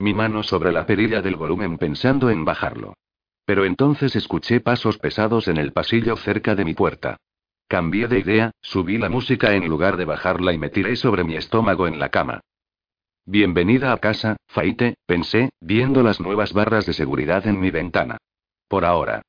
Mi 0.00 0.14
mano 0.14 0.42
sobre 0.42 0.72
la 0.72 0.84
perilla 0.84 1.22
del 1.22 1.36
volumen 1.36 1.78
pensando 1.78 2.28
en 2.28 2.44
bajarlo. 2.44 2.94
Pero 3.44 3.64
entonces 3.64 4.16
escuché 4.16 4.58
pasos 4.58 4.98
pesados 4.98 5.46
en 5.46 5.58
el 5.58 5.72
pasillo 5.72 6.16
cerca 6.16 6.56
de 6.56 6.64
mi 6.64 6.74
puerta. 6.74 7.18
Cambié 7.68 8.08
de 8.08 8.18
idea, 8.18 8.50
subí 8.60 8.98
la 8.98 9.10
música 9.10 9.54
en 9.54 9.68
lugar 9.68 9.96
de 9.96 10.06
bajarla 10.06 10.52
y 10.52 10.58
me 10.58 10.70
tiré 10.70 10.96
sobre 10.96 11.22
mi 11.22 11.36
estómago 11.36 11.86
en 11.86 12.00
la 12.00 12.08
cama. 12.08 12.40
Bienvenida 13.28 13.92
a 13.92 13.98
casa, 13.98 14.36
Faite, 14.46 14.98
pensé, 15.04 15.50
viendo 15.60 16.04
las 16.04 16.20
nuevas 16.20 16.52
barras 16.52 16.86
de 16.86 16.92
seguridad 16.92 17.44
en 17.48 17.58
mi 17.58 17.72
ventana. 17.72 18.18
Por 18.68 18.84
ahora. 18.84 19.22